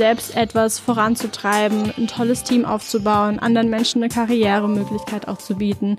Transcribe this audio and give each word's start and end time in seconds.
selbst 0.00 0.34
etwas 0.34 0.78
voranzutreiben, 0.78 1.92
ein 1.98 2.06
tolles 2.06 2.42
Team 2.42 2.64
aufzubauen, 2.64 3.38
anderen 3.38 3.68
Menschen 3.68 4.02
eine 4.02 4.08
Karrieremöglichkeit 4.08 5.28
auch 5.28 5.36
zu 5.36 5.56
bieten, 5.56 5.98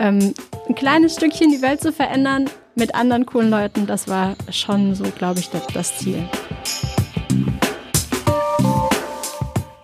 ähm, 0.00 0.32
ein 0.66 0.74
kleines 0.74 1.16
Stückchen 1.16 1.50
die 1.50 1.60
Welt 1.60 1.82
zu 1.82 1.92
verändern 1.92 2.48
mit 2.76 2.94
anderen 2.94 3.26
coolen 3.26 3.50
Leuten, 3.50 3.86
das 3.86 4.08
war 4.08 4.36
schon 4.48 4.94
so, 4.94 5.04
glaube 5.04 5.40
ich, 5.40 5.50
das, 5.50 5.66
das 5.66 5.98
Ziel. 5.98 6.26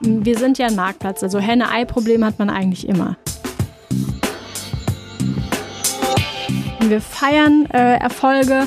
Wir 0.01 0.39
sind 0.39 0.57
ja 0.57 0.69
ein 0.69 0.75
Marktplatz, 0.75 1.23
also 1.23 1.39
Henne-Ei-Problem 1.39 2.25
hat 2.25 2.39
man 2.39 2.49
eigentlich 2.49 2.89
immer. 2.89 3.19
Wir 6.81 7.03
feiern 7.03 7.67
äh, 7.71 7.99
Erfolge. 7.99 8.67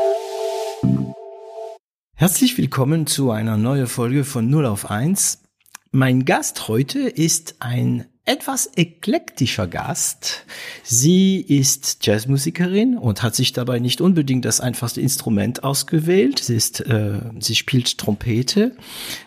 Herzlich 2.21 2.55
willkommen 2.59 3.07
zu 3.07 3.31
einer 3.31 3.57
neuen 3.57 3.87
Folge 3.87 4.25
von 4.25 4.47
0 4.47 4.67
auf 4.67 4.91
1. 4.91 5.41
Mein 5.89 6.23
Gast 6.23 6.67
heute 6.67 6.99
ist 6.99 7.55
ein 7.57 8.05
etwas 8.25 8.69
eklektischer 8.75 9.65
Gast. 9.65 10.45
Sie 10.83 11.41
ist 11.41 12.05
Jazzmusikerin 12.05 12.95
und 12.95 13.23
hat 13.23 13.33
sich 13.33 13.53
dabei 13.53 13.79
nicht 13.79 14.01
unbedingt 14.01 14.45
das 14.45 14.61
einfachste 14.61 15.01
Instrument 15.01 15.63
ausgewählt. 15.63 16.37
Sie 16.37 16.55
ist, 16.55 16.81
äh, 16.81 17.21
sie 17.39 17.55
spielt 17.55 17.97
Trompete. 17.97 18.75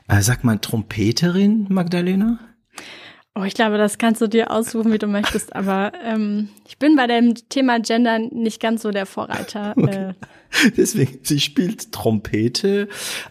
Äh, 0.06 0.22
sagt 0.22 0.44
man 0.44 0.60
Trompeterin, 0.60 1.66
Magdalena? 1.70 2.38
Oh, 3.36 3.42
ich 3.42 3.54
glaube, 3.54 3.78
das 3.78 3.98
kannst 3.98 4.20
du 4.20 4.28
dir 4.28 4.52
aussuchen, 4.52 4.92
wie 4.92 4.98
du 4.98 5.08
möchtest, 5.08 5.56
aber 5.56 5.92
ähm, 6.04 6.50
ich 6.68 6.78
bin 6.78 6.94
bei 6.94 7.08
dem 7.08 7.34
Thema 7.48 7.80
Gender 7.80 8.20
nicht 8.20 8.60
ganz 8.60 8.82
so 8.82 8.90
der 8.90 9.06
Vorreiter. 9.06 9.74
Okay. 9.84 10.10
Äh. 10.10 10.14
Deswegen, 10.76 11.18
sie 11.24 11.40
spielt 11.40 11.90
Trompete. 11.90 12.88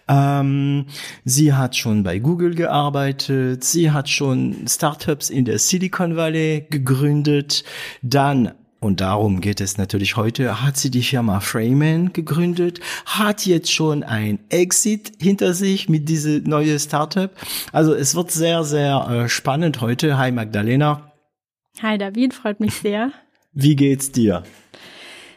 Ähm, 0.10 0.88
sie 1.24 1.54
hat 1.54 1.78
schon 1.78 2.04
bei 2.04 2.20
Google 2.20 2.54
gearbeitet. 2.54 3.64
Sie 3.64 3.92
hat 3.92 4.10
schon 4.10 4.68
Startups 4.68 5.30
in 5.30 5.46
der 5.46 5.58
Silicon 5.58 6.18
Valley 6.18 6.68
gegründet. 6.70 7.64
Dann 8.02 8.52
und 8.84 9.02
darum 9.02 9.42
geht 9.42 9.62
es 9.62 9.78
natürlich 9.78 10.18
heute, 10.18 10.62
hat 10.62 10.78
sie 10.78 10.92
die 10.92 11.04
Firma 11.04 11.40
Frayman 11.40 12.14
gegründet, 12.14 12.80
hat 13.06 13.46
jetzt 13.46 13.72
schon 13.72 14.04
ein 14.04 14.40
Exit 14.50 15.14
hinter 15.22 15.54
sich 15.54 15.90
mit 15.90 16.10
diese 16.10 16.42
neue 16.46 16.78
Startup. 16.80 17.32
Also 17.72 17.94
es 17.94 18.16
wird 18.16 18.32
sehr, 18.32 18.64
sehr 18.64 19.08
äh, 19.10 19.30
spannend 19.30 19.82
heute. 19.82 20.18
Hi 20.18 20.32
Magdalena. 20.32 21.12
Hi 21.82 21.98
David, 21.98 22.34
freut 22.34 22.60
mich 22.60 22.76
sehr. 22.76 23.12
Wie 23.54 23.76
geht's 23.76 24.12
dir? 24.12 24.44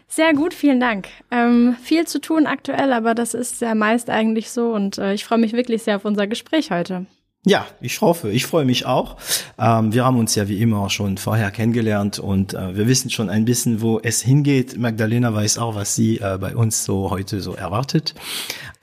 Sehr 0.09 0.33
gut, 0.35 0.55
vielen 0.55 0.81
Dank. 0.81 1.09
Ähm, 1.31 1.77
viel 1.83 2.07
zu 2.07 2.21
tun 2.21 2.47
aktuell, 2.47 2.93
aber 2.93 3.15
das 3.15 3.35
ist 3.35 3.61
ja 3.61 3.75
meist 3.75 4.09
eigentlich 4.09 4.51
so 4.51 4.73
und 4.73 4.99
äh, 4.99 5.13
ich 5.13 5.25
freue 5.25 5.39
mich 5.39 5.53
wirklich 5.53 5.83
sehr 5.83 5.97
auf 5.97 6.05
unser 6.05 6.27
Gespräch 6.27 6.71
heute. 6.71 7.07
Ja, 7.49 7.65
ich 7.81 8.01
hoffe, 8.01 8.33
ich 8.33 8.45
freue 8.45 8.65
mich 8.65 8.87
auch. 8.87 9.19
Ähm, 9.57 9.93
wir 9.93 10.05
haben 10.05 10.19
uns 10.19 10.35
ja 10.35 10.49
wie 10.49 10.61
immer 10.61 10.91
schon 10.91 11.17
vorher 11.17 11.53
kennengelernt 11.53 12.19
und 12.19 12.55
äh, 12.55 12.77
wir 12.77 12.89
wissen 12.89 13.09
schon 13.09 13.31
ein 13.31 13.45
bisschen, 13.45 13.81
wo 13.81 14.01
es 14.03 14.21
hingeht. 14.21 14.77
Magdalena 14.77 15.33
weiß 15.33 15.59
auch, 15.59 15.77
was 15.77 15.95
sie 15.95 16.19
äh, 16.19 16.39
bei 16.41 16.57
uns 16.57 16.85
so 16.85 17.09
heute 17.09 17.41
so 17.41 17.55
erwartet. 17.55 18.17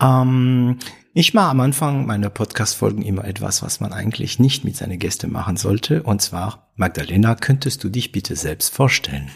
Ähm, 0.01 0.79
ich 1.13 1.33
mache 1.33 1.49
am 1.49 1.59
Anfang 1.59 2.05
meiner 2.05 2.29
Podcast-Folgen 2.29 3.01
immer 3.01 3.25
etwas, 3.25 3.61
was 3.63 3.81
man 3.81 3.91
eigentlich 3.91 4.39
nicht 4.39 4.63
mit 4.63 4.77
seinen 4.77 4.97
Gästen 4.97 5.29
machen 5.29 5.57
sollte. 5.57 6.01
Und 6.03 6.21
zwar, 6.21 6.71
Magdalena, 6.77 7.35
könntest 7.35 7.83
du 7.83 7.89
dich 7.89 8.13
bitte 8.13 8.37
selbst 8.37 8.73
vorstellen? 8.73 9.29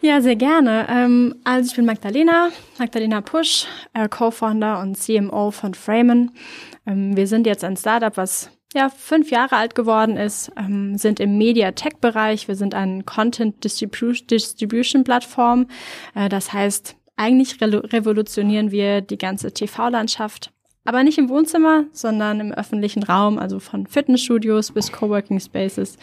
Ja, 0.00 0.22
sehr 0.22 0.36
gerne. 0.36 0.86
Ähm, 0.88 1.34
also 1.44 1.70
ich 1.70 1.76
bin 1.76 1.84
Magdalena, 1.84 2.50
Magdalena 2.78 3.20
Pusch, 3.20 3.66
äh, 3.92 4.08
Co-Founder 4.08 4.80
und 4.80 4.96
CMO 4.96 5.50
von 5.50 5.74
Framen. 5.74 6.30
Ähm, 6.90 7.16
wir 7.16 7.26
sind 7.26 7.46
jetzt 7.46 7.64
ein 7.64 7.76
Startup, 7.76 8.16
was 8.16 8.50
ja 8.74 8.88
fünf 8.88 9.30
Jahre 9.30 9.56
alt 9.56 9.74
geworden 9.74 10.16
ist, 10.16 10.52
ähm, 10.56 10.96
sind 10.96 11.20
im 11.20 11.38
Media 11.38 11.72
Tech 11.72 11.94
Bereich. 12.00 12.48
Wir 12.48 12.56
sind 12.56 12.74
eine 12.74 13.02
Content 13.04 13.64
Distribution 13.64 15.04
Plattform. 15.04 15.66
Äh, 16.14 16.28
das 16.28 16.52
heißt, 16.52 16.96
eigentlich 17.16 17.60
re 17.60 17.82
revolutionieren 17.92 18.70
wir 18.70 19.00
die 19.00 19.18
ganze 19.18 19.52
TV-Landschaft. 19.52 20.52
Aber 20.84 21.02
nicht 21.02 21.18
im 21.18 21.28
Wohnzimmer, 21.28 21.84
sondern 21.92 22.40
im 22.40 22.52
öffentlichen 22.52 23.02
Raum, 23.02 23.38
also 23.38 23.60
von 23.60 23.86
Fitnessstudios 23.86 24.72
bis 24.72 24.90
Coworking 24.90 25.38
Spaces 25.38 25.98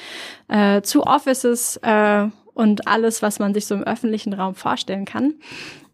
äh, 0.50 0.82
zu 0.84 1.04
Offices 1.04 1.78
äh, 1.82 2.28
und 2.54 2.88
alles, 2.88 3.24
was 3.24 3.40
man 3.40 3.56
sich 3.56 3.66
so 3.66 3.74
im 3.74 3.84
öffentlichen 3.84 4.34
Raum 4.34 4.54
vorstellen 4.54 5.06
kann. 5.06 5.34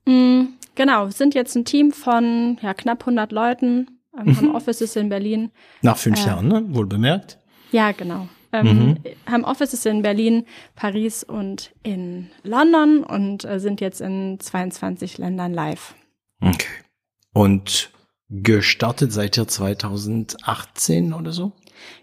Mhm, 0.05 0.49
genau, 0.75 1.09
sind 1.09 1.33
jetzt 1.33 1.55
ein 1.55 1.63
Team 1.63 1.93
von 1.93 2.57
ja, 2.61 2.73
knapp 2.73 3.03
100 3.03 3.31
Leuten, 3.31 3.87
ähm, 4.17 4.25
mhm. 4.25 4.37
haben 4.37 4.55
Offices 4.55 4.95
in 4.95 5.09
Berlin. 5.09 5.51
Nach 5.81 5.97
fünf 5.97 6.23
äh, 6.23 6.27
Jahren, 6.27 6.47
ne? 6.47 6.63
wohl 6.69 6.85
bemerkt. 6.85 7.37
Ja, 7.71 7.91
genau. 7.91 8.27
Ähm, 8.51 8.67
mhm. 8.67 8.97
Haben 9.25 9.45
Offices 9.45 9.85
in 9.85 10.03
Berlin, 10.03 10.45
Paris 10.75 11.23
und 11.23 11.73
in 11.81 12.29
London 12.43 13.03
und 13.03 13.45
äh, 13.45 13.59
sind 13.59 13.81
jetzt 13.81 13.99
in 13.99 14.39
22 14.39 15.17
Ländern 15.17 15.53
live. 15.53 15.95
Okay. 16.39 16.67
Und 17.33 17.91
gestartet 18.29 19.11
seit 19.11 19.37
ihr 19.37 19.47
2018 19.47 21.13
oder 21.13 21.31
so? 21.31 21.53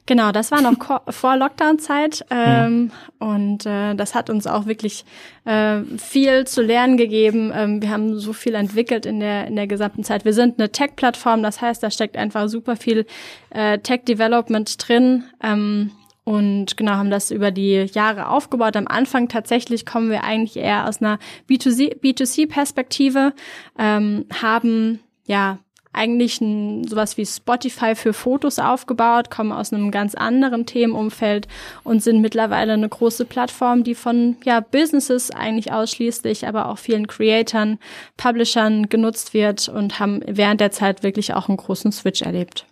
Genau, 0.06 0.32
das 0.32 0.50
war 0.50 0.60
noch 0.60 0.74
vor 1.10 1.36
Lockdown-Zeit 1.36 2.24
ähm, 2.30 2.72
mhm. 2.72 2.92
und 3.18 3.66
äh, 3.66 3.94
das 3.94 4.14
hat 4.14 4.30
uns 4.30 4.46
auch 4.46 4.66
wirklich 4.66 5.04
äh, 5.44 5.82
viel 5.98 6.46
zu 6.46 6.62
lernen 6.62 6.96
gegeben. 6.96 7.52
Ähm, 7.54 7.82
wir 7.82 7.90
haben 7.90 8.18
so 8.18 8.32
viel 8.32 8.54
entwickelt 8.54 9.06
in 9.06 9.20
der 9.20 9.46
in 9.46 9.56
der 9.56 9.66
gesamten 9.66 10.04
Zeit. 10.04 10.24
Wir 10.24 10.32
sind 10.32 10.58
eine 10.58 10.72
Tech-Plattform, 10.72 11.42
das 11.42 11.60
heißt, 11.60 11.82
da 11.82 11.90
steckt 11.90 12.16
einfach 12.16 12.48
super 12.48 12.76
viel 12.76 13.06
äh, 13.50 13.78
Tech-Development 13.78 14.88
drin. 14.88 15.24
Ähm, 15.42 15.92
und 16.24 16.76
genau 16.76 16.92
haben 16.92 17.10
das 17.10 17.30
über 17.30 17.50
die 17.50 17.86
Jahre 17.92 18.28
aufgebaut. 18.28 18.76
Am 18.76 18.86
Anfang 18.86 19.28
tatsächlich 19.28 19.86
kommen 19.86 20.10
wir 20.10 20.22
eigentlich 20.22 20.56
eher 20.56 20.86
aus 20.86 21.00
einer 21.00 21.18
B2C-Perspektive, 21.48 23.32
ähm, 23.78 24.26
haben 24.40 25.00
ja 25.26 25.58
eigentlich 25.92 26.40
ein, 26.40 26.86
sowas 26.86 27.16
wie 27.16 27.26
Spotify 27.26 27.94
für 27.94 28.12
Fotos 28.12 28.58
aufgebaut, 28.58 29.30
kommen 29.30 29.52
aus 29.52 29.72
einem 29.72 29.90
ganz 29.90 30.14
anderen 30.14 30.66
Themenumfeld 30.66 31.48
und 31.82 32.02
sind 32.02 32.20
mittlerweile 32.20 32.74
eine 32.74 32.88
große 32.88 33.24
Plattform, 33.24 33.82
die 33.82 33.94
von 33.94 34.36
ja, 34.44 34.60
Businesses 34.60 35.30
eigentlich 35.30 35.72
ausschließlich, 35.72 36.46
aber 36.46 36.68
auch 36.68 36.78
vielen 36.78 37.06
Creatoren, 37.06 37.78
Publishern 38.16 38.88
genutzt 38.88 39.34
wird 39.34 39.68
und 39.68 39.98
haben 39.98 40.20
während 40.26 40.60
der 40.60 40.70
Zeit 40.70 41.02
wirklich 41.02 41.34
auch 41.34 41.48
einen 41.48 41.56
großen 41.56 41.90
Switch 41.90 42.22
erlebt. 42.22 42.66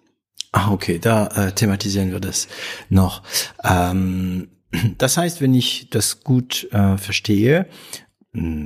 Ah, 0.53 0.71
okay, 0.71 0.99
da 0.99 1.27
äh, 1.29 1.53
thematisieren 1.53 2.13
wir 2.13 2.21
das 2.21 2.49
noch. 2.89 3.23
Ähm, 3.65 4.49
das 4.99 5.17
heißt, 5.17 5.41
wenn 5.41 5.55
ich 5.55 5.91
das 5.91 6.23
gut 6.23 6.69
äh, 6.73 6.97
verstehe, 6.97 7.67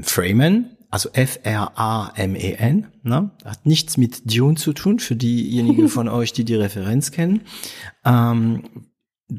Framen 0.02 0.71
also 0.92 1.08
F-R-A-M-E-N, 1.14 2.86
ne? 3.02 3.30
hat 3.46 3.64
nichts 3.64 3.96
mit 3.96 4.30
Dune 4.30 4.56
zu 4.56 4.74
tun, 4.74 4.98
für 4.98 5.16
diejenigen 5.16 5.88
von 5.88 6.06
euch, 6.06 6.34
die 6.34 6.44
die 6.44 6.54
Referenz 6.54 7.10
kennen. 7.10 7.40
Ähm, 8.04 8.64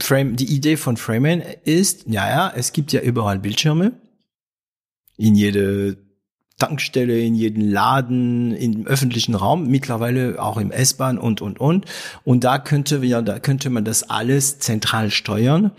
Frame, 0.02 0.36
die 0.36 0.52
Idee 0.52 0.78
von 0.78 0.98
Framen 0.98 1.44
ist, 1.64 2.06
ja, 2.08 2.28
ja, 2.28 2.54
es 2.56 2.74
gibt 2.74 2.92
ja 2.92 3.02
überall 3.02 3.38
Bildschirme. 3.38 3.92
In 5.16 5.36
jede 5.36 5.98
Tankstelle, 6.58 7.20
in 7.20 7.36
jeden 7.36 7.70
Laden, 7.70 8.56
im 8.56 8.88
öffentlichen 8.88 9.36
Raum, 9.36 9.68
mittlerweile 9.68 10.42
auch 10.42 10.58
im 10.58 10.72
S-Bahn 10.72 11.20
und, 11.20 11.40
und, 11.40 11.60
und. 11.60 11.86
Und 12.24 12.44
da 12.44 12.58
könnte, 12.58 12.98
ja, 13.06 13.22
da 13.22 13.38
könnte 13.38 13.70
man 13.70 13.86
das 13.86 14.10
alles 14.10 14.58
zentral 14.58 15.12
steuern. 15.12 15.72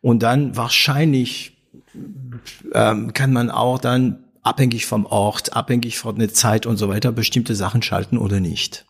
Und 0.00 0.22
dann 0.22 0.56
wahrscheinlich 0.56 1.56
ähm, 2.72 3.12
kann 3.12 3.32
man 3.32 3.50
auch 3.50 3.80
dann 3.80 4.22
abhängig 4.46 4.86
vom 4.86 5.06
Ort, 5.06 5.54
abhängig 5.54 5.98
von 5.98 6.18
der 6.18 6.32
Zeit 6.32 6.66
und 6.66 6.76
so 6.76 6.88
weiter 6.88 7.12
bestimmte 7.12 7.54
Sachen 7.54 7.82
schalten 7.82 8.18
oder 8.18 8.40
nicht. 8.40 8.86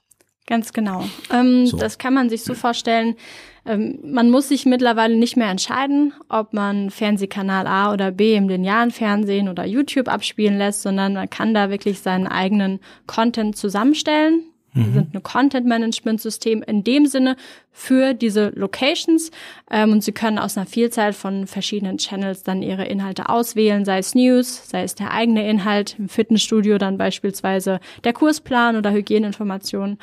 Ganz 0.46 0.72
genau. 0.72 1.04
Ähm, 1.32 1.66
so. 1.66 1.76
Das 1.76 1.98
kann 1.98 2.14
man 2.14 2.30
sich 2.30 2.44
so 2.44 2.54
vorstellen. 2.54 3.16
Ähm, 3.64 3.98
man 4.04 4.30
muss 4.30 4.48
sich 4.48 4.64
mittlerweile 4.64 5.16
nicht 5.16 5.36
mehr 5.36 5.50
entscheiden, 5.50 6.12
ob 6.28 6.52
man 6.52 6.90
Fernsehkanal 6.90 7.66
A 7.66 7.92
oder 7.92 8.12
B 8.12 8.36
im 8.36 8.48
linearen 8.48 8.92
Fernsehen 8.92 9.48
oder 9.48 9.64
YouTube 9.66 10.06
abspielen 10.06 10.56
lässt, 10.56 10.82
sondern 10.82 11.14
man 11.14 11.28
kann 11.28 11.52
da 11.52 11.68
wirklich 11.68 11.98
seinen 11.98 12.28
eigenen 12.28 12.78
Content 13.08 13.56
zusammenstellen. 13.56 14.44
Wir 14.76 14.84
mhm. 14.84 14.92
sind 14.92 15.14
ein 15.14 15.22
Content-Management-System 15.22 16.62
in 16.62 16.84
dem 16.84 17.06
Sinne 17.06 17.36
für 17.72 18.14
diese 18.14 18.52
Locations 18.54 19.30
ähm, 19.70 19.92
und 19.92 20.04
Sie 20.04 20.12
können 20.12 20.38
aus 20.38 20.56
einer 20.56 20.66
Vielzahl 20.66 21.12
von 21.12 21.46
verschiedenen 21.46 21.96
Channels 21.96 22.42
dann 22.42 22.62
Ihre 22.62 22.84
Inhalte 22.84 23.28
auswählen, 23.28 23.84
sei 23.84 23.98
es 23.98 24.14
News, 24.14 24.68
sei 24.68 24.82
es 24.82 24.94
der 24.94 25.12
eigene 25.12 25.48
Inhalt, 25.48 25.96
im 25.98 26.08
Fitnessstudio 26.08 26.78
dann 26.78 26.98
beispielsweise 26.98 27.80
der 28.04 28.12
Kursplan 28.12 28.76
oder 28.76 28.92
Hygieneinformationen. 28.92 29.98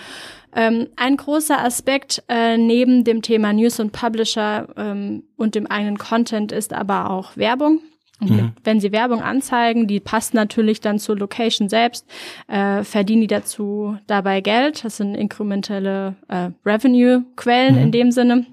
Ähm, 0.55 0.87
ein 0.95 1.17
großer 1.17 1.63
Aspekt 1.63 2.23
äh, 2.27 2.57
neben 2.57 3.03
dem 3.03 3.21
Thema 3.21 3.53
News 3.53 3.79
und 3.79 3.91
Publisher 3.91 4.67
ähm, 4.75 5.23
und 5.37 5.55
dem 5.55 5.67
eigenen 5.67 5.97
Content 5.97 6.51
ist 6.51 6.73
aber 6.73 7.11
auch 7.11 7.37
Werbung. 7.37 7.79
Mhm. 8.19 8.53
Wenn 8.63 8.79
sie 8.79 8.91
Werbung 8.91 9.21
anzeigen, 9.21 9.87
die 9.87 9.99
passt 9.99 10.33
natürlich 10.33 10.81
dann 10.81 10.99
zur 10.99 11.17
Location 11.17 11.69
selbst, 11.69 12.05
äh, 12.47 12.83
verdienen 12.83 13.21
die 13.21 13.27
dazu 13.27 13.97
dabei 14.07 14.41
Geld. 14.41 14.83
Das 14.83 14.97
sind 14.97 15.15
inkrementelle 15.15 16.15
äh, 16.27 16.49
Revenue-Quellen 16.65 17.75
mhm. 17.75 17.81
in 17.81 17.91
dem 17.91 18.11
Sinne. 18.11 18.45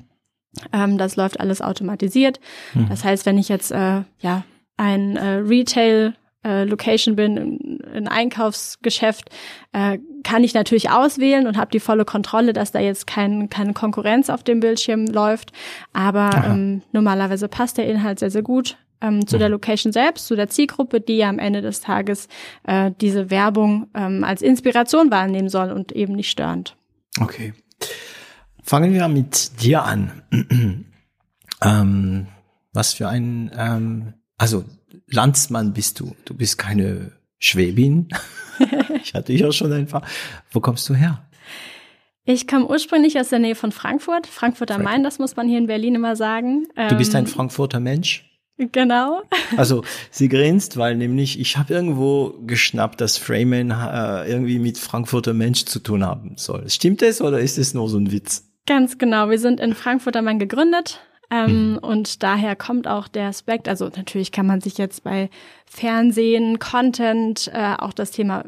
Ähm, 0.72 0.98
das 0.98 1.16
läuft 1.16 1.40
alles 1.40 1.62
automatisiert. 1.62 2.40
Mhm. 2.74 2.88
Das 2.88 3.04
heißt, 3.04 3.26
wenn 3.26 3.38
ich 3.38 3.48
jetzt 3.48 3.70
äh, 3.70 4.02
ja 4.18 4.44
ein 4.76 5.16
äh, 5.16 5.36
Retail 5.36 6.14
äh, 6.42 6.64
Location 6.64 7.16
bin, 7.16 7.80
ein 7.94 8.08
Einkaufsgeschäft, 8.08 9.28
äh, 9.72 9.98
kann 10.24 10.42
ich 10.42 10.54
natürlich 10.54 10.90
auswählen 10.90 11.46
und 11.46 11.56
habe 11.56 11.70
die 11.70 11.80
volle 11.80 12.04
Kontrolle, 12.04 12.52
dass 12.52 12.72
da 12.72 12.80
jetzt 12.80 13.06
kein, 13.06 13.50
keine 13.50 13.74
Konkurrenz 13.74 14.30
auf 14.30 14.42
dem 14.42 14.60
Bildschirm 14.60 15.06
läuft. 15.06 15.52
Aber 15.92 16.30
ähm, 16.46 16.82
normalerweise 16.92 17.48
passt 17.48 17.78
der 17.78 17.86
Inhalt 17.86 18.18
sehr, 18.18 18.30
sehr 18.30 18.42
gut 18.42 18.78
ähm, 19.00 19.26
zu 19.26 19.38
der 19.38 19.48
mhm. 19.48 19.54
Location 19.54 19.92
selbst, 19.92 20.26
zu 20.26 20.36
der 20.36 20.48
Zielgruppe, 20.48 21.00
die 21.00 21.16
ja 21.16 21.28
am 21.28 21.38
Ende 21.38 21.62
des 21.62 21.80
Tages 21.80 22.28
äh, 22.64 22.90
diese 23.00 23.30
Werbung 23.30 23.88
ähm, 23.94 24.24
als 24.24 24.42
Inspiration 24.42 25.10
wahrnehmen 25.10 25.48
soll 25.48 25.70
und 25.70 25.92
eben 25.92 26.14
nicht 26.14 26.30
störend. 26.30 26.76
Okay. 27.18 27.54
Fangen 28.62 28.92
wir 28.92 29.08
mit 29.08 29.62
dir 29.62 29.84
an. 29.84 30.22
ähm, 31.62 32.26
was 32.72 32.92
für 32.92 33.08
ein, 33.08 33.50
ähm, 33.56 34.14
also 34.36 34.64
Landsmann 35.06 35.72
bist 35.72 36.00
du. 36.00 36.14
Du 36.24 36.34
bist 36.34 36.58
keine 36.58 37.12
Schwäbin. 37.38 38.08
ich 39.02 39.14
hatte 39.14 39.32
ja 39.32 39.50
schon 39.50 39.72
ein 39.72 39.86
paar. 39.86 40.02
Wo 40.50 40.60
kommst 40.60 40.88
du 40.88 40.94
her? 40.94 41.26
Ich 42.24 42.46
komme 42.46 42.68
ursprünglich 42.68 43.18
aus 43.18 43.30
der 43.30 43.38
Nähe 43.38 43.54
von 43.54 43.72
Frankfurt. 43.72 44.26
Frankfurt 44.26 44.70
am 44.70 44.82
Main, 44.82 45.02
das 45.02 45.18
muss 45.18 45.36
man 45.36 45.48
hier 45.48 45.58
in 45.58 45.66
Berlin 45.66 45.96
immer 45.96 46.14
sagen. 46.14 46.68
Du 46.88 46.96
bist 46.96 47.14
ein 47.14 47.24
ähm, 47.24 47.30
Frankfurter 47.30 47.80
Mensch? 47.80 48.29
Genau. 48.72 49.22
Also 49.56 49.82
sie 50.10 50.28
grinst, 50.28 50.76
weil 50.76 50.94
nämlich 50.94 51.40
ich 51.40 51.56
habe 51.56 51.72
irgendwo 51.72 52.34
geschnappt, 52.46 53.00
dass 53.00 53.16
Freeman 53.16 53.70
äh, 53.70 54.30
irgendwie 54.30 54.58
mit 54.58 54.76
Frankfurter 54.76 55.32
Mensch 55.32 55.64
zu 55.64 55.78
tun 55.78 56.04
haben 56.04 56.34
soll. 56.36 56.68
Stimmt 56.68 57.00
das 57.00 57.22
oder 57.22 57.40
ist 57.40 57.56
es 57.56 57.72
nur 57.72 57.88
so 57.88 57.96
ein 57.96 58.12
Witz? 58.12 58.44
Ganz 58.66 58.98
genau. 58.98 59.30
Wir 59.30 59.38
sind 59.38 59.60
in 59.60 59.74
Frankfurt 59.74 60.16
am 60.16 60.26
Main 60.26 60.38
gegründet. 60.38 61.00
Ähm, 61.30 61.72
mhm. 61.72 61.78
Und 61.78 62.22
daher 62.22 62.56
kommt 62.56 62.88
auch 62.88 63.06
der 63.06 63.28
Aspekt, 63.28 63.68
also 63.68 63.84
natürlich 63.84 64.32
kann 64.32 64.46
man 64.46 64.60
sich 64.60 64.78
jetzt 64.78 65.04
bei 65.04 65.30
Fernsehen, 65.64 66.58
Content, 66.58 67.48
äh, 67.54 67.74
auch 67.78 67.92
das 67.92 68.10
Thema 68.10 68.46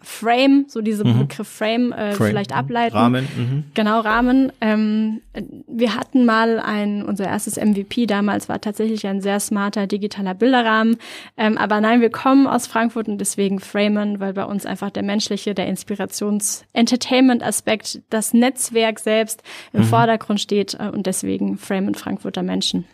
Frame, 0.00 0.64
so 0.68 0.80
diese 0.80 1.04
mhm. 1.04 1.18
Begriff 1.20 1.48
Frame, 1.48 1.92
äh, 1.92 2.12
Frame, 2.12 2.28
vielleicht 2.28 2.52
ableiten. 2.52 2.96
Rahmen. 2.96 3.28
Mhm. 3.36 3.64
Genau, 3.74 4.00
Rahmen. 4.00 4.52
Ähm, 4.60 5.20
wir 5.66 5.96
hatten 5.96 6.24
mal 6.24 6.60
ein, 6.60 7.04
unser 7.04 7.26
erstes 7.26 7.56
MVP 7.56 8.06
damals 8.06 8.48
war 8.48 8.60
tatsächlich 8.60 9.06
ein 9.06 9.20
sehr 9.20 9.40
smarter 9.40 9.86
digitaler 9.86 10.34
Bilderrahmen. 10.34 10.96
Ähm, 11.36 11.58
aber 11.58 11.80
nein, 11.80 12.00
wir 12.00 12.10
kommen 12.10 12.46
aus 12.46 12.66
Frankfurt 12.66 13.08
und 13.08 13.18
deswegen 13.18 13.60
Framen, 13.60 14.20
weil 14.20 14.32
bei 14.34 14.44
uns 14.44 14.66
einfach 14.66 14.90
der 14.90 15.02
menschliche, 15.02 15.54
der 15.54 15.66
Inspirations-Entertainment-Aspekt, 15.66 18.02
das 18.10 18.34
Netzwerk 18.34 18.98
selbst 18.98 19.42
im 19.72 19.80
mhm. 19.80 19.86
Vordergrund 19.86 20.40
steht 20.40 20.74
äh, 20.74 20.88
und 20.88 21.06
deswegen 21.06 21.58
Framen 21.58 21.94
Frankfurter 21.94 22.42
Menschen. 22.42 22.84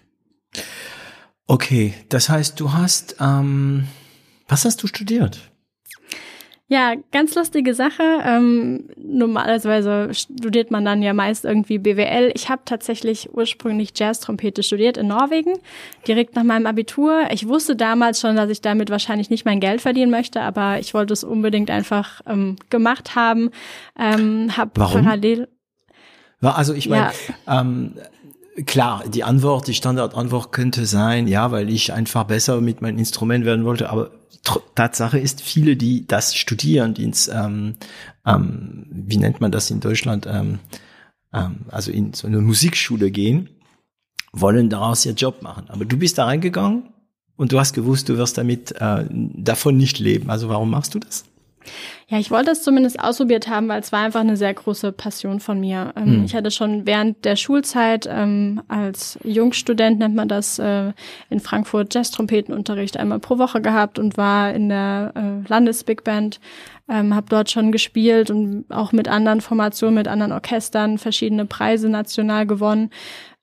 Okay, 1.47 1.95
das 2.11 2.29
heißt, 2.29 2.61
du 2.61 2.73
hast, 2.73 3.17
ähm, 3.21 3.89
was 4.49 4.65
hast 4.65 4.83
du 4.83 4.87
studiert? 4.87 5.51
Ja, 6.71 6.93
ganz 7.13 7.35
lustige 7.35 7.73
Sache. 7.73 8.03
Ähm, 8.27 8.91
normalerweise 8.99 10.13
studiert 10.13 10.71
man 10.71 10.85
dann 10.85 11.03
ja 11.03 11.15
meist 11.15 11.47
irgendwie 11.47 11.79
BWL. 11.79 12.31
Ich 12.35 12.51
habe 12.51 12.61
tatsächlich 12.67 13.33
ursprünglich 13.33 13.93
Jazz-Trompete 13.97 14.63
studiert 14.63 14.99
in 14.99 15.07
Norwegen, 15.07 15.55
direkt 16.07 16.37
nach 16.37 16.43
meinem 16.43 16.67
Abitur. 16.67 17.23
Ich 17.31 17.49
wusste 17.49 17.75
damals 17.75 18.21
schon, 18.21 18.37
dass 18.37 18.51
ich 18.51 18.61
damit 18.61 18.91
wahrscheinlich 18.91 19.31
nicht 19.31 19.47
mein 19.47 19.61
Geld 19.61 19.81
verdienen 19.81 20.11
möchte, 20.11 20.43
aber 20.43 20.79
ich 20.79 20.93
wollte 20.93 21.15
es 21.15 21.25
unbedingt 21.25 21.71
einfach 21.71 22.21
ähm, 22.27 22.57
gemacht 22.69 23.15
haben. 23.15 23.51
Ähm, 23.99 24.55
hab 24.55 24.79
Warum? 24.79 25.05
parallel. 25.05 25.49
Also 26.43 26.75
ich 26.75 26.89
meine, 26.89 27.11
ja. 27.47 27.61
ähm, 27.63 27.95
klar, 28.67 29.05
die 29.09 29.25
Antwort, 29.25 29.67
die 29.67 29.75
Standardantwort 29.75 30.53
könnte 30.53 30.87
sein, 30.87 31.29
ja, 31.29 31.51
weil 31.51 31.71
ich 31.71 31.93
einfach 31.93 32.25
besser 32.25 32.61
mit 32.61 32.83
meinem 32.83 32.99
Instrument 32.99 33.45
werden 33.45 33.65
wollte, 33.65 33.91
aber 33.91 34.11
Tatsache 34.75 35.19
ist, 35.19 35.43
viele, 35.43 35.77
die 35.77 36.07
das 36.07 36.35
studieren, 36.35 36.95
die 36.95 37.05
ins, 37.05 37.29
ähm, 37.29 37.77
ähm, 38.27 38.87
wie 38.91 39.19
nennt 39.19 39.41
man 39.41 39.53
das 39.53 39.71
in 39.71 39.81
Deutschland, 39.81 40.27
ähm, 40.27 40.59
ähm, 41.33 41.67
also 41.69 41.91
in 41.91 42.15
so 42.15 42.27
eine 42.27 42.41
Musikschule 42.41 43.11
gehen, 43.11 43.51
wollen 44.33 44.71
daraus 44.71 45.05
ihr 45.05 45.13
Job 45.13 45.43
machen. 45.43 45.65
Aber 45.69 45.85
du 45.85 45.97
bist 45.97 46.19
da 46.19 46.25
reingegangen 46.25 46.85
und 47.37 47.53
du 47.53 47.59
hast 47.59 47.73
gewusst, 47.73 48.09
du 48.09 48.17
wirst 48.17 48.39
damit 48.39 48.73
äh, 48.81 49.05
davon 49.11 49.77
nicht 49.77 49.99
leben. 49.99 50.31
Also 50.31 50.49
warum 50.49 50.71
machst 50.71 50.95
du 50.95 50.99
das? 50.99 51.25
Ja, 52.09 52.19
ich 52.19 52.31
wollte 52.31 52.51
es 52.51 52.63
zumindest 52.63 52.99
ausprobiert 53.01 53.49
haben, 53.49 53.69
weil 53.69 53.81
es 53.81 53.93
war 53.93 54.01
einfach 54.01 54.21
eine 54.21 54.37
sehr 54.37 54.55
große 54.55 54.93
Passion 54.93 55.41
von 55.41 55.61
mir. 55.61 55.93
Ähm, 55.95 56.07
hm. 56.07 56.25
Ich 56.25 56.35
hatte 56.35 56.51
schon 56.51 56.87
während 56.87 57.25
der 57.25 57.37
Schulzeit 57.37 58.09
ähm, 58.11 58.63
als 58.69 59.19
Jungstudent, 59.25 59.99
nennt 59.99 60.15
man 60.15 60.29
das, 60.29 60.59
äh, 60.59 60.93
in 61.29 61.41
Frankfurt 61.41 61.95
Jazz-Trompetenunterricht 61.95 62.97
einmal 62.97 63.19
pro 63.19 63.39
Woche 63.39 63.61
gehabt 63.61 63.99
und 63.99 64.17
war 64.17 64.55
in 64.55 64.71
der 64.71 65.13
äh, 65.15 65.49
Landesbig 65.49 66.03
Band, 66.03 66.41
ähm, 66.89 67.15
habe 67.15 67.27
dort 67.29 67.51
schon 67.51 67.73
gespielt 67.73 68.31
und 68.31 68.65
auch 68.71 68.93
mit 68.93 69.09
anderen 69.09 69.43
Formationen, 69.43 69.95
mit 69.95 70.09
anderen 70.09 70.33
Orchestern 70.33 70.97
verschiedene 70.97 71.45
Preise 71.45 71.91
national 71.91 72.47
gewonnen 72.47 72.91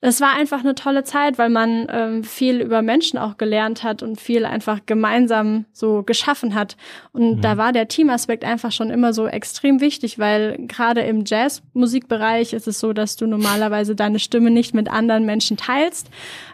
es 0.08 0.22
war 0.22 0.34
einfach 0.36 0.60
eine 0.60 0.76
tolle 0.76 1.04
Zeit, 1.04 1.38
weil 1.38 1.50
man 1.50 1.88
ähm, 1.90 2.24
viel 2.24 2.62
über 2.62 2.82
Menschen 2.82 3.18
auch 3.18 3.38
gelernt 3.38 3.84
hat 3.84 4.04
und 4.04 4.20
viel 4.20 4.46
einfach 4.46 4.82
gemeinsam 4.86 5.66
so 5.74 6.04
geschaffen 6.04 6.54
hat. 6.54 6.78
Und 7.12 7.38
mhm. 7.38 7.42
da 7.42 7.58
war 7.58 7.72
der 7.72 7.88
Teamaspekt 7.88 8.44
einfach 8.44 8.72
schon 8.72 8.90
immer 8.90 9.14
so 9.14 9.28
extrem 9.28 9.82
wichtig, 9.82 10.20
weil 10.20 10.58
gerade 10.68 11.02
im 11.02 11.24
Jazzmusikbereich 11.26 12.54
ist 12.54 12.68
es 12.68 12.80
so, 12.80 12.94
dass 12.94 13.16
du 13.16 13.26
normalerweise 13.26 13.96
deine 13.96 14.20
Stimme 14.20 14.52
nicht 14.52 14.74
mit 14.74 14.90
anderen 14.90 15.26
Menschen 15.26 15.58
teilst. 15.58 16.10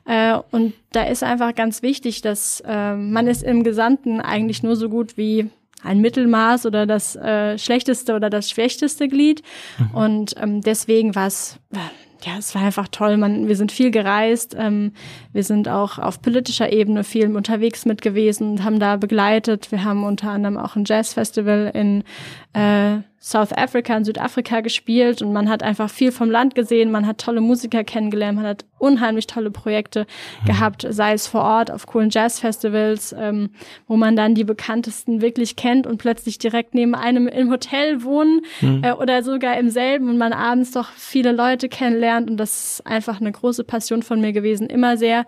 Äh, 0.06 0.38
und 0.52 0.74
da 0.94 1.04
ist 1.04 1.24
einfach 1.24 1.54
ganz 1.54 1.82
wichtig, 1.82 2.22
dass 2.22 2.62
äh, 2.66 2.96
man 2.96 3.28
ist 3.28 3.44
im 3.44 3.64
Gesamten 3.64 4.22
eigentlich 4.22 4.64
nur 4.64 4.76
so 4.76 4.88
gut 4.88 5.18
wie 5.18 5.50
ein 5.84 6.00
Mittelmaß 6.00 6.66
oder 6.66 6.86
das 6.86 7.16
äh, 7.16 7.58
schlechteste 7.58 8.16
oder 8.16 8.30
das 8.30 8.50
schwächteste 8.50 9.08
Glied. 9.08 9.42
Mhm. 9.78 9.98
Und 9.98 10.36
ähm, 10.42 10.62
deswegen 10.62 11.16
war 11.16 11.28
es 11.28 11.60
äh, 11.74 11.78
ja, 12.26 12.38
es 12.38 12.54
war 12.56 12.62
einfach 12.62 12.88
toll. 12.88 13.18
Man, 13.18 13.48
wir 13.48 13.56
sind 13.56 13.72
viel 13.72 13.92
gereist. 13.92 14.56
Ähm, 14.58 14.94
wir 15.34 15.44
sind 15.44 15.68
auch 15.68 15.98
auf 15.98 16.22
politischer 16.22 16.72
Ebene 16.72 17.04
viel 17.04 17.36
unterwegs 17.36 17.86
mit 17.86 18.02
gewesen 18.02 18.52
und 18.52 18.64
haben 18.64 18.80
da 18.80 18.98
begleitet. 18.98 19.72
Wir 19.72 19.84
haben 19.84 20.04
unter 20.04 20.30
anderem 20.30 20.58
auch 20.58 20.76
ein 20.76 20.86
Jazzfestival 20.86 21.72
in 21.74 22.04
äh, 22.54 22.98
South 23.24 23.54
Africa, 23.54 23.96
in 23.96 24.04
Südafrika 24.04 24.62
gespielt 24.62 25.22
und 25.22 25.32
man 25.32 25.48
hat 25.48 25.62
einfach 25.62 25.92
viel 25.92 26.12
vom 26.12 26.32
Land 26.32 26.56
gesehen, 26.56 26.90
man 26.90 27.06
hat 27.06 27.20
tolle 27.20 27.40
Musiker 27.40 27.84
kennengelernt, 27.84 28.36
man 28.36 28.48
hat 28.48 28.66
unheimlich 28.80 29.28
tolle 29.28 29.52
Projekte 29.52 30.08
mhm. 30.42 30.46
gehabt, 30.48 30.88
sei 30.90 31.14
es 31.14 31.28
vor 31.28 31.44
Ort 31.44 31.70
auf 31.70 31.86
coolen 31.86 32.10
Jazzfestivals, 32.10 33.16
ähm, 33.18 33.52
wo 33.88 33.96
man 33.96 34.16
dann 34.16 34.34
die 34.34 34.44
bekanntesten 34.44 35.22
wirklich 35.22 35.56
kennt 35.56 35.86
und 35.86 36.00
plötzlich 36.00 36.40
direkt 36.40 36.74
neben 36.74 36.96
einem 36.96 37.28
im 37.28 37.52
Hotel 37.52 38.04
wohnen 38.04 38.42
mhm. 38.60 38.84
äh, 38.84 38.94
oder 38.94 39.22
sogar 39.22 39.56
im 39.60 39.70
selben 39.70 40.10
und 40.10 40.18
man 40.18 40.34
abends 40.34 40.72
doch 40.72 40.90
viele 40.90 41.32
Leute 41.32 41.70
kennenlernt 41.70 42.28
und 42.28 42.38
das 42.38 42.80
ist 42.80 42.88
einfach 42.88 43.22
eine 43.22 43.32
große 43.32 43.64
Passion 43.64 44.02
von 44.02 44.20
mir 44.20 44.34
gewesen, 44.34 44.66
immer 44.66 44.98
sehr 44.98 45.28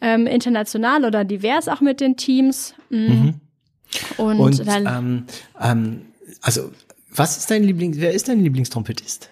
ähm, 0.00 0.26
international 0.26 1.04
oder 1.04 1.24
divers 1.24 1.68
auch 1.68 1.82
mit 1.82 2.00
den 2.00 2.16
Teams. 2.16 2.74
Mhm. 2.88 2.98
Mhm. 2.98 3.34
Und, 4.16 4.40
und 4.40 4.62
ähm, 4.66 5.24
ähm, 5.60 6.00
also 6.44 6.70
was 7.10 7.36
ist 7.38 7.50
dein 7.50 7.62
Lieblings, 7.62 7.98
wer 7.98 8.12
ist 8.12 8.28
dein 8.28 8.40
Lieblingstrompetist? 8.40 9.30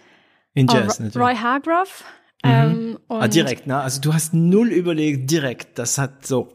In 0.54 0.69
oh, 0.69 0.75
Jazz, 0.75 1.00
oh, 1.00 1.19
Roy 1.19 1.35
Hargrove. 1.35 2.04
Mhm. 2.45 2.50
Ähm, 2.50 2.99
ah, 3.09 3.28
direkt, 3.28 3.66
ne? 3.66 3.81
Also 3.81 4.00
du 4.00 4.12
hast 4.12 4.35
null 4.35 4.69
überlegt, 4.69 5.31
direkt. 5.31 5.78
Das 5.78 5.99
hat 5.99 6.26
so. 6.26 6.52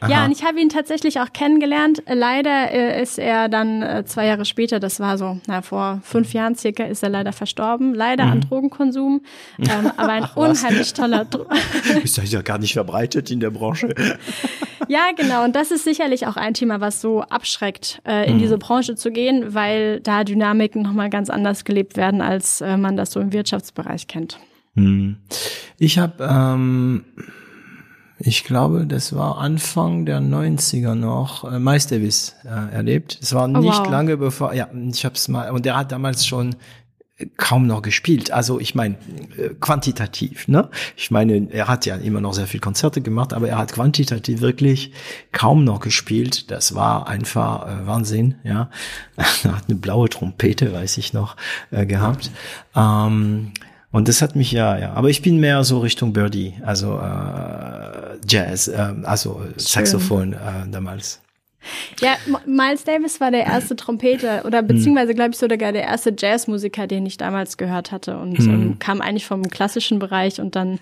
Aha. 0.00 0.10
Ja, 0.10 0.24
und 0.24 0.32
ich 0.32 0.44
habe 0.44 0.60
ihn 0.60 0.68
tatsächlich 0.68 1.18
auch 1.20 1.32
kennengelernt. 1.32 2.02
Leider 2.06 2.70
äh, 2.70 3.02
ist 3.02 3.18
er 3.18 3.48
dann 3.48 3.82
äh, 3.82 4.04
zwei 4.04 4.26
Jahre 4.26 4.44
später, 4.44 4.78
das 4.80 5.00
war 5.00 5.18
so, 5.18 5.40
na, 5.46 5.60
vor 5.62 6.00
fünf 6.04 6.32
Jahren 6.32 6.54
circa, 6.54 6.84
ist 6.84 7.02
er 7.02 7.08
leider 7.08 7.32
verstorben. 7.32 7.94
Leider 7.94 8.26
Mhm. 8.26 8.32
an 8.32 8.40
Drogenkonsum. 8.42 9.22
Ähm, 9.58 9.90
aber 9.96 10.12
ein 10.12 10.24
unheimlich 10.34 10.92
toller 10.94 11.24
Dro 11.24 11.46
Ist 12.04 12.16
ja 12.16 12.42
gar 12.42 12.58
nicht 12.58 12.74
verbreitet 12.74 13.30
in 13.30 13.40
der 13.40 13.50
Branche. 13.50 13.94
Ja, 14.90 15.10
genau. 15.14 15.44
Und 15.44 15.54
das 15.54 15.70
ist 15.70 15.84
sicherlich 15.84 16.26
auch 16.26 16.36
ein 16.36 16.54
Thema, 16.54 16.80
was 16.80 17.02
so 17.02 17.20
abschreckt, 17.20 18.00
äh, 18.06 18.26
in 18.26 18.36
Mhm. 18.36 18.38
diese 18.38 18.56
Branche 18.56 18.94
zu 18.94 19.10
gehen, 19.10 19.52
weil 19.52 20.00
da 20.00 20.24
Dynamiken 20.24 20.80
nochmal 20.80 21.10
ganz 21.10 21.28
anders 21.28 21.66
gelebt 21.66 21.98
werden, 21.98 22.22
als 22.22 22.62
äh, 22.62 22.78
man 22.78 22.96
das 22.96 23.12
so 23.12 23.20
im 23.20 23.32
Wirtschaftsbereich 23.34 24.06
kennt. 24.06 24.38
Ich 25.78 25.98
habe, 25.98 26.24
ähm, 26.24 27.04
ich 28.18 28.44
glaube, 28.44 28.86
das 28.86 29.14
war 29.14 29.38
Anfang 29.38 30.04
der 30.04 30.20
90er 30.20 30.94
noch, 30.94 31.44
äh, 31.44 31.58
Miles 31.58 31.86
Davis 31.86 32.34
äh, 32.44 32.74
erlebt. 32.74 33.18
Es 33.22 33.32
war 33.34 33.46
nicht 33.48 33.78
wow. 33.78 33.90
lange 33.90 34.16
bevor, 34.16 34.52
ja, 34.54 34.68
ich 34.90 35.04
habe 35.04 35.14
es 35.14 35.28
mal, 35.28 35.50
und 35.50 35.64
der 35.64 35.76
hat 35.76 35.92
damals 35.92 36.26
schon 36.26 36.56
kaum 37.36 37.66
noch 37.66 37.82
gespielt. 37.82 38.30
Also 38.30 38.60
ich 38.60 38.74
meine 38.74 38.94
äh, 39.36 39.50
quantitativ, 39.60 40.46
ne? 40.46 40.70
Ich 40.96 41.10
meine, 41.10 41.48
er 41.50 41.66
hat 41.66 41.84
ja 41.84 41.96
immer 41.96 42.20
noch 42.20 42.32
sehr 42.32 42.46
viel 42.46 42.60
Konzerte 42.60 43.00
gemacht, 43.00 43.32
aber 43.32 43.48
er 43.48 43.58
hat 43.58 43.72
quantitativ 43.72 44.40
wirklich 44.40 44.92
kaum 45.32 45.64
noch 45.64 45.80
gespielt. 45.80 46.50
Das 46.50 46.74
war 46.74 47.08
einfach 47.08 47.66
äh, 47.66 47.86
Wahnsinn, 47.86 48.36
ja. 48.44 48.70
er 49.16 49.56
hat 49.56 49.64
eine 49.68 49.78
blaue 49.78 50.08
Trompete, 50.08 50.72
weiß 50.72 50.98
ich 50.98 51.12
noch, 51.12 51.36
äh, 51.70 51.86
gehabt. 51.86 52.30
Ähm, 52.76 53.52
und 53.98 54.06
das 54.06 54.22
hat 54.22 54.36
mich 54.36 54.52
ja, 54.52 54.78
ja. 54.78 54.92
Aber 54.92 55.10
ich 55.10 55.22
bin 55.22 55.40
mehr 55.40 55.64
so 55.64 55.80
Richtung 55.80 56.12
Birdie, 56.12 56.54
also 56.64 57.00
äh, 57.00 58.16
Jazz, 58.28 58.68
äh, 58.68 58.94
also 59.02 59.42
Saxophon 59.56 60.34
äh, 60.34 60.36
damals. 60.70 61.20
Ja, 62.00 62.10
Miles 62.46 62.84
Davis 62.84 63.20
war 63.20 63.30
der 63.32 63.44
erste 63.44 63.74
Trompeter 63.74 64.44
oder 64.46 64.62
beziehungsweise 64.62 65.14
glaube 65.14 65.30
ich 65.32 65.38
sogar 65.38 65.72
der 65.72 65.82
erste 65.82 66.14
Jazzmusiker, 66.16 66.86
den 66.86 67.04
ich 67.04 67.16
damals 67.16 67.56
gehört 67.56 67.90
hatte 67.92 68.18
und 68.18 68.38
ähm, 68.40 68.76
kam 68.78 69.00
eigentlich 69.00 69.26
vom 69.26 69.42
klassischen 69.50 69.98
Bereich 69.98 70.40
und 70.40 70.54
dann, 70.56 70.74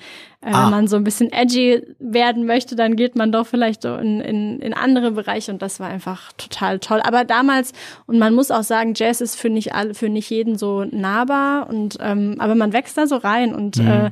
äh, 0.42 0.50
Ah. 0.52 0.64
wenn 0.64 0.71
man 0.71 0.87
so 0.88 0.97
ein 0.97 1.02
bisschen 1.04 1.33
edgy 1.33 1.83
werden 1.99 2.45
möchte, 2.47 2.76
dann 2.76 2.95
geht 2.95 3.16
man 3.16 3.33
doch 3.33 3.47
vielleicht 3.47 3.83
so 3.83 3.97
in, 3.97 4.21
in, 4.21 4.61
in 4.61 4.75
andere 4.75 5.12
Bereiche 5.12 5.50
und 5.50 5.62
das 5.62 5.80
war 5.80 5.88
einfach 5.88 6.33
total 6.35 6.78
toll. 6.78 7.00
Aber 7.02 7.25
damals, 7.25 7.73
und 8.06 8.18
man 8.18 8.35
muss 8.35 8.50
auch 8.50 8.62
sagen, 8.62 8.92
Jazz 8.95 9.21
ist 9.23 9.37
für 9.37 9.49
nicht 9.49 9.75
alle, 9.75 9.95
für 9.95 10.09
nicht 10.11 10.28
jeden 10.30 10.56
so 10.59 10.85
nahbar 10.85 11.68
und 11.68 11.97
ähm, 12.00 12.37
aber 12.38 12.54
man 12.54 12.73
wächst 12.75 12.97
da 12.99 13.06
so 13.06 13.16
rein 13.16 13.54
und 13.54 13.78
äh, 13.78 14.11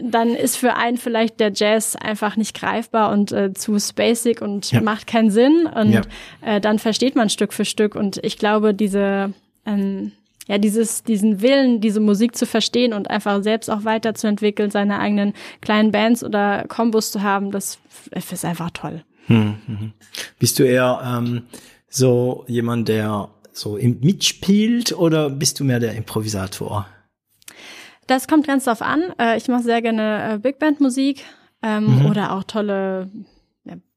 dann 0.00 0.30
ist 0.30 0.56
für 0.56 0.74
einen 0.74 0.96
vielleicht 0.96 1.38
der 1.38 1.52
Jazz 1.54 1.96
einfach 1.96 2.36
nicht 2.36 2.58
greifbar 2.58 3.12
und 3.12 3.30
äh, 3.32 3.52
zu 3.52 3.78
spacig 3.78 4.40
und 4.40 4.70
Ja. 4.72 4.80
macht 4.80 5.06
keinen 5.06 5.30
Sinn. 5.30 5.66
Und 5.66 5.92
Ja. 5.92 6.02
äh, 6.40 6.60
dann 6.60 6.78
versteht 6.78 7.14
man 7.14 7.28
Stück 7.28 7.52
für 7.52 7.64
Stück. 7.66 7.94
Und 7.94 8.18
ich 8.24 8.38
glaube, 8.38 8.72
diese, 8.72 9.34
ähm, 9.66 10.12
ja, 10.48 10.56
dieses, 10.58 11.02
diesen 11.04 11.42
Willen, 11.42 11.80
diese 11.82 12.00
Musik 12.00 12.36
zu 12.36 12.46
verstehen 12.46 12.94
und 12.94 13.10
einfach 13.10 13.42
selbst 13.42 13.68
auch 13.70 13.84
weiterzuentwickeln, 13.84 14.70
seine 14.70 14.98
eigenen 14.98 15.34
kleinen 15.60 15.92
Bands 15.92 16.24
oder 16.24 16.64
Kombos 16.68 17.12
zu 17.12 17.22
haben, 17.22 17.50
das 17.50 17.78
ist 18.12 18.44
einfach 18.44 18.70
toll. 18.70 19.04
Bist 20.38 20.58
du 20.58 20.64
eher 20.64 21.00
ähm, 21.04 21.42
so 21.88 22.44
jemand, 22.48 22.88
der 22.88 23.28
so 23.52 23.76
im 23.76 24.00
mitspielt 24.00 24.92
oder 24.92 25.28
bist 25.30 25.60
du 25.60 25.64
mehr 25.64 25.78
der 25.80 25.92
Improvisator? 25.94 26.86
Das 28.06 28.28
kommt 28.28 28.46
ganz 28.46 28.64
drauf 28.64 28.82
an. 28.82 29.02
Äh, 29.18 29.36
ich 29.36 29.48
mache 29.48 29.62
sehr 29.62 29.82
gerne 29.82 30.34
äh, 30.34 30.38
Big 30.38 30.58
Band 30.58 30.80
Musik 30.80 31.24
ähm, 31.62 32.06
oder 32.06 32.32
auch 32.32 32.44
tolle 32.44 33.08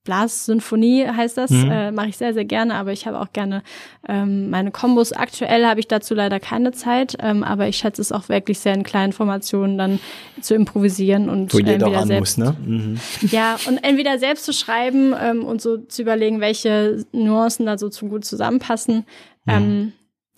Blas-Symphonie 0.05 1.05
heißt 1.05 1.37
das. 1.37 1.51
Äh, 1.51 1.91
mache 1.91 2.07
ich 2.09 2.17
sehr, 2.17 2.33
sehr 2.33 2.45
gerne, 2.45 2.75
aber 2.75 2.93
ich 2.93 3.05
habe 3.07 3.19
auch 3.19 3.33
gerne 3.33 3.63
ähm, 4.07 4.49
meine 4.49 4.71
Kombos. 4.71 5.11
Aktuell 5.11 5.65
habe 5.65 5.79
ich 5.79 5.87
dazu 5.87 6.13
leider 6.13 6.39
keine 6.39 6.71
Zeit, 6.71 7.17
ähm, 7.19 7.43
aber 7.43 7.67
ich 7.67 7.77
schätze 7.77 8.01
es 8.01 8.11
auch 8.11 8.29
wirklich 8.29 8.59
sehr 8.59 8.73
in 8.73 8.83
kleinen 8.83 9.11
Formationen 9.11 9.77
dann 9.77 9.99
zu 10.39 10.55
improvisieren 10.55 11.27
und 11.27 11.53
Wo 11.53 11.57
jeder 11.57 11.73
entweder 11.73 11.97
ran 11.97 12.07
selbst 12.07 12.37
muss, 12.37 12.47
ne? 12.47 12.55
Mhm. 12.65 12.99
ja, 13.31 13.57
und 13.67 13.79
entweder 13.83 14.19
selbst 14.19 14.45
zu 14.45 14.53
schreiben 14.53 15.13
ähm, 15.19 15.43
und 15.43 15.61
so 15.61 15.77
zu 15.77 16.03
überlegen, 16.03 16.39
welche 16.39 17.03
Nuancen 17.11 17.65
da 17.65 17.77
so 17.77 17.89
zu 17.89 18.07
gut 18.07 18.23
zusammenpassen. 18.23 19.05
Ähm, 19.47 19.93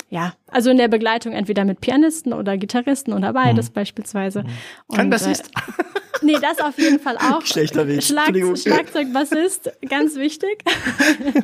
ja, 0.10 0.34
also 0.48 0.70
in 0.70 0.78
der 0.78 0.88
Begleitung 0.88 1.34
entweder 1.34 1.66
mit 1.66 1.82
Pianisten 1.82 2.34
oder 2.34 2.58
Gitarristen 2.58 3.14
oder 3.14 3.34
beides 3.34 3.70
beispielsweise. 3.70 4.44
Kein 4.94 5.06
Und, 5.06 5.10
Bassist. 5.10 5.52
Äh, 5.56 6.26
nee, 6.26 6.36
das 6.42 6.60
auf 6.60 6.78
jeden 6.78 7.00
Fall 7.00 7.18
auch. 7.18 7.46
Schlechter 7.46 7.88
Witz. 7.88 8.08
Schlag, 8.08 8.28
Entschuldigung. 8.30 8.56
Schlagzeug, 8.56 9.12
Bassist, 9.14 9.72
ganz 9.90 10.16
wichtig. 10.16 10.64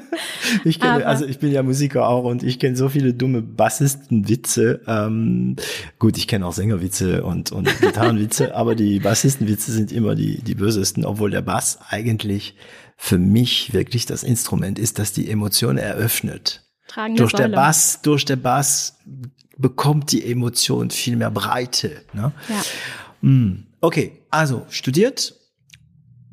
Ich 0.66 0.80
kenne, 0.80 0.94
Aber- 0.94 1.08
also 1.08 1.26
ich 1.26 1.40
bin 1.40 1.52
ja 1.52 1.64
Musiker 1.64 2.08
auch 2.08 2.24
und 2.26 2.44
ich 2.44 2.60
kenne 2.60 2.76
so 2.76 2.88
viele 2.90 3.14
dumme 3.14 3.42
Bassistenwitze. 3.42 4.82
Ähm, 4.88 5.56
gut, 6.00 6.18
ich 6.18 6.28
kenne 6.28 6.46
auch 6.46 6.54
Sängerwitze 6.54 7.24
und, 7.24 7.52
und 7.52 7.68
Gitarrenwitze, 7.82 8.56
aber 8.56 8.76
die 8.76 9.00
Bassistenwitze 9.00 9.72
sind 9.72 9.92
immer 9.92 10.16
die, 10.16 10.42
die 10.42 10.56
bösesten, 10.56 11.06
obwohl 11.06 11.32
der 11.32 11.42
Bass 11.42 11.80
eigentlich 11.90 12.56
für 12.98 13.18
mich 13.18 13.74
wirklich 13.74 14.06
das 14.06 14.24
Instrument 14.24 14.80
ist, 14.80 15.00
das 15.00 15.12
die 15.12 15.30
Emotion 15.30 15.78
eröffnet. 15.78 16.62
Tragende 16.94 17.22
durch 17.22 17.34
der 17.34 17.46
Säule. 17.46 17.56
Bass, 17.56 18.02
durch 18.02 18.26
der 18.26 18.36
Bass 18.36 19.00
bekommt 19.58 20.12
die 20.12 20.30
Emotion 20.30 20.92
viel 20.92 21.16
mehr 21.16 21.32
Breite. 21.32 22.02
Ne? 22.14 22.32
Ja. 22.50 23.34
Okay, 23.82 24.20
also 24.30 24.66
studiert, 24.70 25.34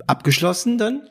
abgeschlossen 0.06 0.76
dann. 0.76 1.02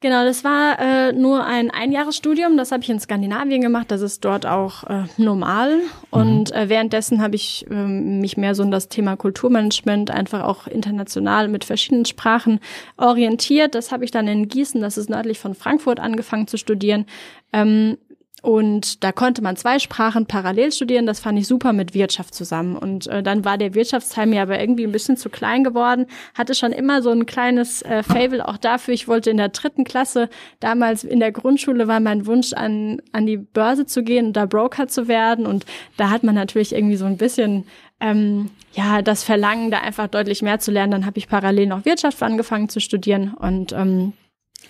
Genau, 0.00 0.24
das 0.24 0.44
war 0.44 0.78
äh, 0.78 1.12
nur 1.12 1.44
ein 1.44 1.72
Einjahresstudium. 1.72 2.56
Das 2.56 2.70
habe 2.70 2.84
ich 2.84 2.90
in 2.90 3.00
Skandinavien 3.00 3.60
gemacht. 3.60 3.90
Das 3.90 4.00
ist 4.00 4.24
dort 4.24 4.46
auch 4.46 4.84
äh, 4.84 5.04
normal. 5.16 5.80
Und 6.10 6.52
äh, 6.52 6.68
währenddessen 6.68 7.20
habe 7.20 7.34
ich 7.34 7.66
ähm, 7.68 8.20
mich 8.20 8.36
mehr 8.36 8.54
so 8.54 8.62
in 8.62 8.70
das 8.70 8.88
Thema 8.88 9.16
Kulturmanagement 9.16 10.12
einfach 10.12 10.44
auch 10.44 10.68
international 10.68 11.48
mit 11.48 11.64
verschiedenen 11.64 12.04
Sprachen 12.04 12.60
orientiert. 12.96 13.74
Das 13.74 13.90
habe 13.90 14.04
ich 14.04 14.12
dann 14.12 14.28
in 14.28 14.46
Gießen, 14.46 14.80
das 14.80 14.98
ist 14.98 15.10
nördlich 15.10 15.40
von 15.40 15.54
Frankfurt, 15.54 15.98
angefangen 15.98 16.46
zu 16.46 16.58
studieren. 16.58 17.06
Ähm, 17.52 17.98
und 18.40 19.02
da 19.02 19.10
konnte 19.10 19.42
man 19.42 19.56
zwei 19.56 19.80
Sprachen 19.80 20.26
parallel 20.26 20.70
studieren. 20.70 21.06
Das 21.06 21.18
fand 21.18 21.38
ich 21.38 21.48
super 21.48 21.72
mit 21.72 21.92
Wirtschaft 21.94 22.34
zusammen. 22.34 22.76
Und 22.76 23.08
äh, 23.08 23.22
dann 23.22 23.44
war 23.44 23.58
der 23.58 23.74
Wirtschaftsteil 23.74 24.26
mir 24.26 24.42
aber 24.42 24.60
irgendwie 24.60 24.84
ein 24.84 24.92
bisschen 24.92 25.16
zu 25.16 25.28
klein 25.28 25.64
geworden. 25.64 26.06
Hatte 26.34 26.54
schon 26.54 26.70
immer 26.70 27.02
so 27.02 27.10
ein 27.10 27.26
kleines 27.26 27.82
äh, 27.82 28.04
Fable 28.04 28.46
auch 28.46 28.56
dafür. 28.56 28.94
Ich 28.94 29.08
wollte 29.08 29.30
in 29.30 29.38
der 29.38 29.48
dritten 29.48 29.82
Klasse, 29.82 30.28
damals 30.60 31.02
in 31.02 31.18
der 31.18 31.32
Grundschule 31.32 31.88
war 31.88 31.98
mein 31.98 32.26
Wunsch, 32.26 32.52
an, 32.52 33.02
an 33.10 33.26
die 33.26 33.38
Börse 33.38 33.86
zu 33.86 34.04
gehen 34.04 34.26
und 34.26 34.32
da 34.34 34.46
Broker 34.46 34.86
zu 34.86 35.08
werden. 35.08 35.44
Und 35.44 35.66
da 35.96 36.10
hat 36.10 36.22
man 36.22 36.36
natürlich 36.36 36.72
irgendwie 36.72 36.96
so 36.96 37.06
ein 37.06 37.16
bisschen 37.16 37.64
ähm, 38.00 38.50
ja 38.72 39.02
das 39.02 39.24
Verlangen, 39.24 39.72
da 39.72 39.80
einfach 39.80 40.06
deutlich 40.06 40.42
mehr 40.42 40.60
zu 40.60 40.70
lernen. 40.70 40.92
Dann 40.92 41.06
habe 41.06 41.18
ich 41.18 41.28
parallel 41.28 41.66
noch 41.66 41.84
Wirtschaft 41.84 42.22
angefangen 42.22 42.68
zu 42.68 42.80
studieren 42.80 43.34
und 43.34 43.72
ähm, 43.72 44.12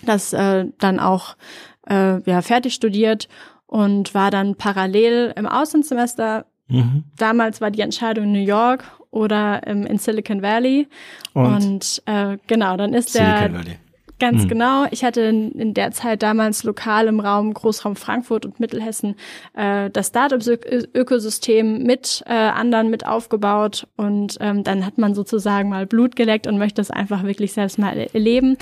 das 0.03 0.33
äh, 0.33 0.65
dann 0.79 1.01
auch 1.01 1.37
äh, 1.87 2.23
ja, 2.23 2.41
fertig 2.41 2.73
studiert 2.73 3.29
und 3.69 4.15
war 4.15 4.33
dann 4.33 4.57
parallel 4.57 5.33
im 5.37 5.47
Auslandssemester. 5.47 6.47
Mhm. 6.67 7.05
Damals 7.17 7.61
war 7.61 7.71
die 7.71 7.83
Entscheidung 7.83 8.25
in 8.25 8.33
New 8.33 8.39
York 8.45 8.85
oder 9.11 9.63
ähm, 9.67 9.87
in 9.87 9.99
Silicon 9.99 10.43
Valley. 10.43 10.89
Und? 11.35 11.65
Und, 11.65 12.03
äh, 12.07 12.39
genau, 12.49 12.77
dann 12.77 12.93
ist 12.95 13.13
Silicon 13.13 13.39
der 13.39 13.53
Valley. 13.53 13.79
Ganz 14.21 14.49
genau. 14.49 14.87
Ich 14.91 15.05
hatte 15.05 15.21
in, 15.21 15.53
in 15.53 15.75
der 15.75 15.93
Zeit 15.93 16.23
damals 16.25 16.65
lokal 16.65 17.07
im 17.07 17.21
Raum 17.21 17.55
Großraum 17.55 17.95
Frankfurt 17.95 18.45
und 18.45 18.59
Mittelhessen 18.59 19.15
äh, 19.55 19.91
das 19.91 20.09
Startup-Ökosystem 20.09 21.85
mit 21.85 22.25
äh, 22.27 22.33
anderen 22.33 22.91
mit 22.91 23.07
aufgebaut 23.07 23.87
und 23.97 24.37
ähm, 24.41 24.65
dann 24.65 24.85
hat 24.85 24.99
man 24.99 25.15
sozusagen 25.15 25.69
mal 25.69 25.87
Blut 25.87 26.17
geleckt 26.17 26.49
und 26.49 26.59
möchte 26.59 26.81
es 26.81 26.91
einfach 26.91 27.23
wirklich 27.23 27.53
selbst 27.53 27.79
mal 27.79 27.97
erleben. 27.97 28.57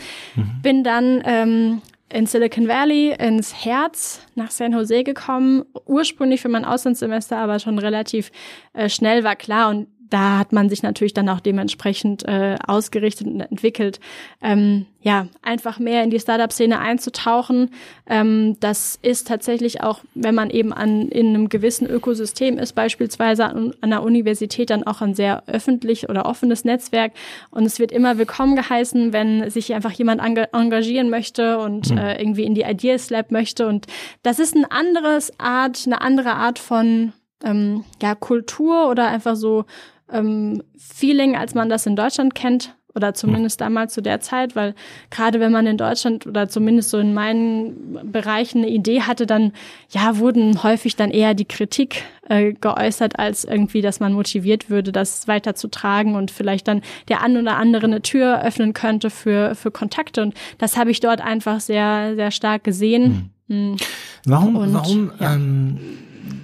Bin 0.62 0.84
dann 0.84 1.22
ähm, 1.24 1.80
in 2.08 2.26
Silicon 2.26 2.68
Valley 2.68 3.14
ins 3.18 3.64
Herz 3.64 4.20
nach 4.34 4.50
San 4.50 4.72
Jose 4.72 5.02
gekommen, 5.02 5.64
ursprünglich 5.86 6.40
für 6.40 6.48
mein 6.48 6.64
Auslandssemester, 6.64 7.36
aber 7.36 7.58
schon 7.58 7.78
relativ 7.78 8.30
äh, 8.74 8.88
schnell 8.88 9.24
war 9.24 9.36
klar 9.36 9.70
und 9.70 9.88
da 10.10 10.38
hat 10.38 10.52
man 10.52 10.68
sich 10.68 10.82
natürlich 10.82 11.14
dann 11.14 11.28
auch 11.28 11.40
dementsprechend 11.40 12.26
äh, 12.26 12.56
ausgerichtet 12.66 13.26
und 13.26 13.40
entwickelt, 13.40 14.00
ähm, 14.42 14.86
ja, 15.00 15.28
einfach 15.42 15.78
mehr 15.78 16.02
in 16.02 16.10
die 16.10 16.18
Startup-Szene 16.18 16.80
einzutauchen. 16.80 17.70
Ähm, 18.08 18.56
das 18.60 18.98
ist 19.02 19.28
tatsächlich 19.28 19.82
auch, 19.82 20.00
wenn 20.14 20.34
man 20.34 20.50
eben 20.50 20.72
an 20.72 21.08
in 21.08 21.28
einem 21.28 21.48
gewissen 21.48 21.86
Ökosystem 21.86 22.58
ist, 22.58 22.74
beispielsweise 22.74 23.46
an, 23.46 23.72
an 23.80 23.90
der 23.90 24.02
Universität, 24.02 24.70
dann 24.70 24.84
auch 24.84 25.02
ein 25.02 25.14
sehr 25.14 25.44
öffentlich 25.46 26.08
oder 26.08 26.26
offenes 26.26 26.64
Netzwerk. 26.64 27.12
Und 27.50 27.64
es 27.64 27.78
wird 27.78 27.92
immer 27.92 28.18
willkommen 28.18 28.56
geheißen, 28.56 29.12
wenn 29.12 29.48
sich 29.50 29.74
einfach 29.74 29.92
jemand 29.92 30.20
enga- 30.20 30.48
engagieren 30.52 31.08
möchte 31.08 31.58
und 31.58 31.90
äh, 31.92 32.20
irgendwie 32.20 32.44
in 32.44 32.54
die 32.54 32.62
Ideas 32.62 33.10
Lab 33.10 33.30
möchte. 33.30 33.68
Und 33.68 33.86
das 34.22 34.38
ist 34.38 34.56
ein 34.56 34.64
anderes 34.64 35.32
Art, 35.38 35.82
eine 35.86 36.00
andere 36.00 36.32
Art 36.34 36.58
von 36.58 37.12
ähm, 37.44 37.84
ja, 38.02 38.14
Kultur 38.14 38.88
oder 38.88 39.06
einfach 39.08 39.36
so 39.36 39.66
ähm, 40.12 40.62
Feeling, 40.76 41.36
als 41.36 41.54
man 41.54 41.68
das 41.68 41.86
in 41.86 41.96
Deutschland 41.96 42.34
kennt, 42.34 42.76
oder 42.96 43.12
zumindest 43.12 43.60
damals 43.60 43.92
zu 43.92 44.00
der 44.00 44.20
Zeit, 44.20 44.56
weil 44.56 44.74
gerade 45.10 45.38
wenn 45.38 45.52
man 45.52 45.66
in 45.66 45.76
Deutschland 45.76 46.26
oder 46.26 46.48
zumindest 46.48 46.88
so 46.88 46.98
in 46.98 47.12
meinen 47.12 48.10
Bereichen 48.10 48.62
eine 48.62 48.70
Idee 48.70 49.02
hatte, 49.02 49.26
dann 49.26 49.52
ja 49.90 50.16
wurden 50.16 50.62
häufig 50.62 50.96
dann 50.96 51.10
eher 51.10 51.34
die 51.34 51.44
Kritik 51.44 52.04
äh, 52.28 52.54
geäußert, 52.54 53.18
als 53.18 53.44
irgendwie, 53.44 53.82
dass 53.82 54.00
man 54.00 54.14
motiviert 54.14 54.70
würde, 54.70 54.92
das 54.92 55.28
weiterzutragen 55.28 56.14
und 56.14 56.30
vielleicht 56.30 56.68
dann 56.68 56.80
der 57.08 57.22
an 57.22 57.36
oder 57.36 57.58
andere 57.58 57.84
eine 57.84 58.00
Tür 58.00 58.42
öffnen 58.42 58.72
könnte 58.72 59.10
für, 59.10 59.54
für 59.54 59.70
Kontakte. 59.70 60.22
Und 60.22 60.34
das 60.56 60.78
habe 60.78 60.90
ich 60.90 61.00
dort 61.00 61.20
einfach 61.20 61.60
sehr, 61.60 62.14
sehr 62.16 62.30
stark 62.30 62.64
gesehen. 62.64 63.30
Hm. 63.48 63.76
Warum, 64.24 64.56
und, 64.56 64.72
warum 64.72 65.12
ja. 65.20 65.34
ähm, 65.34 65.78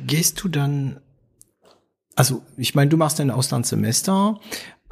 gehst 0.06 0.44
du 0.44 0.48
dann 0.48 0.98
also 2.14 2.42
ich 2.56 2.74
meine, 2.74 2.90
du 2.90 2.96
machst 2.96 3.20
ein 3.20 3.30
Auslandssemester, 3.30 4.38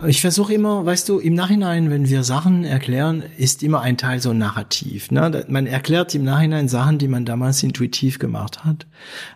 ich 0.06 0.20
versuche 0.22 0.54
immer, 0.54 0.86
weißt 0.86 1.08
du, 1.08 1.18
im 1.18 1.34
Nachhinein, 1.34 1.90
wenn 1.90 2.08
wir 2.08 2.24
Sachen 2.24 2.64
erklären, 2.64 3.22
ist 3.36 3.62
immer 3.62 3.82
ein 3.82 3.98
Teil 3.98 4.20
so 4.20 4.32
Narrativ. 4.32 5.10
Ne? 5.10 5.44
Man 5.48 5.66
erklärt 5.66 6.14
im 6.14 6.24
Nachhinein 6.24 6.68
Sachen, 6.68 6.98
die 6.98 7.08
man 7.08 7.26
damals 7.26 7.62
intuitiv 7.62 8.18
gemacht 8.18 8.64
hat. 8.64 8.86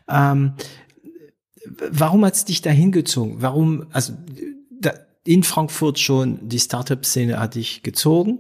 Ähm, 0.09 0.55
warum 1.91 2.25
hat 2.25 2.35
es 2.35 2.45
dich 2.47 2.63
dahin 2.63 2.93
gezogen? 2.93 3.37
Warum, 3.41 3.87
also 3.93 4.15
da, 4.71 4.95
in 5.25 5.43
Frankfurt 5.43 5.99
schon 5.99 6.49
die 6.49 6.61
Startup-Szene 6.61 7.39
hat 7.39 7.57
dich 7.57 7.83
gezogen 7.83 8.39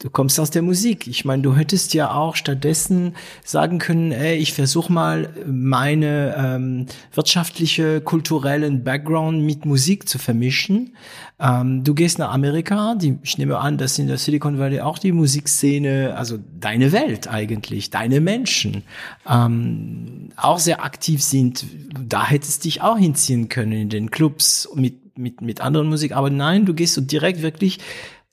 du 0.00 0.08
kommst 0.10 0.40
aus 0.40 0.50
der 0.50 0.62
Musik. 0.62 1.06
Ich 1.06 1.24
meine, 1.24 1.42
du 1.42 1.54
hättest 1.54 1.94
ja 1.94 2.12
auch 2.12 2.34
stattdessen 2.34 3.14
sagen 3.44 3.78
können, 3.78 4.12
ey, 4.12 4.36
ich 4.36 4.52
versuche 4.54 4.92
mal 4.92 5.30
meine 5.46 6.34
ähm, 6.36 6.86
wirtschaftliche, 7.12 8.00
kulturellen 8.00 8.82
Background 8.82 9.42
mit 9.42 9.66
Musik 9.66 10.08
zu 10.08 10.18
vermischen. 10.18 10.96
Ähm, 11.38 11.84
du 11.84 11.94
gehst 11.94 12.18
nach 12.18 12.32
Amerika, 12.32 12.94
die, 12.94 13.18
ich 13.22 13.36
nehme 13.36 13.58
an, 13.58 13.76
dass 13.76 13.98
in 13.98 14.08
der 14.08 14.18
Silicon 14.18 14.58
Valley 14.58 14.80
auch 14.80 14.98
die 14.98 15.12
Musikszene, 15.12 16.14
also 16.16 16.38
deine 16.58 16.92
Welt 16.92 17.28
eigentlich, 17.28 17.90
deine 17.90 18.20
Menschen, 18.20 18.84
ähm, 19.28 20.30
auch 20.36 20.58
sehr 20.58 20.82
aktiv 20.82 21.22
sind. 21.22 21.66
Da 22.02 22.26
hättest 22.26 22.64
dich 22.64 22.80
auch 22.80 22.96
hinziehen 22.96 23.50
können 23.50 23.72
in 23.72 23.88
den 23.90 24.10
Clubs 24.10 24.68
mit, 24.74 25.18
mit, 25.18 25.42
mit 25.42 25.60
anderen 25.60 25.88
Musik. 25.88 26.12
Aber 26.12 26.30
nein, 26.30 26.64
du 26.64 26.72
gehst 26.72 26.94
so 26.94 27.02
direkt 27.02 27.42
wirklich 27.42 27.80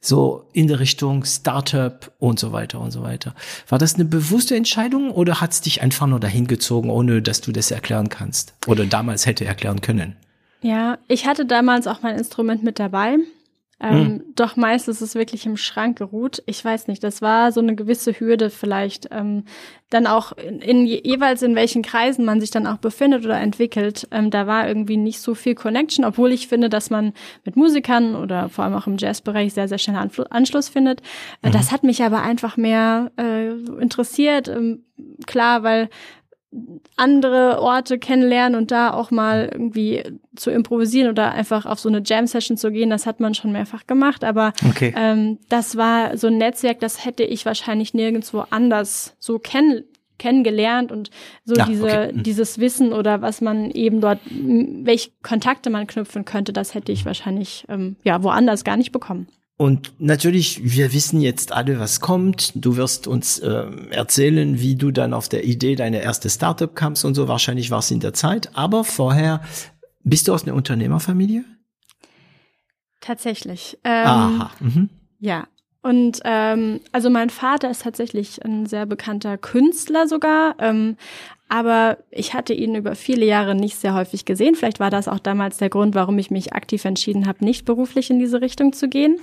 so 0.07 0.45
in 0.53 0.67
der 0.67 0.79
Richtung 0.79 1.25
Startup 1.25 2.11
und 2.19 2.39
so 2.39 2.51
weiter 2.51 2.79
und 2.79 2.91
so 2.91 3.03
weiter. 3.03 3.35
War 3.67 3.77
das 3.77 3.95
eine 3.95 4.05
bewusste 4.05 4.55
Entscheidung 4.55 5.11
oder 5.11 5.41
hat 5.41 5.51
es 5.51 5.61
dich 5.61 5.81
einfach 5.81 6.07
nur 6.07 6.19
dahin 6.19 6.47
gezogen, 6.47 6.89
ohne 6.89 7.21
dass 7.21 7.41
du 7.41 7.51
das 7.51 7.71
erklären 7.71 8.09
kannst 8.09 8.53
oder 8.65 8.85
damals 8.85 9.25
hätte 9.25 9.45
erklären 9.45 9.81
können? 9.81 10.15
Ja, 10.61 10.97
ich 11.07 11.27
hatte 11.27 11.45
damals 11.45 11.87
auch 11.87 12.01
mein 12.01 12.17
Instrument 12.17 12.63
mit 12.63 12.79
dabei. 12.79 13.17
Ähm, 13.79 14.05
hm. 14.05 14.23
Doch 14.35 14.55
meist 14.55 14.87
ist 14.87 15.01
es 15.01 15.13
wirklich 15.13 15.45
im 15.45 15.55
Schrank 15.55 15.97
geruht. 15.97 16.41
Ich 16.47 16.63
weiß 16.63 16.87
nicht, 16.87 17.03
das 17.03 17.21
war 17.21 17.51
so 17.51 17.59
eine 17.59 17.75
gewisse 17.75 18.19
Hürde 18.19 18.49
vielleicht. 18.49 19.09
Ähm, 19.11 19.43
dann 19.89 20.07
auch 20.07 20.33
in, 20.33 20.59
in, 20.59 20.85
jeweils 20.85 21.43
in 21.43 21.55
welchen 21.55 21.83
Kreisen 21.83 22.25
man 22.25 22.41
sich 22.41 22.51
dann 22.51 22.67
auch 22.67 22.77
befindet 22.77 23.23
oder 23.23 23.39
entwickelt. 23.39 24.07
Ähm, 24.11 24.31
da 24.31 24.47
war 24.47 24.67
irgendwie 24.67 24.97
nicht 24.97 25.21
so 25.21 25.35
viel 25.35 25.55
Connection, 25.55 26.03
obwohl 26.03 26.31
ich 26.31 26.47
finde, 26.47 26.69
dass 26.69 26.89
man 26.89 27.13
mit 27.45 27.55
Musikern 27.55 28.15
oder 28.15 28.49
vor 28.49 28.65
allem 28.65 28.73
auch 28.73 28.87
im 28.87 28.97
Jazzbereich 28.97 29.53
sehr, 29.53 29.67
sehr 29.67 29.77
schnell 29.77 29.97
Anfl 29.97 30.25
Anschluss 30.29 30.69
findet. 30.69 31.01
Äh, 31.41 31.49
mhm. 31.49 31.53
Das 31.53 31.71
hat 31.71 31.83
mich 31.83 32.03
aber 32.03 32.21
einfach 32.21 32.57
mehr 32.57 33.11
äh, 33.17 33.51
interessiert. 33.79 34.47
Ähm, 34.47 34.83
klar, 35.25 35.63
weil 35.63 35.89
andere 36.95 37.61
Orte 37.61 37.99
kennenlernen 37.99 38.57
und 38.57 38.71
da 38.71 38.93
auch 38.93 39.11
mal 39.11 39.49
irgendwie 39.51 40.03
zu 40.35 40.49
improvisieren 40.49 41.09
oder 41.09 41.31
einfach 41.33 41.65
auf 41.65 41.79
so 41.79 41.89
eine 41.89 42.01
Jam-Session 42.03 42.57
zu 42.57 42.71
gehen, 42.71 42.89
das 42.89 43.05
hat 43.05 43.19
man 43.19 43.33
schon 43.33 43.51
mehrfach 43.51 43.85
gemacht. 43.85 44.23
Aber 44.23 44.53
okay. 44.67 44.93
ähm, 44.97 45.39
das 45.49 45.75
war 45.75 46.17
so 46.17 46.27
ein 46.27 46.37
Netzwerk, 46.37 46.79
das 46.79 47.05
hätte 47.05 47.23
ich 47.23 47.45
wahrscheinlich 47.45 47.93
nirgendwo 47.93 48.45
anders 48.49 49.15
so 49.19 49.39
kennen 49.39 49.83
kennengelernt 50.17 50.91
und 50.91 51.11
so 51.45 51.53
ja, 51.55 51.65
diese 51.65 51.83
okay. 51.83 52.11
Mhm. 52.11 52.23
dieses 52.23 52.59
Wissen 52.59 52.91
oder 52.91 53.21
was 53.21 53.39
man 53.39 53.69
eben 53.69 54.01
dort 54.01 54.19
welche 54.25 55.11
Kontakte 55.21 55.69
man 55.69 55.85
knüpfen 55.85 56.25
könnte 56.25 56.53
das 56.53 56.73
hätte 56.73 56.91
ich 56.91 57.05
wahrscheinlich 57.05 57.65
ähm, 57.69 57.97
ja 58.03 58.23
woanders 58.23 58.63
gar 58.63 58.77
nicht 58.77 58.91
bekommen 58.91 59.27
und 59.57 59.93
natürlich, 59.97 60.61
wir 60.63 60.93
wissen 60.93 61.19
jetzt 61.19 61.51
alle, 61.51 61.79
was 61.79 61.99
kommt. 61.99 62.51
Du 62.55 62.77
wirst 62.77 63.07
uns 63.07 63.39
äh, 63.39 63.65
erzählen, 63.89 64.59
wie 64.59 64.75
du 64.75 64.91
dann 64.91 65.15
auf 65.15 65.29
der 65.29 65.45
Idee 65.45 65.75
deine 65.75 65.99
erste 65.99 66.29
Startup 66.29 66.73
kamst 66.75 67.03
und 67.03 67.15
so. 67.15 67.27
Wahrscheinlich 67.27 67.71
war 67.71 67.79
es 67.79 67.89
in 67.89 67.99
der 67.99 68.13
Zeit. 68.13 68.55
Aber 68.55 68.83
vorher, 68.83 69.41
bist 70.03 70.27
du 70.27 70.33
aus 70.33 70.43
einer 70.43 70.53
Unternehmerfamilie? 70.53 71.43
Tatsächlich. 73.01 73.79
Ähm, 73.83 74.05
Aha. 74.05 74.51
Mhm. 74.59 74.89
Ja. 75.19 75.47
Und 75.81 76.19
ähm, 76.23 76.81
also 76.91 77.09
mein 77.09 77.31
Vater 77.31 77.71
ist 77.71 77.81
tatsächlich 77.81 78.43
ein 78.45 78.67
sehr 78.67 78.85
bekannter 78.85 79.37
Künstler 79.37 80.07
sogar, 80.07 80.55
ähm, 80.59 80.97
aber 81.49 81.97
ich 82.11 82.33
hatte 82.33 82.53
ihn 82.53 82.75
über 82.75 82.95
viele 82.95 83.25
Jahre 83.25 83.55
nicht 83.55 83.77
sehr 83.77 83.93
häufig 83.93 84.25
gesehen. 84.25 84.55
Vielleicht 84.55 84.79
war 84.79 84.89
das 84.89 85.07
auch 85.07 85.19
damals 85.19 85.57
der 85.57 85.69
Grund, 85.69 85.95
warum 85.95 86.17
ich 86.19 86.31
mich 86.31 86.53
aktiv 86.53 86.83
entschieden 86.85 87.25
habe, 87.27 87.43
nicht 87.45 87.65
beruflich 87.65 88.09
in 88.09 88.19
diese 88.19 88.41
Richtung 88.41 88.73
zu 88.73 88.89
gehen. 88.89 89.17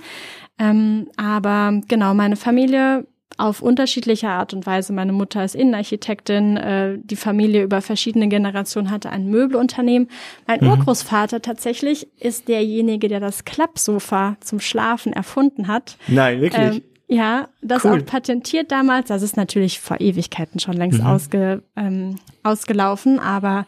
Ähm, 0.59 1.09
aber 1.17 1.81
genau, 1.87 2.13
meine 2.13 2.35
Familie 2.35 3.05
auf 3.37 3.61
unterschiedliche 3.61 4.29
Art 4.29 4.53
und 4.53 4.65
Weise. 4.65 4.93
Meine 4.93 5.11
Mutter 5.11 5.43
ist 5.43 5.55
Innenarchitektin, 5.55 6.57
äh, 6.57 6.97
die 7.01 7.15
Familie 7.15 7.63
über 7.63 7.81
verschiedene 7.81 8.27
Generationen 8.27 8.89
hatte 8.89 9.09
ein 9.09 9.29
Möbelunternehmen. 9.29 10.09
Mein 10.47 10.61
mhm. 10.61 10.69
Urgroßvater 10.69 11.41
tatsächlich 11.41 12.07
ist 12.19 12.47
derjenige, 12.47 13.07
der 13.07 13.19
das 13.19 13.43
Klappsofa 13.43 14.37
zum 14.39 14.59
Schlafen 14.59 15.11
erfunden 15.11 15.67
hat. 15.67 15.97
Nein, 16.07 16.41
wirklich. 16.41 16.77
Ähm, 16.77 16.81
ja, 17.07 17.49
das 17.61 17.85
cool. 17.85 17.99
auch 18.01 18.05
patentiert 18.05 18.71
damals. 18.71 19.09
Das 19.09 19.21
ist 19.21 19.37
natürlich 19.37 19.79
vor 19.79 19.99
Ewigkeiten 19.99 20.59
schon 20.59 20.73
längst 20.73 21.01
mhm. 21.01 21.07
ausge, 21.07 21.63
ähm, 21.75 22.15
ausgelaufen, 22.43 23.19
aber 23.19 23.65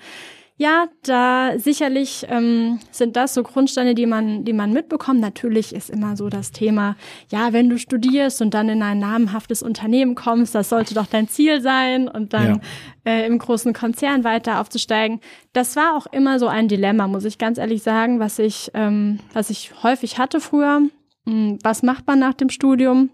ja, 0.60 0.88
da 1.04 1.60
sicherlich 1.60 2.26
ähm, 2.30 2.80
sind 2.90 3.16
das 3.16 3.36
so 3.36 3.44
Grundsteine, 3.44 3.94
die 3.94 4.08
man, 4.08 4.44
die 4.44 4.54
man 4.54 4.74
mitbekommt. 4.74 5.20
Natürlich 5.20 5.74
ist 5.74 5.92
immer 5.92 6.18
so 6.18 6.30
das 6.30 6.52
Thema, 6.52 6.96
ja, 7.32 7.54
wenn 7.54 7.70
du 7.70 7.78
studierst 7.78 8.42
und 8.42 8.56
dann 8.56 8.68
in 8.68 8.82
ein 8.82 8.98
namenhaftes 8.98 9.62
Unternehmen 9.62 10.16
kommst, 10.16 10.56
das 10.56 10.70
sollte 10.70 10.96
doch 10.96 11.06
dein 11.06 11.28
Ziel 11.28 11.62
sein 11.62 12.08
und 12.08 12.34
dann 12.34 12.60
ja. 13.06 13.12
äh, 13.12 13.28
im 13.28 13.38
großen 13.38 13.74
Konzern 13.74 14.24
weiter 14.24 14.60
aufzusteigen. 14.60 15.22
Das 15.54 15.76
war 15.76 15.96
auch 15.96 16.08
immer 16.08 16.40
so 16.40 16.48
ein 16.48 16.68
Dilemma, 16.68 17.08
muss 17.08 17.26
ich 17.26 17.38
ganz 17.38 17.60
ehrlich 17.60 17.84
sagen, 17.84 18.20
was 18.20 18.40
ich, 18.40 18.72
ähm, 18.74 19.20
was 19.34 19.52
ich 19.52 19.84
häufig 19.84 20.18
hatte 20.18 20.40
früher. 20.40 20.82
Hm, 21.28 21.60
was 21.62 21.84
macht 21.84 22.08
man 22.08 22.18
nach 22.18 22.34
dem 22.34 22.50
Studium? 22.50 23.12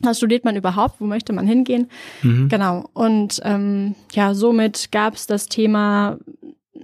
Was 0.00 0.18
studiert 0.18 0.44
man 0.44 0.56
überhaupt? 0.56 1.00
Wo 1.00 1.06
möchte 1.06 1.32
man 1.32 1.46
hingehen? 1.46 1.90
Mhm. 2.22 2.48
Genau. 2.48 2.88
Und 2.92 3.40
ähm, 3.44 3.94
ja, 4.12 4.34
somit 4.34 4.92
gab 4.92 5.14
es 5.14 5.26
das 5.26 5.48
Thema, 5.48 6.18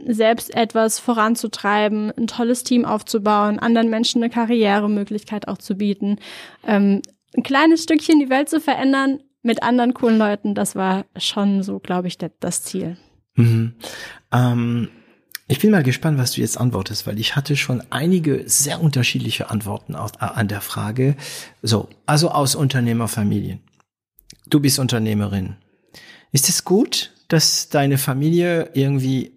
selbst 0.06 0.54
etwas 0.54 0.98
voranzutreiben, 0.98 2.12
ein 2.16 2.26
tolles 2.26 2.64
Team 2.64 2.84
aufzubauen, 2.84 3.58
anderen 3.58 3.90
Menschen 3.90 4.22
eine 4.22 4.30
Karrieremöglichkeit 4.30 5.48
auch 5.48 5.58
zu 5.58 5.76
bieten, 5.76 6.18
ähm, 6.66 7.02
ein 7.36 7.42
kleines 7.42 7.82
Stückchen 7.82 8.20
die 8.20 8.30
Welt 8.30 8.48
zu 8.48 8.60
verändern 8.60 9.20
mit 9.42 9.62
anderen 9.62 9.94
coolen 9.94 10.18
Leuten. 10.18 10.54
Das 10.54 10.74
war 10.74 11.04
schon 11.16 11.62
so, 11.62 11.78
glaube 11.78 12.08
ich, 12.08 12.18
das 12.18 12.62
Ziel. 12.62 12.96
Mhm. 13.36 13.74
Ähm 14.32 14.88
ich 15.46 15.58
bin 15.58 15.70
mal 15.70 15.82
gespannt, 15.82 16.18
was 16.18 16.32
du 16.32 16.40
jetzt 16.40 16.58
antwortest, 16.58 17.06
weil 17.06 17.18
ich 17.18 17.36
hatte 17.36 17.56
schon 17.56 17.82
einige 17.90 18.44
sehr 18.46 18.80
unterschiedliche 18.80 19.50
Antworten 19.50 19.94
an 19.94 20.48
der 20.48 20.62
Frage. 20.62 21.16
So, 21.62 21.88
also 22.06 22.30
aus 22.30 22.54
Unternehmerfamilien. 22.54 23.60
Du 24.48 24.60
bist 24.60 24.78
Unternehmerin. 24.78 25.56
Ist 26.32 26.48
es 26.48 26.64
gut, 26.64 27.12
dass 27.28 27.68
deine 27.68 27.98
Familie 27.98 28.70
irgendwie 28.74 29.32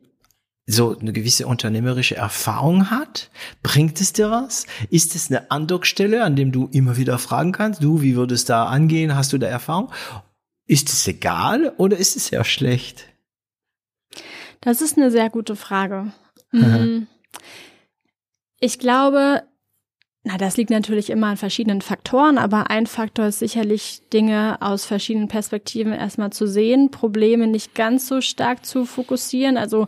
so 0.65 0.97
eine 0.97 1.13
gewisse 1.13 1.45
unternehmerische 1.47 2.15
Erfahrung 2.15 2.89
hat? 2.89 3.29
Bringt 3.61 3.99
es 4.01 4.13
dir 4.13 4.31
was? 4.31 4.65
Ist 4.89 5.15
es 5.15 5.29
eine 5.29 5.51
Andockstelle, 5.51 6.23
an 6.23 6.35
dem 6.35 6.51
du 6.51 6.69
immer 6.71 6.97
wieder 6.97 7.19
fragen 7.19 7.51
kannst? 7.51 7.83
Du, 7.83 8.01
wie 8.01 8.15
würde 8.15 8.35
es 8.35 8.45
da 8.45 8.65
angehen? 8.65 9.15
Hast 9.15 9.33
du 9.33 9.37
da 9.37 9.47
Erfahrung? 9.47 9.91
Ist 10.67 10.89
es 10.89 11.07
egal 11.07 11.73
oder 11.77 11.97
ist 11.97 12.15
es 12.15 12.27
sehr 12.27 12.43
schlecht? 12.43 13.05
Das 14.61 14.81
ist 14.81 14.97
eine 14.97 15.11
sehr 15.11 15.29
gute 15.29 15.55
Frage. 15.55 16.11
Mhm. 16.53 17.07
Ich 18.61 18.79
glaube, 18.79 19.43
na, 20.23 20.37
das 20.37 20.57
liegt 20.57 20.71
natürlich 20.71 21.09
immer 21.09 21.27
an 21.27 21.37
verschiedenen 21.37 21.81
Faktoren, 21.81 22.37
aber 22.37 22.69
ein 22.69 22.85
Faktor 22.85 23.27
ist 23.27 23.39
sicherlich, 23.39 24.01
Dinge 24.11 24.57
aus 24.61 24.85
verschiedenen 24.85 25.27
Perspektiven 25.27 25.93
erstmal 25.93 26.31
zu 26.31 26.47
sehen, 26.47 26.91
Probleme 26.91 27.47
nicht 27.47 27.75
ganz 27.75 28.07
so 28.07 28.19
stark 28.21 28.65
zu 28.65 28.85
fokussieren. 28.85 29.57
Also 29.57 29.87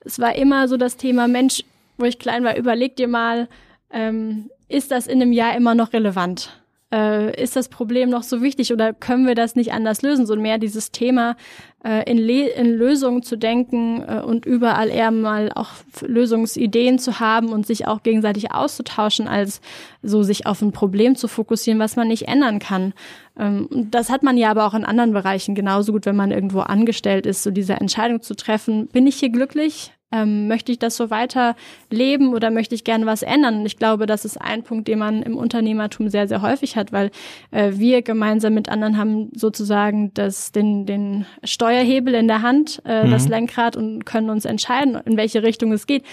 es 0.00 0.18
war 0.18 0.34
immer 0.34 0.68
so 0.68 0.76
das 0.76 0.96
Thema, 0.96 1.28
Mensch, 1.28 1.64
wo 1.96 2.04
ich 2.04 2.18
klein 2.18 2.44
war, 2.44 2.56
überleg 2.56 2.96
dir 2.96 3.08
mal, 3.08 3.48
ähm, 3.90 4.50
ist 4.68 4.92
das 4.92 5.08
in 5.08 5.20
einem 5.20 5.32
Jahr 5.32 5.56
immer 5.56 5.74
noch 5.74 5.92
relevant? 5.92 6.59
Äh, 6.92 7.40
ist 7.42 7.56
das 7.56 7.68
Problem 7.68 8.10
noch 8.10 8.22
so 8.22 8.42
wichtig 8.42 8.72
oder 8.72 8.92
können 8.92 9.26
wir 9.26 9.34
das 9.34 9.54
nicht 9.54 9.72
anders 9.72 10.02
lösen? 10.02 10.26
So 10.26 10.36
mehr 10.36 10.58
dieses 10.58 10.90
Thema 10.90 11.36
äh, 11.84 12.10
in, 12.10 12.18
in 12.18 12.74
Lösungen 12.74 13.22
zu 13.22 13.36
denken 13.36 14.02
äh, 14.02 14.20
und 14.20 14.44
überall 14.44 14.88
eher 14.88 15.10
mal 15.10 15.52
auch 15.54 15.70
Lösungsideen 16.00 16.98
zu 16.98 17.20
haben 17.20 17.50
und 17.50 17.66
sich 17.66 17.86
auch 17.86 18.02
gegenseitig 18.02 18.52
auszutauschen, 18.52 19.28
als 19.28 19.60
so 20.02 20.22
sich 20.22 20.46
auf 20.46 20.62
ein 20.62 20.72
Problem 20.72 21.14
zu 21.14 21.28
fokussieren, 21.28 21.78
was 21.78 21.96
man 21.96 22.08
nicht 22.08 22.28
ändern 22.28 22.58
kann. 22.58 22.92
Ähm, 23.38 23.68
das 23.70 24.10
hat 24.10 24.22
man 24.22 24.36
ja 24.36 24.50
aber 24.50 24.66
auch 24.66 24.74
in 24.74 24.84
anderen 24.84 25.12
Bereichen 25.12 25.54
genauso 25.54 25.92
gut, 25.92 26.06
wenn 26.06 26.16
man 26.16 26.32
irgendwo 26.32 26.60
angestellt 26.60 27.24
ist, 27.26 27.42
so 27.42 27.50
diese 27.50 27.74
Entscheidung 27.74 28.20
zu 28.20 28.34
treffen, 28.34 28.88
bin 28.88 29.06
ich 29.06 29.16
hier 29.16 29.30
glücklich? 29.30 29.92
Ähm, 30.12 30.48
möchte 30.48 30.72
ich 30.72 30.78
das 30.78 30.96
so 30.96 31.10
weiter 31.10 31.54
leben 31.90 32.34
oder 32.34 32.50
möchte 32.50 32.74
ich 32.74 32.84
gerne 32.84 33.06
was 33.06 33.22
ändern? 33.22 33.60
Und 33.60 33.66
ich 33.66 33.76
glaube, 33.76 34.06
das 34.06 34.24
ist 34.24 34.40
ein 34.40 34.64
Punkt, 34.64 34.88
den 34.88 34.98
man 34.98 35.22
im 35.22 35.36
Unternehmertum 35.36 36.08
sehr, 36.08 36.26
sehr 36.26 36.42
häufig 36.42 36.76
hat, 36.76 36.92
weil 36.92 37.10
äh, 37.52 37.72
wir 37.74 38.02
gemeinsam 38.02 38.54
mit 38.54 38.68
anderen 38.68 38.96
haben 38.96 39.30
sozusagen 39.34 40.12
das, 40.14 40.50
den, 40.52 40.84
den 40.84 41.26
Steuerhebel 41.44 42.14
in 42.14 42.26
der 42.26 42.42
Hand, 42.42 42.82
äh, 42.84 43.06
mhm. 43.06 43.10
das 43.12 43.28
Lenkrad 43.28 43.76
und 43.76 44.04
können 44.04 44.30
uns 44.30 44.44
entscheiden, 44.44 44.96
in 45.04 45.16
welche 45.16 45.42
Richtung 45.42 45.72
es 45.72 45.86
geht 45.86 46.04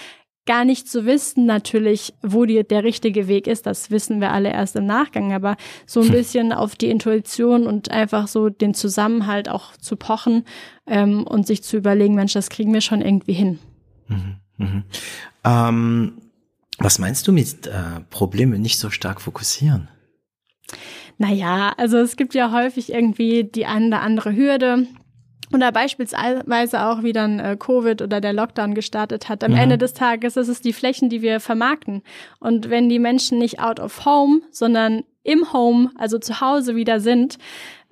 gar 0.48 0.64
nicht 0.64 0.88
zu 0.88 1.04
wissen 1.04 1.44
natürlich, 1.44 2.14
wo 2.22 2.46
die, 2.46 2.64
der 2.64 2.82
richtige 2.82 3.28
Weg 3.28 3.46
ist. 3.46 3.66
Das 3.66 3.90
wissen 3.90 4.22
wir 4.22 4.32
alle 4.32 4.50
erst 4.50 4.76
im 4.76 4.86
Nachgang, 4.86 5.34
aber 5.34 5.56
so 5.84 6.00
ein 6.00 6.10
bisschen 6.10 6.54
auf 6.54 6.74
die 6.74 6.88
Intuition 6.88 7.66
und 7.66 7.90
einfach 7.90 8.28
so 8.28 8.48
den 8.48 8.72
Zusammenhalt 8.72 9.50
auch 9.50 9.76
zu 9.76 9.96
pochen 9.96 10.44
ähm, 10.86 11.24
und 11.24 11.46
sich 11.46 11.62
zu 11.62 11.76
überlegen, 11.76 12.14
Mensch, 12.14 12.32
das 12.32 12.48
kriegen 12.48 12.72
wir 12.72 12.80
schon 12.80 13.02
irgendwie 13.02 13.34
hin. 13.34 13.58
Mhm, 14.08 14.36
mhm. 14.56 14.84
Ähm, 15.44 16.12
was 16.78 16.98
meinst 16.98 17.26
du 17.26 17.32
mit 17.32 17.66
äh, 17.66 18.00
Probleme 18.10 18.58
nicht 18.58 18.78
so 18.78 18.90
stark 18.90 19.20
fokussieren? 19.20 19.88
Naja, 21.18 21.74
also 21.76 21.98
es 21.98 22.16
gibt 22.16 22.34
ja 22.34 22.52
häufig 22.52 22.92
irgendwie 22.92 23.44
die 23.44 23.66
eine 23.66 23.88
oder 23.88 24.00
andere 24.00 24.34
Hürde. 24.34 24.86
Oder 25.52 25.72
beispielsweise 25.72 26.84
auch, 26.84 27.02
wie 27.02 27.14
dann 27.14 27.38
äh, 27.40 27.56
Covid 27.58 28.02
oder 28.02 28.20
der 28.20 28.34
Lockdown 28.34 28.74
gestartet 28.74 29.28
hat. 29.28 29.42
Am 29.42 29.52
mhm. 29.52 29.58
Ende 29.58 29.78
des 29.78 29.94
Tages 29.94 30.36
ist 30.36 30.48
es 30.48 30.60
die 30.60 30.74
Flächen, 30.74 31.08
die 31.08 31.22
wir 31.22 31.40
vermarkten. 31.40 32.02
Und 32.38 32.68
wenn 32.68 32.88
die 32.88 32.98
Menschen 32.98 33.38
nicht 33.38 33.58
out 33.58 33.80
of 33.80 34.04
home, 34.04 34.42
sondern 34.50 35.04
im 35.22 35.52
Home, 35.52 35.90
also 35.96 36.18
zu 36.18 36.40
Hause 36.40 36.76
wieder 36.76 37.00
sind, 37.00 37.38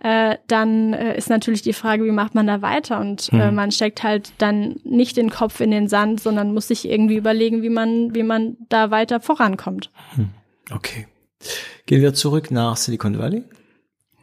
äh, 0.06 0.38
dann 0.46 0.92
äh, 0.92 1.16
ist 1.16 1.28
natürlich 1.28 1.62
die 1.62 1.72
Frage, 1.72 2.04
wie 2.04 2.12
macht 2.12 2.36
man 2.36 2.46
da 2.46 2.62
weiter? 2.62 3.00
Und 3.00 3.32
äh, 3.32 3.48
äh, 3.48 3.50
man 3.50 3.72
steckt 3.72 4.04
halt 4.04 4.32
dann 4.38 4.76
nicht 4.84 5.16
den 5.16 5.30
Kopf 5.30 5.60
in 5.60 5.72
den 5.72 5.88
Sand, 5.88 6.20
sondern 6.20 6.54
muss 6.54 6.68
sich 6.68 6.88
irgendwie 6.88 7.16
überlegen, 7.16 7.62
wie 7.62 7.70
man, 7.70 8.14
wie 8.14 8.22
man 8.22 8.56
da 8.68 8.92
weiter 8.92 9.18
vorankommt. 9.18 9.90
Hm. 10.14 10.28
Okay. 10.70 11.08
Gehen 11.86 12.02
wir 12.02 12.14
zurück 12.14 12.52
nach 12.52 12.76
Silicon 12.76 13.18
Valley. 13.18 13.42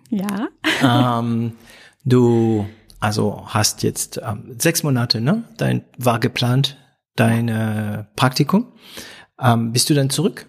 Ja. 0.09 0.47
Ähm, 0.81 1.53
du 2.03 2.65
also 2.99 3.43
hast 3.47 3.83
jetzt 3.83 4.19
ähm, 4.21 4.55
sechs 4.57 4.83
Monate, 4.83 5.21
ne? 5.21 5.43
Dein 5.57 5.85
war 5.97 6.19
geplant, 6.19 6.77
dein 7.15 7.47
äh, 7.47 8.03
Praktikum. 8.17 8.73
Ähm, 9.39 9.71
bist 9.71 9.89
du 9.89 9.93
dann 9.93 10.09
zurück? 10.09 10.45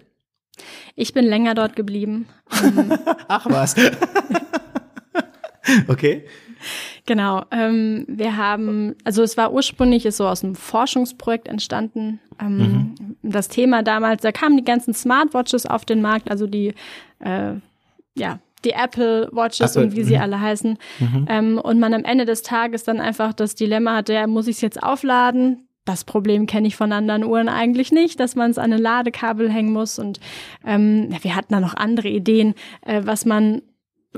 Ich 0.95 1.13
bin 1.13 1.25
länger 1.25 1.53
dort 1.53 1.75
geblieben. 1.75 2.27
Ach 3.27 3.45
was. 3.49 3.75
okay. 5.87 6.25
Genau. 7.05 7.43
Ähm, 7.51 8.05
wir 8.07 8.37
haben, 8.37 8.95
also 9.03 9.21
es 9.23 9.37
war 9.37 9.53
ursprünglich 9.53 10.05
ist 10.05 10.17
so 10.17 10.27
aus 10.27 10.43
einem 10.43 10.55
Forschungsprojekt 10.55 11.47
entstanden. 11.47 12.19
Ähm, 12.39 12.57
mhm. 12.57 13.15
Das 13.21 13.47
Thema 13.47 13.83
damals, 13.83 14.23
da 14.23 14.31
kamen 14.31 14.57
die 14.57 14.63
ganzen 14.63 14.93
Smartwatches 14.93 15.65
auf 15.65 15.85
den 15.85 16.01
Markt, 16.01 16.31
also 16.31 16.47
die 16.47 16.73
äh, 17.19 17.53
ja 18.15 18.39
die 18.63 18.71
Apple 18.71 19.29
Watches 19.31 19.75
Apple, 19.75 19.83
und 19.83 19.95
wie 19.95 20.03
sie 20.03 20.15
mhm. 20.15 20.21
alle 20.21 20.41
heißen. 20.41 20.77
Mhm. 20.99 21.25
Ähm, 21.29 21.57
und 21.59 21.79
man 21.79 21.93
am 21.93 22.03
Ende 22.03 22.25
des 22.25 22.41
Tages 22.41 22.83
dann 22.83 22.99
einfach 22.99 23.33
das 23.33 23.55
Dilemma 23.55 23.97
hat, 23.97 24.09
ja, 24.09 24.25
muss 24.27 24.47
ich 24.47 24.55
es 24.55 24.61
jetzt 24.61 24.81
aufladen? 24.81 25.67
Das 25.85 26.03
Problem 26.03 26.47
kenne 26.47 26.67
ich 26.67 26.75
von 26.75 26.91
anderen 26.91 27.23
Uhren 27.23 27.47
eigentlich 27.47 27.91
nicht, 27.91 28.19
dass 28.19 28.35
man 28.35 28.49
es 28.49 28.57
an 28.57 28.73
ein 28.73 28.81
Ladekabel 28.81 29.51
hängen 29.51 29.71
muss. 29.71 29.99
Und 29.99 30.19
ähm, 30.65 31.09
wir 31.21 31.35
hatten 31.35 31.53
da 31.53 31.59
noch 31.59 31.75
andere 31.75 32.07
Ideen, 32.07 32.55
äh, 32.81 33.01
was 33.05 33.25
man 33.25 33.61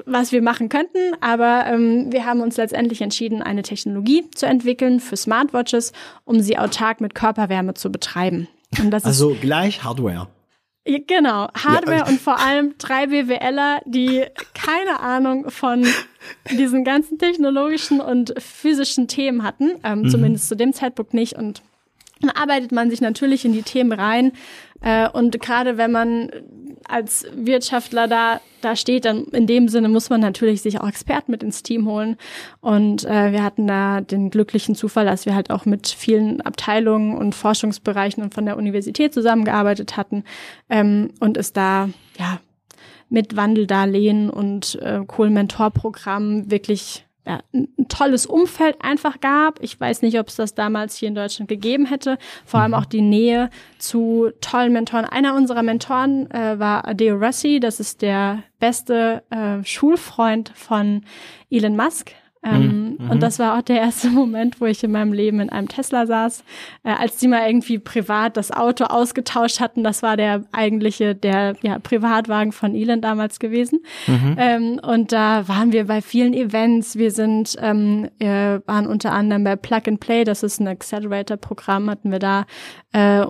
was 0.05 0.31
wir 0.31 0.41
machen 0.41 0.69
könnten, 0.69 1.13
aber 1.21 1.65
ähm, 1.67 2.11
wir 2.11 2.25
haben 2.25 2.41
uns 2.41 2.57
letztendlich 2.57 3.01
entschieden, 3.01 3.41
eine 3.41 3.63
Technologie 3.63 4.29
zu 4.31 4.45
entwickeln 4.45 4.99
für 4.99 5.17
Smartwatches, 5.17 5.93
um 6.25 6.39
sie 6.39 6.57
autark 6.57 7.01
mit 7.01 7.15
Körperwärme 7.15 7.73
zu 7.73 7.91
betreiben. 7.91 8.47
also 9.03 9.35
gleich 9.39 9.83
Hardware. 9.83 10.27
Genau, 10.85 11.49
Hardware 11.53 11.97
ja. 11.97 12.07
und 12.07 12.19
vor 12.19 12.39
allem 12.39 12.75
drei 12.77 13.07
BWLer, 13.07 13.81
die 13.85 14.23
keine 14.53 15.01
Ahnung 15.01 15.49
von 15.49 15.85
diesen 16.51 16.85
ganzen 16.85 17.17
technologischen 17.17 17.99
und 17.99 18.33
physischen 18.37 19.09
Themen 19.09 19.43
hatten, 19.43 19.71
ähm, 19.83 20.03
mhm. 20.03 20.09
zumindest 20.09 20.47
zu 20.47 20.55
dem 20.55 20.71
Zeitpunkt 20.71 21.13
nicht. 21.13 21.33
Und 21.33 21.61
dann 22.21 22.31
arbeitet 22.31 22.71
man 22.71 22.89
sich 22.89 23.01
natürlich 23.01 23.43
in 23.43 23.51
die 23.51 23.63
Themen 23.63 23.91
rein. 23.91 24.31
Äh, 24.81 25.09
und 25.09 25.39
gerade 25.41 25.77
wenn 25.77 25.91
man 25.91 26.31
als 26.87 27.25
Wirtschaftler 27.35 28.07
da, 28.07 28.41
da 28.61 28.75
steht, 28.75 29.05
dann 29.05 29.25
in 29.25 29.47
dem 29.47 29.67
Sinne 29.67 29.89
muss 29.89 30.09
man 30.09 30.21
natürlich 30.21 30.61
sich 30.61 30.79
auch 30.79 30.87
Experten 30.87 31.31
mit 31.31 31.43
ins 31.43 31.63
Team 31.63 31.87
holen. 31.87 32.17
Und 32.61 33.05
äh, 33.05 33.31
wir 33.31 33.43
hatten 33.43 33.67
da 33.67 34.01
den 34.01 34.29
glücklichen 34.29 34.75
Zufall, 34.75 35.05
dass 35.05 35.25
wir 35.25 35.35
halt 35.35 35.49
auch 35.49 35.65
mit 35.65 35.87
vielen 35.87 36.41
Abteilungen 36.41 37.17
und 37.17 37.35
Forschungsbereichen 37.35 38.23
und 38.23 38.33
von 38.33 38.45
der 38.45 38.57
Universität 38.57 39.13
zusammengearbeitet 39.13 39.97
hatten 39.97 40.23
ähm, 40.69 41.11
und 41.19 41.37
es 41.37 41.53
da 41.53 41.89
ja 42.19 42.39
mit 43.09 43.35
Wandeldarlehen 43.35 44.29
und 44.29 44.79
äh, 44.81 44.99
Kohlenmentorprogramm 45.05 46.51
wirklich 46.51 47.06
ja, 47.27 47.41
ein 47.53 47.87
tolles 47.89 48.25
Umfeld 48.25 48.77
einfach 48.81 49.19
gab. 49.19 49.61
Ich 49.61 49.77
weiß 49.79 50.01
nicht, 50.01 50.17
ob 50.17 50.29
es 50.29 50.37
das 50.37 50.55
damals 50.55 50.95
hier 50.95 51.09
in 51.09 51.15
Deutschland 51.15 51.49
gegeben 51.49 51.85
hätte. 51.85 52.17
Vor 52.45 52.61
allem 52.61 52.71
mhm. 52.71 52.77
auch 52.77 52.85
die 52.85 53.01
Nähe 53.01 53.49
zu 53.79 54.31
tollen 54.39 54.71
Mentoren. 54.71 55.05
Einer 55.05 55.35
unserer 55.35 55.61
Mentoren 55.61 56.31
äh, 56.31 56.57
war 56.57 56.87
Adeo 56.87 57.17
Rossi. 57.17 57.59
Das 57.59 57.81
ist 57.81 58.01
der 58.01 58.43
beste 58.59 59.23
äh, 59.29 59.63
Schulfreund 59.65 60.53
von 60.55 61.03
Elon 61.49 61.75
Musk. 61.75 62.13
Ähm, 62.43 62.97
mhm. 62.99 63.09
Und 63.09 63.23
das 63.23 63.39
war 63.39 63.57
auch 63.57 63.61
der 63.61 63.79
erste 63.79 64.09
Moment, 64.11 64.61
wo 64.61 64.65
ich 64.65 64.83
in 64.83 64.91
meinem 64.91 65.13
Leben 65.13 65.39
in 65.39 65.49
einem 65.49 65.67
Tesla 65.67 66.05
saß, 66.05 66.43
äh, 66.83 66.91
als 66.91 67.17
die 67.17 67.27
mal 67.27 67.47
irgendwie 67.47 67.79
privat 67.79 68.37
das 68.37 68.51
Auto 68.51 68.85
ausgetauscht 68.85 69.59
hatten. 69.59 69.83
Das 69.83 70.03
war 70.03 70.17
der 70.17 70.43
eigentliche, 70.51 71.15
der 71.15 71.55
ja, 71.61 71.79
Privatwagen 71.79 72.51
von 72.51 72.75
Elon 72.75 73.01
damals 73.01 73.39
gewesen. 73.39 73.81
Mhm. 74.07 74.35
Ähm, 74.37 74.79
und 74.83 75.11
da 75.11 75.47
waren 75.47 75.71
wir 75.71 75.87
bei 75.87 76.01
vielen 76.01 76.33
Events. 76.33 76.95
Wir 76.97 77.11
sind, 77.11 77.55
ähm, 77.61 78.09
wir 78.17 78.63
waren 78.65 78.87
unter 78.87 79.11
anderem 79.11 79.43
bei 79.43 79.55
Plug 79.55 79.81
and 79.87 79.99
Play, 79.99 80.23
das 80.23 80.43
ist 80.43 80.59
ein 80.59 80.67
Accelerator-Programm, 80.67 81.89
hatten 81.89 82.11
wir 82.11 82.19
da 82.19 82.45
äh, 82.93 83.25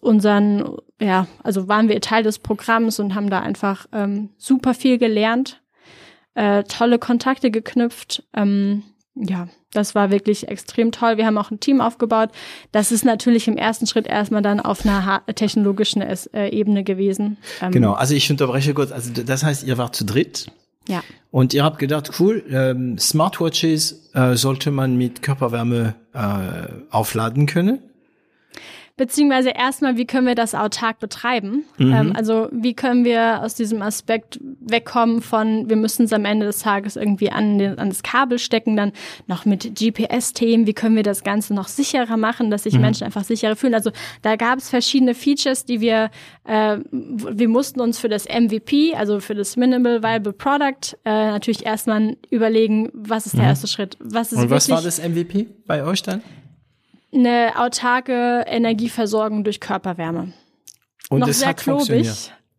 unseren, 0.00 0.76
ja, 1.00 1.26
also 1.42 1.66
waren 1.66 1.88
wir 1.88 2.00
Teil 2.00 2.22
des 2.22 2.38
Programms 2.38 3.00
und 3.00 3.14
haben 3.14 3.30
da 3.30 3.40
einfach 3.40 3.86
ähm, 3.92 4.30
super 4.36 4.74
viel 4.74 4.98
gelernt 4.98 5.63
äh, 6.34 6.64
tolle 6.64 6.98
Kontakte 6.98 7.50
geknüpft. 7.50 8.22
Ähm, 8.34 8.82
ja, 9.14 9.48
das 9.72 9.94
war 9.94 10.10
wirklich 10.10 10.48
extrem 10.48 10.90
toll. 10.90 11.16
Wir 11.16 11.26
haben 11.26 11.38
auch 11.38 11.50
ein 11.50 11.60
Team 11.60 11.80
aufgebaut. 11.80 12.30
Das 12.72 12.90
ist 12.90 13.04
natürlich 13.04 13.46
im 13.46 13.56
ersten 13.56 13.86
Schritt 13.86 14.06
erstmal 14.06 14.42
dann 14.42 14.60
auf 14.60 14.84
einer 14.84 15.22
technologischen 15.34 16.02
äh, 16.02 16.48
Ebene 16.48 16.82
gewesen. 16.82 17.36
Ähm, 17.60 17.70
genau, 17.70 17.92
also 17.92 18.14
ich 18.14 18.30
unterbreche 18.30 18.74
kurz. 18.74 18.90
Also 18.90 19.12
das 19.12 19.44
heißt, 19.44 19.64
ihr 19.64 19.78
wart 19.78 19.94
zu 19.94 20.04
dritt. 20.04 20.50
Ja. 20.88 21.02
Und 21.30 21.54
ihr 21.54 21.64
habt 21.64 21.78
gedacht, 21.78 22.10
cool, 22.20 22.44
ähm, 22.50 22.98
Smartwatches 22.98 24.10
äh, 24.14 24.34
sollte 24.36 24.70
man 24.70 24.96
mit 24.96 25.22
Körperwärme 25.22 25.94
äh, 26.12 26.72
aufladen 26.90 27.46
können 27.46 27.80
beziehungsweise 28.96 29.50
erstmal, 29.50 29.96
wie 29.96 30.04
können 30.04 30.26
wir 30.26 30.36
das 30.36 30.54
autark 30.54 31.00
betreiben? 31.00 31.64
Mhm. 31.78 31.92
Ähm, 31.92 32.12
also 32.14 32.48
wie 32.52 32.74
können 32.74 33.04
wir 33.04 33.42
aus 33.42 33.54
diesem 33.54 33.82
Aspekt 33.82 34.38
wegkommen 34.60 35.20
von, 35.20 35.68
wir 35.68 35.76
müssen 35.76 36.04
es 36.04 36.12
am 36.12 36.24
Ende 36.24 36.46
des 36.46 36.60
Tages 36.60 36.94
irgendwie 36.94 37.30
an, 37.30 37.58
den, 37.58 37.78
an 37.78 37.88
das 37.88 38.04
Kabel 38.04 38.38
stecken, 38.38 38.76
dann 38.76 38.92
noch 39.26 39.44
mit 39.46 39.74
GPS-Themen, 39.74 40.66
wie 40.68 40.74
können 40.74 40.94
wir 40.94 41.02
das 41.02 41.24
Ganze 41.24 41.54
noch 41.54 41.66
sicherer 41.66 42.16
machen, 42.16 42.50
dass 42.50 42.62
sich 42.62 42.74
mhm. 42.74 42.82
Menschen 42.82 43.04
einfach 43.04 43.24
sicherer 43.24 43.56
fühlen? 43.56 43.74
Also 43.74 43.90
da 44.22 44.36
gab 44.36 44.58
es 44.58 44.70
verschiedene 44.70 45.14
Features, 45.14 45.64
die 45.64 45.80
wir, 45.80 46.10
äh, 46.44 46.78
wir 46.90 47.48
mussten 47.48 47.80
uns 47.80 47.98
für 47.98 48.08
das 48.08 48.26
MVP, 48.26 48.94
also 48.94 49.18
für 49.18 49.34
das 49.34 49.56
Minimal 49.56 50.04
Viable 50.04 50.32
Product, 50.32 50.96
äh, 51.04 51.10
natürlich 51.10 51.66
erstmal 51.66 52.16
überlegen, 52.30 52.90
was 52.92 53.26
ist 53.26 53.34
der 53.34 53.42
mhm. 53.42 53.48
erste 53.48 53.66
Schritt? 53.66 53.96
Was 53.98 54.32
ist 54.32 54.38
Und 54.38 54.50
was 54.50 54.70
war 54.70 54.82
das 54.82 55.02
MVP 55.02 55.48
bei 55.66 55.82
euch 55.82 56.02
dann? 56.02 56.22
Eine 57.14 57.52
autarke 57.56 58.44
Energieversorgung 58.46 59.44
durch 59.44 59.60
Körperwärme. 59.60 60.32
Und 61.10 61.20
Noch 61.20 61.28
sehr 61.28 61.54
klobig. 61.54 62.08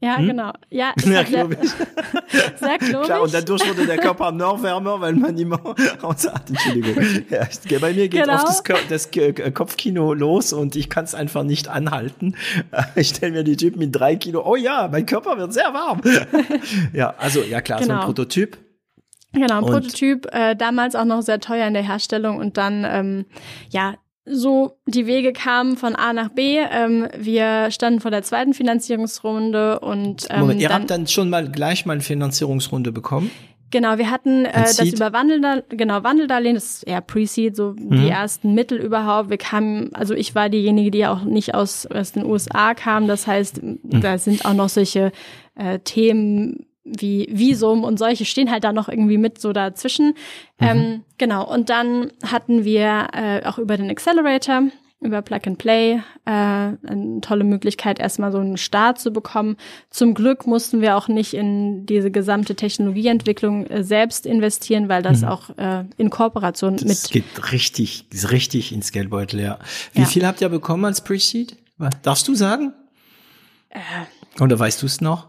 Ja, 0.02 0.18
Hm? 0.18 0.28
genau. 0.28 0.52
Ja, 0.70 0.94
Ja, 1.06 1.20
hat 1.20 1.28
sehr, 2.60 2.78
klobig. 2.78 3.06
Klar, 3.06 3.22
und 3.24 3.34
dadurch 3.34 3.68
wurde 3.68 3.86
der 3.88 3.98
Körper 3.98 4.32
noch 4.32 4.62
wärmer, 4.62 5.00
weil 5.02 5.14
man 5.14 5.36
immer 5.38 5.60
ausatmet. 6.02 6.50
Entschuldigung. 6.66 7.26
Ja, 7.30 7.48
ich- 7.50 7.82
bei 7.82 7.94
mir 7.94 8.08
geht 8.08 8.24
Genau. 8.24 8.36
oft 8.44 8.70
das, 8.90 9.10
das 9.10 9.54
Kopfkino 9.54 10.14
los 10.14 10.54
und 10.54 10.76
ich 10.76 10.90
kann 10.90 11.06
es 11.06 11.16
einfach 11.16 11.44
nicht 11.44 11.70
anhalten. 11.70 12.36
Ich 12.96 13.10
stelle 13.10 13.32
mir 13.32 13.44
die 13.44 13.58
Typen 13.58 13.80
mit 13.80 13.96
drei 13.96 14.16
Kilo, 14.16 14.44
oh 14.46 14.56
ja, 14.56 14.88
mein 14.92 15.06
Körper 15.06 15.38
wird 15.38 15.54
sehr 15.54 15.74
warm. 15.74 16.02
Ja, 16.94 17.16
also 17.18 17.42
ja 17.42 17.62
klar, 17.62 17.80
so 17.80 17.86
ein 17.86 17.90
Genau. 17.96 18.06
Prototyp. 18.06 18.58
Genau, 19.34 19.58
ein 19.58 19.64
Und- 19.64 19.72
Prototyp, 19.72 20.28
äh, 20.34 20.56
damals 20.56 20.96
auch 20.96 21.06
noch 21.06 21.22
sehr 21.22 21.40
teuer 21.40 21.68
in 21.68 21.74
der 21.74 21.84
Herstellung 21.84 22.38
und 22.38 22.58
dann, 22.58 22.86
ähm, 22.88 23.26
ja, 23.70 23.96
so 24.26 24.78
die 24.88 25.06
Wege 25.08 25.34
kamen 25.34 25.78
von 25.78 25.96
A 25.96 26.14
nach 26.14 26.30
B. 26.30 26.58
Ähm, 26.58 27.08
wir 27.18 27.70
standen 27.72 28.00
vor 28.00 28.12
der 28.12 28.24
zweiten 28.24 28.54
Finanzierungsrunde 28.54 29.80
und 29.80 30.28
ähm, 30.30 30.40
Moment, 30.42 30.62
ihr 30.62 30.70
dann, 30.70 30.82
habt 30.82 30.92
dann 30.92 31.08
schon 31.08 31.30
mal 31.30 31.50
gleich 31.50 31.86
mal 31.86 31.94
eine 31.94 32.02
Finanzierungsrunde 32.02 32.92
bekommen? 32.92 33.32
genau, 33.72 33.98
wir 33.98 34.10
hatten 34.10 34.46
äh, 34.46 34.54
das 34.54 34.80
über 34.80 35.12
Wandeldar 35.12 35.62
genau, 35.70 36.02
Wandeldarlehen, 36.02 36.56
das 36.56 36.76
ist 36.76 36.84
eher 36.84 37.02
Pre-Seed, 37.02 37.56
so 37.58 37.74
Mhm. 37.78 37.90
die 38.04 38.10
ersten 38.10 38.54
Mittel 38.54 38.78
überhaupt. 38.80 39.30
Wir 39.30 39.38
kamen, 39.38 39.90
also 39.94 40.14
ich 40.14 40.34
war 40.34 40.48
diejenige, 40.50 40.92
die 40.92 41.06
auch 41.06 41.24
nicht 41.24 41.54
aus, 41.56 41.86
aus 41.88 42.14
den 42.14 42.26
USA 42.26 42.74
kam. 42.74 43.08
Das 43.08 43.28
heißt, 43.28 43.62
Mhm. 43.64 43.80
da 44.02 44.18
sind 44.18 44.46
auch 44.46 44.54
noch 44.54 44.70
solche 44.70 45.12
äh, 45.56 45.80
Themen 45.80 46.68
wie 46.86 47.28
Visum 47.32 47.84
und 47.84 47.98
solche 47.98 48.26
stehen 48.26 48.52
halt 48.52 48.64
da 48.64 48.72
noch 48.72 48.88
irgendwie 48.90 49.18
mit 49.18 49.40
so 49.42 49.52
dazwischen. 49.54 50.14
Mhm. 50.60 50.68
Ähm, 50.68 51.04
genau, 51.18 51.52
und 51.52 51.70
dann 51.70 52.12
hatten 52.24 52.64
wir 52.64 53.08
äh, 53.14 53.44
auch 53.46 53.58
über 53.58 53.76
den 53.76 53.90
Accelerator, 53.90 54.64
über 55.02 55.22
Plug 55.22 55.40
and 55.46 55.58
Play, 55.58 56.00
äh, 56.26 56.30
eine 56.32 57.20
tolle 57.22 57.44
Möglichkeit, 57.44 58.00
erstmal 58.00 58.32
so 58.32 58.38
einen 58.40 58.58
Start 58.58 59.00
zu 59.00 59.12
bekommen. 59.12 59.58
Zum 59.90 60.14
Glück 60.14 60.48
mussten 60.48 60.82
wir 60.82 60.96
auch 60.96 61.08
nicht 61.08 61.34
in 61.34 61.86
diese 61.86 62.12
gesamte 62.12 62.56
Technologieentwicklung 62.56 63.66
äh, 63.68 63.84
selbst 63.84 64.26
investieren, 64.26 64.88
weil 64.88 65.02
das 65.04 65.24
auch 65.24 65.50
äh, 65.58 65.84
in 65.98 66.10
Kooperation 66.10 66.74
Mhm. 66.74 66.88
Das 66.88 67.04
mit 67.04 67.12
geht 67.12 67.52
richtig, 67.52 68.06
richtig 68.32 68.72
ins 68.72 68.92
Geldbeutel, 68.92 69.42
ja. 69.42 69.60
Wie 69.94 70.02
Ja. 70.02 70.08
viel 70.08 70.26
habt 70.26 70.42
ihr 70.42 70.50
bekommen 70.50 70.86
als 70.86 71.02
Pre-Seed? 71.04 71.58
Darfst 72.04 72.28
du 72.28 72.36
sagen? 72.36 72.74
Äh. 73.70 73.80
Oder 74.42 74.58
weißt 74.58 74.82
du 74.82 74.86
es 74.86 75.02
noch? 75.02 75.28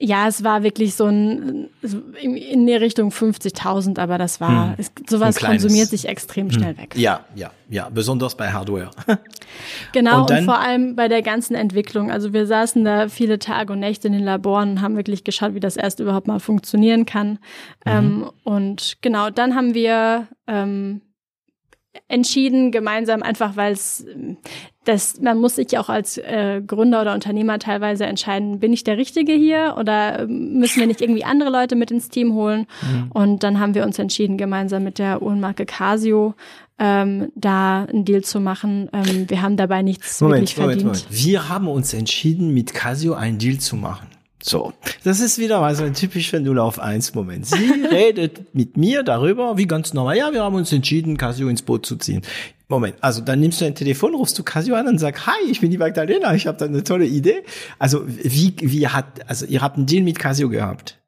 Ja, 0.00 0.28
es 0.28 0.44
war 0.44 0.62
wirklich 0.62 0.94
so 0.94 1.06
ein 1.06 1.70
in, 2.22 2.66
die 2.68 2.74
Richtung 2.74 3.10
50.000, 3.10 3.98
aber 3.98 4.16
das 4.16 4.40
war 4.40 4.68
Hm. 4.68 4.74
es, 4.78 4.92
sowas 5.08 5.40
konsumiert 5.40 5.88
sich 5.88 6.06
extrem 6.06 6.52
schnell 6.52 6.78
weg. 6.78 6.94
Ja, 6.96 7.24
ja, 7.34 7.50
ja, 7.68 7.88
besonders 7.88 8.36
bei 8.36 8.52
Hardware. 8.52 8.90
Genau, 9.92 10.22
Und 10.22 10.30
und, 10.30 10.44
vor 10.44 10.58
allem 10.60 10.94
bei 10.94 11.08
der 11.08 11.22
ganzen 11.22 11.54
Entwicklung. 11.54 12.10
Also 12.10 12.32
wir 12.32 12.46
saßen 12.46 12.84
da 12.84 13.08
viele 13.08 13.38
Tage 13.38 13.72
und 13.72 13.80
Nächte 13.80 14.06
in 14.06 14.12
den 14.12 14.22
Laboren 14.22 14.72
und 14.72 14.82
haben 14.82 14.96
wirklich 14.96 15.24
geschaut, 15.24 15.54
wie 15.54 15.60
das 15.60 15.76
erst 15.76 16.00
überhaupt 16.00 16.26
mal 16.26 16.38
funktionieren 16.38 17.06
kann. 17.06 17.38
Ähm, 17.86 18.30
und 18.44 18.98
genau, 19.00 19.30
dann 19.30 19.54
haben 19.54 19.72
wir 19.74 20.28
ähm, 20.46 21.00
entschieden, 22.08 22.70
gemeinsam, 22.70 23.22
einfach 23.22 23.56
weil 23.56 23.72
es 23.72 24.04
das, 24.88 25.20
man 25.20 25.38
muss 25.38 25.56
sich 25.56 25.76
auch 25.76 25.90
als 25.90 26.16
äh, 26.16 26.62
Gründer 26.66 27.02
oder 27.02 27.12
Unternehmer 27.12 27.58
teilweise 27.58 28.06
entscheiden, 28.06 28.58
bin 28.58 28.72
ich 28.72 28.84
der 28.84 28.96
Richtige 28.96 29.32
hier 29.32 29.76
oder 29.78 30.20
ähm, 30.20 30.58
müssen 30.58 30.80
wir 30.80 30.86
nicht 30.86 31.02
irgendwie 31.02 31.24
andere 31.24 31.50
Leute 31.50 31.76
mit 31.76 31.90
ins 31.90 32.08
Team 32.08 32.32
holen? 32.32 32.66
Und 33.10 33.42
dann 33.42 33.60
haben 33.60 33.74
wir 33.74 33.84
uns 33.84 33.98
entschieden, 33.98 34.38
gemeinsam 34.38 34.84
mit 34.84 34.98
der 34.98 35.20
Uhrenmarke 35.20 35.66
Casio 35.66 36.34
ähm, 36.78 37.30
da 37.34 37.84
einen 37.84 38.04
Deal 38.04 38.22
zu 38.22 38.40
machen. 38.40 38.88
Ähm, 38.92 39.28
wir 39.28 39.42
haben 39.42 39.56
dabei 39.56 39.82
nichts 39.82 40.20
wirklich 40.20 40.32
Moment, 40.32 40.50
verdient. 40.50 40.84
Moment, 40.84 41.04
Moment. 41.04 41.24
Wir 41.24 41.48
haben 41.48 41.68
uns 41.68 41.92
entschieden, 41.92 42.54
mit 42.54 42.72
Casio 42.72 43.14
einen 43.14 43.38
Deal 43.38 43.58
zu 43.58 43.76
machen. 43.76 44.06
So, 44.40 44.72
das 45.02 45.18
ist 45.18 45.38
wieder 45.38 45.60
mal 45.60 45.74
so 45.74 45.82
ein 45.82 45.94
typischer 45.94 46.38
0 46.38 46.58
auf 46.60 46.78
1 46.78 47.14
Moment. 47.14 47.46
Sie 47.46 47.56
redet 47.90 48.54
mit 48.54 48.76
mir 48.76 49.02
darüber, 49.02 49.58
wie 49.58 49.66
ganz 49.66 49.92
normal, 49.92 50.16
ja, 50.16 50.32
wir 50.32 50.42
haben 50.42 50.54
uns 50.54 50.72
entschieden, 50.72 51.16
Casio 51.16 51.48
ins 51.48 51.62
Boot 51.62 51.84
zu 51.84 51.96
ziehen. 51.96 52.22
Moment, 52.68 52.96
also 53.00 53.22
dann 53.22 53.40
nimmst 53.40 53.60
du 53.60 53.64
ein 53.64 53.74
Telefon, 53.74 54.14
rufst 54.14 54.38
du 54.38 54.42
Casio 54.42 54.74
an 54.74 54.86
und 54.88 54.98
sagst, 54.98 55.26
hi, 55.26 55.50
ich 55.50 55.60
bin 55.62 55.70
die 55.70 55.78
Magdalena, 55.78 56.34
ich 56.34 56.46
habe 56.46 56.58
da 56.58 56.66
eine 56.66 56.84
tolle 56.84 57.06
Idee. 57.06 57.42
Also 57.78 58.04
wie, 58.06 58.54
wie 58.58 58.86
hat, 58.88 59.06
also 59.26 59.46
ihr 59.46 59.62
habt 59.62 59.78
einen 59.78 59.86
Deal 59.86 60.04
mit 60.04 60.18
Casio 60.18 60.50
gehabt. 60.50 60.98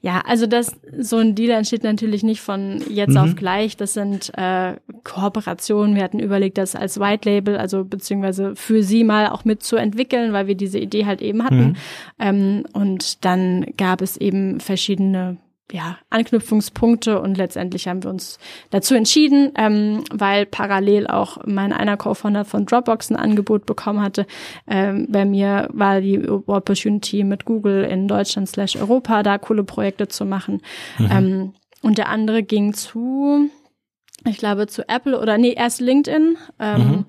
Ja, 0.00 0.22
also 0.26 0.46
das 0.46 0.74
so 0.98 1.18
ein 1.18 1.34
Deal 1.34 1.50
entsteht 1.50 1.84
natürlich 1.84 2.22
nicht 2.22 2.40
von 2.40 2.82
jetzt 2.88 3.10
Mhm. 3.10 3.16
auf 3.18 3.36
gleich. 3.36 3.76
Das 3.76 3.92
sind 3.92 4.32
äh, 4.38 4.76
Kooperationen. 5.04 5.94
Wir 5.94 6.02
hatten 6.02 6.18
überlegt, 6.18 6.56
das 6.56 6.74
als 6.74 6.98
White 6.98 7.28
Label, 7.28 7.58
also 7.58 7.84
beziehungsweise 7.84 8.56
für 8.56 8.82
sie 8.82 9.04
mal 9.04 9.28
auch 9.28 9.44
mitzuentwickeln, 9.44 10.32
weil 10.32 10.46
wir 10.46 10.54
diese 10.54 10.78
Idee 10.78 11.04
halt 11.04 11.20
eben 11.20 11.44
hatten. 11.44 11.66
Mhm. 11.66 11.76
Ähm, 12.18 12.64
und 12.72 13.24
dann 13.26 13.66
gab 13.76 14.00
es 14.00 14.16
eben 14.16 14.60
verschiedene 14.60 15.36
ja, 15.72 15.98
Anknüpfungspunkte 16.10 17.20
und 17.20 17.36
letztendlich 17.36 17.88
haben 17.88 18.02
wir 18.04 18.10
uns 18.10 18.38
dazu 18.70 18.94
entschieden, 18.94 19.52
ähm, 19.56 20.04
weil 20.12 20.46
parallel 20.46 21.08
auch 21.08 21.38
mein 21.44 21.72
einer 21.72 21.96
Co-Founder 21.96 22.44
von 22.44 22.66
Dropbox 22.66 23.10
ein 23.10 23.16
Angebot 23.16 23.66
bekommen 23.66 24.00
hatte. 24.00 24.26
Ähm, 24.68 25.06
bei 25.10 25.24
mir 25.24 25.68
war 25.72 26.00
die 26.00 26.28
Opportunity 26.28 27.24
mit 27.24 27.44
Google 27.44 27.84
in 27.84 28.06
Deutschland 28.06 28.48
slash 28.48 28.76
Europa 28.76 29.22
da 29.22 29.38
coole 29.38 29.64
Projekte 29.64 30.08
zu 30.08 30.24
machen. 30.24 30.62
Ähm, 30.98 31.52
und 31.82 31.98
der 31.98 32.08
andere 32.08 32.42
ging 32.42 32.72
zu, 32.72 33.50
ich 34.24 34.38
glaube, 34.38 34.66
zu 34.66 34.88
Apple 34.88 35.20
oder 35.20 35.36
nee, 35.38 35.52
erst 35.52 35.80
LinkedIn. 35.80 36.36
Ähm, 36.58 37.04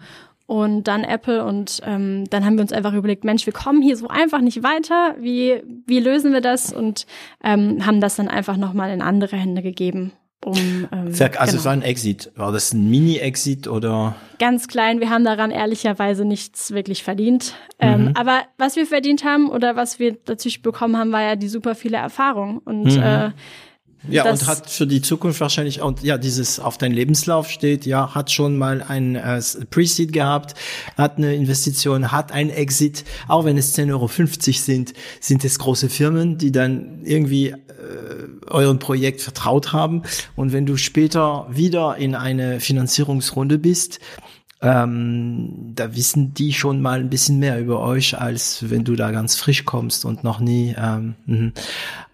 und 0.48 0.86
dann 0.86 1.04
Apple 1.04 1.44
und 1.46 1.82
ähm, 1.86 2.24
dann 2.30 2.46
haben 2.46 2.56
wir 2.56 2.62
uns 2.62 2.72
einfach 2.72 2.94
überlegt, 2.94 3.26
Mensch, 3.26 3.46
wir 3.46 3.54
kommen 3.54 3.82
hier 3.82 3.98
so 3.98 4.08
einfach 4.08 4.40
nicht 4.40 4.64
weiter. 4.64 5.16
Wie 5.20 5.62
wie 5.86 6.00
lösen 6.00 6.34
wir 6.34 6.42
das? 6.42 6.74
Und 6.74 7.06
ähm, 7.44 7.86
haben 7.86 8.02
das 8.02 8.16
dann 8.16 8.30
einfach 8.30 8.58
noch 8.58 8.74
mal 8.74 8.90
in 8.90 9.02
andere 9.02 9.36
Hände 9.36 9.62
gegeben, 9.62 10.14
um 10.44 10.56
ähm, 10.56 11.08
Also 11.10 11.26
genau. 11.26 11.44
es 11.44 11.66
war 11.66 11.74
ein 11.74 11.82
Exit. 11.82 12.32
War 12.36 12.54
das 12.54 12.74
ein 12.74 12.90
Mini-Exit 12.90 13.68
oder? 13.68 14.16
ganz 14.40 14.68
klein. 14.68 15.00
Wir 15.00 15.10
haben 15.10 15.26
daran 15.26 15.52
ehrlicherweise 15.52 16.24
nichts 16.24 16.72
wirklich 16.72 17.04
verdient. 17.04 17.56
Ähm, 17.80 18.12
aber 18.16 18.44
was 18.58 18.76
wir 18.76 18.86
verdient 18.86 19.26
haben 19.26 19.50
oder 19.50 19.76
was 19.76 20.00
wir 20.00 20.14
dazwischen 20.14 20.62
bekommen 20.62 20.98
haben, 20.98 21.12
war 21.12 21.24
ja 21.24 21.36
die 21.36 21.50
super 21.50 21.76
viele 21.76 21.98
Erfahrung 21.98 22.60
und 22.60 22.96
äh, 22.98 23.32
Ja, 24.10 24.24
Das- 24.24 24.42
und 24.42 24.48
hat 24.48 24.70
für 24.70 24.88
die 24.88 25.02
Zukunft 25.02 25.40
wahrscheinlich, 25.42 25.82
und 25.82 26.04
ja, 26.04 26.18
dieses 26.18 26.60
auf 26.60 26.78
dein 26.78 26.92
Lebenslauf 26.92 27.50
steht, 27.50 27.86
ja, 27.86 28.14
hat 28.14 28.32
schon 28.32 28.58
mal 28.58 28.84
ein 28.88 29.16
äh, 29.16 29.42
Pre-Seed 29.70 30.14
gehabt, 30.14 30.56
hat 30.98 31.18
eine 31.18 31.36
Investition, 31.36 32.12
hat 32.12 32.32
ein 32.32 32.50
Exit, 32.50 33.04
auch 33.28 33.46
wenn 33.46 33.58
es 33.58 33.78
10,50 33.78 33.92
Euro 33.92 34.08
sind, 34.08 34.94
sind 35.20 35.44
es 35.44 35.60
große 35.60 35.90
Firmen, 35.90 36.38
die 36.38 36.52
dann 36.52 37.04
irgendwie 37.04 37.48
äh, 37.48 37.56
eurem 38.48 38.80
Projekt 38.80 39.22
vertraut 39.22 39.74
haben. 39.74 40.04
Und 40.36 40.54
wenn 40.54 40.66
du 40.66 40.78
später 40.78 41.48
wieder 41.50 41.98
in 41.98 42.16
eine 42.16 42.60
Finanzierungsrunde 42.60 43.58
bist, 43.58 44.00
ähm, 44.62 45.74
da 45.76 45.96
wissen 45.96 46.34
die 46.34 46.54
schon 46.54 46.82
mal 46.82 47.00
ein 47.00 47.10
bisschen 47.10 47.40
mehr 47.40 47.60
über 47.60 47.82
euch, 47.82 48.18
als 48.18 48.70
wenn 48.70 48.84
du 48.84 48.96
da 48.96 49.12
ganz 49.12 49.36
frisch 49.36 49.66
kommst 49.66 50.06
und 50.06 50.24
noch 50.24 50.40
nie. 50.40 50.76
Ähm, 50.78 51.16
mhm. 51.26 51.54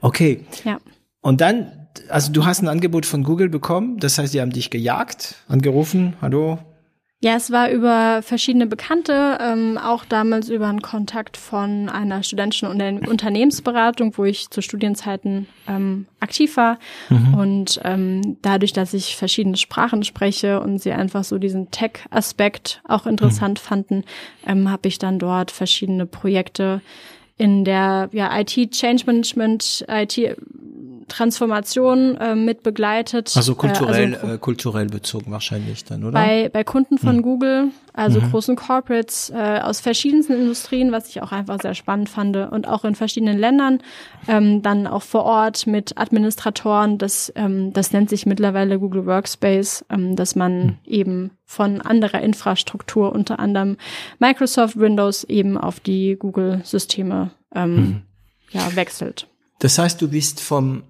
okay. 0.01 0.45
ja. 0.65 0.79
Und 1.21 1.39
dann, 1.39 1.83
also 2.10 2.32
du 2.32 2.45
hast 2.45 2.62
ein 2.62 2.67
Angebot 2.67 3.06
von 3.06 3.23
Google 3.23 3.49
bekommen, 3.49 3.99
das 3.99 4.17
heißt, 4.17 4.34
die 4.34 4.41
haben 4.41 4.51
dich 4.51 4.69
gejagt, 4.69 5.36
angerufen, 5.47 6.15
hallo. 6.21 6.60
Ja, 7.23 7.38
es 7.38 7.51
war 7.51 7.71
über 7.71 8.21
verschiedene 8.21 8.67
Bekannte, 8.67 9.38
ähm, 9.39 9.77
auch 9.77 10.03
damals 10.03 10.49
über 10.49 10.67
einen 10.67 10.82
Kontakt 10.82 11.38
von 11.38 11.88
einer 11.88 12.21
studentischen 12.21 12.67
Unter 12.67 13.10
Unternehmensberatung, 13.10 14.17
wo 14.17 14.25
ich 14.25 14.49
zu 14.49 14.62
Studienzeiten 14.62 15.47
ähm, 15.65 16.06
aktiv 16.19 16.58
war. 16.58 16.79
Und 17.38 17.79
ähm, 17.86 18.39
dadurch, 18.41 18.73
dass 18.73 18.93
ich 18.93 19.15
verschiedene 19.15 19.56
Sprachen 19.56 20.03
spreche 20.03 20.60
und 20.60 20.79
sie 20.79 20.91
einfach 20.91 21.23
so 21.23 21.38
diesen 21.38 21.71
Tech-Aspekt 21.71 22.82
auch 22.86 23.06
interessant 23.06 23.58
fanden, 23.58 24.03
ähm, 24.45 24.69
habe 24.69 24.89
ich 24.89 24.99
dann 24.99 25.17
dort 25.17 25.49
verschiedene 25.51 26.06
Projekte 26.06 26.82
in 27.38 27.63
der 27.63 28.10
ja, 28.12 28.38
IT-Change 28.38 29.06
Management, 29.06 29.86
IT 29.88 30.38
Transformation 31.17 32.15
äh, 32.17 32.36
mit 32.36 32.63
begleitet. 32.63 33.32
Also 33.36 33.56
kulturell, 33.56 34.13
Äh, 34.13 34.17
also 34.17 34.34
äh, 34.34 34.38
kulturell 34.38 34.88
bezogen 34.88 35.32
wahrscheinlich 35.32 35.84
dann, 35.86 36.04
oder? 36.04 36.13
bei, 36.13 36.49
bei 36.52 36.63
Kunden 36.63 36.97
von 36.97 37.17
Mhm. 37.17 37.21
Google, 37.21 37.67
also 37.93 38.19
großen 38.19 38.56
Corporates 38.56 39.30
äh, 39.30 39.60
aus 39.62 39.80
verschiedensten 39.80 40.34
Industrien, 40.34 40.91
was 40.91 41.08
ich 41.10 41.21
auch 41.21 41.32
einfach 41.32 41.60
sehr 41.62 41.76
spannend 41.76 42.10
fand 42.10 42.36
und 42.36 42.67
auch 42.67 42.84
in 42.86 42.95
verschiedenen 42.95 43.38
Ländern, 43.38 43.80
ähm, 44.28 44.62
dann 44.63 44.88
auch 44.88 45.04
vor 45.04 45.23
Ort 45.26 45.67
mit 45.67 45.97
Administratoren, 45.97 46.97
das, 46.97 47.32
ähm, 47.36 47.71
das 47.73 47.91
nennt 47.93 48.10
sich 48.10 48.26
mittlerweile 48.26 48.80
Google 48.80 49.06
Workspace, 49.06 49.86
ähm, 49.89 50.15
dass 50.15 50.36
man 50.36 50.54
Mhm. 50.65 50.78
eben 50.86 51.32
von 51.45 51.82
anderer 51.82 52.21
Infrastruktur, 52.21 53.12
unter 53.12 53.38
anderem 53.39 53.78
Microsoft 54.19 54.80
Windows, 54.80 55.23
eben 55.26 55.58
auf 55.58 55.80
die 55.80 56.15
Google-Systeme 56.17 57.30
ähm, 57.54 57.76
Mhm. 57.76 58.02
ja, 58.52 58.76
wechselt. 58.76 59.28
Das 59.60 59.78
heißt, 59.78 60.02
du 60.02 60.08
bist 60.10 60.41
vom 60.41 60.84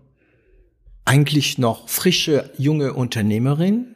eigentlich 1.06 1.58
noch 1.58 1.90
frische 1.90 2.52
junge 2.58 2.94
Unternehmerin 2.94 3.96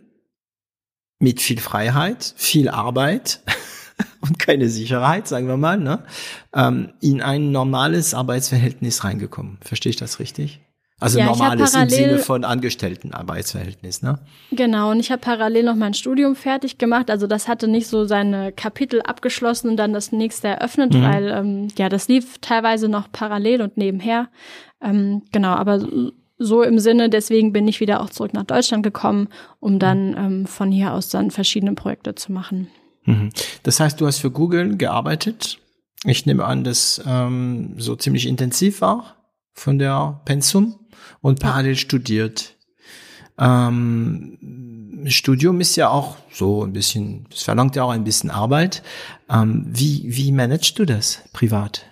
mit 1.19 1.41
viel 1.41 1.59
Freiheit, 1.59 2.33
viel 2.37 2.69
Arbeit 2.69 3.41
und 4.21 4.39
keine 4.39 4.69
Sicherheit, 4.69 5.27
sagen 5.27 5.47
wir 5.47 5.57
mal, 5.57 5.77
ne, 5.77 6.03
ähm, 6.53 6.93
in 7.01 7.21
ein 7.21 7.51
normales 7.51 8.13
Arbeitsverhältnis 8.13 9.03
reingekommen. 9.03 9.57
Verstehe 9.61 9.89
ich 9.91 9.95
das 9.95 10.19
richtig? 10.19 10.61
Also 10.99 11.19
Ja, 11.19 11.25
normales 11.25 11.75
im 11.75 11.89
Sinne 11.89 12.17
von 12.17 12.43
Angestelltenarbeitsverhältnis, 12.43 14.01
ne? 14.01 14.17
Genau, 14.51 14.89
und 14.89 14.99
ich 14.99 15.11
habe 15.11 15.21
parallel 15.21 15.63
noch 15.63 15.75
mein 15.75 15.93
Studium 15.93 16.35
fertig 16.35 16.79
gemacht. 16.79 17.11
Also 17.11 17.27
das 17.27 17.47
hatte 17.47 17.67
nicht 17.67 17.85
so 17.85 18.05
seine 18.05 18.51
Kapitel 18.51 19.03
abgeschlossen 19.03 19.69
und 19.69 19.77
dann 19.77 19.93
das 19.93 20.11
nächste 20.11 20.47
eröffnet, 20.47 20.95
weil 20.99 21.27
ähm, 21.29 21.67
ja, 21.77 21.89
das 21.89 22.07
lief 22.07 22.39
teilweise 22.39 22.89
noch 22.89 23.11
parallel 23.11 23.61
und 23.61 23.77
nebenher. 23.77 24.29
Ähm, 24.81 25.21
genau, 25.31 25.49
aber 25.49 25.85
so- 26.37 26.63
im 26.63 26.79
Sinne, 26.79 27.09
deswegen 27.09 27.53
bin 27.53 27.67
ich 27.67 27.79
wieder 27.79 28.01
auch 28.01 28.09
zurück 28.09 28.33
nach 28.33 28.43
Deutschland 28.43 28.83
gekommen, 28.83 29.29
um 29.59 29.79
dann 29.79 30.15
ähm, 30.17 30.45
von 30.45 30.71
hier 30.71 30.93
aus 30.93 31.09
dann 31.09 31.31
verschiedene 31.31 31.73
Projekte 31.73 32.15
zu 32.15 32.31
machen. 32.31 32.67
Mhm. 33.05 33.29
Das 33.63 33.79
heißt, 33.79 33.99
du 33.99 34.07
hast 34.07 34.19
für 34.19 34.31
Google 34.31 34.77
gearbeitet. 34.77 35.59
Ich 36.05 36.25
nehme 36.25 36.45
an, 36.45 36.63
dass 36.63 37.01
ähm, 37.05 37.73
so 37.77 37.95
ziemlich 37.95 38.27
intensiv 38.27 38.81
war 38.81 39.15
von 39.53 39.79
der 39.79 40.21
Pensum 40.25 40.79
und 41.21 41.39
parallel 41.39 41.75
studiert. 41.75 42.55
Ähm, 43.39 44.37
Studium 45.05 45.61
ist 45.61 45.75
ja 45.75 45.89
auch 45.89 46.17
so 46.31 46.63
ein 46.63 46.73
bisschen, 46.73 47.25
das 47.29 47.43
verlangt 47.43 47.75
ja 47.75 47.83
auch 47.83 47.91
ein 47.91 48.03
bisschen 48.03 48.29
Arbeit. 48.29 48.83
Ähm, 49.29 49.65
wie, 49.69 50.03
wie 50.05 50.31
managst 50.31 50.77
du 50.79 50.85
das 50.85 51.21
privat? 51.33 51.85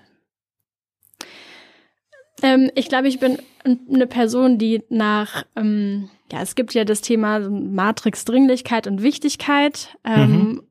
Ähm, 2.41 2.69
ich 2.75 2.89
glaube, 2.89 3.07
ich 3.07 3.19
bin 3.19 3.37
eine 3.63 4.07
Person, 4.07 4.57
die 4.57 4.83
nach, 4.89 5.45
ähm, 5.55 6.09
ja, 6.31 6.41
es 6.41 6.55
gibt 6.55 6.73
ja 6.73 6.83
das 6.85 7.01
Thema 7.01 7.39
Matrix 7.39 8.25
Dringlichkeit 8.25 8.87
und 8.87 9.01
Wichtigkeit. 9.01 9.97
Ähm, 10.03 10.61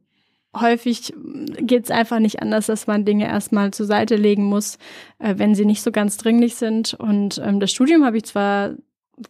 Häufig 0.56 1.12
geht 1.56 1.84
es 1.84 1.90
einfach 1.90 2.20
nicht 2.20 2.40
anders, 2.40 2.66
dass 2.66 2.86
man 2.86 3.04
Dinge 3.04 3.26
erstmal 3.26 3.72
zur 3.72 3.86
Seite 3.86 4.14
legen 4.14 4.44
muss, 4.44 4.78
äh, 5.18 5.34
wenn 5.36 5.54
sie 5.54 5.64
nicht 5.64 5.82
so 5.82 5.90
ganz 5.90 6.16
dringlich 6.16 6.54
sind. 6.54 6.94
Und 6.94 7.42
ähm, 7.44 7.58
das 7.58 7.72
Studium 7.72 8.04
habe 8.04 8.18
ich 8.18 8.24
zwar 8.24 8.74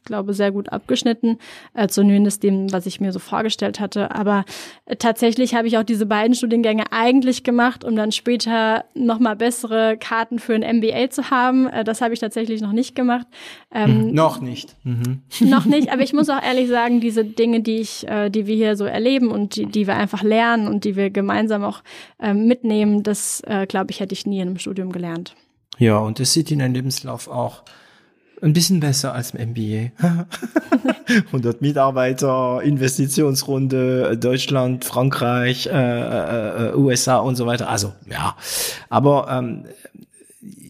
glaube, 0.05 0.35
sehr 0.35 0.53
gut 0.53 0.71
abgeschnitten, 0.71 1.39
äh, 1.75 1.89
zumindest 1.89 2.43
dem, 2.43 2.73
was 2.73 2.87
ich 2.87 3.01
mir 3.01 3.13
so 3.13 3.19
vorgestellt 3.19 3.81
hatte. 3.81 4.15
Aber 4.15 4.45
äh, 4.87 4.97
tatsächlich 4.97 5.55
habe 5.55 5.69
ich 5.69 5.79
auch 5.79 5.83
diese 5.83 6.07
beiden 6.07 6.35
Studiengänge 6.35 6.85
eigentlich 6.91 7.45
gemacht, 7.45 7.85
um 7.85 7.97
dann 7.97 8.13
später 8.13 8.85
nochmal 8.95 9.37
bessere 9.37 9.97
Karten 9.99 10.39
für 10.39 10.55
ein 10.55 10.79
MBA 10.79 11.11
zu 11.11 11.31
haben. 11.31 11.67
Äh, 11.67 11.85
das 11.85 12.01
habe 12.01 12.15
ich 12.15 12.21
tatsächlich 12.21 12.61
noch 12.61 12.73
nicht 12.73 12.95
gemacht. 12.95 13.27
Ähm, 13.73 14.13
Noch 14.13 14.41
nicht. 14.41 14.77
Mhm. 14.85 15.23
noch 15.41 15.65
nicht, 15.65 15.93
aber 15.93 16.03
ich 16.03 16.13
muss 16.13 16.29
auch 16.29 16.43
ehrlich 16.43 16.69
sagen, 16.69 17.01
diese 17.01 17.25
Dinge, 17.25 17.61
die 17.61 17.79
ich, 17.79 18.07
äh, 18.09 18.31
die 18.31 18.47
wir 18.47 18.55
hier 18.55 18.77
so 18.77 18.85
erleben 18.85 19.29
und 19.29 19.57
die, 19.57 19.67
die 19.67 19.87
wir 19.87 19.97
einfach 19.97 20.23
lernen 20.23 20.69
und 20.69 20.85
die 20.85 20.97
wir 20.97 21.11
gemeinsam 21.11 21.65
auch 21.65 21.83
ähm, 22.21 22.47
mitnehmen, 22.47 23.03
das, 23.03 23.43
äh, 23.47 23.67
glaube 23.67 23.91
ich, 23.91 24.01
hätte 24.01 24.13
ich 24.13 24.27
nie 24.27 24.41
in 24.41 24.49
einem 24.49 24.59
Studium 24.59 24.93
gelernt. 24.93 25.35
Ja, 25.79 25.99
und 25.99 26.21
das 26.21 26.33
sieht 26.33 26.51
in 26.51 26.61
deinem 26.61 26.75
Lebenslauf 26.75 27.29
auch 27.29 27.63
ein 28.45 28.53
bisschen 28.53 28.81
besser 28.81 29.15
als 29.15 29.33
im 29.33 29.51
MBA. 29.51 29.91
100 31.27 31.61
Mitarbeiter, 31.63 32.61
Investitionsrunde, 32.63 34.19
Deutschland, 34.19 34.85
Frankreich, 34.85 35.67
äh, 35.67 36.71
äh, 36.71 36.75
USA 36.75 37.17
und 37.17 37.37
so 37.37 37.47
weiter. 37.47 37.69
Also 37.69 37.93
ja, 38.11 38.37
aber 38.91 39.29
ähm, 39.31 39.65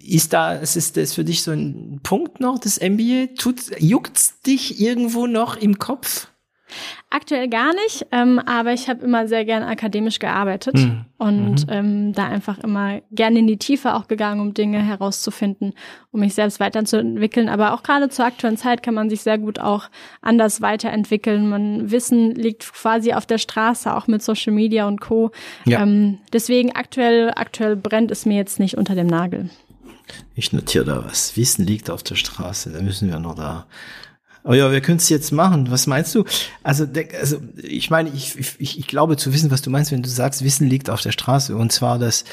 ist 0.07 0.33
da, 0.33 0.53
ist 0.53 0.97
das 0.97 1.15
für 1.15 1.25
dich 1.25 1.43
so 1.43 1.51
ein 1.51 2.01
Punkt 2.03 2.41
noch, 2.41 2.59
das 2.59 2.79
MBA? 2.81 3.35
Tut, 3.37 3.61
juckt's 3.81 4.41
dich 4.43 4.81
irgendwo 4.81 5.27
noch 5.27 5.57
im 5.57 5.79
Kopf? 5.79 6.29
Aktuell 7.11 7.49
gar 7.49 7.73
nicht, 7.75 8.07
ähm, 8.11 8.41
aber 8.41 8.73
ich 8.73 8.89
habe 8.89 9.05
immer 9.05 9.29
sehr 9.29 9.45
gern 9.45 9.63
akademisch 9.63 10.19
gearbeitet 10.19 10.77
Hm. 10.77 11.05
und 11.19 11.67
ähm, 11.69 12.13
da 12.13 12.27
einfach 12.27 12.59
immer 12.59 13.03
gerne 13.13 13.39
in 13.39 13.47
die 13.47 13.59
Tiefe 13.59 13.95
auch 13.95 14.09
gegangen, 14.09 14.41
um 14.41 14.55
Dinge 14.55 14.83
herauszufinden, 14.83 15.75
um 16.11 16.21
mich 16.21 16.35
selbst 16.35 16.61
weiterzuentwickeln. 16.61 17.49
Aber 17.49 17.75
auch 17.75 17.83
gerade 17.83 18.09
zur 18.09 18.25
aktuellen 18.25 18.57
Zeit 18.57 18.83
kann 18.83 18.95
man 18.95 19.11
sich 19.11 19.21
sehr 19.21 19.39
gut 19.39 19.59
auch 19.61 19.89
anders 20.23 20.61
weiterentwickeln. 20.61 21.49
Man 21.49 21.91
Wissen 21.91 22.35
liegt 22.35 22.73
quasi 22.73 23.13
auf 23.13 23.27
der 23.27 23.39
Straße, 23.39 23.95
auch 23.95 24.07
mit 24.07 24.23
Social 24.23 24.53
Media 24.53 24.89
und 24.89 25.01
Co. 25.01 25.31
Ja. 25.67 25.83
Ähm, 25.83 26.19
deswegen 26.33 26.73
aktuell, 26.73 27.31
aktuell 27.37 27.77
brennt 27.77 28.11
es 28.11 28.27
mir 28.27 28.37
jetzt 28.37 28.59
nicht 28.59 28.77
unter 28.77 28.95
dem 28.95 29.07
Nagel. 29.07 29.51
Ich 30.35 30.53
notiere 30.53 30.85
da 30.85 31.05
was. 31.05 31.37
Wissen 31.37 31.65
liegt 31.65 31.91
auf 31.91 32.03
der 32.03 32.17
Straße. 32.17 32.71
Da 32.71 32.83
müssen 32.83 33.09
wir 33.09 33.19
noch 33.19 33.37
da. 33.37 33.67
Oh 34.47 34.53
ja, 34.53 34.71
wir 34.71 34.83
können 34.83 34.99
es 34.99 35.09
jetzt 35.09 35.33
machen. 35.33 35.71
Was 35.71 35.87
meinst 35.87 36.15
du? 36.15 36.25
Also, 36.63 36.87
also 37.19 37.41
ich 37.63 37.89
meine, 37.89 38.11
ich, 38.11 38.39
ich, 38.59 38.79
ich 38.79 38.87
glaube 38.87 39.17
zu 39.17 39.33
wissen, 39.33 39.51
was 39.51 39.63
du 39.63 39.71
meinst, 39.71 39.91
wenn 39.91 40.03
du 40.03 40.09
sagst, 40.09 40.45
Wissen 40.45 40.69
liegt 40.69 40.91
auf 40.91 41.01
der 41.01 41.13
Straße. 41.13 41.57
Und 41.57 41.73
zwar, 41.73 41.99
dass, 41.99 42.25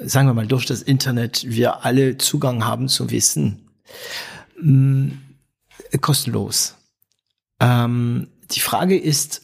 sagen 0.00 0.28
wir 0.28 0.34
mal, 0.34 0.46
durch 0.46 0.66
das 0.66 0.82
Internet 0.82 1.44
wir 1.48 1.84
alle 1.86 2.18
Zugang 2.18 2.66
haben 2.66 2.88
zu 2.88 3.10
Wissen. 3.10 3.70
Mm, 4.60 5.12
kostenlos. 6.02 6.76
Ähm, 7.58 8.28
die 8.50 8.60
Frage 8.60 8.98
ist, 8.98 9.40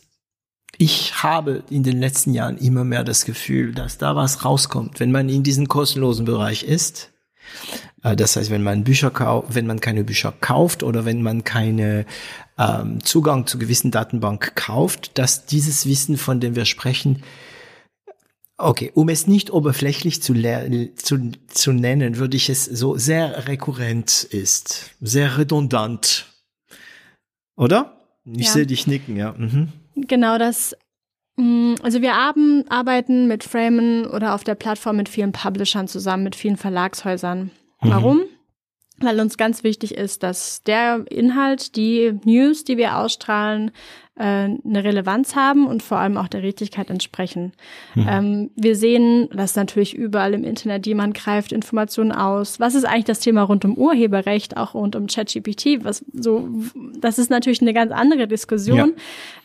ich 0.76 1.22
habe 1.22 1.62
in 1.70 1.82
den 1.82 1.98
letzten 1.98 2.35
Jahren 2.35 2.59
immer 2.59 2.85
mehr 2.85 3.04
das 3.04 3.24
Gefühl, 3.24 3.72
dass 3.72 3.96
da 3.96 4.14
was 4.14 4.44
rauskommt, 4.44 5.00
wenn 5.00 5.12
man 5.12 5.30
in 5.30 5.42
diesem 5.42 5.66
kostenlosen 5.66 6.26
Bereich 6.26 6.62
ist. 6.62 7.11
Äh, 8.06 8.16
Das 8.16 8.36
heißt, 8.36 8.50
wenn 8.50 8.62
man 8.62 8.84
Bücher 8.84 9.10
kauft, 9.10 9.54
wenn 9.54 9.66
man 9.66 9.80
keine 9.80 10.04
Bücher 10.04 10.32
kauft 10.40 10.82
oder 10.82 11.04
wenn 11.04 11.22
man 11.22 11.42
keine 11.44 12.06
ähm, 12.58 13.02
Zugang 13.04 13.46
zu 13.46 13.58
gewissen 13.58 13.90
Datenbank 13.90 14.54
kauft, 14.54 15.18
dass 15.18 15.46
dieses 15.46 15.86
Wissen, 15.86 16.16
von 16.16 16.40
dem 16.40 16.54
wir 16.54 16.64
sprechen, 16.64 17.22
okay, 18.58 18.90
um 18.94 19.08
es 19.10 19.26
nicht 19.26 19.50
oberflächlich 19.50 20.22
zu, 20.22 20.32
zu, 20.96 21.30
zu 21.48 21.72
nennen, 21.72 22.16
würde 22.16 22.36
ich 22.36 22.48
es 22.48 22.64
so 22.64 22.96
sehr 22.96 23.48
rekurrent 23.48 24.24
ist, 24.24 24.92
sehr 25.00 25.36
redundant. 25.36 26.26
Oder? 27.56 27.92
Ich 28.24 28.46
Ja. 28.46 28.52
sehe 28.52 28.66
dich 28.66 28.86
nicken, 28.86 29.16
ja. 29.16 29.32
Mhm. 29.36 29.68
Genau 29.94 30.38
das. 30.38 30.74
mh, 31.36 31.76
Also 31.82 32.00
wir 32.00 32.14
haben, 32.16 32.64
arbeiten 32.68 33.26
mit 33.28 33.44
Framen 33.44 34.06
oder 34.06 34.34
auf 34.34 34.42
der 34.44 34.54
Plattform 34.54 34.96
mit 34.96 35.08
vielen 35.08 35.32
Publishern 35.32 35.86
zusammen, 35.88 36.24
mit 36.24 36.34
vielen 36.36 36.56
Verlagshäusern. 36.56 37.50
Warum? 37.90 38.22
Weil 38.99 39.20
uns 39.20 39.37
ganz 39.37 39.62
wichtig 39.62 39.94
ist, 39.94 40.22
dass 40.22 40.62
der 40.62 41.05
Inhalt, 41.11 41.77
die 41.77 42.18
News, 42.25 42.64
die 42.64 42.79
wir 42.79 42.96
ausstrahlen, 42.96 43.70
äh, 44.18 44.22
eine 44.22 44.85
Relevanz 44.85 45.37
haben 45.37 45.66
und 45.66 45.83
vor 45.83 45.99
allem 45.99 46.16
auch 46.16 46.29
der 46.29 46.42
Richtigkeit 46.42 46.88
entsprechen. 46.88 47.53
Ähm, 47.94 48.51
wir 48.57 48.75
sehen, 48.75 49.29
dass 49.31 49.55
natürlich 49.55 49.94
überall 49.94 50.33
im 50.33 50.44
Internet 50.44 50.87
jemand 50.87 51.14
greift 51.14 51.53
Informationen 51.53 52.12
aus. 52.12 52.59
Was 52.59 52.75
ist 52.75 52.85
eigentlich 52.85 53.05
das 53.05 53.20
Thema 53.20 53.42
rund 53.42 53.66
um 53.66 53.77
Urheberrecht, 53.77 54.57
auch 54.57 54.72
rund 54.72 54.96
um 54.96 55.07
ChatGPT? 55.07 55.85
Was 55.85 56.03
so, 56.14 56.49
das 56.99 57.18
ist 57.18 57.29
natürlich 57.29 57.61
eine 57.61 57.75
ganz 57.75 57.92
andere 57.92 58.27
Diskussion. 58.27 58.94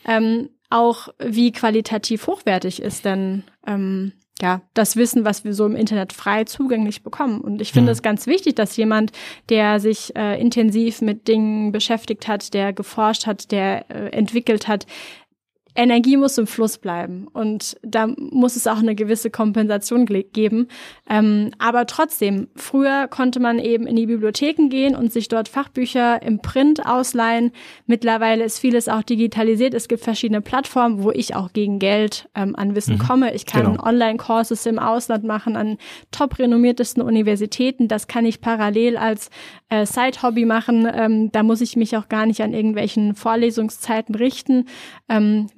Ähm, 0.06 0.48
auch 0.70 1.08
wie 1.18 1.52
qualitativ 1.52 2.26
hochwertig 2.26 2.80
ist 2.80 3.04
denn 3.04 3.44
ähm, 3.66 4.12
ja 4.40 4.62
das 4.74 4.96
Wissen, 4.96 5.24
was 5.24 5.44
wir 5.44 5.54
so 5.54 5.66
im 5.66 5.76
Internet 5.76 6.12
frei 6.12 6.44
zugänglich 6.44 7.02
bekommen. 7.02 7.40
Und 7.40 7.60
ich 7.60 7.72
finde 7.72 7.92
es 7.92 8.02
ganz 8.02 8.26
wichtig, 8.26 8.54
dass 8.56 8.76
jemand, 8.76 9.12
der 9.48 9.80
sich 9.80 10.14
äh, 10.16 10.40
intensiv 10.40 11.00
mit 11.00 11.28
Dingen 11.28 11.72
beschäftigt 11.72 12.28
hat, 12.28 12.54
der 12.54 12.72
geforscht 12.72 13.26
hat, 13.26 13.52
der 13.52 13.90
äh, 13.90 14.08
entwickelt 14.08 14.68
hat, 14.68 14.86
Energie 15.74 16.16
muss 16.16 16.36
im 16.38 16.46
Fluss 16.46 16.78
bleiben 16.78 17.26
und 17.32 17.76
da 17.82 18.06
muss 18.06 18.56
es 18.56 18.66
auch 18.66 18.78
eine 18.78 18.94
gewisse 18.94 19.30
Kompensation 19.30 20.06
geben. 20.06 20.68
Ähm, 21.08 21.50
aber 21.58 21.86
trotzdem, 21.86 22.48
früher 22.54 23.08
konnte 23.08 23.40
man 23.40 23.58
eben 23.58 23.86
in 23.86 23.96
die 23.96 24.06
Bibliotheken 24.06 24.68
gehen 24.68 24.94
und 24.94 25.12
sich 25.12 25.28
dort 25.28 25.48
Fachbücher 25.48 26.22
im 26.22 26.40
Print 26.40 26.84
ausleihen. 26.86 27.52
Mittlerweile 27.86 28.44
ist 28.44 28.58
vieles 28.58 28.88
auch 28.88 29.02
digitalisiert. 29.02 29.74
Es 29.74 29.88
gibt 29.88 30.02
verschiedene 30.04 30.40
Plattformen, 30.42 31.02
wo 31.02 31.10
ich 31.10 31.34
auch 31.34 31.52
gegen 31.52 31.78
Geld 31.78 32.28
ähm, 32.34 32.54
an 32.54 32.74
Wissen 32.74 32.98
komme. 32.98 33.34
Ich 33.34 33.46
kann 33.46 33.62
Genau. 33.62 33.82
Online-Courses 33.82 34.66
im 34.66 34.78
Ausland 34.78 35.24
machen 35.24 35.56
an 35.56 35.78
top 36.10 36.38
renommiertesten 36.38 37.02
Universitäten. 37.02 37.88
Das 37.88 38.06
kann 38.06 38.24
ich 38.24 38.40
parallel 38.40 38.96
als 38.96 39.30
äh, 39.68 39.86
Side-Hobby 39.86 40.44
machen. 40.44 40.88
Ähm, 40.92 41.32
da 41.32 41.42
muss 41.42 41.60
ich 41.60 41.76
mich 41.76 41.96
auch 41.96 42.08
gar 42.08 42.26
nicht 42.26 42.42
an 42.42 42.52
irgendwelchen 42.52 43.14
Vorlesungszeiten 43.14 44.14
richten. 44.14 44.66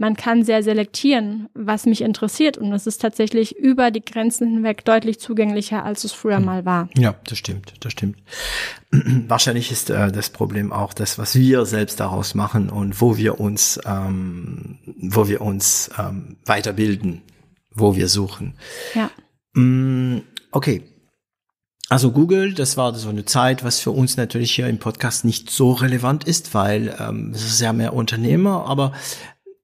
Man 0.05 0.17
kann 0.17 0.45
sehr 0.45 0.63
selektieren, 0.63 1.49
was 1.55 1.87
mich 1.87 2.03
interessiert. 2.03 2.59
Und 2.59 2.75
es 2.75 2.87
ist 2.87 3.01
tatsächlich 3.01 3.57
über 3.57 3.91
die 3.91 4.05
Grenzen 4.05 4.47
hinweg 4.51 4.85
deutlich 4.85 5.19
zugänglicher, 5.19 5.83
als 5.83 6.05
es 6.05 6.13
früher 6.13 6.41
mal 6.41 6.67
war. 6.67 6.91
Ja, 6.95 7.15
das 7.27 7.39
stimmt, 7.39 7.73
das 7.81 7.93
stimmt. 7.93 8.19
Wahrscheinlich 8.91 9.73
ist 9.73 9.89
äh, 9.89 10.13
das 10.13 10.29
Problem 10.29 10.73
auch 10.75 10.93
das, 10.93 11.17
was 11.17 11.37
wir 11.37 11.65
selbst 11.65 12.01
daraus 12.01 12.35
machen 12.35 12.69
und 12.69 13.01
wo 13.01 13.17
wir 13.17 13.41
uns, 13.41 13.81
ähm, 13.87 14.79
wo 15.01 15.27
wir 15.27 15.41
uns 15.41 15.89
ähm, 15.99 16.37
weiterbilden, 16.45 17.23
wo 17.71 17.97
wir 17.97 18.09
suchen. 18.09 18.59
Ja. 18.95 19.11
Mm, 19.55 20.19
okay. 20.51 20.83
Also 21.89 22.13
Google, 22.13 22.55
das 22.55 22.77
war 22.77 22.95
so 22.95 23.09
eine 23.09 23.25
Zeit, 23.25 23.63
was 23.63 23.79
für 23.79 23.91
uns 23.91 24.17
natürlich 24.17 24.55
hier 24.55 24.67
im 24.69 24.79
Podcast 24.79 25.25
nicht 25.25 25.51
so 25.51 25.73
relevant 25.73 26.25
ist, 26.25 26.53
weil 26.53 26.95
ähm, 26.99 27.33
es 27.35 27.45
ist 27.45 27.61
ja 27.61 27.73
mehr 27.73 27.93
Unternehmer, 27.93 28.67
aber 28.67 28.93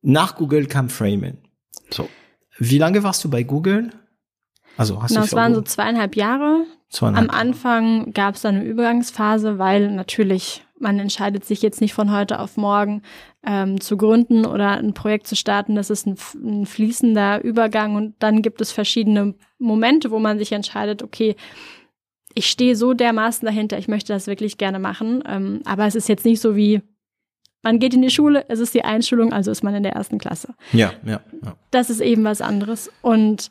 nach 0.03 0.37
Google 0.37 0.67
kam 0.67 0.89
Framen. 0.89 1.39
So. 1.91 2.09
Wie 2.59 2.79
lange 2.79 3.03
warst 3.03 3.25
du 3.25 3.31
bei 3.31 3.43
Google? 3.43 3.91
Also 4.77 5.03
hast 5.03 5.11
Genau, 5.11 5.23
du 5.23 5.27
es 5.27 5.35
waren 5.35 5.55
so 5.55 5.63
zweieinhalb 5.63 6.17
Jahre. 6.17 6.65
zweieinhalb 6.89 7.29
Am 7.31 7.35
Anfang 7.35 8.13
gab 8.13 8.35
es 8.35 8.43
dann 8.43 8.57
eine 8.57 8.65
Übergangsphase, 8.65 9.59
weil 9.59 9.91
natürlich 9.91 10.65
man 10.79 10.99
entscheidet 10.99 11.45
sich 11.45 11.61
jetzt 11.63 11.81
nicht 11.83 11.93
von 11.93 12.11
heute 12.11 12.41
auf 12.41 12.57
morgen 12.57 13.03
ähm, 13.45 13.81
zu 13.81 13.97
gründen 13.97 14.47
oder 14.47 14.79
ein 14.79 14.95
Projekt 14.95 15.27
zu 15.27 15.37
starten. 15.37 15.75
Das 15.75 15.91
ist 15.91 16.07
ein, 16.07 16.17
ein 16.43 16.67
fließender 16.67 17.45
Übergang 17.45 17.97
und 17.97 18.15
dann 18.19 18.41
gibt 18.43 18.61
es 18.63 18.73
verschiedene 18.73 19.35
Momente, 19.59 20.11
wo 20.11 20.19
man 20.19 20.39
sich 20.39 20.53
entscheidet, 20.53 21.03
okay, 21.03 21.37
ich 22.35 22.47
stehe 22.47 22.77
so 22.77 22.95
dermaßen 22.95 23.45
dahinter, 23.45 23.77
ich 23.77 23.89
möchte 23.89 24.13
das 24.13 24.27
wirklich 24.27 24.57
gerne 24.57 24.79
machen. 24.79 25.23
Ähm, 25.27 25.61
aber 25.67 25.87
es 25.87 25.95
ist 25.95 26.09
jetzt 26.09 26.25
nicht 26.25 26.41
so 26.41 26.57
wie, 26.57 26.81
man 27.63 27.79
geht 27.79 27.95
in 27.95 28.03
die 28.03 28.11
Schule, 28.11 28.45
es 28.49 28.59
ist 28.59 28.75
die 28.75 28.85
Einschulung, 28.85 29.33
also 29.33 29.51
ist 29.51 29.63
man 29.63 29.75
in 29.75 29.83
der 29.83 29.93
ersten 29.93 30.19
Klasse 30.19 30.55
Ja, 30.73 30.93
ja, 31.05 31.21
ja. 31.45 31.57
das 31.71 31.91
ist 31.91 32.01
eben 32.01 32.25
was 32.25 32.41
anderes. 32.41 32.91
Und 33.03 33.51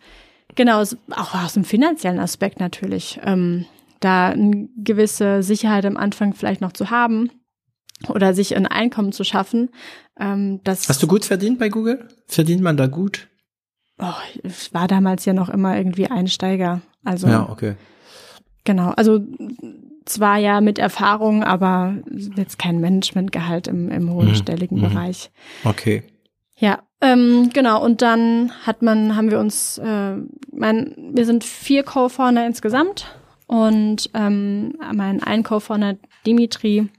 genau, 0.55 0.81
auch 0.81 1.35
aus 1.35 1.53
dem 1.53 1.63
finanziellen 1.63 2.19
Aspekt 2.19 2.59
natürlich, 2.59 3.19
ähm, 3.23 3.65
da 3.99 4.29
eine 4.29 4.69
gewisse 4.77 5.43
Sicherheit 5.43 5.85
am 5.85 5.97
Anfang 5.97 6.33
vielleicht 6.33 6.61
noch 6.61 6.71
zu 6.71 6.89
haben 6.89 7.29
oder 8.07 8.33
sich 8.33 8.55
ein 8.55 8.65
Einkommen 8.65 9.11
zu 9.11 9.23
schaffen. 9.23 9.69
Ähm, 10.19 10.61
das 10.63 10.87
Hast 10.87 11.03
du 11.03 11.07
gut 11.07 11.25
verdient 11.25 11.59
bei 11.59 11.69
Google? 11.69 12.07
Verdient 12.27 12.61
man 12.61 12.77
da 12.77 12.87
gut? 12.87 13.27
oh, 13.99 14.13
ich 14.43 14.73
war 14.73 14.87
damals 14.87 15.25
ja 15.25 15.33
noch 15.33 15.49
immer 15.49 15.77
irgendwie 15.77 16.07
Einsteiger. 16.07 16.81
Also 17.03 17.27
Ja, 17.27 17.49
okay. 17.49 17.75
genau, 18.63 18.91
also 18.91 19.19
zwar 20.09 20.37
ja 20.37 20.61
mit 20.61 20.79
Erfahrung, 20.79 21.43
aber 21.43 21.95
jetzt 22.35 22.59
kein 22.59 22.81
Managementgehalt 22.81 23.67
im, 23.67 23.89
im 23.89 24.11
hohenstelligen 24.11 24.77
Mhm. 24.77 24.81
Bereich. 24.81 25.31
Okay. 25.63 26.03
Ja, 26.57 26.79
ähm, 27.01 27.49
genau. 27.53 27.83
Und 27.83 28.01
dann 28.01 28.51
hat 28.65 28.81
man, 28.81 29.15
haben 29.15 29.31
wir 29.31 29.39
uns, 29.39 29.77
äh, 29.77 30.15
mein, 30.51 30.95
wir 31.13 31.25
sind 31.25 31.43
vier 31.43 31.83
Co-Founder 31.83 32.45
insgesamt 32.45 33.15
und 33.47 34.09
ähm, 34.13 34.73
mein 34.93 35.23
ein 35.23 35.43
Co-Founder 35.43 35.95
Dimitri, 36.25 36.89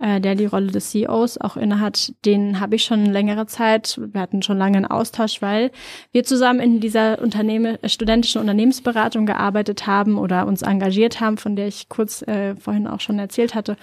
äh, 0.00 0.20
der 0.20 0.34
die 0.34 0.46
Rolle 0.46 0.68
des 0.68 0.90
CEOs 0.90 1.38
auch 1.38 1.56
innehat, 1.56 2.12
den 2.24 2.60
habe 2.60 2.76
ich 2.76 2.84
schon 2.84 3.06
längere 3.06 3.46
Zeit. 3.46 4.00
Wir 4.12 4.20
hatten 4.20 4.42
schon 4.42 4.58
lange 4.58 4.78
einen 4.78 4.86
Austausch, 4.86 5.42
weil 5.42 5.70
wir 6.12 6.24
zusammen 6.24 6.60
in 6.60 6.80
dieser 6.80 7.20
Unternehmen, 7.20 7.78
äh, 7.82 7.88
studentischen 7.88 8.40
Unternehmensberatung 8.40 9.26
gearbeitet 9.26 9.86
haben 9.86 10.18
oder 10.18 10.46
uns 10.46 10.62
engagiert 10.62 11.20
haben, 11.20 11.36
von 11.36 11.56
der 11.56 11.68
ich 11.68 11.88
kurz 11.88 12.22
äh, 12.22 12.56
vorhin 12.56 12.86
auch 12.86 13.00
schon 13.00 13.18
erzählt 13.18 13.54
hatte. 13.54 13.76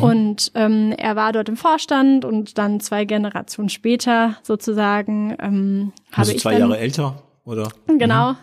Und 0.00 0.52
ähm, 0.54 0.94
er 0.96 1.16
war 1.16 1.32
dort 1.32 1.48
im 1.48 1.56
Vorstand 1.56 2.24
und 2.24 2.58
dann 2.58 2.80
zwei 2.80 3.04
Generationen 3.04 3.68
später 3.68 4.36
sozusagen 4.42 5.36
ähm, 5.40 5.92
habe 6.12 6.20
Also 6.20 6.32
ich 6.32 6.40
zwei 6.40 6.52
dann, 6.52 6.60
Jahre 6.60 6.78
älter, 6.78 7.22
oder? 7.44 7.68
Genau. 7.86 8.36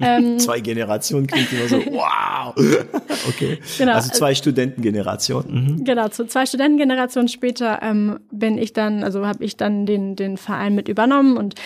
Ähm, 0.00 0.38
Zwei 0.38 0.60
Generationen 0.60 1.26
klingt 1.26 1.52
immer 1.52 1.68
so, 1.68 1.76
wow. 1.92 2.54
okay. 3.28 3.58
Genau. 3.76 3.92
Also 3.92 4.10
zwei 4.10 4.34
Studentengenerationen. 4.34 5.76
Mhm. 5.76 5.84
Genau, 5.84 6.08
zu 6.08 6.26
zwei 6.26 6.46
Studentengenerationen 6.46 7.28
später 7.28 7.80
ähm, 7.82 8.20
bin 8.30 8.56
ich 8.56 8.72
dann, 8.72 9.04
also 9.04 9.26
habe 9.26 9.44
ich 9.44 9.56
dann 9.58 9.84
den, 9.84 10.16
den 10.16 10.38
Verein 10.38 10.74
mit 10.74 10.88
übernommen 10.88 11.36
und 11.36 11.56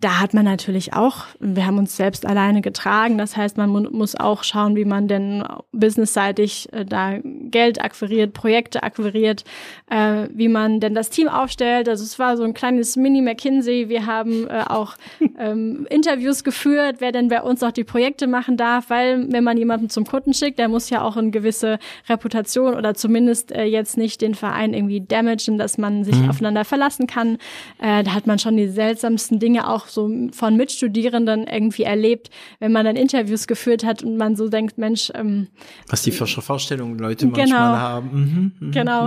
da 0.00 0.20
hat 0.20 0.32
man 0.32 0.44
natürlich 0.44 0.94
auch, 0.94 1.24
wir 1.40 1.66
haben 1.66 1.78
uns 1.78 1.96
selbst 1.96 2.24
alleine 2.24 2.60
getragen, 2.60 3.18
das 3.18 3.36
heißt, 3.36 3.56
man 3.56 3.70
mu 3.70 3.80
muss 3.90 4.14
auch 4.14 4.44
schauen, 4.44 4.76
wie 4.76 4.84
man 4.84 5.08
denn 5.08 5.42
businessseitig 5.72 6.72
äh, 6.72 6.84
da 6.84 7.18
Geld 7.22 7.82
akquiriert, 7.82 8.34
Projekte 8.34 8.82
akquiriert, 8.84 9.44
äh, 9.90 10.28
wie 10.32 10.48
man 10.48 10.78
denn 10.78 10.94
das 10.94 11.10
Team 11.10 11.28
aufstellt. 11.28 11.88
Also 11.88 12.04
es 12.04 12.18
war 12.18 12.36
so 12.36 12.44
ein 12.44 12.54
kleines 12.54 12.96
Mini-McKinsey. 12.96 13.88
Wir 13.88 14.06
haben 14.06 14.46
äh, 14.48 14.64
auch 14.68 14.94
ähm, 15.38 15.86
Interviews 15.90 16.19
geführt, 16.44 16.96
wer 17.00 17.12
denn 17.12 17.28
bei 17.28 17.42
uns 17.42 17.62
auch 17.62 17.72
die 17.72 17.84
Projekte 17.84 18.26
machen 18.26 18.56
darf, 18.56 18.90
weil 18.90 19.26
wenn 19.32 19.44
man 19.44 19.56
jemanden 19.56 19.88
zum 19.88 20.04
Kunden 20.04 20.32
schickt, 20.34 20.58
der 20.58 20.68
muss 20.68 20.90
ja 20.90 21.02
auch 21.02 21.16
eine 21.16 21.30
gewisse 21.30 21.78
Reputation 22.08 22.74
oder 22.74 22.94
zumindest 22.94 23.52
äh, 23.52 23.64
jetzt 23.64 23.96
nicht 23.96 24.20
den 24.20 24.34
Verein 24.34 24.74
irgendwie 24.74 25.00
damagen, 25.00 25.58
dass 25.58 25.78
man 25.78 26.04
sich 26.04 26.16
aufeinander 26.28 26.64
verlassen 26.64 27.06
kann. 27.06 27.38
Äh, 27.80 28.02
da 28.04 28.14
hat 28.14 28.26
man 28.26 28.38
schon 28.38 28.56
die 28.56 28.68
seltsamsten 28.68 29.38
Dinge 29.38 29.68
auch 29.68 29.86
so 29.86 30.10
von 30.32 30.56
Mitstudierenden 30.56 31.46
irgendwie 31.46 31.82
erlebt, 31.84 32.30
wenn 32.58 32.72
man 32.72 32.84
dann 32.84 32.96
Interviews 32.96 33.46
geführt 33.46 33.84
hat 33.84 34.02
und 34.02 34.16
man 34.16 34.36
so 34.36 34.48
denkt, 34.48 34.78
Mensch, 34.78 35.10
ähm, 35.14 35.48
Was 35.88 36.02
die 36.02 36.10
Vor- 36.10 36.26
Vorstellungen 36.26 36.98
Leute 36.98 37.26
Genau. 37.26 37.38
manchmal 37.38 37.78
haben. 37.78 38.52
Mhm. 38.60 38.66
Mhm. 38.66 38.70
Genau. 38.72 39.06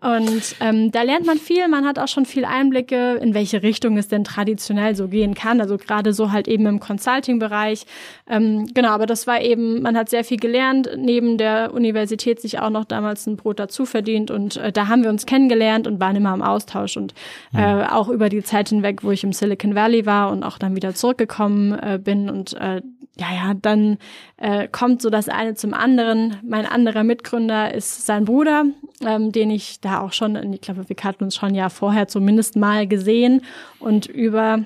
Und 0.00 0.56
ähm, 0.60 0.90
da 0.92 1.02
lernt 1.02 1.26
man 1.26 1.38
viel. 1.38 1.66
Man 1.68 1.84
hat 1.86 1.98
auch 1.98 2.08
schon 2.08 2.24
viel 2.26 2.44
Einblicke, 2.44 3.14
in 3.14 3.34
welche 3.34 3.62
Richtung 3.62 3.96
es 3.98 4.08
denn 4.08 4.24
traditionell 4.24 4.94
so 4.94 5.08
gehen 5.08 5.34
kann. 5.34 5.60
Also 5.60 5.76
gerade 5.76 6.12
so 6.12 6.32
halt 6.32 6.39
eben 6.48 6.66
im 6.66 6.80
Consulting-Bereich. 6.80 7.86
Ähm, 8.28 8.66
genau, 8.74 8.90
aber 8.90 9.06
das 9.06 9.26
war 9.26 9.40
eben, 9.40 9.82
man 9.82 9.96
hat 9.96 10.08
sehr 10.08 10.24
viel 10.24 10.38
gelernt, 10.38 10.90
neben 10.96 11.38
der 11.38 11.72
Universität 11.74 12.40
sich 12.40 12.58
auch 12.58 12.70
noch 12.70 12.84
damals 12.84 13.26
ein 13.26 13.36
Brot 13.36 13.58
dazu 13.58 13.84
verdient. 13.84 14.30
Und 14.30 14.56
äh, 14.56 14.72
da 14.72 14.88
haben 14.88 15.02
wir 15.02 15.10
uns 15.10 15.26
kennengelernt 15.26 15.86
und 15.86 16.00
waren 16.00 16.16
immer 16.16 16.34
im 16.34 16.42
Austausch. 16.42 16.96
Und 16.96 17.14
äh, 17.54 17.84
auch 17.84 18.08
über 18.08 18.28
die 18.28 18.42
Zeit 18.42 18.68
hinweg, 18.68 19.02
wo 19.02 19.10
ich 19.10 19.24
im 19.24 19.32
Silicon 19.32 19.74
Valley 19.74 20.06
war 20.06 20.30
und 20.30 20.42
auch 20.42 20.58
dann 20.58 20.76
wieder 20.76 20.94
zurückgekommen 20.94 21.72
äh, 21.72 21.98
bin 22.02 22.30
und 22.30 22.54
äh, 22.54 22.82
ja, 23.20 23.26
ja, 23.34 23.54
dann 23.54 23.98
äh, 24.38 24.66
kommt 24.66 25.02
so 25.02 25.10
das 25.10 25.28
eine 25.28 25.54
zum 25.54 25.74
anderen. 25.74 26.38
Mein 26.42 26.64
anderer 26.64 27.04
Mitgründer 27.04 27.74
ist 27.74 28.06
sein 28.06 28.24
Bruder, 28.24 28.64
ähm, 29.04 29.30
den 29.30 29.50
ich 29.50 29.80
da 29.80 30.00
auch 30.00 30.12
schon, 30.12 30.52
ich 30.54 30.62
glaube, 30.62 30.88
wir 30.88 30.96
hatten 31.02 31.24
uns 31.24 31.36
schon 31.36 31.54
ja 31.54 31.68
vorher 31.68 32.08
zumindest 32.08 32.56
mal 32.56 32.86
gesehen 32.86 33.42
und 33.78 34.06
über 34.06 34.64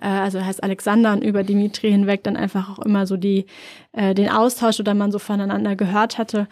also 0.00 0.38
er 0.38 0.46
heißt 0.46 0.62
Alexander 0.62 1.12
und 1.12 1.22
über 1.24 1.42
Dimitri 1.42 1.90
hinweg 1.90 2.22
dann 2.24 2.36
einfach 2.36 2.70
auch 2.70 2.84
immer 2.84 3.06
so 3.06 3.16
die 3.16 3.46
äh, 3.92 4.14
den 4.14 4.28
Austausch 4.28 4.78
oder 4.80 4.94
man 4.94 5.10
so 5.12 5.18
voneinander 5.18 5.76
gehört 5.76 6.18
hatte. 6.18 6.46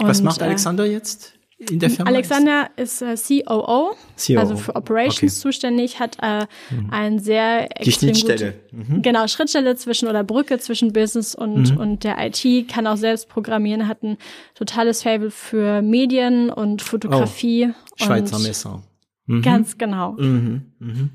Was 0.00 0.18
Und, 0.20 0.24
macht 0.26 0.40
äh, 0.40 0.44
Alexander 0.44 0.84
jetzt 0.86 1.32
in 1.70 1.78
der 1.78 1.88
Firma? 1.88 2.10
Alexander 2.10 2.68
ist 2.76 3.00
äh, 3.00 3.14
COO, 3.16 3.94
COO. 4.26 4.38
also 4.38 4.56
für 4.56 4.74
Operations 4.76 5.20
Okay. 5.20 5.28
zuständig, 5.28 5.98
hat 6.00 6.18
äh, 6.20 6.46
ein 6.90 7.20
sehr 7.20 7.68
Die 7.68 7.88
extrem 7.88 8.08
gut- 8.12 8.18
Schnittstelle. 8.18 8.54
Mhm. 8.72 9.02
Genau, 9.02 9.26
Schrittstelle 9.28 9.74
zwischen 9.76 10.08
oder 10.08 10.24
Brücke 10.24 10.58
zwischen 10.58 10.92
Business 10.92 11.34
und, 11.34 11.76
und 11.78 12.04
der 12.04 12.16
IT, 12.26 12.68
kann 12.68 12.86
auch 12.86 12.96
selbst 12.96 13.28
programmieren, 13.28 13.88
hat 13.88 14.02
ein 14.02 14.18
totales 14.54 15.02
Fable 15.04 15.30
für 15.30 15.80
Medien 15.80 16.50
und 16.50 16.82
Fotografie. 16.82 17.72
Schweizer 17.96 18.36
und 18.36 18.42
Messer. 18.42 18.82
Mhm. 19.26 19.40
Ganz 19.42 19.78
genau. 19.78 20.12
Mhm. 20.18 20.72
Mhm. 20.80 21.10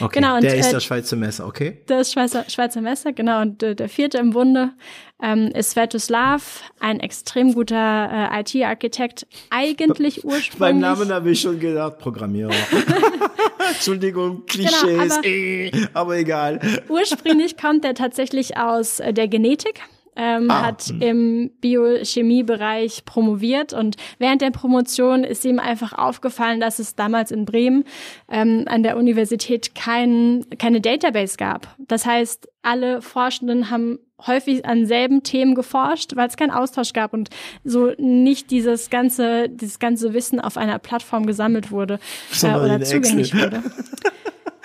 Okay. 0.00 0.20
Genau, 0.20 0.36
und, 0.36 0.42
der 0.42 0.56
ist 0.56 0.68
äh, 0.68 0.72
das 0.72 0.84
Schweizer 0.84 1.16
Messer, 1.16 1.46
okay? 1.46 1.78
Das 1.86 2.12
Schweizer, 2.12 2.44
Schweizer 2.48 2.80
Messer, 2.80 3.12
genau. 3.12 3.40
Und 3.42 3.62
äh, 3.62 3.74
der 3.74 3.88
vierte 3.88 4.18
im 4.18 4.30
Bunde 4.30 4.70
ähm, 5.22 5.48
ist 5.54 5.70
Svetoslav, 5.70 6.62
ein 6.80 7.00
extrem 7.00 7.54
guter 7.54 8.30
äh, 8.32 8.40
IT-Architekt, 8.40 9.26
eigentlich 9.50 10.24
ursprünglich. 10.24 10.58
Beim 10.58 10.78
Namen 10.80 11.10
habe 11.12 11.30
ich 11.30 11.40
schon 11.40 11.58
gedacht, 11.60 11.98
Programmierer. 11.98 12.52
Entschuldigung, 13.74 14.44
Klischees, 14.46 14.82
Genau, 14.82 15.02
aber- 15.14 15.24
eh, 15.26 15.70
aber 15.94 16.16
egal. 16.18 16.60
Ursprünglich 16.88 17.56
kommt 17.56 17.84
er 17.84 17.94
tatsächlich 17.94 18.56
aus 18.56 19.00
äh, 19.00 19.12
der 19.12 19.28
Genetik. 19.28 19.80
Ähm, 20.14 20.50
Ah, 20.50 20.62
hat 20.66 20.92
im 21.00 21.50
Biochemiebereich 21.60 23.04
promoviert 23.06 23.72
und 23.72 23.96
während 24.18 24.42
der 24.42 24.50
Promotion 24.50 25.24
ist 25.24 25.44
ihm 25.44 25.58
einfach 25.58 25.94
aufgefallen, 25.94 26.60
dass 26.60 26.78
es 26.78 26.94
damals 26.94 27.30
in 27.30 27.46
Bremen 27.46 27.84
ähm, 28.30 28.64
an 28.66 28.82
der 28.82 28.96
Universität 28.98 29.74
kein, 29.74 30.44
keine 30.58 30.80
Database 30.82 31.36
gab. 31.38 31.74
Das 31.78 32.04
heißt, 32.04 32.48
alle 32.60 33.00
Forschenden 33.00 33.70
haben 33.70 33.98
häufig 34.26 34.64
an 34.66 34.86
selben 34.86 35.22
Themen 35.22 35.54
geforscht, 35.54 36.14
weil 36.14 36.28
es 36.28 36.36
keinen 36.36 36.50
Austausch 36.50 36.92
gab 36.92 37.12
und 37.12 37.30
so 37.64 37.92
nicht 37.98 38.50
dieses 38.50 38.90
ganze, 38.90 39.48
dieses 39.48 39.78
ganze 39.78 40.14
Wissen 40.14 40.40
auf 40.40 40.56
einer 40.56 40.78
Plattform 40.78 41.26
gesammelt 41.26 41.70
wurde 41.70 41.98
äh, 42.42 42.54
oder 42.54 42.80
zugänglich 42.82 43.34
wurde. 43.34 43.62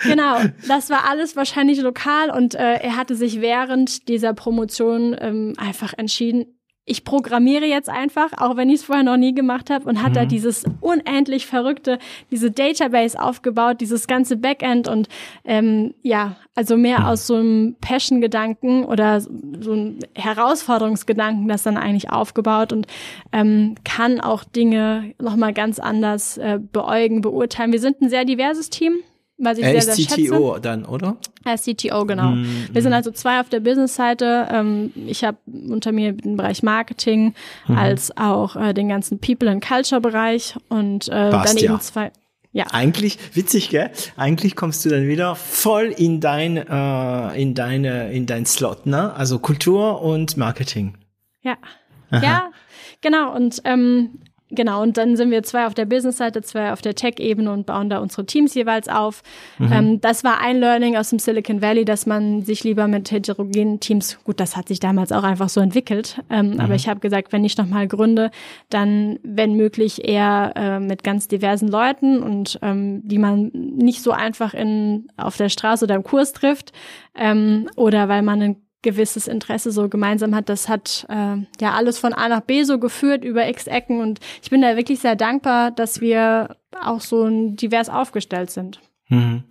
Genau, 0.02 0.38
das 0.66 0.90
war 0.90 1.08
alles 1.08 1.36
wahrscheinlich 1.36 1.80
lokal 1.80 2.30
und 2.30 2.54
äh, 2.54 2.74
er 2.74 2.96
hatte 2.96 3.14
sich 3.14 3.40
während 3.40 4.08
dieser 4.08 4.32
Promotion 4.34 5.16
ähm, 5.20 5.54
einfach 5.58 5.92
entschieden, 5.96 6.58
ich 6.88 7.04
programmiere 7.04 7.66
jetzt 7.66 7.90
einfach, 7.90 8.32
auch 8.38 8.56
wenn 8.56 8.70
ich 8.70 8.76
es 8.76 8.84
vorher 8.84 9.04
noch 9.04 9.18
nie 9.18 9.34
gemacht 9.34 9.68
habe 9.68 9.86
und 9.88 10.02
hat 10.02 10.16
da 10.16 10.24
dieses 10.24 10.64
unendlich 10.80 11.46
verrückte, 11.46 11.98
diese 12.30 12.50
Database 12.50 13.20
aufgebaut, 13.20 13.80
dieses 13.80 14.06
ganze 14.06 14.36
Backend 14.36 14.88
und 14.88 15.08
ähm, 15.44 15.94
ja, 16.02 16.36
also 16.54 16.76
mehr 16.76 17.06
aus 17.06 17.26
so 17.26 17.36
einem 17.36 17.76
Passion-Gedanken 17.80 18.84
oder 18.84 19.20
so 19.20 19.30
so 19.60 19.72
einem 19.72 19.98
Herausforderungsgedanken 20.14 21.46
das 21.46 21.62
dann 21.62 21.76
eigentlich 21.76 22.10
aufgebaut 22.10 22.72
und 22.72 22.86
ähm, 23.32 23.74
kann 23.84 24.20
auch 24.20 24.44
Dinge 24.44 25.14
nochmal 25.20 25.52
ganz 25.52 25.78
anders 25.78 26.38
äh, 26.38 26.58
beäugen, 26.60 27.20
beurteilen. 27.20 27.72
Wir 27.72 27.80
sind 27.80 28.00
ein 28.00 28.08
sehr 28.08 28.24
diverses 28.24 28.70
Team 28.70 29.00
was 29.38 29.58
ich 29.58 29.64
Er 29.64 29.70
sehr, 29.70 29.78
ist 29.78 30.08
sehr 30.08 30.16
schätze. 30.16 30.30
CTO 30.30 30.58
dann, 30.58 30.84
oder? 30.84 31.16
Er 31.44 31.54
ist 31.54 31.64
CTO, 31.64 32.04
genau. 32.04 32.34
Wir 32.72 32.82
sind 32.82 32.92
also 32.92 33.10
zwei 33.12 33.40
auf 33.40 33.48
der 33.48 33.60
Business-Seite. 33.60 34.48
Ähm, 34.50 34.92
ich 35.06 35.24
habe 35.24 35.38
unter 35.46 35.92
mir 35.92 36.12
den 36.12 36.36
Bereich 36.36 36.62
Marketing 36.62 37.34
als 37.68 38.16
auch 38.16 38.56
äh, 38.56 38.74
den 38.74 38.88
ganzen 38.88 39.20
People 39.20 39.48
and 39.50 39.64
Culture-Bereich 39.64 40.56
und 40.68 41.08
äh, 41.08 41.30
dann 41.30 41.56
eben 41.56 41.72
ja. 41.72 41.80
zwei. 41.80 42.10
Ja. 42.52 42.66
Eigentlich, 42.72 43.18
witzig, 43.34 43.68
gell? 43.68 43.90
Eigentlich 44.16 44.56
kommst 44.56 44.84
du 44.84 44.88
dann 44.88 45.06
wieder 45.06 45.36
voll 45.36 45.94
in 45.96 46.20
dein, 46.20 46.56
äh, 46.56 47.40
in 47.40 47.54
deine, 47.54 48.10
in 48.12 48.26
dein 48.26 48.46
Slot, 48.46 48.86
ne? 48.86 49.12
Also 49.14 49.38
Kultur 49.38 50.02
und 50.02 50.36
Marketing. 50.36 50.96
Ja. 51.42 51.56
Aha. 52.10 52.22
Ja, 52.24 52.50
genau. 53.00 53.34
Und 53.34 53.60
ähm, 53.64 54.18
Genau, 54.50 54.82
und 54.82 54.96
dann 54.96 55.16
sind 55.16 55.30
wir 55.30 55.42
zwei 55.42 55.66
auf 55.66 55.74
der 55.74 55.84
Business-Seite, 55.84 56.40
zwei 56.40 56.72
auf 56.72 56.80
der 56.80 56.94
Tech-Ebene 56.94 57.52
und 57.52 57.66
bauen 57.66 57.90
da 57.90 57.98
unsere 57.98 58.24
Teams 58.24 58.54
jeweils 58.54 58.88
auf. 58.88 59.22
Mhm. 59.58 59.72
Ähm, 59.72 60.00
das 60.00 60.24
war 60.24 60.40
ein 60.40 60.58
Learning 60.58 60.96
aus 60.96 61.10
dem 61.10 61.18
Silicon 61.18 61.60
Valley, 61.60 61.84
dass 61.84 62.06
man 62.06 62.42
sich 62.42 62.64
lieber 62.64 62.88
mit 62.88 63.10
heterogenen 63.10 63.80
Teams, 63.80 64.18
gut, 64.24 64.40
das 64.40 64.56
hat 64.56 64.68
sich 64.68 64.80
damals 64.80 65.12
auch 65.12 65.22
einfach 65.22 65.50
so 65.50 65.60
entwickelt, 65.60 66.22
ähm, 66.30 66.52
mhm. 66.52 66.60
aber 66.60 66.74
ich 66.74 66.88
habe 66.88 67.00
gesagt, 67.00 67.32
wenn 67.32 67.44
ich 67.44 67.58
nochmal 67.58 67.88
gründe, 67.88 68.30
dann, 68.70 69.18
wenn 69.22 69.54
möglich, 69.54 70.08
eher 70.08 70.52
äh, 70.56 70.80
mit 70.80 71.04
ganz 71.04 71.28
diversen 71.28 71.68
Leuten 71.68 72.22
und 72.22 72.58
ähm, 72.62 73.02
die 73.04 73.18
man 73.18 73.50
nicht 73.52 74.02
so 74.02 74.12
einfach 74.12 74.54
in 74.54 75.08
auf 75.18 75.36
der 75.36 75.50
Straße 75.50 75.84
oder 75.84 75.94
im 75.94 76.04
Kurs 76.04 76.32
trifft 76.32 76.72
ähm, 77.14 77.68
oder 77.76 78.08
weil 78.08 78.22
man 78.22 78.40
einen 78.40 78.67
gewisses 78.82 79.26
Interesse 79.26 79.72
so 79.72 79.88
gemeinsam 79.88 80.34
hat. 80.34 80.48
Das 80.48 80.68
hat 80.68 81.06
äh, 81.08 81.36
ja 81.60 81.72
alles 81.72 81.98
von 81.98 82.12
A 82.12 82.28
nach 82.28 82.42
B 82.42 82.62
so 82.62 82.78
geführt 82.78 83.24
über 83.24 83.48
X 83.48 83.66
Ecken 83.66 84.00
und 84.00 84.20
ich 84.42 84.50
bin 84.50 84.62
da 84.62 84.76
wirklich 84.76 85.00
sehr 85.00 85.16
dankbar, 85.16 85.70
dass 85.70 86.00
wir 86.00 86.56
auch 86.84 87.00
so 87.00 87.28
divers 87.28 87.88
aufgestellt 87.88 88.50
sind. 88.50 88.80
Mhm. 89.08 89.44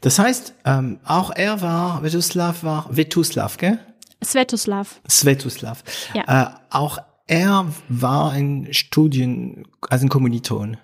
Das 0.00 0.18
heißt, 0.18 0.54
ähm, 0.64 1.00
auch 1.04 1.30
er 1.34 1.62
war, 1.62 2.02
Vetuslav 2.02 2.62
war, 2.62 2.86
Vetuslav, 2.90 3.56
gell? 3.56 3.78
Svetoslav. 4.22 5.00
Svetoslav. 5.08 5.82
Ja. 6.14 6.42
Äh, 6.42 6.50
auch 6.70 6.98
er 7.26 7.66
war 7.88 8.30
ein 8.32 8.68
Studien, 8.72 9.66
also 9.88 10.06
ein 10.06 10.08
Kommiliton. 10.08 10.76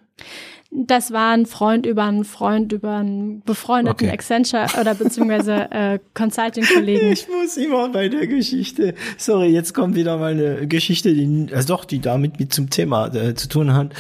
Das 0.75 1.13
war 1.13 1.33
ein 1.35 1.45
Freund 1.45 1.85
über 1.85 2.05
einen 2.05 2.25
Freund 2.25 2.73
über 2.73 2.97
einen 2.97 3.43
befreundeten 3.43 4.07
okay. 4.07 4.15
Accenture 4.15 4.67
oder 4.81 4.95
beziehungsweise 4.95 5.53
äh, 5.71 5.99
Consulting-Kollegen. 6.15 7.13
Ich 7.13 7.29
muss 7.29 7.59
immer 7.59 7.91
bei 7.91 8.09
der 8.09 8.27
Geschichte. 8.27 8.95
Sorry, 9.19 9.49
jetzt 9.49 9.75
kommt 9.75 9.97
wieder 9.97 10.17
mal 10.17 10.33
eine 10.33 10.67
Geschichte, 10.67 11.13
die 11.13 11.49
also 11.53 11.69
doch, 11.69 11.85
die 11.85 12.01
damit 12.01 12.41
mit 12.41 12.55
zum 12.55 12.71
Thema 12.71 13.15
äh, 13.15 13.35
zu 13.35 13.49
tun 13.49 13.75
hat. 13.75 13.93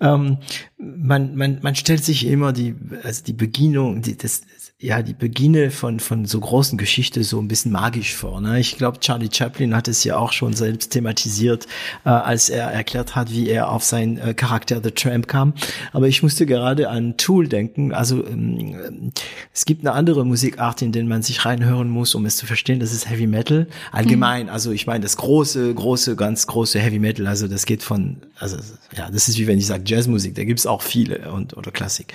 Ähm, 0.00 0.38
man, 0.76 1.36
man, 1.36 1.60
man 1.62 1.76
stellt 1.76 2.02
sich 2.02 2.26
immer 2.26 2.52
die, 2.52 2.74
also 3.04 3.22
die 3.22 3.32
Beginnung, 3.32 4.02
die, 4.02 4.16
das, 4.16 4.42
ja, 4.80 5.02
die 5.02 5.12
Beginne 5.12 5.72
von, 5.72 5.98
von 5.98 6.24
so 6.24 6.38
großen 6.38 6.78
Geschichte 6.78 7.24
so 7.24 7.40
ein 7.40 7.48
bisschen 7.48 7.72
magisch 7.72 8.14
vor. 8.14 8.40
Ne? 8.40 8.60
Ich 8.60 8.76
glaube, 8.76 9.00
Charlie 9.00 9.28
Chaplin 9.32 9.74
hat 9.74 9.88
es 9.88 10.04
ja 10.04 10.16
auch 10.16 10.30
schon 10.30 10.52
selbst 10.52 10.90
thematisiert, 10.90 11.66
äh, 12.04 12.10
als 12.10 12.48
er 12.48 12.70
erklärt 12.70 13.16
hat, 13.16 13.32
wie 13.32 13.48
er 13.48 13.72
auf 13.72 13.82
seinen 13.82 14.18
äh, 14.18 14.34
Charakter 14.34 14.80
The 14.80 14.92
Tramp 14.92 15.26
kam. 15.26 15.54
Aber 15.92 16.06
ich 16.06 16.22
musste 16.22 16.46
gerade 16.46 16.90
an 16.90 17.16
Tool 17.16 17.48
denken. 17.48 17.92
Also 17.92 18.24
ähm, 18.24 19.10
es 19.52 19.64
gibt 19.64 19.84
eine 19.84 19.94
andere 19.94 20.24
Musikart, 20.24 20.80
in 20.80 20.92
den 20.92 21.08
man 21.08 21.22
sich 21.22 21.44
reinhören 21.44 21.88
muss, 21.88 22.14
um 22.14 22.24
es 22.24 22.36
zu 22.36 22.46
verstehen. 22.46 22.78
Das 22.78 22.92
ist 22.92 23.10
Heavy 23.10 23.26
Metal. 23.26 23.66
Allgemein, 23.90 24.44
mhm. 24.44 24.52
also 24.52 24.70
ich 24.70 24.86
meine, 24.86 25.00
das 25.00 25.16
große, 25.16 25.74
große, 25.74 26.14
ganz 26.14 26.46
große 26.46 26.78
Heavy 26.78 27.00
Metal, 27.00 27.26
also 27.26 27.48
das 27.48 27.66
geht 27.66 27.82
von, 27.82 28.18
also 28.38 28.56
ja, 28.96 29.10
das 29.10 29.28
ist 29.28 29.38
wie 29.38 29.48
wenn 29.48 29.58
ich 29.58 29.66
sage 29.66 29.82
Jazzmusik, 29.84 30.36
da 30.36 30.44
gibt's 30.44 30.66
auch 30.66 30.82
viele 30.82 31.32
und 31.32 31.56
oder 31.56 31.72
Klassik. 31.72 32.14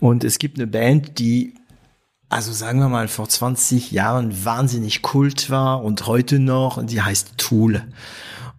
Und 0.00 0.24
es 0.24 0.40
gibt 0.40 0.58
eine 0.58 0.66
Band, 0.66 1.20
die 1.20 1.54
also 2.28 2.52
sagen 2.52 2.80
wir 2.80 2.88
mal, 2.88 3.08
vor 3.08 3.28
20 3.28 3.92
Jahren 3.92 4.44
wahnsinnig 4.44 5.02
kult 5.02 5.50
war 5.50 5.82
und 5.82 6.06
heute 6.06 6.38
noch, 6.38 6.84
die 6.84 7.00
heißt 7.00 7.38
Tool. 7.38 7.82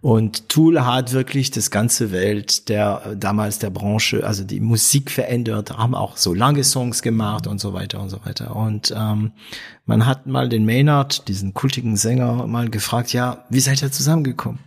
Und 0.00 0.48
Tool 0.48 0.84
hat 0.84 1.12
wirklich 1.12 1.50
das 1.50 1.72
ganze 1.72 2.12
Welt 2.12 2.68
der 2.68 3.16
damals 3.16 3.58
der 3.58 3.70
Branche, 3.70 4.24
also 4.24 4.44
die 4.44 4.60
Musik 4.60 5.10
verändert, 5.10 5.76
haben 5.76 5.94
auch 5.94 6.16
so 6.16 6.34
lange 6.34 6.62
Songs 6.62 7.02
gemacht 7.02 7.48
und 7.48 7.60
so 7.60 7.72
weiter 7.72 8.00
und 8.00 8.08
so 8.08 8.24
weiter. 8.24 8.54
Und 8.54 8.94
ähm, 8.96 9.32
man 9.86 10.06
hat 10.06 10.26
mal 10.26 10.48
den 10.48 10.64
Maynard, 10.64 11.26
diesen 11.26 11.52
kultigen 11.52 11.96
Sänger, 11.96 12.46
mal 12.46 12.70
gefragt, 12.70 13.12
ja, 13.12 13.44
wie 13.50 13.60
seid 13.60 13.82
ihr 13.82 13.90
zusammengekommen? 13.90 14.60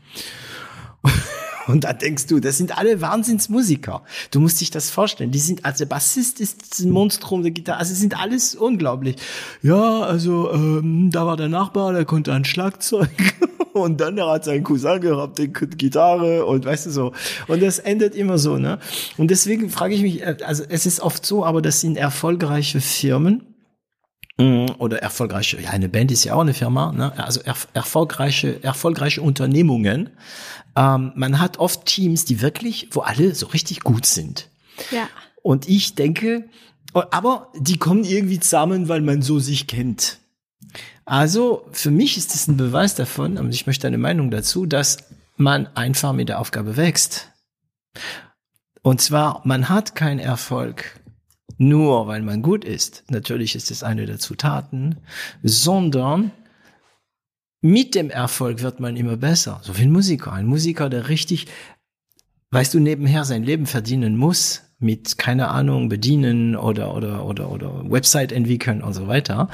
Und 1.71 1.85
da 1.85 1.93
denkst 1.93 2.27
du, 2.27 2.39
das 2.41 2.57
sind 2.57 2.77
alle 2.77 2.99
Wahnsinnsmusiker. 2.99 4.01
Du 4.29 4.41
musst 4.41 4.59
dich 4.59 4.71
das 4.71 4.89
vorstellen. 4.91 5.31
Die 5.31 5.39
sind, 5.39 5.63
also 5.63 5.85
Bassist 5.85 6.41
ist 6.41 6.79
ein 6.79 6.91
Monstrum, 6.91 7.43
der 7.43 7.51
Gitarre, 7.51 7.79
also 7.79 7.93
sind 7.93 8.19
alles 8.19 8.55
unglaublich. 8.55 9.15
Ja, 9.61 10.01
also 10.01 10.51
ähm, 10.51 11.09
da 11.11 11.25
war 11.25 11.37
der 11.37 11.47
Nachbar, 11.47 11.93
der 11.93 12.03
konnte 12.03 12.33
ein 12.33 12.43
Schlagzeug 12.43 13.09
und 13.73 14.01
dann 14.01 14.19
hat 14.19 14.43
seinen 14.43 14.63
Cousin 14.63 14.99
gehabt, 14.99 15.37
der 15.37 15.47
Gitarre 15.47 16.45
und 16.45 16.65
weißt 16.65 16.87
du 16.87 16.89
so. 16.91 17.13
Und 17.47 17.61
das 17.61 17.79
endet 17.79 18.15
immer 18.15 18.37
so, 18.37 18.57
ne? 18.57 18.79
Und 19.17 19.31
deswegen 19.31 19.69
frage 19.69 19.95
ich 19.95 20.01
mich, 20.01 20.21
äh, 20.21 20.37
also 20.45 20.63
es 20.67 20.85
ist 20.85 20.99
oft 20.99 21.25
so, 21.25 21.45
aber 21.45 21.61
das 21.61 21.79
sind 21.79 21.95
erfolgreiche 21.97 22.81
Firmen, 22.81 23.50
oder 24.37 24.99
erfolgreiche, 24.99 25.61
ja, 25.61 25.69
eine 25.69 25.87
Band 25.87 26.11
ist 26.11 26.23
ja 26.23 26.33
auch 26.33 26.41
eine 26.41 26.53
Firma, 26.53 26.91
ne? 26.91 27.13
also 27.17 27.41
er, 27.41 27.55
erfolgreiche, 27.73 28.63
erfolgreiche 28.63 29.21
Unternehmungen 29.21 30.09
ähm, 30.75 31.11
man 31.15 31.39
hat 31.39 31.57
oft 31.57 31.85
Teams, 31.85 32.25
die 32.25 32.41
wirklich, 32.41 32.89
wo 32.91 33.01
alle 33.01 33.35
so 33.35 33.47
richtig 33.47 33.81
gut 33.81 34.05
sind. 34.05 34.49
Ja. 34.91 35.09
Und 35.41 35.67
ich 35.67 35.95
denke, 35.95 36.45
aber 36.93 37.51
die 37.55 37.77
kommen 37.77 38.03
irgendwie 38.03 38.39
zusammen, 38.39 38.87
weil 38.87 39.01
man 39.01 39.21
so 39.21 39.39
sich 39.39 39.67
kennt. 39.67 40.19
Also 41.05 41.65
für 41.71 41.91
mich 41.91 42.17
ist 42.17 42.35
es 42.35 42.47
ein 42.47 42.57
Beweis 42.57 42.95
davon, 42.95 43.37
und 43.37 43.53
ich 43.53 43.67
möchte 43.67 43.87
eine 43.87 43.97
Meinung 43.97 44.31
dazu, 44.31 44.65
dass 44.65 44.97
man 45.35 45.67
einfach 45.75 46.13
mit 46.13 46.29
der 46.29 46.39
Aufgabe 46.39 46.77
wächst. 46.77 47.29
Und 48.81 49.01
zwar, 49.01 49.41
man 49.43 49.69
hat 49.69 49.95
keinen 49.95 50.19
Erfolg 50.19 51.00
nur, 51.61 52.07
weil 52.07 52.21
man 52.21 52.41
gut 52.41 52.65
ist. 52.65 53.03
Natürlich 53.09 53.55
ist 53.55 53.71
es 53.71 53.83
eine 53.83 54.05
der 54.05 54.19
Zutaten, 54.19 54.97
sondern 55.43 56.31
mit 57.61 57.93
dem 57.95 58.09
Erfolg 58.09 58.61
wird 58.61 58.79
man 58.79 58.97
immer 58.97 59.17
besser. 59.17 59.61
So 59.63 59.77
wie 59.77 59.83
ein 59.83 59.91
Musiker. 59.91 60.33
Ein 60.33 60.47
Musiker, 60.47 60.89
der 60.89 61.07
richtig, 61.07 61.47
weißt 62.49 62.73
du, 62.73 62.79
nebenher 62.79 63.23
sein 63.23 63.43
Leben 63.43 63.67
verdienen 63.67 64.17
muss, 64.17 64.63
mit, 64.79 65.19
keine 65.19 65.49
Ahnung, 65.49 65.87
bedienen 65.87 66.55
oder, 66.55 66.95
oder, 66.95 67.25
oder, 67.25 67.51
oder 67.51 67.89
Website 67.89 68.31
entwickeln 68.31 68.81
und 68.81 68.93
so 68.93 69.07
weiter, 69.07 69.47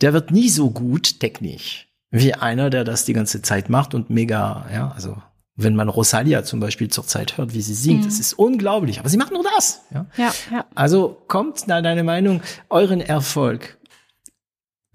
der 0.00 0.12
wird 0.12 0.32
nie 0.32 0.48
so 0.48 0.70
gut 0.70 1.20
technisch 1.20 1.86
wie 2.10 2.34
einer, 2.34 2.70
der 2.70 2.82
das 2.82 3.04
die 3.04 3.12
ganze 3.12 3.42
Zeit 3.42 3.68
macht 3.68 3.94
und 3.94 4.10
mega, 4.10 4.66
ja, 4.72 4.90
also 4.90 5.16
wenn 5.56 5.74
man 5.74 5.88
Rosalia 5.88 6.44
zum 6.44 6.60
Beispiel 6.60 6.88
zur 6.88 7.06
Zeit 7.06 7.38
hört, 7.38 7.54
wie 7.54 7.62
sie 7.62 7.74
singt, 7.74 8.02
mhm. 8.02 8.04
das 8.04 8.20
ist 8.20 8.34
unglaublich. 8.34 9.00
Aber 9.00 9.08
sie 9.08 9.16
macht 9.16 9.32
nur 9.32 9.42
das. 9.56 9.82
Ja? 9.92 10.06
Ja, 10.16 10.34
ja. 10.52 10.66
Also 10.74 11.22
kommt 11.28 11.66
nach 11.66 11.82
deiner 11.82 12.02
Meinung 12.04 12.42
euren 12.68 13.00
Erfolg 13.00 13.76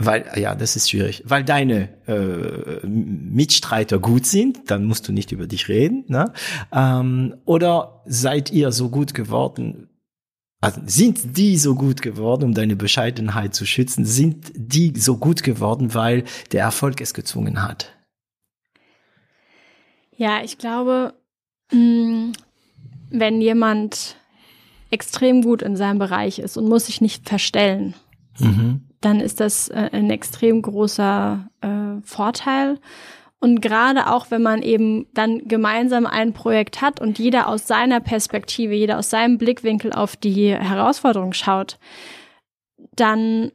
weil, 0.04 0.26
ja, 0.36 0.56
das 0.56 0.76
ist 0.76 0.90
schwierig. 0.90 1.22
Weil 1.28 1.44
deine 1.44 1.90
äh, 2.08 2.86
Mitstreiter 2.88 4.00
gut 4.00 4.26
sind, 4.26 4.72
dann 4.72 4.86
musst 4.86 5.08
du 5.08 5.14
nicht 5.14 5.32
über 5.32 5.46
dich 5.46 5.70
reden. 5.70 6.06
Ne? 6.08 6.34
Ähm, 6.72 7.36
oder 7.46 8.02
seid 8.08 8.52
ihr 8.52 8.72
so 8.72 8.90
gut 8.90 9.14
geworden, 9.14 9.90
also 10.60 10.82
sind 10.86 11.38
die 11.38 11.58
so 11.58 11.76
gut 11.76 12.02
geworden, 12.02 12.46
um 12.46 12.54
deine 12.54 12.76
Bescheidenheit 12.76 13.54
zu 13.54 13.66
schützen? 13.66 14.06
Sind 14.06 14.52
die 14.56 14.94
so 14.98 15.18
gut 15.18 15.44
geworden, 15.44 15.94
weil 15.94 16.24
der 16.52 16.64
Erfolg 16.64 17.02
es 17.02 17.14
gezwungen 17.14 17.62
hat? 17.62 17.92
Ja, 20.22 20.44
ich 20.44 20.58
glaube, 20.58 21.14
mm, 21.72 22.32
wenn 23.10 23.42
jemand 23.42 24.18
extrem 24.92 25.42
gut 25.42 25.62
in 25.62 25.76
seinem 25.76 26.00
Bereich 26.00 26.40
ist 26.40 26.58
und 26.58 26.68
muss 26.68 26.86
sich 26.86 27.02
nicht 27.02 27.28
verstellen, 27.28 27.96
mhm 28.40 28.82
dann 29.02 29.20
ist 29.20 29.40
das 29.40 29.68
äh, 29.68 29.90
ein 29.92 30.10
extrem 30.10 30.62
großer 30.62 31.50
äh, 31.62 32.02
Vorteil. 32.04 32.80
Und 33.40 33.60
gerade 33.60 34.08
auch, 34.12 34.30
wenn 34.30 34.44
man 34.44 34.62
eben 34.62 35.08
dann 35.16 35.48
gemeinsam 35.48 36.06
ein 36.06 36.32
Projekt 36.32 36.82
hat 36.82 37.02
und 37.02 37.18
jeder 37.18 37.48
aus 37.48 37.66
seiner 37.66 38.00
Perspektive, 38.00 38.76
jeder 38.76 39.00
aus 39.00 39.10
seinem 39.10 39.40
Blickwinkel 39.40 39.92
auf 39.92 40.16
die 40.16 40.54
Herausforderung 40.54 41.34
schaut, 41.34 41.80
dann 42.94 43.52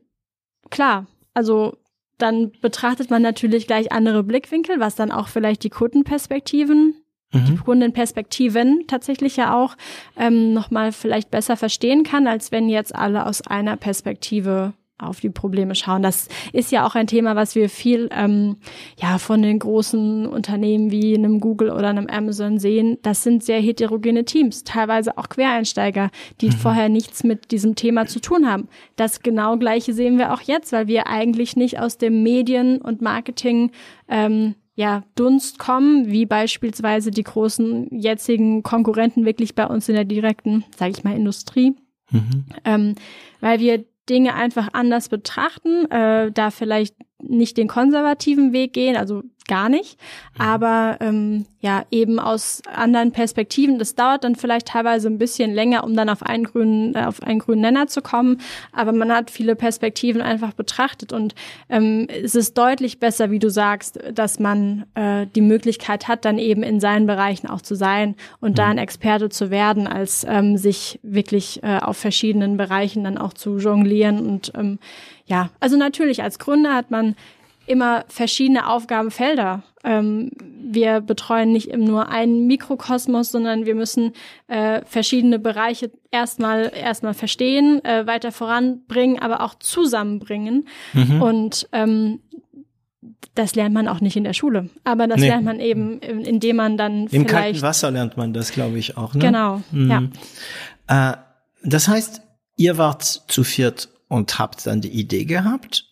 klar, 0.71 1.07
also 1.35 1.77
dann 2.19 2.53
betrachtet 2.61 3.11
man 3.11 3.23
natürlich 3.23 3.67
gleich 3.67 3.93
andere 3.93 4.23
Blickwinkel, 4.23 4.81
was 4.81 4.95
dann 4.95 5.11
auch 5.11 5.29
vielleicht 5.29 5.62
die 5.64 5.71
Kundenperspektiven, 5.71 6.95
mhm. 7.33 7.45
die 7.45 7.57
Kundenperspektiven 7.57 8.85
tatsächlich 8.87 9.37
ja 9.37 9.55
auch 9.55 9.77
ähm, 10.17 10.53
nochmal 10.53 10.93
vielleicht 10.93 11.31
besser 11.31 11.57
verstehen 11.57 12.05
kann, 12.05 12.27
als 12.27 12.53
wenn 12.53 12.69
jetzt 12.69 12.95
alle 12.95 13.27
aus 13.27 13.47
einer 13.47 13.77
Perspektive 13.77 14.73
auf 14.99 15.20
die 15.20 15.30
Probleme 15.30 15.74
schauen. 15.74 16.03
Das 16.03 16.28
ist 16.53 16.72
ja 16.72 16.86
auch 16.86 16.94
ein 16.94 17.07
Thema, 17.07 17.36
was 17.36 17.55
wir 17.55 17.68
viel 17.68 18.09
ähm, 18.12 18.57
ja 19.01 19.18
von 19.18 19.42
den 19.42 19.59
großen 19.59 20.26
Unternehmen 20.26 20.90
wie 20.90 21.14
einem 21.14 21.40
Google 21.40 21.70
oder 21.70 21.88
einem 21.88 22.07
Amazon 22.07 22.59
sehen. 22.59 22.99
Das 23.03 23.22
sind 23.22 23.44
sehr 23.44 23.61
heterogene 23.61 24.24
Teams, 24.24 24.64
teilweise 24.64 25.18
auch 25.18 25.28
Quereinsteiger, 25.28 26.11
die 26.40 26.47
mhm. 26.49 26.53
vorher 26.53 26.88
nichts 26.88 27.24
mit 27.24 27.51
diesem 27.51 27.74
Thema 27.74 28.07
zu 28.07 28.20
tun 28.20 28.51
haben. 28.51 28.68
Das 28.97 29.20
genau 29.20 29.57
gleiche 29.57 29.92
sehen 29.92 30.18
wir 30.18 30.32
auch 30.32 30.40
jetzt, 30.40 30.72
weil 30.72 30.86
wir 30.86 31.07
eigentlich 31.07 31.57
nicht 31.57 31.78
aus 31.78 31.99
dem 31.99 32.22
Medien- 32.22 32.80
und 32.80 33.03
Marketing 33.03 33.72
ähm, 34.09 34.55
ja, 34.74 35.05
Dunst 35.14 35.59
kommen, 35.59 36.11
wie 36.11 36.26
beispielsweise 36.26 37.11
die 37.11 37.22
großen 37.22 37.88
jetzigen 37.90 38.62
Konkurrenten 38.62 39.24
wirklich 39.24 39.55
bei 39.55 39.66
uns 39.66 39.88
in 39.88 39.94
der 39.94 40.05
direkten, 40.05 40.64
sage 40.76 40.92
ich 40.92 41.03
mal, 41.03 41.16
Industrie 41.16 41.74
Mhm. 42.11 42.44
Ähm, 42.64 42.94
weil 43.40 43.61
wir 43.61 43.84
Dinge 44.09 44.34
einfach 44.34 44.68
anders 44.72 45.09
betrachten, 45.09 45.90
äh, 45.90 46.30
da 46.32 46.50
vielleicht 46.50 46.96
nicht 47.22 47.57
den 47.57 47.68
konservativen 47.68 48.52
Weg 48.52 48.72
gehen, 48.72 48.96
also 48.96 49.22
gar 49.47 49.68
nicht, 49.68 49.99
mhm. 50.34 50.40
aber 50.40 50.97
ähm, 51.01 51.47
ja 51.61 51.84
eben 51.90 52.18
aus 52.18 52.62
anderen 52.72 53.12
Perspektiven. 53.12 53.78
Das 53.78 53.94
dauert 53.94 54.24
dann 54.24 54.36
vielleicht 54.36 54.68
teilweise 54.68 55.09
ein 55.09 55.18
bisschen 55.18 55.53
länger, 55.53 55.84
um 55.84 55.97
dann 55.97 56.09
auf 56.09 56.22
einen 56.22 56.44
grünen 56.44 56.94
äh, 56.94 57.05
auf 57.05 57.22
einen 57.22 57.38
grünen 57.38 57.62
Nenner 57.62 57.86
zu 57.86 58.03
kommen, 58.03 58.40
aber 58.72 58.92
man 58.92 59.12
hat 59.12 59.30
viele 59.30 59.57
Perspektiven 59.57 60.22
einfach 60.22 60.53
betrachtet 60.53 61.12
und 61.12 61.34
ähm, 61.68 62.07
es 62.09 62.34
ist 62.34 62.57
deutlich 62.57 63.01
besser, 63.01 63.30
wie 63.30 63.38
du 63.38 63.51
sagst, 63.51 63.99
dass 64.12 64.38
man 64.38 64.86
äh, 64.94 65.26
die 65.34 65.40
Möglichkeit 65.40 66.09
hat, 66.09 66.24
dann 66.24 66.38
eben 66.38 66.62
in 66.62 66.80
seinen 66.80 67.07
Bereichen 67.07 67.49
auch 67.49 67.61
zu 67.61 67.74
sein 67.74 68.14
und 68.40 68.53
mhm. 68.53 68.55
da 68.57 68.66
ein 68.68 68.78
Experte 68.78 69.28
zu 69.28 69.51
werden, 69.51 69.86
als 69.86 70.24
ähm, 70.28 70.57
sich 70.57 71.01
wirklich 71.03 71.62
äh, 71.62 71.78
auf 71.78 71.97
verschiedenen 71.97 72.57
Bereichen 72.57 73.05
dann 73.05 73.18
auch 73.18 73.32
zu 73.32 73.59
jonglieren 73.59 74.26
und 74.26 74.53
ähm, 74.55 74.78
ja, 75.26 75.51
also 75.59 75.76
natürlich 75.76 76.22
als 76.22 76.38
Gründer 76.38 76.74
hat 76.74 76.92
man 76.92 77.16
immer 77.67 78.05
verschiedene 78.09 78.69
Aufgabenfelder. 78.69 79.62
Ähm, 79.85 80.31
wir 80.69 81.01
betreuen 81.01 81.53
nicht 81.53 81.75
nur 81.77 82.09
einen 82.09 82.47
Mikrokosmos, 82.47 83.31
sondern 83.31 83.67
wir 83.67 83.75
müssen 83.75 84.12
äh, 84.49 84.83
verschiedene 84.85 85.39
Bereiche 85.39 85.91
erstmal 86.11 86.73
erstmal 86.75 87.14
verstehen, 87.14 87.85
äh, 87.85 88.07
weiter 88.07 88.33
voranbringen, 88.33 89.21
aber 89.21 89.43
auch 89.43 89.55
zusammenbringen. 89.55 90.67
Mhm. 90.93 91.23
Und 91.23 91.69
ähm, 91.73 92.21
das 93.35 93.55
lernt 93.55 93.75
man 93.75 93.87
auch 93.87 94.01
nicht 94.01 94.17
in 94.17 94.25
der 94.25 94.33
Schule, 94.33 94.71
aber 94.83 95.07
das 95.07 95.21
nee. 95.21 95.29
lernt 95.29 95.45
man 95.45 95.61
eben, 95.61 96.01
indem 96.01 96.57
man 96.57 96.77
dann 96.77 97.07
Im 97.09 97.27
kalten 97.27 97.62
Wasser 97.62 97.91
lernt 97.91 98.17
man 98.17 98.33
das, 98.33 98.51
glaube 98.51 98.79
ich, 98.79 98.97
auch. 98.97 99.14
Ne? 99.14 99.21
Genau, 99.21 99.62
mhm. 99.71 100.11
ja. 100.89 101.12
Äh, 101.12 101.17
das 101.62 101.89
heißt, 101.89 102.23
ihr 102.57 102.79
wart 102.79 103.03
zu 103.05 103.45
viert 103.45 103.89
und 104.09 104.39
habt 104.39 104.67
dann 104.67 104.81
die 104.81 104.89
Idee 104.89 105.25
gehabt 105.25 105.86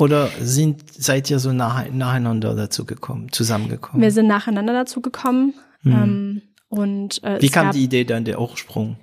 oder 0.00 0.28
sind, 0.40 0.82
seid 0.92 1.30
ihr 1.30 1.38
so 1.38 1.52
nach, 1.52 1.88
nacheinander 1.90 2.54
dazu 2.54 2.84
gekommen, 2.84 3.30
zusammengekommen? 3.32 4.02
Wir 4.02 4.10
sind 4.10 4.26
nacheinander 4.26 4.72
dazu 4.72 5.00
gekommen. 5.00 5.54
Hm. 5.82 5.92
Ähm, 5.92 6.42
und, 6.68 7.22
äh, 7.24 7.40
Wie 7.40 7.48
kam 7.48 7.72
die 7.72 7.84
Idee 7.84 8.04
dann, 8.04 8.24
der 8.24 8.40
Ursprung? 8.40 8.96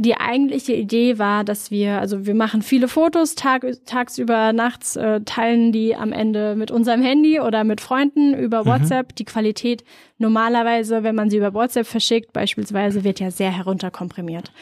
Die 0.00 0.16
eigentliche 0.16 0.74
Idee 0.74 1.18
war, 1.18 1.42
dass 1.42 1.72
wir, 1.72 1.98
also 1.98 2.24
wir 2.24 2.34
machen 2.34 2.62
viele 2.62 2.86
Fotos 2.86 3.34
tag, 3.34 3.66
tagsüber, 3.84 4.52
nachts, 4.52 4.94
äh, 4.94 5.22
teilen 5.22 5.72
die 5.72 5.96
am 5.96 6.12
Ende 6.12 6.54
mit 6.54 6.70
unserem 6.70 7.02
Handy 7.02 7.40
oder 7.40 7.64
mit 7.64 7.80
Freunden 7.80 8.32
über 8.32 8.62
mhm. 8.62 8.66
WhatsApp. 8.68 9.08
Mhm. 9.08 9.14
Die 9.16 9.24
Qualität 9.24 9.84
normalerweise, 10.18 11.02
wenn 11.02 11.16
man 11.16 11.30
sie 11.30 11.38
über 11.38 11.52
WhatsApp 11.52 11.86
verschickt, 11.86 12.32
beispielsweise, 12.32 13.02
wird 13.02 13.18
ja 13.18 13.32
sehr 13.32 13.50
herunterkomprimiert. 13.50 14.52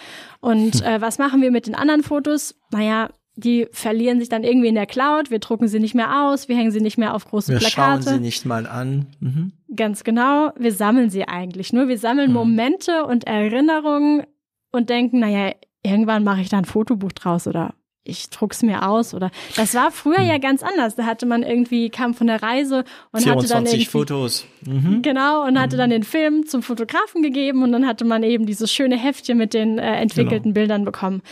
Und 0.41 0.83
äh, 0.87 1.01
was 1.01 1.19
machen 1.19 1.43
wir 1.43 1.51
mit 1.51 1.67
den 1.67 1.75
anderen 1.75 2.03
Fotos? 2.03 2.55
Naja, 2.71 3.11
die 3.37 3.69
verlieren 3.71 4.19
sich 4.19 4.31
dann 4.31 4.45
irgendwie 4.45 4.69
in 4.69 4.75
der 4.75 4.87
Cloud, 4.87 5.31
wir 5.31 5.39
drucken 5.39 5.69
sie 5.69 5.79
nicht 5.79 5.95
mehr 5.95 6.25
aus, 6.25 6.49
wir 6.49 6.57
hängen 6.57 6.71
sie 6.71 6.81
nicht 6.81 6.97
mehr 6.97 7.15
auf 7.15 7.27
große 7.27 7.53
wir 7.53 7.59
Plakate. 7.59 7.99
Wir 7.99 8.03
schauen 8.03 8.15
sie 8.15 8.21
nicht 8.21 8.47
mal 8.47 8.67
an. 8.67 9.07
Mhm. 9.21 9.53
Ganz 9.75 10.05
genau, 10.05 10.53
wir 10.59 10.73
sammeln 10.73 11.11
sie 11.11 11.29
eigentlich 11.29 11.73
nur. 11.73 11.87
Wir 11.87 11.99
sammeln 11.99 12.31
mhm. 12.31 12.35
Momente 12.35 13.05
und 13.05 13.25
Erinnerungen 13.25 14.25
und 14.73 14.89
denken, 14.89 15.21
naja, 15.21 15.53
irgendwann 15.83 16.25
mache 16.25 16.41
ich 16.41 16.49
da 16.49 16.59
ein 16.59 16.65
Fotobuch 16.65 17.13
draus 17.13 17.47
oder 17.47 17.75
ich 18.09 18.31
druck's 18.31 18.63
mir 18.63 18.89
aus 18.89 19.15
oder 19.15 19.31
das 19.57 19.75
war 19.75 19.91
früher 19.91 20.21
mhm. 20.21 20.29
ja 20.29 20.39
ganz 20.39 20.63
anders. 20.63 20.95
Da 20.97 21.05
hatte 21.05 21.27
man 21.27 21.43
irgendwie 21.43 21.91
kam 21.91 22.15
von 22.15 22.29
der 22.29 22.43
Reise 22.43 22.85
und 23.13 23.27
hatte 23.27 23.49
dann 23.49 23.67
irgendwie 23.67 23.85
Fotos. 23.85 24.47
Mhm. 24.65 25.03
Genau 25.03 25.45
und 25.45 25.61
hatte 25.61 25.77
dann 25.77 25.91
mhm. 25.91 25.95
den 25.95 26.03
Film 26.05 26.47
zum 26.47 26.63
Fotografen 26.63 27.23
gegeben 27.23 27.63
und 27.63 27.73
dann 27.73 27.87
hatte 27.87 28.05
man 28.07 28.23
eben 28.23 28.47
dieses 28.47 28.73
schöne 28.73 28.97
Heftchen 28.97 29.37
mit 29.37 29.53
den 29.53 29.79
äh, 29.79 29.97
entwickelten 29.97 30.55
genau. 30.55 30.55
Bildern 30.55 30.85
bekommen. 30.85 31.23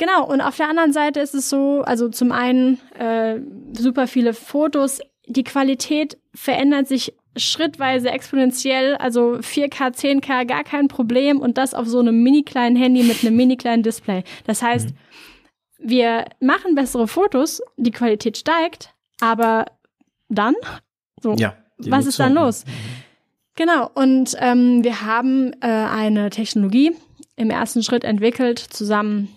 Genau, 0.00 0.26
und 0.26 0.40
auf 0.40 0.56
der 0.56 0.70
anderen 0.70 0.94
Seite 0.94 1.20
ist 1.20 1.34
es 1.34 1.50
so, 1.50 1.82
also 1.82 2.08
zum 2.08 2.32
einen 2.32 2.80
äh, 2.98 3.38
super 3.74 4.06
viele 4.06 4.32
Fotos, 4.32 5.00
die 5.26 5.44
Qualität 5.44 6.16
verändert 6.34 6.88
sich 6.88 7.12
schrittweise 7.36 8.10
exponentiell, 8.10 8.96
also 8.96 9.34
4K, 9.40 9.94
10K, 9.94 10.46
gar 10.46 10.64
kein 10.64 10.88
Problem 10.88 11.38
und 11.38 11.58
das 11.58 11.74
auf 11.74 11.86
so 11.86 11.98
einem 11.98 12.22
mini 12.22 12.44
kleinen 12.44 12.76
Handy 12.76 13.02
mit 13.02 13.22
einem 13.22 13.36
mini 13.36 13.58
kleinen 13.58 13.82
Display. 13.82 14.24
Das 14.46 14.62
heißt, 14.62 14.88
mhm. 14.88 14.94
wir 15.90 16.24
machen 16.40 16.74
bessere 16.74 17.06
Fotos, 17.06 17.60
die 17.76 17.90
Qualität 17.90 18.38
steigt, 18.38 18.94
aber 19.20 19.66
dann? 20.30 20.54
So, 21.22 21.34
ja, 21.34 21.58
was 21.76 22.06
ist 22.06 22.18
dann 22.18 22.32
los? 22.32 22.64
Mhm. 22.64 22.70
Genau, 23.54 23.90
und 23.92 24.34
ähm, 24.38 24.82
wir 24.82 25.02
haben 25.02 25.52
äh, 25.60 25.66
eine 25.66 26.30
Technologie 26.30 26.96
im 27.36 27.50
ersten 27.50 27.82
Schritt 27.82 28.04
entwickelt, 28.04 28.58
zusammen 28.58 29.28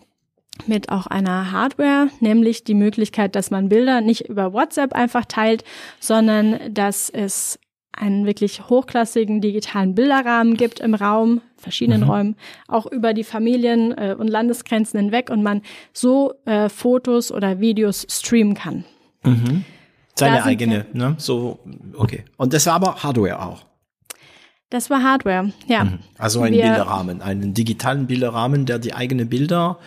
mit 0.68 0.90
auch 0.90 1.08
einer 1.08 1.52
Hardware, 1.52 2.10
nämlich 2.20 2.64
die 2.64 2.76
Möglichkeit, 2.76 3.36
dass 3.36 3.52
man 3.52 3.70
Bilder 3.70 4.02
nicht 4.02 4.30
über 4.30 4.54
WhatsApp 4.54 4.94
einfach 4.94 5.26
teilt, 5.26 5.64
sondern 6.00 6.74
dass 6.74 7.10
es 7.10 7.60
einen 7.92 8.26
wirklich 8.26 8.70
hochklassigen 8.70 9.40
digitalen 9.40 9.94
Bilderrahmen 9.94 10.58
gibt 10.58 10.80
im 10.80 10.96
Raum, 10.96 11.42
verschiedenen 11.58 12.02
mhm. 12.02 12.10
Räumen, 12.10 12.36
auch 12.68 12.86
über 12.88 13.14
die 13.14 13.24
Familien 13.24 13.92
äh, 13.92 14.16
und 14.18 14.28
Landesgrenzen 14.28 15.00
hinweg 15.00 15.30
und 15.30 15.44
man 15.44 15.62
so 15.94 16.34
äh, 16.46 16.70
Fotos 16.70 17.32
oder 17.32 17.60
Videos 17.60 18.08
streamen 18.10 18.56
kann. 18.56 18.84
Mhm. 19.24 19.64
Seine 20.16 20.44
eigene, 20.44 20.86
ne? 20.94 21.16
So, 21.18 21.60
okay. 21.96 22.24
Und 22.38 22.54
das 22.54 22.66
war 22.68 22.74
aber 22.74 23.04
Hardware 23.04 23.42
auch. 23.42 23.66
Das 24.70 24.90
war 24.90 25.04
Hardware, 25.04 25.52
ja. 25.68 25.84
Mhm. 25.84 26.00
Also 26.18 26.42
ein 26.42 26.54
Wir, 26.54 26.64
Bilderrahmen, 26.64 27.22
einen 27.22 27.54
digitalen 27.54 28.08
Bilderrahmen, 28.08 28.66
der 28.66 28.80
die 28.80 28.94
eigene 28.94 29.26
Bilder 29.26 29.78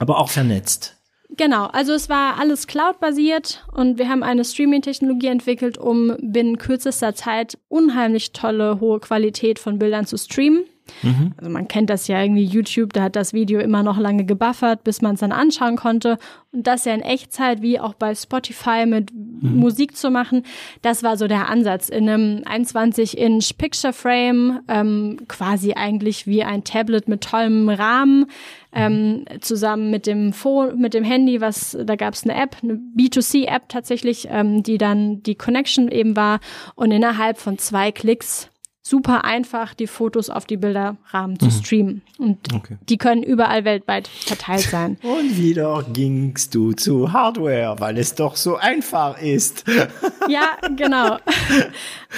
aber 0.00 0.18
auch 0.18 0.30
vernetzt. 0.30 0.96
Genau, 1.36 1.66
also 1.66 1.92
es 1.92 2.08
war 2.08 2.40
alles 2.40 2.66
Cloud-basiert 2.66 3.64
und 3.72 3.98
wir 3.98 4.08
haben 4.08 4.24
eine 4.24 4.44
Streaming-Technologie 4.44 5.28
entwickelt, 5.28 5.78
um 5.78 6.16
binnen 6.20 6.58
kürzester 6.58 7.14
Zeit 7.14 7.56
unheimlich 7.68 8.32
tolle, 8.32 8.80
hohe 8.80 8.98
Qualität 8.98 9.60
von 9.60 9.78
Bildern 9.78 10.06
zu 10.06 10.18
streamen. 10.18 10.64
Mhm. 11.02 11.32
Also 11.36 11.50
man 11.50 11.68
kennt 11.68 11.90
das 11.90 12.06
ja 12.08 12.22
irgendwie 12.22 12.44
YouTube, 12.44 12.92
da 12.92 13.04
hat 13.04 13.16
das 13.16 13.32
Video 13.32 13.60
immer 13.60 13.82
noch 13.82 13.98
lange 13.98 14.24
gebuffert, 14.24 14.84
bis 14.84 15.02
man 15.02 15.14
es 15.14 15.20
dann 15.20 15.32
anschauen 15.32 15.76
konnte. 15.76 16.18
Und 16.52 16.66
das 16.66 16.84
ja 16.84 16.94
in 16.94 17.02
Echtzeit, 17.02 17.62
wie 17.62 17.78
auch 17.78 17.94
bei 17.94 18.14
Spotify 18.14 18.84
mit 18.86 19.12
mhm. 19.12 19.56
Musik 19.56 19.96
zu 19.96 20.10
machen, 20.10 20.42
das 20.82 21.02
war 21.02 21.16
so 21.16 21.28
der 21.28 21.48
Ansatz. 21.48 21.88
In 21.88 22.08
einem 22.08 22.42
21-Inch 22.42 23.56
Picture 23.56 23.92
Frame, 23.92 24.60
ähm, 24.68 25.18
quasi 25.28 25.74
eigentlich 25.74 26.26
wie 26.26 26.42
ein 26.42 26.64
Tablet 26.64 27.08
mit 27.08 27.22
tollem 27.22 27.68
Rahmen, 27.68 28.26
ähm, 28.72 29.24
zusammen 29.40 29.90
mit 29.90 30.06
dem 30.06 30.32
Phone, 30.32 30.78
mit 30.78 30.94
dem 30.94 31.04
Handy, 31.04 31.40
was 31.40 31.76
da 31.80 31.96
gab 31.96 32.14
es 32.14 32.24
eine 32.24 32.40
App, 32.40 32.56
eine 32.62 32.74
B2C-App 32.74 33.68
tatsächlich, 33.68 34.28
ähm, 34.30 34.62
die 34.62 34.78
dann 34.78 35.22
die 35.22 35.34
Connection 35.34 35.88
eben 35.88 36.16
war 36.16 36.40
und 36.74 36.90
innerhalb 36.90 37.38
von 37.38 37.58
zwei 37.58 37.92
Klicks 37.92 38.49
super 38.82 39.24
einfach, 39.24 39.74
die 39.74 39.86
Fotos 39.86 40.30
auf 40.30 40.46
die 40.46 40.56
Bilderrahmen 40.56 41.38
zu 41.38 41.46
mhm. 41.46 41.50
streamen. 41.50 42.02
Und 42.18 42.38
okay. 42.54 42.78
die 42.88 42.96
können 42.96 43.22
überall 43.22 43.64
weltweit 43.64 44.08
verteilt 44.08 44.62
sein. 44.62 44.96
Und 45.02 45.36
wieder 45.36 45.84
gingst 45.92 46.54
du 46.54 46.72
zu 46.72 47.12
Hardware, 47.12 47.76
weil 47.78 47.98
es 47.98 48.14
doch 48.14 48.36
so 48.36 48.56
einfach 48.56 49.20
ist. 49.20 49.64
ja, 50.28 50.56
genau. 50.76 51.18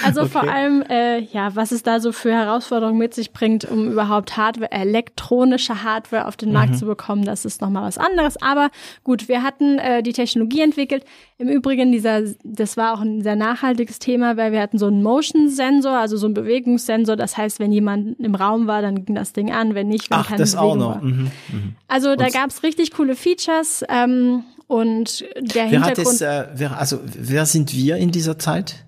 Also 0.03 0.21
okay. 0.21 0.29
vor 0.31 0.43
allem, 0.51 0.81
äh, 0.89 1.19
ja, 1.19 1.55
was 1.55 1.71
es 1.71 1.83
da 1.83 1.99
so 1.99 2.11
für 2.11 2.33
Herausforderungen 2.33 2.97
mit 2.97 3.13
sich 3.13 3.31
bringt, 3.31 3.63
um 3.65 3.91
überhaupt 3.91 4.35
Hardware, 4.35 4.71
elektronische 4.71 5.83
Hardware 5.83 6.27
auf 6.27 6.35
den 6.35 6.51
Markt 6.51 6.71
mhm. 6.71 6.77
zu 6.77 6.85
bekommen, 6.87 7.23
das 7.23 7.45
ist 7.45 7.61
nochmal 7.61 7.83
was 7.83 7.99
anderes. 7.99 8.41
Aber 8.41 8.71
gut, 9.03 9.27
wir 9.27 9.43
hatten 9.43 9.77
äh, 9.77 10.01
die 10.01 10.13
Technologie 10.13 10.61
entwickelt. 10.61 11.05
Im 11.37 11.47
Übrigen, 11.47 11.91
dieser, 11.91 12.21
das 12.43 12.77
war 12.77 12.93
auch 12.93 13.01
ein 13.01 13.21
sehr 13.21 13.35
nachhaltiges 13.35 13.99
Thema, 13.99 14.37
weil 14.37 14.51
wir 14.51 14.61
hatten 14.61 14.77
so 14.77 14.85
einen 14.87 15.01
Motion-Sensor, 15.01 15.97
also 15.97 16.15
so 16.15 16.27
einen 16.27 16.35
Bewegungssensor. 16.35 17.15
Das 17.15 17.37
heißt, 17.37 17.59
wenn 17.59 17.71
jemand 17.71 18.19
im 18.19 18.35
Raum 18.35 18.67
war, 18.67 18.81
dann 18.81 19.03
ging 19.03 19.15
das 19.15 19.33
Ding 19.33 19.51
an, 19.51 19.73
wenn 19.73 19.87
nicht, 19.87 20.11
wenn 20.11 20.19
Ach, 20.19 20.27
keine 20.27 20.37
das 20.37 20.53
Bewegung 20.53 20.69
auch 20.69 20.95
noch. 20.95 21.01
Mhm, 21.01 21.31
mhm. 21.51 21.75
Also 21.87 22.15
da 22.15 22.29
gab 22.29 22.49
es 22.49 22.63
richtig 22.63 22.91
coole 22.91 23.15
Features 23.15 23.83
ähm, 23.89 24.43
und 24.67 25.21
der 25.39 25.55
wer 25.55 25.65
Hintergrund. 25.65 26.07
Hat 26.07 26.07
es, 26.07 26.21
äh, 26.21 26.45
wer, 26.53 26.79
also 26.79 26.99
wer 27.03 27.45
sind 27.45 27.73
wir 27.73 27.97
in 27.97 28.11
dieser 28.11 28.37
Zeit? 28.37 28.82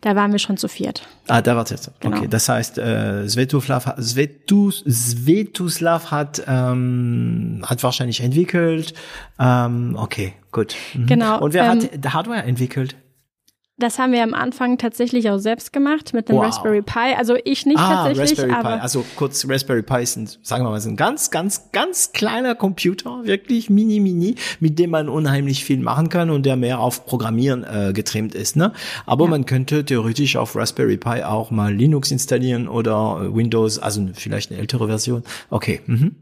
Da 0.00 0.16
waren 0.16 0.32
wir 0.32 0.38
schon 0.38 0.56
zu 0.56 0.68
viert. 0.68 1.06
Ah, 1.28 1.42
da 1.42 1.56
war 1.56 1.64
es 1.64 1.70
jetzt. 1.70 1.90
Genau. 2.00 2.16
Okay, 2.16 2.28
das 2.28 2.48
heißt, 2.48 2.78
äh, 2.78 3.28
Svetoslav, 3.28 3.94
Svetus, 4.00 4.84
Svetoslav 4.86 6.10
hat 6.10 6.42
ähm, 6.46 7.62
hat 7.64 7.82
wahrscheinlich 7.82 8.20
entwickelt. 8.20 8.94
Ähm, 9.38 9.96
okay, 9.98 10.34
gut. 10.52 10.74
Mhm. 10.94 11.06
Genau. 11.06 11.40
Und 11.40 11.54
wer 11.54 11.64
ähm, 11.64 11.82
hat 11.82 12.14
Hardware 12.14 12.42
entwickelt? 12.42 12.96
Das 13.76 13.98
haben 13.98 14.12
wir 14.12 14.22
am 14.22 14.34
Anfang 14.34 14.78
tatsächlich 14.78 15.28
auch 15.30 15.38
selbst 15.38 15.72
gemacht 15.72 16.14
mit 16.14 16.28
dem 16.28 16.36
wow. 16.36 16.44
Raspberry 16.44 16.80
Pi. 16.80 17.14
Also 17.18 17.34
ich 17.44 17.66
nicht 17.66 17.78
ah, 17.78 18.06
tatsächlich, 18.06 18.38
Raspberry 18.38 18.52
aber 18.52 18.76
Pi. 18.76 18.80
Also 18.80 19.04
kurz 19.16 19.44
Raspberry 19.48 19.82
Pi 19.82 20.00
ist 20.00 20.16
ein, 20.16 20.28
sagen 20.42 20.64
wir 20.64 20.70
mal, 20.70 20.80
ein 20.80 20.96
ganz, 20.96 21.32
ganz, 21.32 21.72
ganz 21.72 22.12
kleiner 22.12 22.54
Computer, 22.54 23.24
wirklich 23.24 23.70
mini, 23.70 23.98
mini, 23.98 24.36
mit 24.60 24.78
dem 24.78 24.90
man 24.90 25.08
unheimlich 25.08 25.64
viel 25.64 25.80
machen 25.80 26.08
kann 26.08 26.30
und 26.30 26.46
der 26.46 26.54
mehr 26.54 26.78
auf 26.78 27.04
Programmieren 27.04 27.64
äh, 27.64 27.92
getrimmt 27.92 28.36
ist. 28.36 28.54
Ne? 28.54 28.72
Aber 29.06 29.24
ja. 29.24 29.30
man 29.30 29.44
könnte 29.44 29.84
theoretisch 29.84 30.36
auf 30.36 30.54
Raspberry 30.54 30.96
Pi 30.96 31.24
auch 31.24 31.50
mal 31.50 31.74
Linux 31.74 32.12
installieren 32.12 32.68
oder 32.68 33.34
Windows, 33.34 33.80
also 33.80 34.08
vielleicht 34.14 34.52
eine 34.52 34.60
ältere 34.60 34.86
Version. 34.86 35.24
Okay. 35.50 35.80
Mhm. 35.86 36.14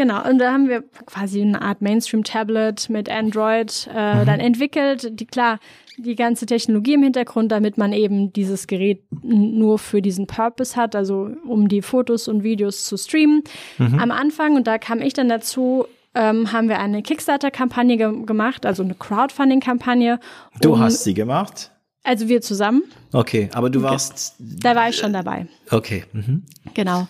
Genau, 0.00 0.26
und 0.26 0.38
da 0.38 0.50
haben 0.50 0.70
wir 0.70 0.82
quasi 1.04 1.42
eine 1.42 1.60
Art 1.60 1.82
Mainstream-Tablet 1.82 2.88
mit 2.88 3.10
Android 3.10 3.86
äh, 3.94 4.14
mhm. 4.14 4.24
dann 4.24 4.40
entwickelt. 4.40 5.20
Die 5.20 5.26
klar, 5.26 5.58
die 5.98 6.14
ganze 6.14 6.46
Technologie 6.46 6.94
im 6.94 7.02
Hintergrund, 7.02 7.52
damit 7.52 7.76
man 7.76 7.92
eben 7.92 8.32
dieses 8.32 8.66
Gerät 8.66 9.02
nur 9.22 9.78
für 9.78 10.00
diesen 10.00 10.26
Purpose 10.26 10.74
hat, 10.74 10.96
also 10.96 11.28
um 11.46 11.68
die 11.68 11.82
Fotos 11.82 12.28
und 12.28 12.42
Videos 12.42 12.86
zu 12.86 12.96
streamen. 12.96 13.42
Mhm. 13.76 13.98
Am 13.98 14.10
Anfang, 14.10 14.56
und 14.56 14.66
da 14.66 14.78
kam 14.78 15.02
ich 15.02 15.12
dann 15.12 15.28
dazu, 15.28 15.84
ähm, 16.14 16.50
haben 16.50 16.70
wir 16.70 16.78
eine 16.78 17.02
Kickstarter-Kampagne 17.02 17.98
ge 17.98 18.24
gemacht, 18.24 18.64
also 18.64 18.82
eine 18.82 18.94
Crowdfunding-Kampagne. 18.94 20.18
Du 20.62 20.72
um, 20.72 20.78
hast 20.78 21.04
sie 21.04 21.12
gemacht? 21.12 21.72
Also 22.02 22.28
wir 22.28 22.40
zusammen. 22.40 22.82
Okay, 23.12 23.50
aber 23.52 23.68
du 23.68 23.82
warst. 23.82 24.36
Da 24.38 24.74
war 24.74 24.88
ich 24.88 24.96
schon 24.96 25.12
dabei. 25.12 25.46
Okay. 25.70 26.04
Mhm. 26.12 26.44
Genau. 26.74 27.08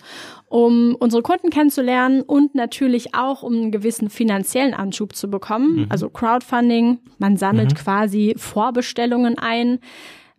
Um 0.49 0.95
unsere 0.99 1.21
Kunden 1.21 1.49
kennenzulernen 1.49 2.21
und 2.21 2.55
natürlich 2.55 3.15
auch, 3.15 3.41
um 3.41 3.53
einen 3.53 3.71
gewissen 3.71 4.09
finanziellen 4.09 4.73
Anschub 4.73 5.15
zu 5.15 5.29
bekommen. 5.29 5.83
Mhm. 5.83 5.85
Also 5.89 6.09
Crowdfunding. 6.09 6.99
Man 7.19 7.37
sammelt 7.37 7.71
mhm. 7.71 7.77
quasi 7.77 8.33
Vorbestellungen 8.37 9.37
ein. 9.37 9.79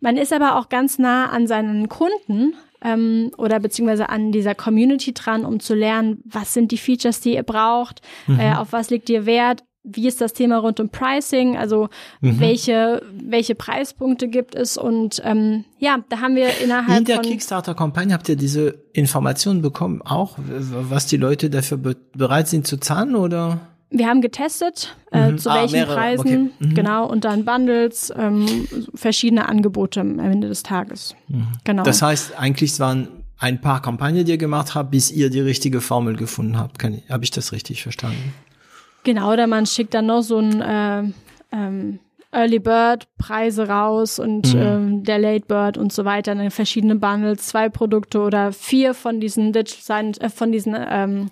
Man 0.00 0.18
ist 0.18 0.32
aber 0.32 0.59
auch 0.59 0.68
ganz 0.68 0.98
nah 0.98 1.30
an 1.30 1.46
seinen 1.46 1.88
Kunden 1.88 2.55
ähm, 2.84 3.30
oder 3.38 3.59
beziehungsweise 3.61 4.09
an 4.09 4.32
dieser 4.32 4.55
Community 4.55 5.14
dran, 5.14 5.44
um 5.44 5.61
zu 5.61 5.74
lernen, 5.74 6.20
was 6.24 6.53
sind 6.53 6.72
die 6.72 6.78
Features, 6.78 7.20
die 7.20 7.34
ihr 7.34 7.42
braucht, 7.42 8.03
mhm. 8.26 8.40
äh, 8.40 8.55
auf 8.55 8.72
was 8.72 8.90
liegt 8.90 9.09
ihr 9.09 9.24
Wert, 9.26 9.64
wie 9.85 10.07
ist 10.07 10.20
das 10.20 10.33
Thema 10.33 10.59
rund 10.59 10.78
um 10.78 10.89
Pricing, 10.89 11.57
also 11.57 11.89
mhm. 12.20 12.39
welche, 12.39 13.03
welche 13.12 13.55
Preispunkte 13.55 14.28
gibt 14.28 14.55
es 14.55 14.76
und 14.76 15.20
ähm, 15.24 15.64
ja, 15.78 15.99
da 16.09 16.20
haben 16.20 16.37
wir 16.37 16.59
innerhalb 16.62 17.01
In 17.01 17.05
der 17.05 17.18
Kickstarter-Kampagne 17.18 18.14
habt 18.14 18.28
ihr 18.28 18.37
diese 18.37 18.83
Informationen 18.93 19.61
bekommen, 19.61 20.01
auch 20.03 20.37
was 20.39 21.07
die 21.07 21.16
Leute 21.16 21.51
dafür 21.51 21.78
be 21.78 21.97
bereit 22.14 22.49
sind 22.49 22.66
zu 22.66 22.76
zahlen 22.76 23.16
oder? 23.16 23.61
Wir 23.91 24.09
haben 24.09 24.22
getestet, 24.22 24.97
äh, 25.11 25.33
mhm. 25.33 25.39
zu 25.39 25.51
ah, 25.51 25.57
welchen 25.57 25.72
mehrere. 25.74 25.95
Preisen, 25.95 26.53
okay. 26.55 26.66
mhm. 26.68 26.74
genau, 26.74 27.07
und 27.07 27.24
dann 27.24 27.45
Bundles, 27.45 28.12
ähm, 28.16 28.68
verschiedene 28.95 29.49
Angebote 29.49 30.01
am 30.01 30.18
Ende 30.18 30.49
des 30.49 30.62
Tages. 30.62 31.14
Mhm. 31.28 31.49
Genau. 31.64 31.83
Das 31.83 32.01
heißt, 32.01 32.39
eigentlich 32.39 32.78
waren 32.80 33.09
ein 33.39 33.61
paar 33.61 33.83
Kampagnen, 33.83 34.24
die 34.24 34.30
ihr 34.30 34.39
gemacht 34.39 34.74
habt, 34.76 34.93
bis 34.93 35.11
ihr 35.11 35.28
die 35.28 35.41
richtige 35.41 35.80
Formel 35.80 36.16
gefunden 36.16 36.57
habt. 36.57 36.83
Habe 36.83 37.24
ich 37.24 37.33
das 37.33 37.53
richtig 37.53 37.83
verstanden? 37.83 38.33
Genau, 39.05 39.32
oder 39.32 39.46
man 39.46 39.66
schickt 39.66 39.94
dann 39.94 40.07
noch 40.07 40.22
so 40.22 40.38
ein 40.38 40.61
äh, 40.61 41.03
ähm, 41.53 41.98
Early 42.32 42.61
Bird 42.61 43.07
Preise 43.18 43.68
raus 43.68 44.18
und 44.18 44.55
mhm. 44.55 44.61
ähm, 44.61 45.05
der 45.05 45.18
Late 45.18 45.44
Bird 45.46 45.76
und 45.76 45.92
so 45.92 46.05
weiter, 46.05 46.34
dann 46.34 46.50
verschiedene 46.50 46.96
Bundles, 46.96 47.46
zwei 47.46 47.68
Produkte 47.68 48.20
oder 48.20 48.53
vier 48.53 48.94
von 48.94 49.20
diesen 49.20 49.53
Digital, 49.53 50.12
äh, 50.18 50.30
von 50.30 50.50
diesen 50.50 50.74
ähm, 50.78 51.28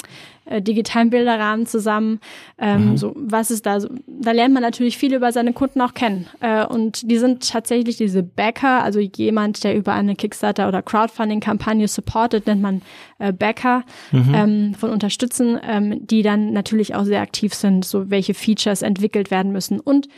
äh, 0.50 0.60
digitalen 0.60 1.10
Bilderrahmen 1.10 1.64
zusammen. 1.64 2.20
Ähm, 2.58 2.90
mhm. 2.90 2.96
So 2.96 3.12
was 3.16 3.50
ist 3.50 3.66
da? 3.66 3.80
So, 3.80 3.88
da 4.06 4.32
lernt 4.32 4.52
man 4.52 4.62
natürlich 4.62 4.98
viel 4.98 5.14
über 5.14 5.32
seine 5.32 5.52
Kunden 5.52 5.80
auch 5.80 5.94
kennen. 5.94 6.26
Äh, 6.40 6.66
und 6.66 7.10
die 7.10 7.18
sind 7.18 7.48
tatsächlich 7.48 7.96
diese 7.96 8.22
Backer, 8.22 8.82
also 8.82 9.00
jemand, 9.00 9.64
der 9.64 9.76
über 9.76 9.92
eine 9.92 10.16
Kickstarter 10.16 10.68
oder 10.68 10.82
Crowdfunding-Kampagne 10.82 11.88
supportet, 11.88 12.46
nennt 12.46 12.62
man 12.62 12.82
äh, 13.18 13.32
Backer 13.32 13.84
mhm. 14.10 14.34
ähm, 14.34 14.74
von 14.74 14.90
Unterstützen, 14.90 15.58
ähm, 15.62 16.06
die 16.06 16.22
dann 16.22 16.52
natürlich 16.52 16.94
auch 16.94 17.04
sehr 17.04 17.20
aktiv 17.20 17.54
sind, 17.54 17.84
so 17.84 18.10
welche 18.10 18.34
Features 18.34 18.82
entwickelt 18.82 19.30
werden 19.30 19.52
müssen 19.52 19.80
und 19.80 20.08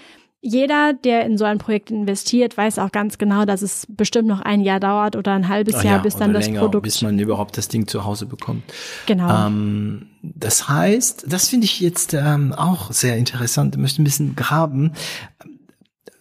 jeder, 0.45 0.93
der 0.93 1.25
in 1.25 1.39
so 1.39 1.45
ein 1.45 1.59
Projekt 1.59 1.93
investiert, 1.93 2.57
weiß 2.57 2.81
auch 2.81 2.91
ganz 2.91 3.17
genau, 3.17 3.45
dass 3.45 3.63
es 3.63 3.87
bestimmt 3.89 4.27
noch 4.27 4.41
ein 4.41 4.61
Jahr 4.61 4.81
dauert 4.81 5.15
oder 5.15 5.33
ein 5.33 5.47
halbes 5.47 5.77
Ach 5.77 5.85
Jahr, 5.85 5.97
ja, 5.99 6.03
bis 6.03 6.17
dann 6.17 6.33
das 6.33 6.47
länger, 6.47 6.61
Produkt. 6.61 6.83
Bis 6.83 7.01
man 7.01 7.17
überhaupt 7.17 7.57
das 7.57 7.69
Ding 7.69 7.87
zu 7.87 8.05
Hause 8.05 8.27
bekommt. 8.27 8.65
Genau. 9.07 9.47
Ähm, 9.47 10.09
das 10.23 10.69
heißt, 10.69 11.27
das 11.29 11.49
finde 11.49 11.67
ich 11.67 11.79
jetzt 11.79 12.13
ähm, 12.15 12.53
auch 12.53 12.91
sehr 12.91 13.17
interessant. 13.17 13.77
Ich 13.77 13.81
möchte 13.81 14.03
ein 14.03 14.05
bisschen 14.05 14.35
graben. 14.35 14.95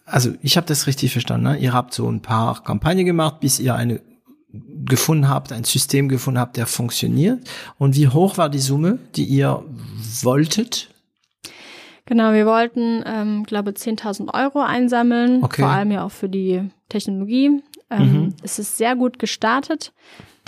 Also 0.06 0.30
ich 0.40 0.56
habe 0.56 0.68
das 0.68 0.86
richtig 0.86 1.10
verstanden. 1.10 1.48
Ne? 1.48 1.58
Ihr 1.58 1.72
habt 1.72 1.92
so 1.92 2.08
ein 2.08 2.22
paar 2.22 2.62
Kampagnen 2.62 3.04
gemacht, 3.04 3.40
bis 3.40 3.58
ihr 3.58 3.74
eine 3.74 4.00
gefunden 4.84 5.28
habt, 5.28 5.50
ein 5.50 5.64
System 5.64 6.08
gefunden 6.08 6.38
habt, 6.38 6.56
der 6.56 6.66
funktioniert. 6.66 7.40
Und 7.78 7.96
wie 7.96 8.08
hoch 8.08 8.36
war 8.38 8.50
die 8.50 8.58
Summe, 8.58 8.98
die 9.16 9.24
ihr 9.24 9.64
wolltet? 10.20 10.91
Genau, 12.06 12.32
wir 12.32 12.46
wollten, 12.46 13.02
ähm, 13.06 13.44
glaube 13.44 13.70
10.000 13.70 14.34
Euro 14.34 14.60
einsammeln, 14.60 15.42
okay. 15.42 15.62
vor 15.62 15.70
allem 15.70 15.92
ja 15.92 16.04
auch 16.04 16.10
für 16.10 16.28
die 16.28 16.68
Technologie. 16.88 17.62
Ähm, 17.90 18.12
mhm. 18.12 18.34
Es 18.42 18.58
ist 18.58 18.76
sehr 18.76 18.96
gut 18.96 19.18
gestartet, 19.18 19.92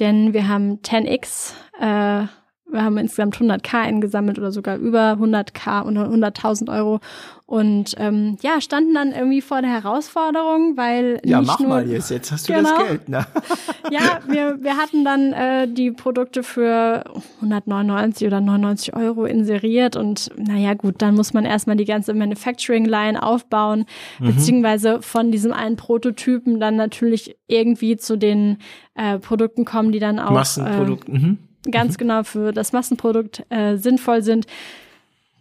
denn 0.00 0.32
wir 0.32 0.48
haben 0.48 0.80
10x 0.80 1.52
äh, 1.80 2.26
wir 2.74 2.84
haben 2.84 2.98
insgesamt 2.98 3.36
100k 3.36 3.80
eingesammelt 3.80 4.38
oder 4.38 4.52
sogar 4.52 4.76
über 4.76 5.12
100k 5.12 5.82
und 5.82 5.96
100.000 5.96 6.76
Euro 6.76 7.00
und 7.46 7.94
ähm, 7.98 8.36
ja 8.42 8.60
standen 8.60 8.94
dann 8.94 9.12
irgendwie 9.12 9.42
vor 9.42 9.60
der 9.60 9.70
Herausforderung, 9.70 10.76
weil 10.76 11.20
ja 11.24 11.40
nicht 11.40 11.46
mach 11.46 11.60
nur, 11.60 11.68
mal 11.68 11.88
jetzt 11.88 12.10
jetzt 12.10 12.32
hast 12.32 12.48
du 12.48 12.54
genau, 12.54 12.70
das 12.70 12.86
Geld 12.86 13.08
ne? 13.08 13.26
ja 13.90 14.20
wir 14.26 14.62
wir 14.62 14.76
hatten 14.76 15.04
dann 15.04 15.32
äh, 15.32 15.68
die 15.68 15.90
Produkte 15.90 16.42
für 16.42 17.04
199 17.36 18.26
oder 18.26 18.40
99 18.40 18.96
Euro 18.96 19.24
inseriert 19.24 19.96
und 19.96 20.30
naja 20.36 20.74
gut 20.74 20.96
dann 20.98 21.14
muss 21.14 21.34
man 21.34 21.44
erstmal 21.44 21.76
die 21.76 21.84
ganze 21.84 22.14
Manufacturing 22.14 22.86
Line 22.86 23.22
aufbauen 23.22 23.84
mhm. 24.18 24.26
beziehungsweise 24.26 25.02
von 25.02 25.30
diesem 25.30 25.52
einen 25.52 25.76
Prototypen 25.76 26.60
dann 26.60 26.76
natürlich 26.76 27.36
irgendwie 27.46 27.98
zu 27.98 28.16
den 28.16 28.58
äh, 28.94 29.18
Produkten 29.18 29.64
kommen, 29.64 29.92
die 29.92 30.00
dann 30.00 30.18
auch 30.18 30.30
Massenprodukten. 30.30 31.14
Äh, 31.14 31.18
mhm 31.18 31.38
ganz 31.70 31.94
mhm. 31.94 31.98
genau 31.98 32.22
für 32.24 32.52
das 32.52 32.72
Massenprodukt 32.72 33.44
äh, 33.50 33.76
sinnvoll 33.76 34.22
sind. 34.22 34.46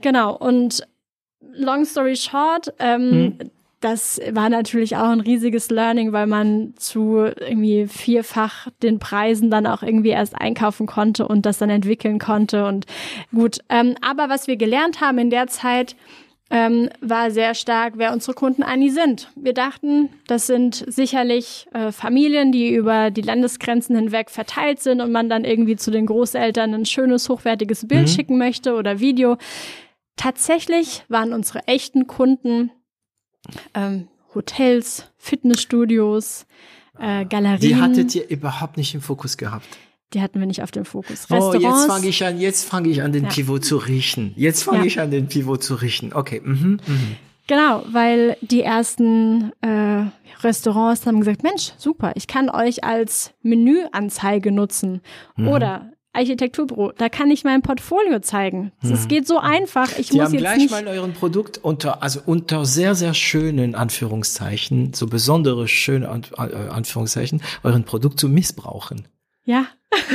Genau, 0.02 0.36
und 0.36 0.86
long 1.54 1.86
story 1.86 2.16
short, 2.16 2.74
ähm, 2.80 3.10
mhm. 3.10 3.38
das 3.80 4.20
war 4.32 4.50
natürlich 4.50 4.96
auch 4.98 5.10
ein 5.10 5.22
riesiges 5.22 5.70
Learning, 5.70 6.12
weil 6.12 6.28
man 6.28 6.74
zu 6.78 7.20
irgendwie 7.20 7.88
vierfach 7.88 8.68
den 8.82 9.00
Preisen 9.00 9.50
dann 9.50 9.68
auch 9.68 9.84
irgendwie 9.84 10.10
erst 10.10 10.36
einkaufen 10.36 10.88
konnte 10.88 11.28
und 11.28 11.46
das 11.46 11.58
dann 11.58 11.70
entwickeln 11.70 12.20
konnte. 12.20 12.66
Und 12.66 12.86
gut, 13.34 13.60
ähm, 13.70 13.96
aber 14.02 14.30
was 14.30 14.48
wir 14.48 14.58
gelernt 14.58 15.02
haben 15.02 15.18
in 15.18 15.30
der 15.30 15.48
Zeit, 15.48 15.96
ähm, 16.54 16.88
war 17.02 17.32
sehr 17.32 17.56
stark, 17.56 17.94
wer 17.98 18.14
unsere 18.14 18.36
Kunden 18.36 18.62
eigentlich 18.62 18.94
sind. 18.94 19.32
Wir 19.36 19.56
dachten, 19.56 20.10
das 20.28 20.46
sind 20.46 20.86
sicherlich 20.88 21.68
äh, 21.74 21.92
Familien, 21.92 22.52
die 22.52 22.72
über 22.72 23.10
die 23.10 23.24
Landesgrenzen 23.24 23.96
hinweg 23.96 24.30
verteilt 24.30 24.80
sind 24.80 25.02
und 25.02 25.12
man 25.12 25.30
dann 25.30 25.46
irgendwie 25.46 25.78
zu 25.78 25.90
den 25.90 26.06
Großeltern 26.06 26.76
ein 26.76 26.86
schönes, 26.86 27.28
hochwertiges 27.28 27.88
Bild 27.88 28.04
mhm. 28.04 28.08
schicken 28.08 28.38
möchte 28.38 28.76
oder 28.76 29.00
Video. 29.00 29.38
Tatsächlich 30.16 31.04
waren 31.10 31.34
unsere 31.34 31.68
echten 31.68 32.06
Kunden 32.06 32.70
ähm, 33.74 34.08
Hotels, 34.36 35.12
Fitnessstudios, 35.18 36.46
äh, 37.00 37.26
Galerien. 37.26 37.62
Die 37.62 37.76
hattet 37.78 38.14
ihr 38.14 38.30
überhaupt 38.30 38.78
nicht 38.78 38.94
im 38.94 39.02
Fokus 39.02 39.38
gehabt 39.38 39.68
die 40.14 40.22
hatten 40.22 40.40
wir 40.40 40.48
nicht 40.48 40.62
auf 40.64 40.72
dem 40.72 40.86
Fokus. 40.86 41.30
Restaurants, 41.30 41.56
oh, 41.56 41.60
jetzt 41.60 41.86
fange 41.88 42.08
ich 42.08 42.26
an, 42.26 42.40
jetzt 42.40 42.66
fange 42.66 42.90
ich 42.90 43.02
an, 43.02 43.12
den 43.12 43.24
ja. 43.24 43.30
Pivot 43.30 43.66
zu 43.66 43.78
riechen. 43.78 44.34
Jetzt 44.36 44.64
fange 44.64 44.80
ja. 44.80 44.86
ich 44.86 45.00
an, 45.00 45.12
den 45.12 45.28
Pivot 45.28 45.64
zu 45.64 45.76
riechen. 45.76 46.14
Okay. 46.14 46.42
Mhm. 46.44 46.80
Mhm. 46.86 47.16
Genau, 47.48 47.84
weil 47.92 48.38
die 48.42 48.62
ersten 48.62 49.52
äh, 49.62 50.06
Restaurants 50.44 51.06
haben 51.06 51.20
gesagt, 51.20 51.44
Mensch, 51.44 51.74
super, 51.78 52.14
ich 52.16 52.28
kann 52.28 52.50
euch 52.50 52.84
als 52.84 53.34
Menüanzeige 53.42 54.52
nutzen. 54.52 55.02
Mhm. 55.36 55.48
Oder 55.50 55.94
Architekturbüro, 56.14 56.92
da 56.96 57.10
kann 57.10 57.32
ich 57.32 57.44
mein 57.44 57.64
Portfolio 57.64 58.20
zeigen. 58.20 58.72
Es 58.84 58.90
mhm. 58.90 59.08
geht 59.08 59.28
so 59.28 59.40
einfach. 59.40 59.98
Ich 59.98 60.10
Die 60.10 60.18
muss 60.18 60.26
haben 60.26 60.34
jetzt 60.34 60.42
gleich 60.42 60.58
nicht 60.58 60.72
mal 60.72 60.88
euren 60.88 61.14
Produkt 61.14 61.58
unter, 61.58 62.04
also 62.04 62.22
unter 62.26 62.66
sehr, 62.66 62.94
sehr 62.94 63.16
schönen 63.16 63.74
Anführungszeichen, 63.74 64.94
so 64.94 65.08
besondere 65.08 65.68
schöne 65.68 66.06
äh, 66.38 66.70
Anführungszeichen, 66.70 67.42
euren 67.64 67.84
Produkt 67.84 68.20
zu 68.20 68.30
missbrauchen. 68.30 69.08
Ja. 69.46 69.66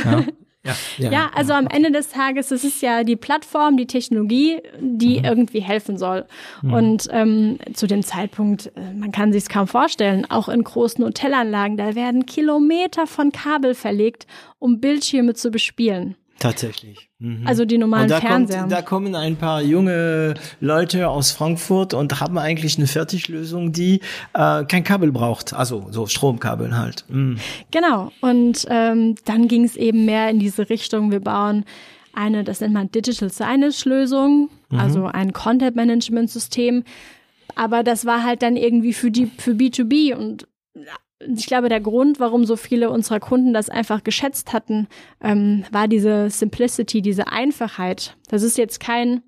Ja. 0.03 0.25
Ja, 0.65 0.75
ja, 0.97 1.11
ja, 1.11 1.31
also 1.33 1.53
ja, 1.53 1.57
am 1.57 1.67
Ende 1.67 1.89
des 1.89 2.09
Tages, 2.09 2.51
es 2.51 2.65
ist 2.65 2.81
ja 2.81 3.05
die 3.05 3.15
Plattform, 3.15 3.77
die 3.77 3.87
Technologie, 3.87 4.59
die 4.81 5.19
mhm. 5.19 5.25
irgendwie 5.25 5.61
helfen 5.61 5.97
soll. 5.97 6.25
Mhm. 6.61 6.73
Und 6.73 7.07
ähm, 7.11 7.59
zu 7.73 7.87
dem 7.87 8.03
Zeitpunkt, 8.03 8.69
äh, 8.75 8.93
man 8.93 9.13
kann 9.13 9.31
sich 9.31 9.43
es 9.43 9.49
kaum 9.49 9.67
vorstellen, 9.67 10.29
auch 10.29 10.49
in 10.49 10.61
großen 10.61 11.03
Hotelanlagen, 11.03 11.77
da 11.77 11.95
werden 11.95 12.25
Kilometer 12.25 13.07
von 13.07 13.31
Kabel 13.31 13.73
verlegt, 13.73 14.27
um 14.59 14.81
Bildschirme 14.81 15.33
zu 15.33 15.49
bespielen. 15.49 16.15
Tatsächlich. 16.39 17.09
Mhm. 17.19 17.45
Also 17.45 17.65
die 17.65 17.77
normalen 17.77 18.03
und 18.03 18.11
da 18.11 18.21
Fernseher. 18.21 18.61
Kommt, 18.61 18.71
da 18.71 18.81
kommen 18.81 19.15
ein 19.15 19.35
paar 19.35 19.61
junge 19.61 20.35
Leute 20.61 21.09
aus 21.09 21.31
Frankfurt 21.31 21.93
und 21.93 22.19
haben 22.21 22.37
eigentlich 22.37 22.77
eine 22.77 22.87
Fertiglösung, 22.87 23.73
die 23.73 23.99
äh, 24.33 24.63
kein 24.63 24.85
Kabel 24.85 25.11
braucht, 25.11 25.53
also 25.53 25.87
so 25.91 26.07
Stromkabeln 26.07 26.77
halt. 26.77 27.03
Mhm. 27.09 27.37
Genau. 27.71 28.13
Und 28.21 28.65
ähm, 28.69 29.15
dann 29.25 29.49
ging 29.49 29.65
es 29.65 29.75
eben 29.75 30.05
mehr 30.05 30.29
in 30.29 30.39
diese 30.39 30.69
Richtung. 30.69 31.11
Wir 31.11 31.19
bauen 31.19 31.65
eine, 32.13 32.45
das 32.45 32.61
nennt 32.61 32.73
man 32.73 32.89
Digital 32.89 33.29
Signage 33.29 33.87
Lösung, 33.87 34.49
mhm. 34.69 34.79
also 34.79 35.05
ein 35.05 35.33
Content 35.33 35.75
Management 35.75 36.29
System. 36.29 36.83
Aber 37.55 37.83
das 37.83 38.05
war 38.05 38.23
halt 38.23 38.41
dann 38.43 38.55
irgendwie 38.55 38.93
für 38.93 39.11
die 39.11 39.25
für 39.25 39.51
B2B 39.51 40.15
und 40.15 40.47
ich 41.19 41.47
glaube, 41.47 41.69
der 41.69 41.81
Grund, 41.81 42.19
warum 42.19 42.45
so 42.45 42.55
viele 42.55 42.89
unserer 42.89 43.19
Kunden 43.19 43.53
das 43.53 43.69
einfach 43.69 44.03
geschätzt 44.03 44.53
hatten, 44.53 44.87
ähm, 45.21 45.65
war 45.71 45.87
diese 45.87 46.29
Simplicity, 46.29 47.01
diese 47.01 47.27
Einfachheit. 47.27 48.15
Das 48.29 48.41
ist 48.41 48.57
jetzt 48.57 48.79
kein 48.79 49.21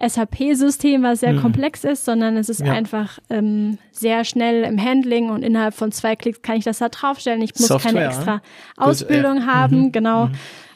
SAP-System, 0.00 1.02
was 1.02 1.20
sehr 1.20 1.32
mhm. 1.32 1.40
komplex 1.40 1.82
ist, 1.82 2.04
sondern 2.04 2.36
es 2.36 2.48
ist 2.48 2.60
ja. 2.60 2.72
einfach 2.72 3.18
ähm, 3.30 3.78
sehr 3.90 4.24
schnell 4.24 4.64
im 4.64 4.82
Handling 4.82 5.30
und 5.30 5.42
innerhalb 5.42 5.74
von 5.74 5.90
zwei 5.90 6.14
Klicks 6.14 6.42
kann 6.42 6.56
ich 6.56 6.64
das 6.64 6.78
da 6.78 6.88
draufstellen. 6.88 7.42
Ich 7.42 7.54
muss 7.54 7.66
Software, 7.66 7.92
keine 7.92 8.06
extra 8.06 8.42
Ausbildung 8.76 9.38
Gut, 9.38 9.42
äh, 9.42 9.46
haben, 9.46 9.80
mhm. 9.80 9.92
genau. 9.92 10.26
Mhm. 10.26 10.34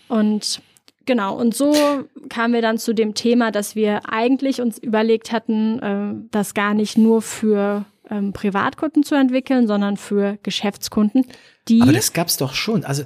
Und 0.09 0.62
genau, 1.07 1.37
und 1.37 1.55
so 1.55 1.72
kamen 2.30 2.55
wir 2.55 2.62
dann 2.62 2.78
zu 2.78 2.95
dem 2.95 3.14
Thema, 3.14 3.53
dass 3.53 3.76
wir 3.76 4.01
eigentlich 4.11 4.61
uns 4.61 4.78
überlegt 4.78 5.30
hatten, 5.30 5.78
äh, 5.78 6.28
das 6.30 6.55
gar 6.55 6.74
nicht 6.74 6.99
nur 6.99 7.22
für 7.22 7.85
ähm, 8.11 8.32
Privatkunden 8.32 9.03
zu 9.03 9.14
entwickeln, 9.14 9.66
sondern 9.66 9.96
für 9.96 10.38
Geschäftskunden. 10.42 11.26
Die 11.68 11.82
Aber 11.82 11.92
das 11.92 12.12
gab's 12.12 12.36
doch 12.36 12.55
schon. 12.55 12.84
Also 12.84 13.05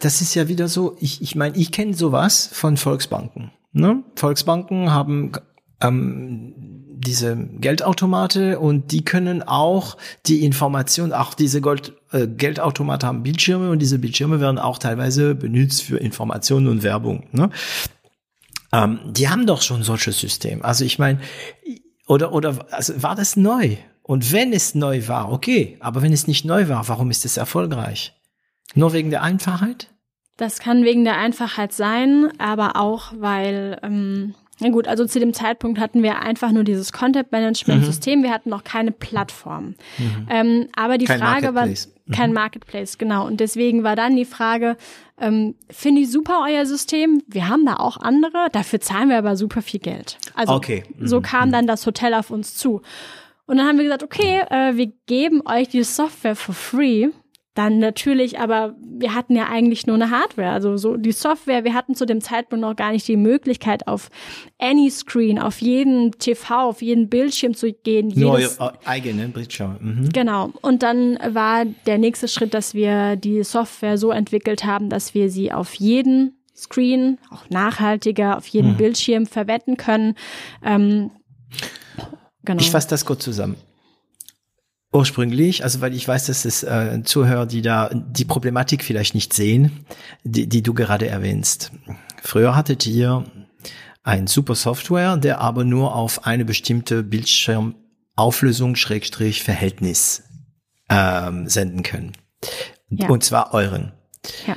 das 0.00 0.20
ist 0.20 0.34
ja 0.34 0.48
wieder 0.48 0.68
so, 0.68 0.96
ich, 1.00 1.22
ich 1.22 1.34
meine, 1.34 1.56
ich 1.56 1.72
kenne 1.72 1.94
sowas 1.94 2.48
von 2.52 2.76
Volksbanken. 2.76 3.50
Ne? 3.72 4.02
Volksbanken 4.14 4.92
haben 4.92 5.32
ähm, 5.80 6.54
diese 6.98 7.36
Geldautomate 7.36 8.58
und 8.58 8.92
die 8.92 9.04
können 9.04 9.42
auch 9.42 9.96
die 10.26 10.44
Information, 10.44 11.12
auch 11.12 11.34
diese 11.34 11.60
Gold, 11.60 11.92
äh, 12.12 12.26
Geldautomate 12.26 13.06
haben 13.06 13.22
Bildschirme 13.22 13.70
und 13.70 13.80
diese 13.80 13.98
Bildschirme 13.98 14.40
werden 14.40 14.58
auch 14.58 14.78
teilweise 14.78 15.34
benutzt 15.34 15.82
für 15.82 15.98
Informationen 15.98 16.68
und 16.68 16.82
Werbung. 16.82 17.26
Ne? 17.32 17.50
Ähm, 18.72 19.00
die 19.06 19.28
haben 19.28 19.46
doch 19.46 19.62
schon 19.62 19.82
solches 19.82 20.18
System. 20.18 20.62
Also 20.62 20.84
ich 20.84 20.98
meine, 20.98 21.20
oder 22.06 22.32
oder 22.32 22.66
also 22.70 23.02
war 23.02 23.14
das 23.14 23.36
neu? 23.36 23.76
Und 24.06 24.30
wenn 24.32 24.52
es 24.52 24.76
neu 24.76 25.08
war, 25.08 25.32
okay, 25.32 25.76
aber 25.80 26.00
wenn 26.00 26.12
es 26.12 26.28
nicht 26.28 26.44
neu 26.44 26.68
war, 26.68 26.86
warum 26.88 27.10
ist 27.10 27.24
es 27.24 27.36
erfolgreich? 27.36 28.14
Nur 28.76 28.92
wegen 28.92 29.10
der 29.10 29.22
Einfachheit? 29.22 29.88
Das 30.36 30.60
kann 30.60 30.84
wegen 30.84 31.02
der 31.02 31.16
Einfachheit 31.16 31.72
sein, 31.72 32.30
aber 32.38 32.76
auch 32.76 33.12
weil 33.16 33.80
ähm, 33.82 34.34
na 34.60 34.70
gut, 34.70 34.86
also 34.86 35.04
zu 35.06 35.18
dem 35.18 35.34
Zeitpunkt 35.34 35.80
hatten 35.80 36.04
wir 36.04 36.20
einfach 36.20 36.52
nur 36.52 36.62
dieses 36.62 36.92
Content-Management-System. 36.92 38.20
Mhm. 38.20 38.22
Wir 38.22 38.30
hatten 38.30 38.48
noch 38.48 38.62
keine 38.62 38.92
Plattform. 38.92 39.74
Mhm. 39.98 40.26
Ähm, 40.30 40.68
aber 40.74 40.98
die 40.98 41.06
kein 41.06 41.18
Frage 41.18 41.54
war 41.54 41.66
mhm. 41.66 41.74
kein 42.12 42.32
Marketplace, 42.32 42.96
genau. 42.96 43.26
Und 43.26 43.40
deswegen 43.40 43.82
war 43.82 43.96
dann 43.96 44.14
die 44.14 44.24
Frage, 44.24 44.76
ähm, 45.20 45.56
finde 45.68 46.02
ich 46.02 46.12
super 46.12 46.44
euer 46.48 46.64
System. 46.64 47.22
Wir 47.26 47.48
haben 47.48 47.66
da 47.66 47.76
auch 47.76 47.96
andere, 47.96 48.48
dafür 48.52 48.80
zahlen 48.80 49.08
wir 49.08 49.18
aber 49.18 49.36
super 49.36 49.62
viel 49.62 49.80
Geld. 49.80 50.16
Also 50.34 50.54
okay. 50.54 50.84
so 51.00 51.18
mhm. 51.18 51.22
kam 51.22 51.48
mhm. 51.48 51.52
dann 51.52 51.66
das 51.66 51.84
Hotel 51.84 52.14
auf 52.14 52.30
uns 52.30 52.54
zu. 52.54 52.82
Und 53.46 53.58
dann 53.58 53.66
haben 53.66 53.78
wir 53.78 53.84
gesagt, 53.84 54.02
okay, 54.02 54.40
äh, 54.50 54.76
wir 54.76 54.92
geben 55.06 55.42
euch 55.46 55.68
die 55.68 55.82
Software 55.82 56.36
for 56.36 56.54
free 56.54 57.08
dann 57.56 57.78
natürlich, 57.78 58.38
aber 58.38 58.76
wir 58.80 59.14
hatten 59.14 59.34
ja 59.34 59.48
eigentlich 59.48 59.86
nur 59.86 59.96
eine 59.96 60.10
Hardware, 60.10 60.50
also 60.50 60.76
so 60.76 60.96
die 60.96 61.12
Software. 61.12 61.64
Wir 61.64 61.72
hatten 61.72 61.94
zu 61.94 62.04
dem 62.04 62.20
Zeitpunkt 62.20 62.60
noch 62.60 62.76
gar 62.76 62.92
nicht 62.92 63.08
die 63.08 63.16
Möglichkeit, 63.16 63.88
auf 63.88 64.10
any 64.58 64.90
Screen, 64.90 65.38
auf 65.38 65.62
jeden 65.62 66.12
TV, 66.12 66.68
auf 66.68 66.82
jeden 66.82 67.08
Bildschirm 67.08 67.54
zu 67.54 67.72
gehen. 67.72 68.12
Nur 68.14 68.38
eigene 68.84 69.28
Bildschirm. 69.28 69.78
Mhm. 69.80 70.08
Genau. 70.10 70.50
Und 70.60 70.82
dann 70.82 71.18
war 71.30 71.64
der 71.64 71.96
nächste 71.96 72.28
Schritt, 72.28 72.52
dass 72.52 72.74
wir 72.74 73.16
die 73.16 73.42
Software 73.42 73.96
so 73.96 74.10
entwickelt 74.10 74.64
haben, 74.64 74.90
dass 74.90 75.14
wir 75.14 75.30
sie 75.30 75.50
auf 75.50 75.74
jeden 75.74 76.36
Screen, 76.54 77.18
auch 77.30 77.48
nachhaltiger, 77.48 78.36
auf 78.36 78.46
jeden 78.48 78.72
mhm. 78.72 78.76
Bildschirm 78.76 79.24
verwenden 79.24 79.78
können. 79.78 80.14
Ähm, 80.62 81.10
genau. 82.46 82.60
Ich 82.60 82.70
fasse 82.70 82.88
das 82.88 83.04
kurz 83.04 83.22
zusammen 83.22 83.56
ursprünglich, 84.96 85.62
also 85.62 85.80
weil 85.80 85.94
ich 85.94 86.06
weiß, 86.08 86.26
dass 86.26 86.44
es 86.44 86.62
äh, 86.62 87.02
Zuhörer, 87.04 87.46
die 87.46 87.62
da 87.62 87.90
die 87.92 88.24
Problematik 88.24 88.82
vielleicht 88.82 89.14
nicht 89.14 89.32
sehen, 89.32 89.84
die, 90.24 90.48
die 90.48 90.62
du 90.62 90.74
gerade 90.74 91.06
erwähnst. 91.06 91.70
Früher 92.22 92.56
hattet 92.56 92.86
ihr 92.86 93.24
ein 94.02 94.26
super 94.26 94.54
Software, 94.54 95.16
der 95.16 95.40
aber 95.40 95.64
nur 95.64 95.94
auf 95.94 96.26
eine 96.26 96.44
bestimmte 96.44 97.02
Bildschirmauflösung 97.02 98.76
Schrägstrich 98.76 99.42
Verhältnis 99.42 100.22
ähm, 100.88 101.48
senden 101.48 101.82
können. 101.82 102.12
Ja. 102.88 103.08
Und 103.08 103.24
zwar 103.24 103.52
euren. 103.52 103.92
Ja. 104.46 104.56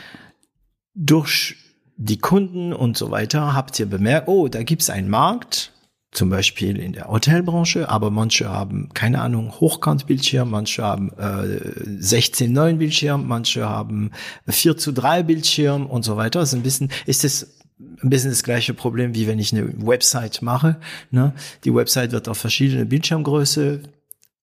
Durch 0.93 1.57
die 1.97 2.19
Kunden 2.19 2.71
und 2.71 2.97
so 2.97 3.11
weiter 3.11 3.53
habt 3.53 3.77
ihr 3.79 3.87
bemerkt, 3.87 4.27
oh, 4.27 4.47
da 4.47 4.63
gibt's 4.63 4.89
einen 4.89 5.09
Markt, 5.09 5.73
zum 6.11 6.29
Beispiel 6.29 6.77
in 6.77 6.93
der 6.93 7.07
Hotelbranche, 7.07 7.87
aber 7.87 8.09
manche 8.09 8.49
haben, 8.49 8.89
keine 8.93 9.21
Ahnung, 9.21 9.51
Hochkantbildschirm, 9.59 10.49
manche 10.49 10.83
haben 10.83 11.11
äh, 11.17 12.01
16-9 12.01 12.77
Bildschirm, 12.77 13.27
manche 13.27 13.69
haben 13.69 14.11
4 14.47 14.77
zu 14.77 14.91
3 14.91 15.23
Bildschirm 15.23 15.85
und 15.85 16.03
so 16.03 16.17
weiter. 16.17 16.39
Das 16.39 16.49
ist 16.49 16.55
ein 16.55 16.63
bisschen, 16.63 16.89
ist 17.05 17.23
es 17.23 17.59
ein 17.79 18.09
bisschen 18.09 18.31
das 18.31 18.43
gleiche 18.43 18.73
Problem, 18.73 19.13
wie 19.13 19.27
wenn 19.27 19.39
ich 19.39 19.53
eine 19.53 19.71
Website 19.85 20.41
mache. 20.41 20.77
Ne? 21.11 21.33
Die 21.63 21.73
Website 21.73 22.11
wird 22.11 22.27
auf 22.27 22.37
verschiedene 22.37 22.85
Bildschirmgröße 22.85 23.81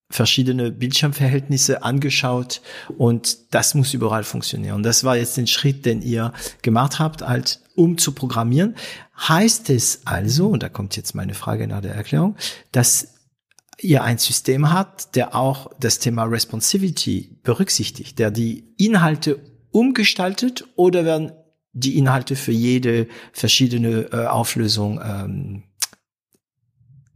verschiedene 0.09 0.71
Bildschirmverhältnisse 0.71 1.83
angeschaut 1.83 2.63
und 2.97 3.55
das 3.55 3.75
muss 3.75 3.93
überall 3.93 4.25
funktionieren. 4.25 4.77
Und 4.77 4.83
das 4.85 5.03
war 5.05 5.17
jetzt 5.17 5.37
den 5.37 5.47
Schritt, 5.47 5.85
den 5.85 6.01
ihr 6.01 6.33
gemacht 6.63 6.99
habt, 6.99 7.23
halt 7.23 7.61
um 7.75 7.99
zu 7.99 8.13
programmieren. 8.13 8.77
Heißt 9.19 9.71
es 9.71 10.03
also, 10.05 10.49
und 10.49 10.63
da 10.63 10.69
kommt 10.69 10.97
jetzt 10.97 11.15
meine 11.15 11.35
Frage 11.35 11.67
nach 11.67 11.81
der 11.81 11.95
Erklärung, 11.95 12.37
dass 12.73 13.15
ihr 13.81 14.05
ein 14.05 14.19
System 14.19 14.73
habt, 14.73 15.17
der 15.17 15.35
auch 15.35 15.71
das 15.79 15.99
Thema 15.99 16.25
Responsivity 16.25 17.39
berücksichtigt, 17.43 18.19
der 18.19 18.31
die 18.31 18.65
Inhalte 18.79 19.41
umgestaltet 19.71 20.65
oder 20.77 21.05
werden 21.05 21.33
die 21.73 21.99
Inhalte 21.99 22.37
für 22.37 22.53
jede 22.53 23.07
verschiedene 23.33 24.09
äh, 24.13 24.27
Auflösung 24.27 24.99
ähm, 25.05 25.65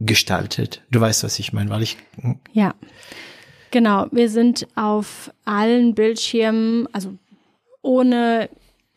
gestaltet. 0.00 0.82
Du 0.90 1.00
weißt, 1.00 1.24
was 1.24 1.38
ich 1.38 1.52
meine, 1.52 1.70
weil 1.70 1.82
ich. 1.82 1.96
Hm. 2.20 2.38
Ja. 2.52 2.74
Genau, 3.70 4.06
wir 4.10 4.28
sind 4.28 4.66
auf 4.74 5.32
allen 5.44 5.94
Bildschirmen, 5.94 6.88
also 6.92 7.12
ohne 7.82 8.48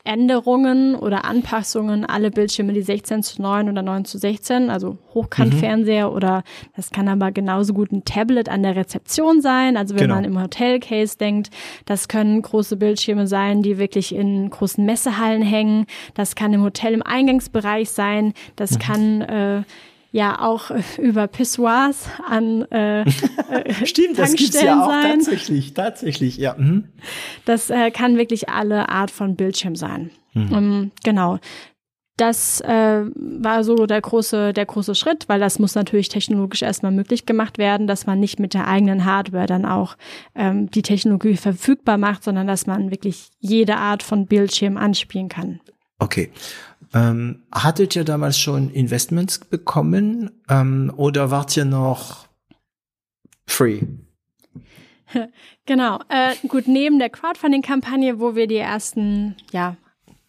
Änderungen 0.06 0.96
oder 0.96 1.24
Anpassungen 1.24 2.04
alle 2.06 2.30
Bildschirme, 2.30 2.74
die 2.74 2.82
16 2.82 3.24
zu 3.24 3.42
9 3.42 3.70
oder 3.70 3.82
9 3.82 4.04
zu 4.04 4.18
16, 4.18 4.70
also 4.70 4.98
Hochkantfernseher 5.14 6.10
mhm. 6.10 6.16
oder 6.16 6.44
das 6.76 6.90
kann 6.90 7.08
aber 7.08 7.32
genauso 7.32 7.74
gut 7.74 7.94
ein 7.94 8.04
Tablet 8.04 8.50
an 8.50 8.64
der 8.64 8.76
Rezeption 8.76 9.42
sein. 9.42 9.78
Also 9.78 9.96
wenn 9.96 10.02
genau. 10.02 10.16
man 10.16 10.26
im 10.26 10.42
Hotelcase 10.42 11.18
denkt, 11.18 11.52
das 11.86 12.10
können 12.10 12.42
große 12.42 12.76
Bildschirme 12.76 13.28
sein, 13.28 13.62
die 13.62 13.78
wirklich 13.78 14.14
in 14.14 14.50
großen 14.50 14.84
Messehallen 14.86 15.42
hängen. 15.42 15.86
Das 16.16 16.36
kann 16.36 16.52
im 16.52 16.64
Hotel 16.64 16.94
im 16.94 17.04
Eingangsbereich 17.04 17.90
sein. 17.90 18.34
Das 18.58 18.72
mhm. 18.72 18.80
kann 18.80 19.22
äh, 19.22 19.64
ja 20.14 20.40
auch 20.40 20.70
äh, 20.70 20.82
über 21.00 21.28
Pissoirs 21.28 22.08
an 22.26 22.62
äh, 22.72 23.02
äh 23.50 23.86
Stimmt, 23.86 24.18
das 24.18 24.36
gibt's 24.36 24.62
ja 24.62 24.82
auch 24.82 24.90
sein. 24.90 25.18
tatsächlich, 25.18 25.74
tatsächlich, 25.74 26.38
ja. 26.38 26.56
Mhm. 26.56 26.86
Das 27.46 27.70
äh, 27.70 27.92
kann 27.92 28.16
wirklich 28.16 28.48
alle 28.48 28.88
Art 28.90 29.12
von 29.12 29.36
Bildschirm 29.36 29.76
sein. 29.76 30.12
Mhm. 30.34 30.52
Um, 30.52 30.58
ähm, 30.58 30.92
genau. 31.04 31.40
Das 32.16 32.62
äh, 32.62 33.06
war 33.16 33.64
so 33.64 33.88
der 33.88 34.00
große, 34.00 34.54
der 34.54 34.68
große 34.68 34.94
Schritt, 34.94 35.28
weil 35.30 35.40
das 35.40 35.58
muss 35.58 35.74
natürlich 35.74 36.10
technologisch 36.10 36.62
erstmal 36.62 36.92
möglich 36.92 37.26
gemacht 37.26 37.58
werden, 37.58 37.88
dass 37.88 38.06
man 38.06 38.20
nicht 38.20 38.40
mit 38.40 38.54
der 38.54 38.68
eigenen 38.68 39.06
Hardware 39.06 39.48
dann 39.48 39.66
auch 39.66 39.98
ähm, 40.36 40.70
die 40.70 40.84
Technologie 40.84 41.38
verfügbar 41.38 41.98
macht, 41.98 42.24
sondern 42.24 42.46
dass 42.46 42.68
man 42.68 42.92
wirklich 42.92 43.30
jede 43.40 43.78
Art 43.78 44.04
von 44.04 44.28
Bildschirm 44.28 44.78
anspielen 44.78 45.28
kann. 45.28 45.60
Okay. 45.98 46.30
Ähm, 46.94 47.44
hattet 47.52 47.96
ihr 47.96 48.04
damals 48.04 48.38
schon 48.38 48.70
Investments 48.70 49.40
bekommen 49.40 50.30
ähm, 50.50 50.94
oder 50.96 51.32
wart 51.32 51.56
ihr 51.58 51.66
noch 51.66 52.28
free? 53.48 53.82
Genau. 55.66 56.00
Äh, 56.10 56.36
gut, 56.48 56.68
neben 56.68 57.00
der 57.00 57.10
Crowdfunding-Kampagne, 57.10 58.20
wo 58.20 58.36
wir 58.36 58.48
die 58.48 58.58
ersten 58.58 59.36
ja, 59.52 59.78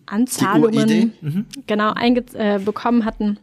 Anzahlungen 0.06 1.12
mhm. 1.20 1.46
genau 1.66 1.92
äh, 1.94 2.58
bekommen 2.58 3.04
hatten, 3.04 3.40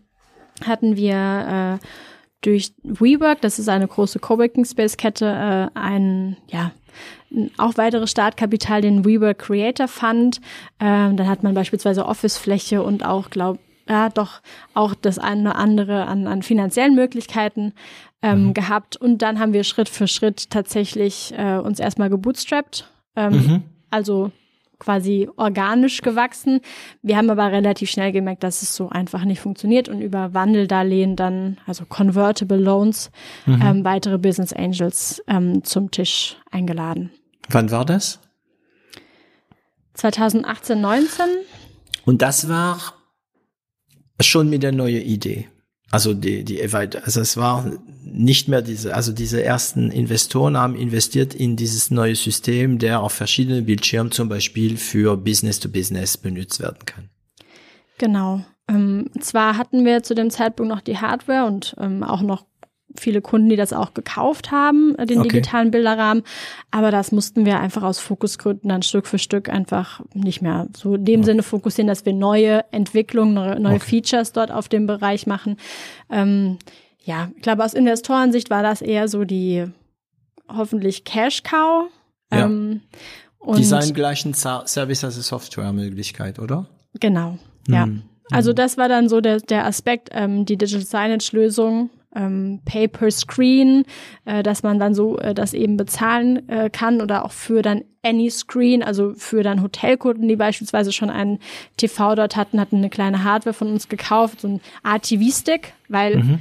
hatten 0.64 0.96
wir 0.96 1.80
äh, 1.82 1.86
durch 2.42 2.74
WeWork, 2.84 3.42
das 3.42 3.60
ist 3.60 3.70
eine 3.70 3.88
große 3.88 4.20
Coworking 4.20 4.66
Space 4.66 4.98
Kette, 4.98 5.26
äh, 5.26 5.78
einen 5.78 6.38
ja 6.50 6.72
auch 7.58 7.78
weitere 7.78 8.08
Startkapital, 8.08 8.82
den 8.82 9.06
WeWork 9.06 9.40
Creator 9.40 9.88
Fund. 9.88 10.42
Ähm, 10.80 11.18
dann 11.18 11.28
hat 11.28 11.44
man 11.44 11.54
beispielsweise 11.54 12.06
Office-Fläche 12.06 12.84
und 12.84 13.06
auch, 13.06 13.30
glaub, 13.30 13.60
ja, 13.88 14.10
doch 14.10 14.42
auch 14.74 14.94
das 14.94 15.20
eine 15.20 15.50
oder 15.50 15.56
andere 15.56 16.06
an, 16.06 16.28
an 16.28 16.44
finanziellen 16.44 16.96
Möglichkeiten 16.96 17.74
ähm, 18.22 18.48
mhm. 18.48 18.54
gehabt. 18.54 18.98
Und 18.98 19.22
dann 19.22 19.40
haben 19.40 19.54
wir 19.54 19.64
Schritt 19.64 19.90
für 19.90 20.08
Schritt 20.08 20.50
tatsächlich 20.50 21.34
äh, 21.38 21.58
uns 21.58 21.80
erstmal 21.80 22.10
gebootstrapped. 22.10 22.88
Ähm, 23.16 23.34
mhm. 23.34 23.64
Also 23.90 24.32
quasi 24.80 25.30
organisch 25.38 26.02
gewachsen. 26.02 26.60
Wir 27.04 27.16
haben 27.16 27.30
aber 27.30 27.52
relativ 27.52 27.92
schnell 27.92 28.12
gemerkt, 28.12 28.44
dass 28.44 28.64
es 28.64 28.76
so 28.76 28.90
einfach 28.90 29.26
nicht 29.26 29.40
funktioniert 29.40 29.90
und 29.90 30.02
über 30.02 30.34
Wandeldarlehen 30.34 31.16
dann, 31.16 31.58
also 31.68 31.86
Convertible 31.86 32.58
Loans, 32.58 33.12
mhm. 33.46 33.62
ähm, 33.64 33.86
weitere 33.86 34.18
Business 34.18 34.54
Angels 34.54 35.24
ähm, 35.28 35.64
zum 35.64 35.92
Tisch 35.92 36.38
eingeladen. 36.50 37.12
Wann 37.52 37.72
war 37.72 37.86
das? 37.86 38.20
2018, 39.94 40.80
19. 40.80 41.26
Und 42.06 42.22
das 42.22 42.50
war 42.50 42.80
schon 44.20 44.50
mit 44.50 44.64
der 44.64 44.72
neuen 44.72 45.02
Idee. 45.02 45.48
Also 45.92 46.14
die, 46.14 46.46
die 46.46 46.62
also 46.62 47.20
es 47.20 47.36
war 47.36 47.70
nicht 48.04 48.48
mehr 48.48 48.62
diese, 48.62 48.96
also 48.96 49.12
diese 49.12 49.44
ersten 49.44 49.92
Investoren 49.92 50.58
haben 50.58 50.76
investiert 50.76 51.34
in 51.34 51.58
dieses 51.58 51.92
neue 51.92 52.16
System, 52.16 52.80
der 52.80 53.02
auf 53.02 53.12
verschiedenen 53.12 53.66
Bildschirmen 53.66 54.12
zum 54.12 54.30
Beispiel 54.30 54.78
für 54.78 55.18
Business 55.18 55.60
to 55.60 55.68
Business 55.68 56.18
benutzt 56.18 56.62
werden 56.62 56.86
kann. 56.86 57.10
Genau. 57.98 58.46
Ähm, 58.70 59.10
zwar 59.20 59.58
hatten 59.58 59.84
wir 59.84 60.02
zu 60.02 60.16
dem 60.16 60.30
Zeitpunkt 60.30 60.72
noch 60.72 60.82
die 60.82 60.98
Hardware 60.98 61.46
und 61.46 61.76
ähm, 61.78 62.04
auch 62.04 62.22
noch 62.22 62.46
viele 62.98 63.22
Kunden, 63.22 63.50
die 63.50 63.56
das 63.56 63.74
auch 63.74 63.94
gekauft 63.94 64.52
haben, 64.52 64.96
äh, 64.96 65.06
den 65.06 65.20
okay. 65.20 65.30
digitalen 65.30 65.72
Bilderrahmen. 65.72 66.24
Aber 66.72 66.92
das 66.92 67.12
mussten 67.12 67.46
wir 67.46 67.60
einfach 67.60 67.84
aus 67.84 68.00
Fokusgründen 68.00 68.70
dann 68.70 68.84
Stück 68.84 69.08
für 69.08 69.20
Stück 69.20 69.50
einfach 69.50 70.02
nicht 70.14 70.42
mehr 70.42 70.68
so 70.76 70.96
in 70.96 71.06
dem 71.06 71.20
okay. 71.22 71.28
Sinne 71.28 71.44
fokussieren, 71.44 71.88
dass 71.88 72.06
wir 72.06 72.14
neue 72.14 72.66
Entwicklungen, 72.72 73.34
neue, 73.34 73.60
neue 73.60 73.76
okay. 73.76 74.02
Features 74.02 74.34
dort 74.34 74.52
auf 74.52 74.70
dem 74.70 74.88
Bereich 74.88 75.28
machen. 75.28 75.58
Ähm, 76.10 76.58
ja, 77.04 77.32
ich 77.36 77.42
glaube, 77.42 77.64
aus 77.64 77.74
Investorensicht 77.74 78.50
war 78.50 78.64
das 78.64 78.82
eher 78.82 79.08
so 79.08 79.24
die 79.26 79.66
hoffentlich 80.48 81.04
Cash 81.04 81.44
Cow. 81.44 81.90
Ja. 82.32 82.46
Ähm, 82.46 82.82
und 83.40 83.58
Design 83.58 83.94
gleichen 83.94 84.34
Service 84.34 85.04
as 85.04 85.18
a 85.18 85.22
Software 85.22 85.74
Möglichkeit, 85.74 86.38
oder? 86.38 86.68
Genau, 87.00 87.38
ja. 87.68 87.88
Mhm. 87.88 88.04
Also 88.32 88.54
das 88.54 88.78
war 88.78 88.88
dann 88.88 89.10
so 89.10 89.20
der, 89.20 89.40
der 89.40 89.66
Aspekt, 89.66 90.10
ähm, 90.14 90.46
die 90.46 90.58
Digital 90.58 90.86
Signage 90.86 91.36
Lösung 91.36 91.90
ähm, 92.16 92.62
Pay-per-Screen, 92.66 93.86
äh, 94.26 94.44
dass 94.44 94.64
man 94.64 94.80
dann 94.80 94.94
so 94.94 95.18
äh, 95.18 95.34
das 95.34 95.54
eben 95.54 95.78
bezahlen 95.78 96.48
äh, 96.50 96.70
kann 96.70 97.02
oder 97.02 97.26
auch 97.26 97.32
für 97.32 97.62
dann 97.62 97.84
Any 98.04 98.30
Screen, 98.30 98.84
also 98.84 99.14
für 99.16 99.44
dann 99.44 99.62
Hotelkunden, 99.62 100.28
die 100.28 100.36
beispielsweise 100.36 100.92
schon 100.92 101.10
einen 101.10 101.40
TV 101.78 102.16
dort 102.16 102.36
hatten, 102.36 102.60
hatten 102.60 102.78
eine 102.78 102.90
kleine 102.90 103.24
Hardware 103.24 103.54
von 103.54 103.70
uns 103.72 103.90
gekauft, 103.90 104.42
so 104.42 104.48
ein 104.48 104.62
RTV-Stick, 104.84 105.74
weil 105.88 106.18
mhm. 106.18 106.40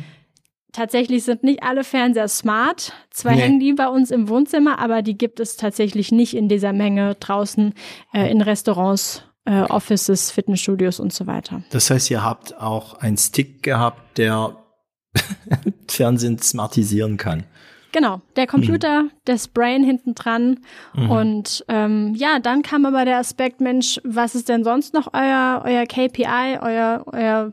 tatsächlich 0.73 1.25
sind 1.25 1.43
nicht 1.43 1.63
alle 1.63 1.85
Fernseher 1.85 2.29
smart. 2.29 2.95
Zwar 3.11 3.35
nee. 3.35 3.43
hängen 3.43 3.61
die 3.61 3.75
bei 3.75 3.89
uns 3.89 4.11
im 4.11 4.29
Wohnzimmer, 4.29 4.79
aber 4.79 5.03
die 5.03 5.19
gibt 5.19 5.39
es 5.39 5.57
tatsächlich 5.57 6.13
nicht 6.13 6.35
in 6.35 6.49
dieser 6.49 6.73
Menge 6.73 7.15
draußen 7.17 7.75
äh, 8.15 8.31
in 8.31 8.41
Restaurants 8.41 9.25
äh, 9.45 9.63
Offices, 9.63 10.31
Fitnessstudios 10.31 11.01
und 11.01 11.13
so 11.13 11.27
weiter. 11.27 11.63
Das 11.71 11.91
heißt, 11.91 12.11
ihr 12.11 12.25
habt 12.25 12.57
auch 12.59 12.95
einen 12.95 13.17
Stick 13.19 13.63
gehabt, 13.63 14.19
der 14.19 14.57
Fernsehen 15.89 16.39
smartisieren 16.39 17.17
kann. 17.17 17.45
Genau, 17.93 18.21
der 18.37 18.47
Computer, 18.47 19.05
mhm. 19.05 19.11
das 19.25 19.49
Brain 19.49 19.83
hinten 19.83 20.15
dran. 20.15 20.61
Mhm. 20.95 21.11
Und 21.11 21.65
ähm, 21.69 22.15
ja, 22.15 22.39
dann 22.39 22.63
kam 22.63 22.87
aber 22.87 23.05
der 23.05 23.19
Aspekt, 23.19 23.61
Mensch, 23.61 24.01
was 24.05 24.35
ist 24.35 24.49
denn 24.49 24.63
sonst 24.63 24.95
noch 24.95 25.13
euer, 25.13 25.63
euer 25.65 25.87
KPI, 25.87 26.59
euer, 26.61 27.05
euer 27.07 27.53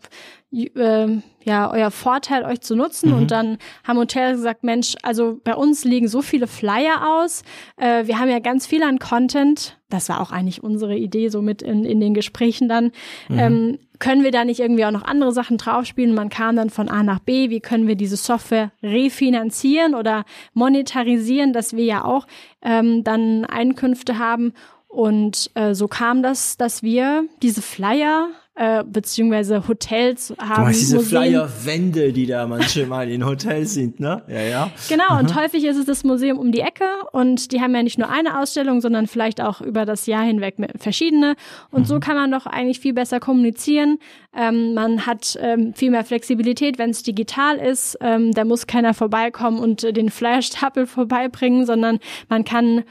äh, 0.52 1.22
ja, 1.44 1.72
euer 1.72 1.92
Vorteil, 1.92 2.44
euch 2.44 2.62
zu 2.62 2.76
nutzen. 2.76 3.10
Mhm. 3.12 3.16
Und 3.16 3.32
dann 3.32 3.58
haben 3.86 3.98
Hotels 3.98 4.38
gesagt, 4.38 4.64
Mensch, 4.64 4.96
also 5.02 5.40
bei 5.44 5.56
uns 5.56 5.86
liegen 5.86 6.08
so 6.08 6.22
viele 6.22 6.48
Flyer 6.48 7.08
aus. 7.08 7.44
Äh, 7.78 8.06
wir 8.06 8.20
haben 8.20 8.30
ja 8.30 8.40
ganz 8.40 8.68
viel 8.68 8.84
an 8.84 9.00
Content. 9.00 9.78
Das 9.90 10.10
war 10.10 10.20
auch 10.22 10.32
eigentlich 10.32 10.64
unsere 10.64 10.98
Idee, 10.98 11.30
so 11.30 11.42
mit 11.42 11.62
in, 11.62 11.86
in 11.86 12.00
den 12.00 12.14
Gesprächen 12.14 12.68
dann. 12.68 12.92
Mhm. 13.30 13.40
Ähm, 13.40 13.80
können 14.00 14.24
wir 14.24 14.32
da 14.32 14.46
nicht 14.46 14.60
irgendwie 14.60 14.86
auch 14.86 14.92
noch 14.92 15.04
andere 15.04 15.32
Sachen 15.32 15.58
draufspielen? 15.58 16.14
Man 16.14 16.30
kam 16.30 16.56
dann 16.56 16.70
von 16.70 16.90
A 16.90 17.04
nach 17.04 17.20
B. 17.20 17.50
Wie 17.50 17.60
können 17.60 17.88
wir 17.88 17.96
diese 17.96 18.18
Software 18.18 18.72
refinanzieren 18.84 19.96
oder 19.96 20.26
monetarisieren, 20.54 21.54
dass 21.54 21.76
wir 21.76 21.86
ja 21.86 22.06
auch 22.06 22.28
ähm, 22.62 23.04
dann 23.04 23.46
Einkünfte 23.46 24.18
haben? 24.20 24.54
Und 24.88 25.52
äh, 25.56 25.74
so 25.74 25.88
kam 25.88 26.24
das, 26.24 26.58
dass 26.58 26.82
wir 26.82 27.26
diese 27.42 27.62
Flyer 27.62 28.30
äh, 28.58 28.84
beziehungsweise 28.84 29.68
Hotels 29.68 30.34
haben. 30.40 30.66
Du 30.66 30.72
diese 30.72 31.00
Flyer-Wände, 31.00 32.12
die 32.12 32.26
da 32.26 32.48
manchmal 32.48 33.10
in 33.10 33.24
Hotels 33.24 33.76
sind, 33.76 34.00
ne? 34.00 34.24
Ja, 34.28 34.42
ja. 34.42 34.72
Genau, 34.90 35.14
mhm. 35.14 35.20
und 35.20 35.36
häufig 35.36 35.64
ist 35.64 35.78
es 35.78 35.86
das 35.86 36.04
Museum 36.04 36.40
um 36.40 36.52
die 36.52 36.62
Ecke 36.62 36.86
und 37.12 37.52
die 37.52 37.62
haben 37.62 37.76
ja 37.76 37.84
nicht 37.84 38.00
nur 38.00 38.10
eine 38.10 38.40
Ausstellung, 38.40 38.82
sondern 38.82 39.06
vielleicht 39.06 39.42
auch 39.42 39.62
über 39.62 39.86
das 39.86 40.08
Jahr 40.08 40.24
hinweg 40.24 40.56
verschiedene. 40.80 41.36
Und 41.70 41.82
mhm. 41.82 41.86
so 41.86 42.00
kann 42.00 42.16
man 42.16 42.32
doch 42.32 42.48
eigentlich 42.48 42.80
viel 42.80 42.94
besser 42.94 43.20
kommunizieren. 43.20 44.00
Ähm, 44.36 44.74
man 44.74 45.06
hat 45.06 45.38
ähm, 45.40 45.76
viel 45.76 45.92
mehr 45.92 46.04
Flexibilität, 46.04 46.80
wenn 46.80 46.90
es 46.90 47.04
digital 47.04 47.58
ist. 47.58 47.98
Ähm, 48.02 48.34
da 48.34 48.44
muss 48.44 48.66
keiner 48.66 48.96
vorbeikommen 48.96 49.60
und 49.60 49.84
äh, 49.84 49.94
den 49.94 50.10
Flyer-Stapel 50.10 50.88
vorbeibringen, 50.88 51.68
sondern 51.68 52.00
man 52.28 52.44
kann 52.44 52.84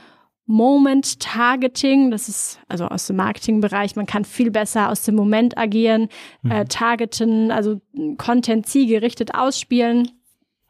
Moment 0.47 1.19
Targeting, 1.21 2.13
das 2.13 2.29
ist 2.29 2.61
also 2.69 2.87
aus 2.87 3.09
dem 3.09 3.17
Marketingbereich, 3.17 3.97
man 3.97 4.07
kann 4.07 4.25
viel 4.25 4.51
besser 4.53 4.91
aus 4.91 5.03
dem 5.03 5.17
Moment 5.17 5.59
agieren, 5.59 6.09
mhm. 6.43 6.51
äh, 6.51 6.65
targeten, 6.67 7.51
also 7.51 7.81
Content 8.17 8.67
zielgerichtet 8.67 9.35
ausspielen. 9.35 10.13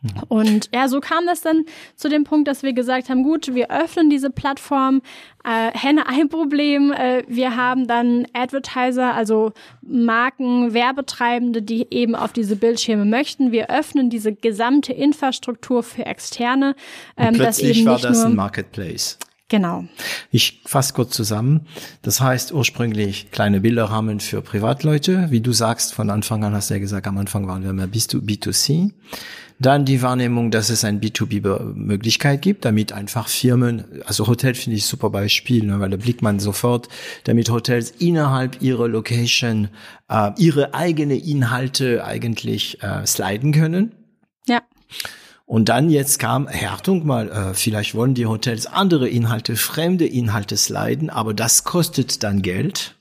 Mhm. 0.01 0.11
Und 0.29 0.70
ja, 0.74 0.89
so 0.89 1.01
kam 1.01 1.27
das 1.27 1.43
dann 1.43 1.64
zu 1.95 2.09
dem 2.09 2.24
Punkt, 2.24 2.49
dass 2.49 2.62
wir 2.62 2.72
gesagt 2.72 3.09
haben, 3.09 3.22
gut, 3.22 3.55
wir 3.55 3.70
öffnen 3.70 4.09
diese 4.09 4.31
Plattform. 4.31 5.03
Äh, 5.45 5.77
Henne 5.77 6.07
ein 6.07 6.29
Problem. 6.31 6.93
Äh, 6.93 7.24
wir 7.29 7.57
haben 7.57 7.87
dann 7.87 8.27
Advertiser, 8.33 9.14
also 9.14 9.53
Marken, 9.83 10.72
Werbetreibende, 10.72 11.61
die 11.62 11.87
eben 11.91 12.14
auf 12.14 12.33
diese 12.33 12.57
Bildschirme 12.57 13.05
möchten. 13.05 13.53
Wir 13.53 13.70
öffnen 13.70 14.11
diese 14.11 14.33
gesamte 14.33 14.93
Infrastruktur 14.93 15.83
für 15.83 16.07
Externe. 16.07 16.74
Ähm, 17.16 17.35
plötzlich 17.35 17.85
war 17.85 17.99
das 17.99 18.24
ein 18.24 18.35
Marketplace. 18.35 19.18
Genau. 19.49 19.84
Ich 20.32 20.61
fasse 20.64 20.92
kurz 20.92 21.14
zusammen. 21.14 21.66
Das 22.03 22.20
heißt 22.20 22.53
ursprünglich 22.53 23.30
kleine 23.30 23.61
Bilderrahmen 23.61 24.18
für 24.18 24.42
Privatleute. 24.42 25.30
Wie 25.30 25.40
du 25.40 25.53
sagst, 25.53 25.94
von 25.94 26.11
Anfang 26.11 26.42
an 26.42 26.53
hast 26.53 26.70
du 26.70 26.74
ja 26.74 26.80
gesagt, 26.80 27.07
am 27.07 27.16
Anfang 27.18 27.47
waren 27.47 27.62
wir 27.62 27.72
mehr 27.72 27.88
B2C. 27.88 28.90
Dann 29.59 29.84
die 29.86 30.03
Wahrnehmung, 30.03 30.51
dass 30.51 30.68
es 30.68 30.84
ein 30.84 31.01
B2B-Möglichkeit 31.01 32.42
gibt, 32.42 32.64
damit 32.66 32.92
einfach 32.92 33.28
Firmen, 33.28 34.03
also 34.05 34.26
Hotel 34.26 34.55
finde 34.55 34.76
ich 34.76 34.84
super 34.84 35.09
Beispiel, 35.09 35.64
ne, 35.64 35.80
weil 35.80 35.88
da 35.88 35.97
blickt 35.97 36.20
man 36.20 36.40
sofort, 36.40 36.88
damit 37.24 37.49
Hotels 37.49 37.90
innerhalb 37.90 38.61
ihrer 38.61 38.86
Location 38.86 39.68
äh, 40.11 40.32
ihre 40.36 40.74
eigene 40.74 41.16
Inhalte 41.16 42.05
eigentlich 42.05 42.82
äh, 42.82 43.07
sliden 43.07 43.53
können. 43.53 43.92
Ja. 44.47 44.61
Und 45.47 45.68
dann 45.68 45.90
jetzt 45.90 46.18
kam, 46.18 46.49
Achtung 46.49 47.07
mal, 47.07 47.30
äh, 47.30 47.55
vielleicht 47.55 47.94
wollen 47.94 48.14
die 48.14 48.26
Hotels 48.26 48.66
andere 48.66 49.09
Inhalte, 49.09 49.57
fremde 49.57 50.05
Inhalte 50.05 50.57
sliden, 50.57 51.09
aber 51.09 51.34
das 51.34 51.62
kostet 51.62 52.24
dann 52.24 52.42
Geld. 52.42 52.97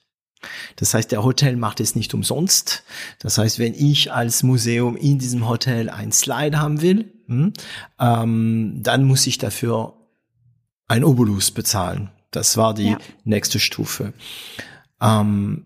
Das 0.76 0.94
heißt, 0.94 1.12
der 1.12 1.24
Hotel 1.24 1.56
macht 1.56 1.80
es 1.80 1.96
nicht 1.96 2.14
umsonst. 2.14 2.84
Das 3.18 3.40
heißt, 3.40 3.58
wenn 3.58 3.74
ich 3.74 4.14
als 4.14 4.44
Museum 4.44 4.96
in 4.96 5.18
diesem 5.18 5.50
Hotel 5.50 5.90
ein 5.90 6.12
Slide 6.12 6.60
haben 6.60 6.82
will, 6.82 7.12
hm, 7.28 7.54
ähm, 8.00 8.80
dann 8.84 9.06
muss 9.06 9.26
ich 9.26 9.40
dafür 9.40 9.94
ein 10.88 11.04
Obolus 11.04 11.50
bezahlen. 11.50 12.12
Das 12.30 12.58
war 12.58 12.76
die 12.76 12.92
ja. 12.92 12.98
nächste 13.24 13.60
Stufe. 13.60 14.14
Ähm, 15.02 15.66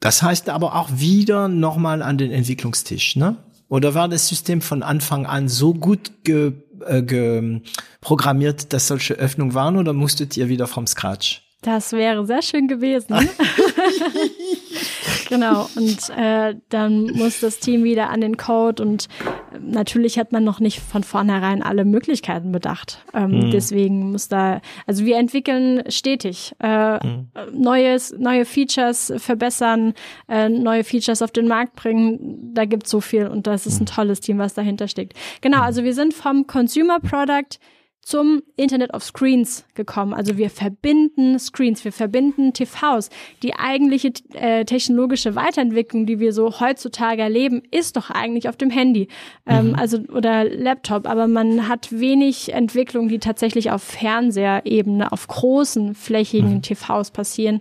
das 0.00 0.22
heißt 0.22 0.48
aber 0.48 0.74
auch 0.74 0.88
wieder 0.90 1.48
nochmal 1.48 2.00
an 2.00 2.16
den 2.16 2.32
Entwicklungstisch. 2.32 3.16
Ne? 3.16 3.36
Oder 3.72 3.94
war 3.94 4.06
das 4.06 4.28
System 4.28 4.60
von 4.60 4.82
Anfang 4.82 5.24
an 5.24 5.48
so 5.48 5.72
gut 5.72 6.24
ge, 6.24 6.52
äh, 6.86 7.00
ge 7.00 7.62
programmiert, 8.02 8.74
dass 8.74 8.86
solche 8.86 9.14
Öffnungen 9.14 9.54
waren 9.54 9.78
oder 9.78 9.94
musstet 9.94 10.36
ihr 10.36 10.50
wieder 10.50 10.66
vom 10.66 10.86
Scratch? 10.86 11.40
Das 11.62 11.92
wäre 11.92 12.26
sehr 12.26 12.42
schön 12.42 12.68
gewesen. 12.68 13.14
genau. 15.32 15.68
Und 15.76 16.10
äh, 16.16 16.54
dann 16.68 17.04
muss 17.12 17.40
das 17.40 17.58
Team 17.58 17.84
wieder 17.84 18.10
an 18.10 18.20
den 18.20 18.36
Code 18.36 18.82
und 18.82 19.08
äh, 19.52 19.58
natürlich 19.60 20.18
hat 20.18 20.32
man 20.32 20.44
noch 20.44 20.60
nicht 20.60 20.80
von 20.80 21.02
vornherein 21.02 21.62
alle 21.62 21.84
Möglichkeiten 21.84 22.52
bedacht. 22.52 23.04
Ähm, 23.14 23.30
mhm. 23.30 23.50
Deswegen 23.50 24.12
muss 24.12 24.28
da, 24.28 24.60
also 24.86 25.04
wir 25.04 25.16
entwickeln 25.16 25.82
stetig 25.88 26.54
äh, 26.62 27.04
mhm. 27.04 27.28
neues, 27.52 28.14
neue 28.18 28.44
Features 28.44 29.12
verbessern, 29.16 29.94
äh, 30.28 30.48
neue 30.48 30.84
Features 30.84 31.22
auf 31.22 31.30
den 31.30 31.48
Markt 31.48 31.76
bringen. 31.76 32.54
Da 32.54 32.64
gibt's 32.64 32.90
so 32.90 33.00
viel 33.00 33.26
und 33.26 33.46
das 33.46 33.66
ist 33.66 33.80
ein 33.80 33.84
mhm. 33.84 33.86
tolles 33.86 34.20
Team, 34.20 34.38
was 34.38 34.54
dahinter 34.54 34.88
steckt. 34.88 35.14
Genau. 35.40 35.58
Mhm. 35.58 35.62
Also 35.64 35.84
wir 35.84 35.94
sind 35.94 36.14
vom 36.14 36.46
Consumer 36.46 37.00
Product 37.00 37.58
zum 38.02 38.42
Internet 38.56 38.92
of 38.92 39.04
Screens 39.04 39.64
gekommen. 39.74 40.12
Also 40.12 40.36
wir 40.36 40.50
verbinden 40.50 41.38
Screens, 41.38 41.84
wir 41.84 41.92
verbinden 41.92 42.52
TVs. 42.52 43.10
Die 43.44 43.54
eigentliche 43.54 44.12
äh, 44.34 44.64
technologische 44.64 45.36
Weiterentwicklung, 45.36 46.04
die 46.04 46.18
wir 46.18 46.32
so 46.32 46.58
heutzutage 46.58 47.22
erleben, 47.22 47.62
ist 47.70 47.96
doch 47.96 48.10
eigentlich 48.10 48.48
auf 48.48 48.56
dem 48.56 48.70
Handy, 48.70 49.06
ähm, 49.46 49.68
mhm. 49.68 49.74
also 49.76 49.98
oder 50.12 50.44
Laptop. 50.44 51.06
Aber 51.06 51.28
man 51.28 51.68
hat 51.68 51.92
wenig 51.92 52.52
Entwicklung, 52.52 53.08
die 53.08 53.20
tatsächlich 53.20 53.70
auf 53.70 53.84
Fernseherebene, 53.84 55.12
auf 55.12 55.28
großen 55.28 55.94
flächigen 55.94 56.54
mhm. 56.54 56.62
TVs 56.62 57.12
passieren. 57.12 57.60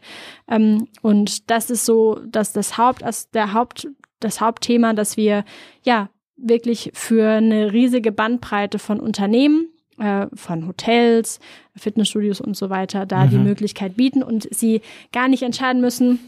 Ähm, 0.49 0.87
und 1.03 1.51
das 1.51 1.69
ist 1.69 1.85
so, 1.85 2.19
dass 2.25 2.51
das 2.51 2.79
Haupt, 2.79 3.03
der 3.35 3.53
Haupt, 3.53 3.87
das 4.19 4.41
Hauptthema, 4.41 4.93
dass 4.93 5.17
wir 5.17 5.45
ja 5.83 6.09
wirklich 6.35 6.89
für 6.95 7.29
eine 7.29 7.71
riesige 7.71 8.11
Bandbreite 8.11 8.79
von 8.79 8.99
Unternehmen 8.99 9.67
äh, 10.01 10.27
von 10.33 10.67
Hotels, 10.67 11.39
Fitnessstudios 11.75 12.41
und 12.41 12.57
so 12.57 12.69
weiter 12.69 13.05
da 13.05 13.25
mhm. 13.25 13.29
die 13.29 13.37
Möglichkeit 13.37 13.95
bieten 13.95 14.23
und 14.23 14.47
sie 14.53 14.81
gar 15.11 15.27
nicht 15.27 15.43
entscheiden 15.43 15.81
müssen, 15.81 16.19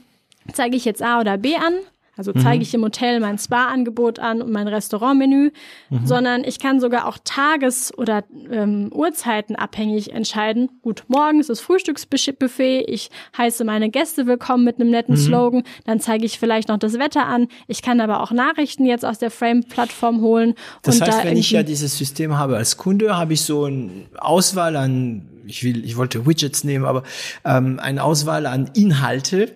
zeige 0.54 0.76
ich 0.76 0.86
jetzt 0.86 1.02
A 1.02 1.20
oder 1.20 1.38
B 1.38 1.56
an, 1.56 1.74
also 2.16 2.32
zeige 2.32 2.58
mhm. 2.58 2.62
ich 2.62 2.74
im 2.76 2.84
Hotel 2.84 3.20
mein 3.20 3.40
Spa-Angebot 3.40 4.20
an 4.20 4.44
und 4.44 4.52
mein 4.52 4.68
Restaurantmenü, 4.68 5.52
mhm. 5.90 6.06
sondern 6.06 6.44
ich 6.44 6.60
kann 6.60 6.80
sogar 6.80 7.08
auch 7.08 7.18
Tages- 7.24 7.92
oder 7.98 8.24
ähm, 8.52 8.92
Uhrzeiten 8.94 9.56
abhängig 9.56 10.14
entscheiden. 10.14 10.70
Gut, 10.84 11.06
morgens 11.08 11.50
ist 11.50 11.62
Frühstücksbuffet, 11.62 12.86
ich 12.88 13.10
heiße 13.36 13.64
meine 13.64 13.90
Gäste 13.90 14.28
willkommen 14.28 14.64
mit 14.64 14.80
einem 14.80 14.92
netten 14.92 15.16
mhm. 15.16 15.20
Slogan, 15.20 15.64
dann 15.86 16.00
zeige 16.00 16.24
ich 16.26 16.38
vielleicht 16.38 16.70
noch 16.70 16.78
das 16.78 17.00
Wetter 17.00 17.26
an. 17.26 17.48
Ich 17.68 17.82
kann 17.82 18.00
aber 18.00 18.22
auch 18.22 18.30
Nachrichten 18.30 18.86
jetzt 18.86 19.06
aus 19.06 19.18
der 19.18 19.32
Frame-Plattform 19.32 20.22
holen. 20.22 20.54
Das 20.84 21.02
heißt, 21.02 21.12
da 21.12 21.24
wenn 21.24 21.38
ich 21.38 21.50
ja 21.50 21.64
dieses 21.64 21.98
System 21.98 22.38
habe 22.38 22.58
als 22.58 22.78
Kunde, 22.78 23.18
habe 23.18 23.34
ich 23.34 23.42
so 23.42 23.64
eine 23.64 23.90
Auswahl 24.20 24.76
an, 24.76 25.28
ich 25.48 25.64
will, 25.64 25.84
ich 25.84 25.98
wollte 25.98 26.28
Widgets 26.28 26.64
nehmen, 26.64 26.86
aber 26.86 27.02
ähm, 27.44 27.80
eine 27.82 28.04
Auswahl 28.04 28.46
an 28.46 28.70
Inhalte, 28.76 29.56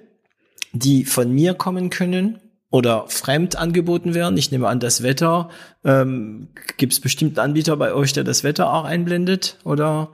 die 0.74 1.06
von 1.06 1.32
mir 1.32 1.54
kommen 1.54 1.92
können 1.92 2.40
oder 2.70 3.08
fremd 3.08 3.56
angeboten 3.56 4.14
werden. 4.14 4.38
Ich 4.38 4.52
nehme 4.52 4.68
an, 4.68 4.80
das 4.80 5.04
Wetter. 5.04 5.50
Ähm, 5.86 6.50
Gibt 6.78 6.94
es 6.94 7.00
bestimmt 7.00 7.40
Anbieter 7.40 7.78
bei 7.78 7.94
euch, 7.94 8.14
der 8.14 8.24
das 8.24 8.44
Wetter 8.44 8.74
auch 8.74 8.84
einblendet? 8.84 9.58
Oder? 9.64 10.10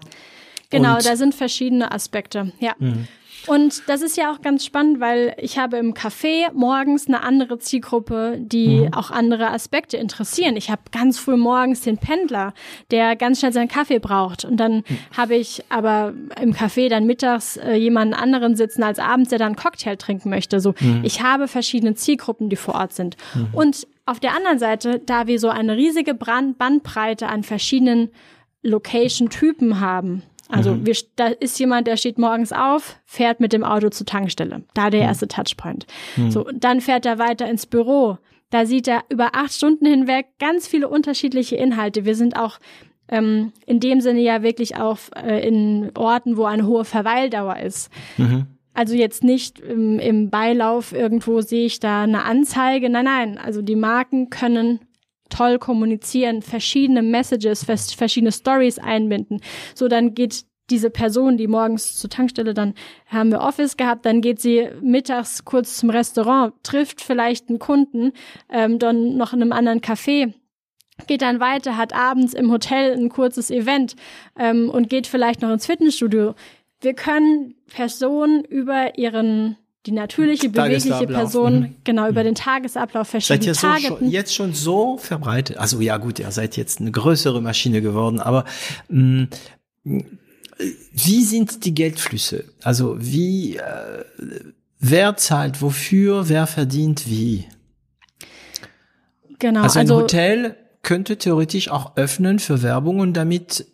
Genau, 0.70 0.98
Und 0.98 1.06
da 1.06 1.16
sind 1.16 1.36
verschiedene 1.36 1.92
Aspekte. 1.92 2.52
Ja. 2.60 2.74
Mhm. 2.80 3.08
Und 3.48 3.84
das 3.88 4.02
ist 4.02 4.18
ja 4.18 4.32
auch 4.32 4.42
ganz 4.42 4.66
spannend, 4.66 5.00
weil 5.00 5.36
ich 5.38 5.58
habe 5.58 5.78
im 5.78 5.94
Café 5.94 6.52
morgens 6.54 7.08
eine 7.08 7.24
andere 7.24 7.60
Zielgruppe, 7.60 8.38
die 8.40 8.82
mhm. 8.82 8.94
auch 8.94 9.12
andere 9.12 9.52
Aspekte 9.52 9.98
interessieren. 9.98 10.56
Ich 10.56 10.70
habe 10.70 10.82
ganz 10.92 11.20
früh 11.20 11.36
morgens 11.36 11.82
den 11.82 11.98
Pendler, 11.98 12.54
der 12.92 13.16
ganz 13.16 13.40
schnell 13.40 13.54
seinen 13.54 13.68
Kaffee 13.68 14.00
braucht. 14.00 14.46
Und 14.46 14.58
dann 14.58 14.78
mhm. 14.78 14.98
habe 15.16 15.36
ich 15.36 15.64
aber 15.70 16.14
im 16.42 16.54
Café 16.54 16.90
dann 16.90 17.06
mittags 17.06 17.58
äh, 17.58 17.74
jemanden 17.76 18.14
anderen 18.14 18.56
sitzen 18.56 18.84
als 18.84 19.00
abends, 19.00 19.30
der 19.30 19.40
dann 19.40 19.48
einen 19.48 19.56
Cocktail 19.56 19.96
trinken 19.96 20.30
möchte. 20.30 20.60
So, 20.60 20.74
mhm. 20.80 21.02
ich 21.04 21.22
habe 21.22 21.48
verschiedene 21.48 21.96
Zielgruppen, 21.96 22.50
die 22.50 22.56
vor 22.56 22.76
Ort 22.76 22.94
sind. 22.94 23.18
Mhm. 23.36 23.48
Und 23.54 23.88
auf 24.06 24.20
der 24.20 24.36
anderen 24.36 24.60
Seite, 24.60 25.00
da 25.00 25.28
wir 25.28 25.40
so 25.40 25.50
eine 25.50 25.78
riesige 25.78 26.14
Brand 26.14 26.58
Bandbreite 26.58 27.28
an 27.28 27.44
verschiedenen 27.44 28.10
Location-Typen 28.62 29.80
haben, 29.80 30.24
also 30.50 30.76
mhm. 30.76 30.86
wir, 30.86 30.96
da 31.16 31.28
ist 31.28 31.60
jemand, 31.60 31.88
der 31.88 31.98
steht 31.98 32.18
morgens 32.18 32.52
auf, 32.52 33.00
fährt 33.06 33.40
mit 33.40 33.54
dem 33.54 33.64
Auto 33.64 33.90
zur 33.90 34.06
Tankstelle. 34.06 34.64
Da 34.74 34.90
der 34.90 35.02
mhm. 35.02 35.08
erste 35.08 35.28
Touchpoint. 35.28 35.86
Mhm. 36.18 36.32
So, 36.32 36.48
dann 36.54 36.82
fährt 36.82 37.06
er 37.06 37.18
weiter 37.18 37.50
ins 37.50 37.66
Büro. 37.66 38.18
Da 38.50 38.66
sieht 38.66 38.88
er 38.88 39.04
über 39.10 39.32
acht 39.34 39.54
Stunden 39.54 39.86
hinweg 39.86 40.28
ganz 40.40 40.68
viele 40.68 40.88
unterschiedliche 40.88 41.56
Inhalte. 41.56 42.06
Wir 42.06 42.16
sind 42.16 42.38
auch 42.38 42.60
ähm, 43.08 43.52
in 43.66 43.80
dem 43.80 44.02
Sinne 44.02 44.22
ja 44.22 44.44
wirklich 44.44 44.76
auch 44.76 45.00
äh, 45.16 45.48
in 45.48 45.92
Orten, 45.96 46.38
wo 46.38 46.46
eine 46.46 46.68
hohe 46.68 46.86
Verweildauer 46.86 47.58
ist. 47.58 47.90
Mhm. 48.18 48.46
Also 48.74 48.96
jetzt 48.96 49.24
nicht 49.24 49.60
im, 49.60 50.00
im 50.00 50.30
Beilauf 50.30 50.94
irgendwo 50.94 51.42
sehe 51.42 51.66
ich 51.66 51.80
da 51.80 52.04
eine 52.04 52.24
Anzeige. 52.24 52.90
Nein, 52.90 53.06
nein. 53.06 53.38
Also 53.38 53.62
die 53.62 53.76
Marken 53.76 54.30
können 54.30 54.80
toll 55.30 55.60
kommunizieren, 55.60 56.42
verschiedene 56.42 57.02
Messages, 57.02 57.64
verschiedene 57.64 58.32
Stories 58.32 58.80
einbinden. 58.80 59.42
So, 59.76 59.88
dann 59.88 60.14
geht 60.14 60.46
diese 60.70 60.90
Person, 60.90 61.38
die 61.38 61.48
morgens 61.48 61.98
zur 61.98 62.10
Tankstelle, 62.10 62.54
dann 62.54 62.74
haben 63.08 63.32
wir 63.32 63.42
Office 63.42 63.78
gehabt, 63.78 64.06
dann 64.06 64.22
geht 64.22 64.40
sie 64.40 64.70
mittags 64.82 65.44
kurz 65.44 65.78
zum 65.78 65.90
Restaurant, 65.90 66.54
trifft 66.64 67.02
vielleicht 67.02 67.50
einen 67.50 67.60
Kunden, 67.60 68.14
ähm, 68.50 68.80
dann 68.80 69.18
noch 69.18 69.34
in 69.34 69.42
einem 69.42 69.52
anderen 69.52 69.82
Café, 69.82 70.34
geht 71.08 71.22
dann 71.22 71.40
weiter, 71.40 71.76
hat 71.76 71.94
abends 71.94 72.34
im 72.34 72.52
Hotel 72.52 72.94
ein 72.94 73.10
kurzes 73.10 73.52
Event 73.52 73.96
ähm, 74.38 74.70
und 74.70 74.90
geht 74.90 75.08
vielleicht 75.08 75.42
noch 75.42 75.52
ins 75.52 75.66
Fitnessstudio. 75.66 76.34
Wir 76.82 76.94
können 76.94 77.56
Personen 77.68 78.44
über 78.44 78.98
ihren 78.98 79.58
die 79.86 79.92
natürliche, 79.92 80.50
bewegliche 80.50 81.08
Person, 81.08 81.60
mhm. 81.60 81.76
genau, 81.84 82.08
über 82.08 82.22
mhm. 82.22 82.28
den 82.28 82.36
Tagesablauf 82.36 83.10
verschiedene 83.10 83.54
seid 83.54 83.84
ihr 83.84 83.90
so 83.90 83.98
schon, 83.98 84.10
jetzt 84.10 84.34
schon 84.34 84.54
so 84.54 84.98
verbreitet? 84.98 85.58
Also 85.58 85.82
ja 85.82 85.98
gut, 85.98 86.20
ihr 86.20 86.32
seid 86.32 86.56
jetzt 86.56 86.80
eine 86.80 86.92
größere 86.92 87.42
Maschine 87.42 87.82
geworden, 87.82 88.20
aber 88.20 88.46
mh, 88.90 89.28
mm, 89.84 90.00
wie 90.94 91.24
sind 91.24 91.66
die 91.66 91.74
Geldflüsse? 91.74 92.46
Also 92.62 92.96
wie, 93.00 93.58
äh, 93.58 94.06
wer 94.80 95.18
zahlt 95.18 95.62
wofür, 95.62 96.30
wer 96.30 96.48
verdient 96.48 97.10
wie? 97.10 97.46
Genau. 99.40 99.64
Also 99.64 99.80
ein 99.80 99.90
also, 99.90 100.02
Hotel 100.02 100.56
könnte 100.84 101.18
theoretisch 101.18 101.70
auch 101.70 101.98
öffnen 101.98 102.40
für 102.40 102.62
Werbung 102.62 103.00
und 103.00 103.14
damit 103.14 103.66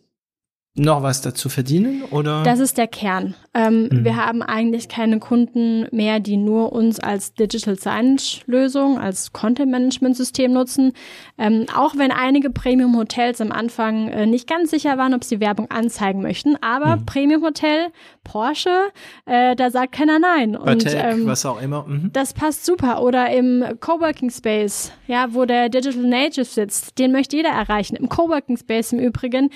noch 0.79 1.03
was 1.03 1.21
dazu 1.21 1.49
verdienen 1.49 2.03
oder? 2.11 2.43
Das 2.43 2.59
ist 2.59 2.77
der 2.77 2.87
Kern. 2.87 3.35
Ähm, 3.53 3.89
mhm. 3.91 4.03
Wir 4.05 4.15
haben 4.15 4.41
eigentlich 4.41 4.87
keine 4.87 5.19
Kunden 5.19 5.87
mehr, 5.91 6.19
die 6.19 6.37
nur 6.37 6.71
uns 6.71 6.99
als 6.99 7.33
Digital 7.33 7.75
Signage 7.75 8.41
Lösung, 8.45 8.99
als 8.99 9.33
Content 9.33 9.71
Management 9.71 10.15
System 10.15 10.53
nutzen. 10.53 10.93
Ähm, 11.37 11.65
auch 11.75 11.97
wenn 11.97 12.11
einige 12.11 12.49
Premium 12.49 12.97
Hotels 12.97 13.41
am 13.41 13.51
Anfang 13.51 14.07
äh, 14.07 14.25
nicht 14.25 14.47
ganz 14.47 14.71
sicher 14.71 14.97
waren, 14.97 15.13
ob 15.13 15.23
sie 15.23 15.39
Werbung 15.39 15.69
anzeigen 15.69 16.21
möchten. 16.21 16.55
Aber 16.61 16.97
mhm. 16.97 17.05
Premium 17.05 17.43
Hotel, 17.43 17.87
Porsche, 18.23 18.89
äh, 19.25 19.55
da 19.55 19.71
sagt 19.71 19.93
keiner 19.93 20.19
nein. 20.19 20.55
Und 20.55 20.85
ähm, 20.87 21.25
was 21.25 21.45
auch 21.45 21.61
immer. 21.61 21.85
Mhm. 21.87 22.11
Das 22.13 22.33
passt 22.33 22.65
super. 22.65 23.01
Oder 23.01 23.31
im 23.31 23.63
Coworking 23.79 24.29
Space, 24.29 24.91
ja, 25.07 25.33
wo 25.33 25.45
der 25.45 25.69
Digital 25.69 26.03
Native 26.03 26.45
sitzt, 26.45 26.97
den 26.99 27.11
möchte 27.11 27.35
jeder 27.35 27.49
erreichen. 27.49 27.95
Im 27.95 28.09
Coworking 28.09 28.57
Space 28.57 28.93
im 28.93 28.99
Übrigen 28.99 29.49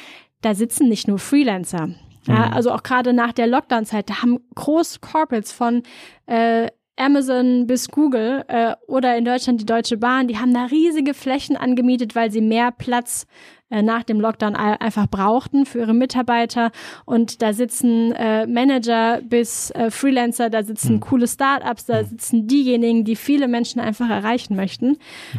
da 0.44 0.54
sitzen 0.54 0.90
nicht 0.90 1.08
nur 1.08 1.20
Freelancer. 1.20 1.90
Ja, 2.28 2.48
mhm. 2.48 2.54
also 2.54 2.72
auch 2.72 2.84
gerade 2.84 3.14
nach 3.14 3.34
der 3.34 3.48
Lockdown-Zeit, 3.48 4.10
da 4.10 4.22
haben 4.22 4.40
große 4.56 5.00
Corporates 5.00 5.52
von 5.52 5.84
äh, 6.26 6.68
Amazon 6.96 7.66
bis 7.66 7.90
Google 7.90 8.46
äh, 8.48 8.76
oder 8.88 9.18
in 9.18 9.26
Deutschland 9.26 9.60
die 9.60 9.66
Deutsche 9.66 9.98
Bahn, 9.98 10.28
die 10.28 10.38
haben 10.38 10.54
da 10.54 10.66
riesige 10.66 11.14
Flächen 11.14 11.58
angemietet, 11.58 12.16
weil 12.16 12.32
sie 12.32 12.42
mehr 12.42 12.72
Platz 12.72 13.26
äh, 13.74 13.82
nach 13.82 14.04
dem 14.04 14.22
Lockdown 14.22 14.56
einfach 14.56 15.08
brauchten 15.08 15.66
für 15.66 15.80
ihre 15.80 15.96
Mitarbeiter. 15.96 16.72
Und 17.06 17.42
da 17.42 17.54
sitzen 17.54 18.12
äh, 18.12 18.46
Manager 18.46 19.22
bis 19.24 19.72
äh, 19.72 19.90
Freelancer, 19.90 20.52
da 20.52 20.64
sitzen 20.64 20.96
mhm. 20.96 21.00
coole 21.00 21.28
Startups, 21.28 21.86
da 21.86 22.04
mhm. 22.04 22.06
sitzen 22.06 22.48
diejenigen, 22.48 23.04
die 23.04 23.16
viele 23.16 23.48
Menschen 23.48 23.82
einfach 23.82 24.10
erreichen 24.10 24.56
möchten. 24.56 24.90
Mhm. 24.90 24.98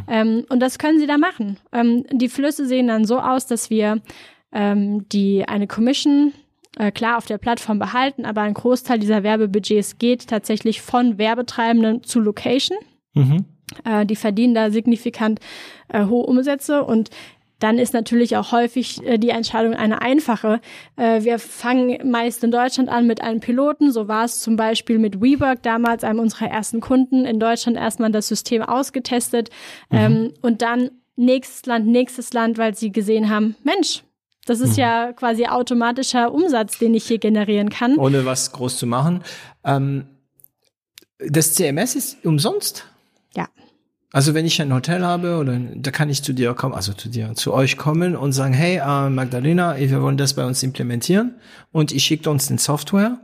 Ähm, 0.09 0.45
und 0.49 0.59
das 0.59 0.79
können 0.79 0.99
sie 0.99 1.07
da 1.07 1.19
machen. 1.19 1.59
Ähm, 1.73 2.05
die 2.11 2.29
Flüsse 2.29 2.67
sehen 2.67 2.89
dann 2.89 3.05
so 3.05 3.21
aus, 3.21 3.47
dass 3.47 3.71
wir 3.71 4.03
ähm, 4.55 5.09
die 5.11 5.47
eine 5.47 5.67
Commission 5.67 6.33
äh, 6.79 6.91
klar 6.91 7.19
auf 7.19 7.27
der 7.27 7.39
Plattform 7.39 7.79
behalten, 7.79 8.25
aber 8.25 8.43
ein 8.43 8.55
Großteil 8.55 8.99
dieser 8.99 9.23
Werbebudgets 9.23 9.99
geht 9.99 10.29
tatsächlich 10.29 10.81
von 10.81 11.19
Werbetreibenden 11.19 12.03
zu 12.03 12.21
Location. 12.21 12.79
Mhm. 13.15 13.45
Äh, 13.85 14.07
die 14.07 14.17
verdienen 14.17 14.55
da 14.55 14.71
signifikant 14.71 15.41
äh, 15.89 16.07
hohe 16.07 16.27
Umsätze 16.27 16.85
und 16.85 17.11
dann 17.61 17.79
ist 17.79 17.95
natürlich 17.95 18.37
auch 18.37 18.53
häufig 18.53 19.03
äh, 19.07 19.17
die 19.17 19.31
Entscheidung 19.31 19.75
eine 19.75 20.03
einfache. 20.03 20.61
Äh, 20.97 21.23
wir 21.23 21.39
fangen 21.39 22.11
meist 22.11 22.45
in 22.45 22.51
Deutschland 22.51 22.89
an 22.89 23.07
mit 23.07 23.23
einem 23.23 23.41
Piloten. 23.41 23.91
So 23.91 24.09
war 24.09 24.25
es 24.25 24.41
zum 24.41 24.57
Beispiel 24.57 24.99
mit 24.99 25.21
WeWork 25.21 25.63
damals, 25.63 26.05
einem 26.05 26.19
unserer 26.19 26.51
ersten 26.51 26.81
Kunden. 26.81 27.25
In 27.25 27.41
Deutschland 27.41 27.79
erstmal 27.79 28.11
das 28.11 28.29
System 28.29 28.63
ausgetestet 28.63 29.51
mhm. 29.91 29.99
ähm, 29.99 30.35
und 30.43 30.63
dann 30.63 30.91
nächstes 31.17 31.65
Land, 31.65 31.87
nächstes 31.87 32.33
Land, 32.33 32.59
weil 32.59 32.75
sie 32.75 32.91
gesehen 32.91 33.31
haben, 33.31 33.55
Mensch, 33.63 34.03
das 34.45 34.61
ist 34.61 34.73
mhm. 34.73 34.83
ja 34.83 35.13
quasi 35.13 35.47
automatischer 35.47 36.33
Umsatz, 36.33 36.79
den 36.79 36.95
ich 36.95 37.07
hier 37.07 37.19
generieren 37.19 37.71
kann. 37.71 37.97
Ohne 37.97 38.25
was 38.25 38.53
groß 38.53 38.79
zu 38.79 38.87
machen. 38.87 39.23
Ähm, 39.65 40.07
das 41.19 41.55
CMS 41.55 41.95
ist 41.95 42.25
umsonst? 42.25 42.87
Ja. 43.35 43.49
Also 44.13 44.35
wenn 44.35 44.47
ich 44.47 44.61
ein 44.61 44.73
Hotel 44.73 45.05
habe 45.05 45.39
oder 45.39 45.59
da 45.59 45.91
kann 45.91 46.11
ich 46.11 46.23
zu 46.23 46.33
dir 46.33 46.55
kommen, 46.55 46.75
also 46.75 46.93
zu 46.93 47.09
dir, 47.09 47.35
zu 47.35 47.53
euch 47.53 47.77
kommen 47.77 48.17
und 48.17 48.33
sagen, 48.33 48.55
hey 48.55 48.77
äh, 48.77 49.11
Magdalena, 49.11 49.77
wir 49.77 50.03
wollen 50.03 50.17
das 50.17 50.35
bei 50.35 50.45
uns 50.45 50.63
implementieren 50.63 51.35
und 51.73 51.93
ich 51.93 52.05
schicke 52.05 52.31
uns 52.31 52.47
den 52.47 52.59
Software. 52.59 53.19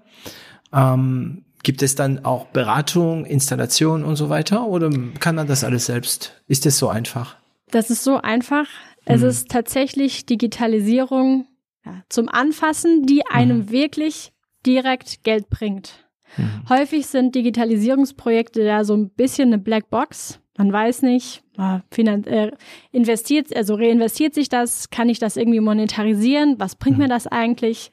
Ähm, 0.72 1.44
gibt 1.62 1.82
es 1.82 1.94
dann 1.94 2.24
auch 2.24 2.46
Beratung, 2.46 3.26
Installation 3.26 4.04
und 4.04 4.16
so 4.16 4.30
weiter 4.30 4.66
oder 4.66 4.90
kann 5.18 5.34
man 5.34 5.46
das 5.46 5.64
alles 5.64 5.86
selbst? 5.86 6.32
Ist 6.46 6.64
das 6.64 6.78
so 6.78 6.88
einfach? 6.88 7.36
Das 7.70 7.90
ist 7.90 8.02
so 8.02 8.20
einfach. 8.20 8.66
Es 9.04 9.22
mhm. 9.22 9.28
ist 9.28 9.50
tatsächlich 9.50 10.26
Digitalisierung 10.26 11.46
ja, 11.84 12.02
zum 12.08 12.28
Anfassen, 12.28 13.04
die 13.06 13.26
einem 13.26 13.58
mhm. 13.58 13.70
wirklich 13.70 14.32
direkt 14.66 15.24
Geld 15.24 15.48
bringt. 15.48 16.06
Mhm. 16.36 16.68
Häufig 16.68 17.06
sind 17.06 17.34
Digitalisierungsprojekte 17.34 18.64
da 18.64 18.84
so 18.84 18.94
ein 18.94 19.10
bisschen 19.10 19.48
eine 19.48 19.58
Blackbox. 19.58 20.40
Man 20.56 20.72
weiß 20.72 21.02
nicht, 21.02 21.42
äh, 21.56 22.50
investiert, 22.92 23.54
also 23.56 23.74
reinvestiert 23.74 24.34
sich 24.34 24.48
das, 24.48 24.90
kann 24.90 25.08
ich 25.08 25.18
das 25.18 25.36
irgendwie 25.36 25.60
monetarisieren? 25.60 26.58
Was 26.58 26.76
bringt 26.76 26.98
mir 26.98 27.04
mhm. 27.04 27.10
das 27.10 27.26
eigentlich? 27.26 27.92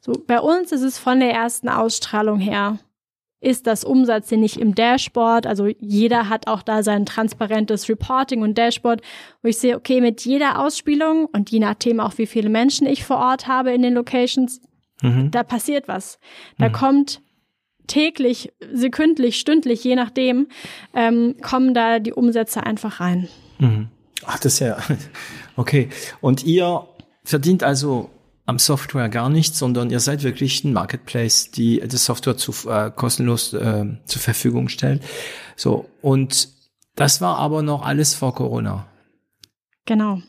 So, 0.00 0.12
bei 0.26 0.40
uns 0.40 0.72
ist 0.72 0.82
es 0.82 0.98
von 0.98 1.20
der 1.20 1.32
ersten 1.32 1.68
Ausstrahlung 1.68 2.40
her 2.40 2.78
ist 3.40 3.66
das 3.66 3.84
Umsatz, 3.84 4.28
den 4.28 4.42
ich 4.42 4.60
im 4.60 4.74
Dashboard, 4.74 5.46
also 5.46 5.66
jeder 5.78 6.28
hat 6.28 6.46
auch 6.46 6.62
da 6.62 6.82
sein 6.82 7.06
transparentes 7.06 7.88
Reporting 7.88 8.42
und 8.42 8.58
Dashboard, 8.58 9.00
wo 9.42 9.48
ich 9.48 9.58
sehe, 9.58 9.76
okay, 9.76 10.00
mit 10.00 10.24
jeder 10.24 10.58
Ausspielung 10.58 11.26
und 11.26 11.50
je 11.50 11.58
nachdem 11.58 12.00
auch, 12.00 12.18
wie 12.18 12.26
viele 12.26 12.50
Menschen 12.50 12.86
ich 12.86 13.04
vor 13.04 13.16
Ort 13.16 13.46
habe 13.46 13.72
in 13.72 13.82
den 13.82 13.94
Locations, 13.94 14.60
mhm. 15.02 15.30
da 15.30 15.42
passiert 15.42 15.88
was. 15.88 16.18
Da 16.58 16.68
mhm. 16.68 16.72
kommt 16.72 17.22
täglich, 17.86 18.52
sekündlich, 18.72 19.40
stündlich, 19.40 19.82
je 19.84 19.96
nachdem, 19.96 20.48
ähm, 20.94 21.36
kommen 21.42 21.74
da 21.74 21.98
die 21.98 22.12
Umsätze 22.12 22.64
einfach 22.64 23.00
rein. 23.00 23.28
Mhm. 23.58 23.88
Ach, 24.26 24.38
das 24.38 24.54
ist 24.54 24.58
ja, 24.60 24.76
okay. 25.56 25.88
Und 26.20 26.44
ihr 26.44 26.86
verdient 27.24 27.62
also 27.62 28.10
am 28.50 28.58
Software 28.58 29.08
gar 29.08 29.30
nichts, 29.30 29.60
sondern 29.60 29.90
ihr 29.90 30.00
seid 30.00 30.24
wirklich 30.24 30.64
ein 30.64 30.72
Marketplace, 30.72 31.52
die 31.52 31.78
das 31.78 32.04
Software 32.04 32.36
zu, 32.36 32.52
äh, 32.68 32.90
kostenlos 32.90 33.52
äh, 33.54 33.86
zur 34.04 34.20
Verfügung 34.20 34.68
stellt. 34.68 35.02
So, 35.54 35.88
und 36.02 36.48
das 36.96 37.20
war 37.20 37.38
aber 37.38 37.62
noch 37.62 37.86
alles 37.86 38.14
vor 38.14 38.34
Corona. 38.34 38.86
Genau. 39.86 40.20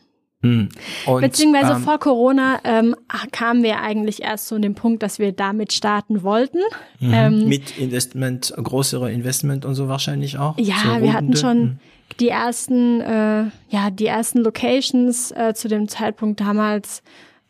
Hm. 0.42 0.68
Und, 1.06 1.20
Beziehungsweise 1.20 1.72
ähm, 1.72 1.82
vor 1.82 1.98
Corona 1.98 2.60
ähm, 2.62 2.94
kamen 3.32 3.64
wir 3.64 3.80
eigentlich 3.80 4.22
erst 4.22 4.46
zu 4.46 4.58
dem 4.60 4.76
Punkt, 4.76 5.02
dass 5.02 5.18
wir 5.18 5.32
damit 5.32 5.72
starten 5.72 6.22
wollten. 6.22 6.58
Mhm. 7.00 7.12
Ähm, 7.12 7.48
Mit 7.48 7.76
Investment, 7.76 8.54
größere 8.56 9.10
Investment 9.10 9.64
und 9.64 9.74
so 9.74 9.88
wahrscheinlich 9.88 10.38
auch. 10.38 10.56
Ja, 10.58 11.00
wir 11.00 11.12
hatten 11.12 11.36
schon 11.36 11.58
hm. 11.58 11.78
die 12.20 12.28
ersten, 12.28 13.00
äh, 13.00 13.44
ja, 13.68 13.90
die 13.90 14.06
ersten 14.06 14.38
Locations 14.38 15.32
äh, 15.32 15.54
zu 15.54 15.66
dem 15.66 15.88
Zeitpunkt 15.88 16.40
damals 16.40 17.02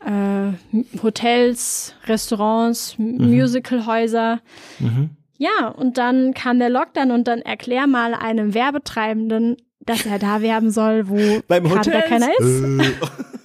äh, 0.05 0.53
Hotels, 1.01 1.95
Restaurants, 2.05 2.97
mhm. 2.97 3.35
Musicalhäuser. 3.35 4.39
Mhm. 4.79 5.11
Ja, 5.37 5.67
und 5.67 5.97
dann 5.97 6.33
kam 6.33 6.59
der 6.59 6.69
Lockdown 6.69 7.11
und 7.11 7.27
dann 7.27 7.41
erklär 7.41 7.87
mal 7.87 8.13
einem 8.13 8.53
Werbetreibenden, 8.53 9.57
dass 9.81 10.05
er 10.05 10.19
da 10.19 10.41
werben 10.41 10.71
soll, 10.71 11.09
wo 11.09 11.15
gerade 11.47 11.91
da 11.91 12.01
keiner 12.01 12.29
ist. 12.39 12.63
Äh. 12.63 12.91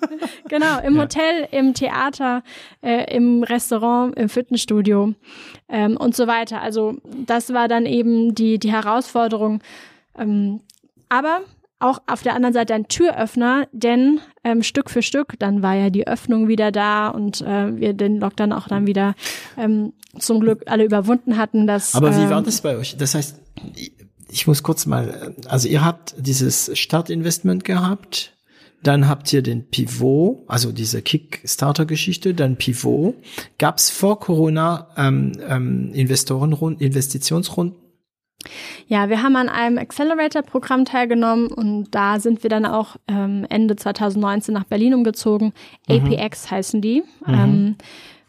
genau, 0.48 0.80
im 0.80 0.96
ja. 0.96 1.02
Hotel, 1.02 1.48
im 1.50 1.74
Theater, 1.74 2.42
äh, 2.82 3.14
im 3.14 3.42
Restaurant, 3.42 4.16
im 4.16 4.28
Fitnessstudio 4.28 5.14
ähm, 5.68 5.96
und 5.96 6.14
so 6.14 6.26
weiter. 6.26 6.60
Also 6.60 6.96
das 7.26 7.52
war 7.52 7.68
dann 7.68 7.86
eben 7.86 8.34
die, 8.34 8.58
die 8.58 8.72
Herausforderung. 8.72 9.60
Ähm, 10.16 10.60
aber 11.08 11.40
auch 11.80 12.00
auf 12.06 12.22
der 12.22 12.34
anderen 12.34 12.52
Seite 12.52 12.74
ein 12.74 12.88
Türöffner, 12.88 13.68
denn 13.72 14.20
ähm, 14.44 14.62
Stück 14.62 14.90
für 14.90 15.02
Stück, 15.02 15.34
dann 15.38 15.62
war 15.62 15.74
ja 15.74 15.90
die 15.90 16.06
Öffnung 16.06 16.48
wieder 16.48 16.72
da 16.72 17.08
und 17.08 17.40
äh, 17.40 17.76
wir 17.76 17.92
den 17.92 18.18
Lockdown 18.18 18.52
auch 18.52 18.68
dann 18.68 18.86
wieder 18.86 19.14
ähm, 19.56 19.92
zum 20.18 20.40
Glück 20.40 20.64
alle 20.66 20.84
überwunden 20.84 21.36
hatten. 21.36 21.66
Dass, 21.66 21.94
Aber 21.94 22.10
wie 22.12 22.28
war 22.30 22.38
ähm, 22.38 22.44
das 22.44 22.60
bei 22.60 22.76
euch? 22.76 22.96
Das 22.96 23.14
heißt, 23.14 23.40
ich 24.30 24.46
muss 24.46 24.62
kurz 24.62 24.86
mal, 24.86 25.34
also 25.46 25.68
ihr 25.68 25.84
habt 25.84 26.14
dieses 26.18 26.76
Startinvestment 26.76 27.64
gehabt, 27.64 28.34
dann 28.82 29.08
habt 29.08 29.32
ihr 29.32 29.42
den 29.42 29.68
Pivot, 29.68 30.44
also 30.46 30.70
diese 30.70 31.02
Kickstarter-Geschichte, 31.02 32.34
dann 32.34 32.56
Pivot. 32.56 33.14
Gab 33.58 33.78
es 33.78 33.90
vor 33.90 34.20
Corona 34.20 34.88
ähm, 34.96 35.32
ähm, 35.48 35.92
Investorenrunden, 35.92 36.84
Investitionsrunden? 36.84 37.87
Ja, 38.86 39.08
wir 39.08 39.22
haben 39.22 39.36
an 39.36 39.48
einem 39.48 39.78
Accelerator-Programm 39.78 40.84
teilgenommen 40.84 41.48
und 41.48 41.88
da 41.90 42.20
sind 42.20 42.42
wir 42.42 42.50
dann 42.50 42.64
auch 42.64 42.96
ähm, 43.08 43.46
Ende 43.48 43.76
2019 43.76 44.54
nach 44.54 44.64
Berlin 44.64 44.94
umgezogen. 44.94 45.52
Mhm. 45.88 46.12
APX 46.12 46.50
heißen 46.50 46.80
die. 46.80 47.02
Mhm. 47.26 47.34
Ähm, 47.34 47.76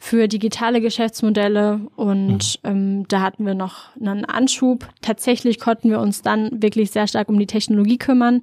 für 0.02 0.30
digitale 0.30 0.80
Geschäftsmodelle 0.80 1.82
und 1.98 2.60
mhm. 2.64 2.70
ähm, 2.70 3.08
da 3.10 3.20
hatten 3.20 3.46
wir 3.46 3.54
noch 3.54 3.96
einen 3.98 4.24
Anschub. 4.24 4.88
Tatsächlich 5.02 5.60
konnten 5.60 5.90
wir 5.90 6.00
uns 6.00 6.22
dann 6.22 6.64
wirklich 6.64 6.92
sehr 6.92 7.06
stark 7.06 7.28
um 7.28 7.38
die 7.38 7.48
Technologie 7.48 7.98
kümmern. 7.98 8.42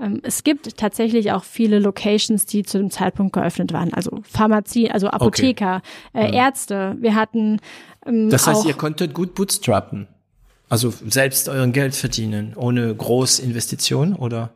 Ähm, 0.00 0.20
es 0.22 0.44
gibt 0.44 0.78
tatsächlich 0.78 1.30
auch 1.32 1.44
viele 1.44 1.78
Locations, 1.78 2.46
die 2.46 2.62
zu 2.62 2.78
dem 2.78 2.90
Zeitpunkt 2.90 3.34
geöffnet 3.34 3.74
waren. 3.74 3.92
Also 3.92 4.20
Pharmazie, 4.22 4.90
also 4.90 5.08
Apotheker, 5.08 5.82
okay. 6.14 6.24
äh, 6.24 6.28
mhm. 6.28 6.34
Ärzte. 6.34 6.96
Wir 6.98 7.14
hatten 7.14 7.60
ähm, 8.06 8.30
Das 8.30 8.46
heißt, 8.46 8.64
ihr 8.64 8.74
konntet 8.74 9.12
gut 9.12 9.34
bootstrappen. 9.34 10.08
Also 10.68 10.92
selbst 11.06 11.48
euren 11.48 11.72
Geld 11.72 11.94
verdienen, 11.94 12.54
ohne 12.56 12.94
Großinvestition 12.94 14.14
oder? 14.14 14.54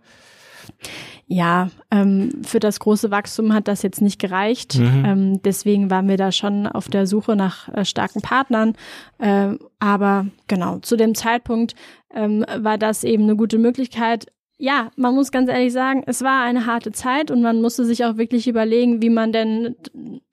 Ja, 1.30 1.68
ähm, 1.90 2.42
für 2.42 2.58
das 2.58 2.80
große 2.80 3.10
Wachstum 3.10 3.52
hat 3.52 3.68
das 3.68 3.82
jetzt 3.82 4.00
nicht 4.00 4.18
gereicht. 4.18 4.78
Mhm. 4.78 5.04
Ähm, 5.04 5.42
deswegen 5.42 5.90
waren 5.90 6.08
wir 6.08 6.16
da 6.16 6.32
schon 6.32 6.66
auf 6.66 6.88
der 6.88 7.06
Suche 7.06 7.36
nach 7.36 7.68
äh, 7.68 7.84
starken 7.84 8.22
Partnern. 8.22 8.74
Äh, 9.18 9.56
aber 9.78 10.26
genau, 10.46 10.78
zu 10.78 10.96
dem 10.96 11.14
Zeitpunkt 11.14 11.74
ähm, 12.14 12.46
war 12.56 12.78
das 12.78 13.04
eben 13.04 13.24
eine 13.24 13.36
gute 13.36 13.58
Möglichkeit. 13.58 14.26
Ja, 14.56 14.90
man 14.96 15.14
muss 15.14 15.30
ganz 15.30 15.50
ehrlich 15.50 15.72
sagen, 15.74 16.02
es 16.06 16.22
war 16.22 16.42
eine 16.42 16.64
harte 16.64 16.92
Zeit 16.92 17.30
und 17.30 17.42
man 17.42 17.60
musste 17.60 17.84
sich 17.84 18.06
auch 18.06 18.16
wirklich 18.16 18.48
überlegen, 18.48 19.02
wie 19.02 19.10
man 19.10 19.30
denn 19.30 19.76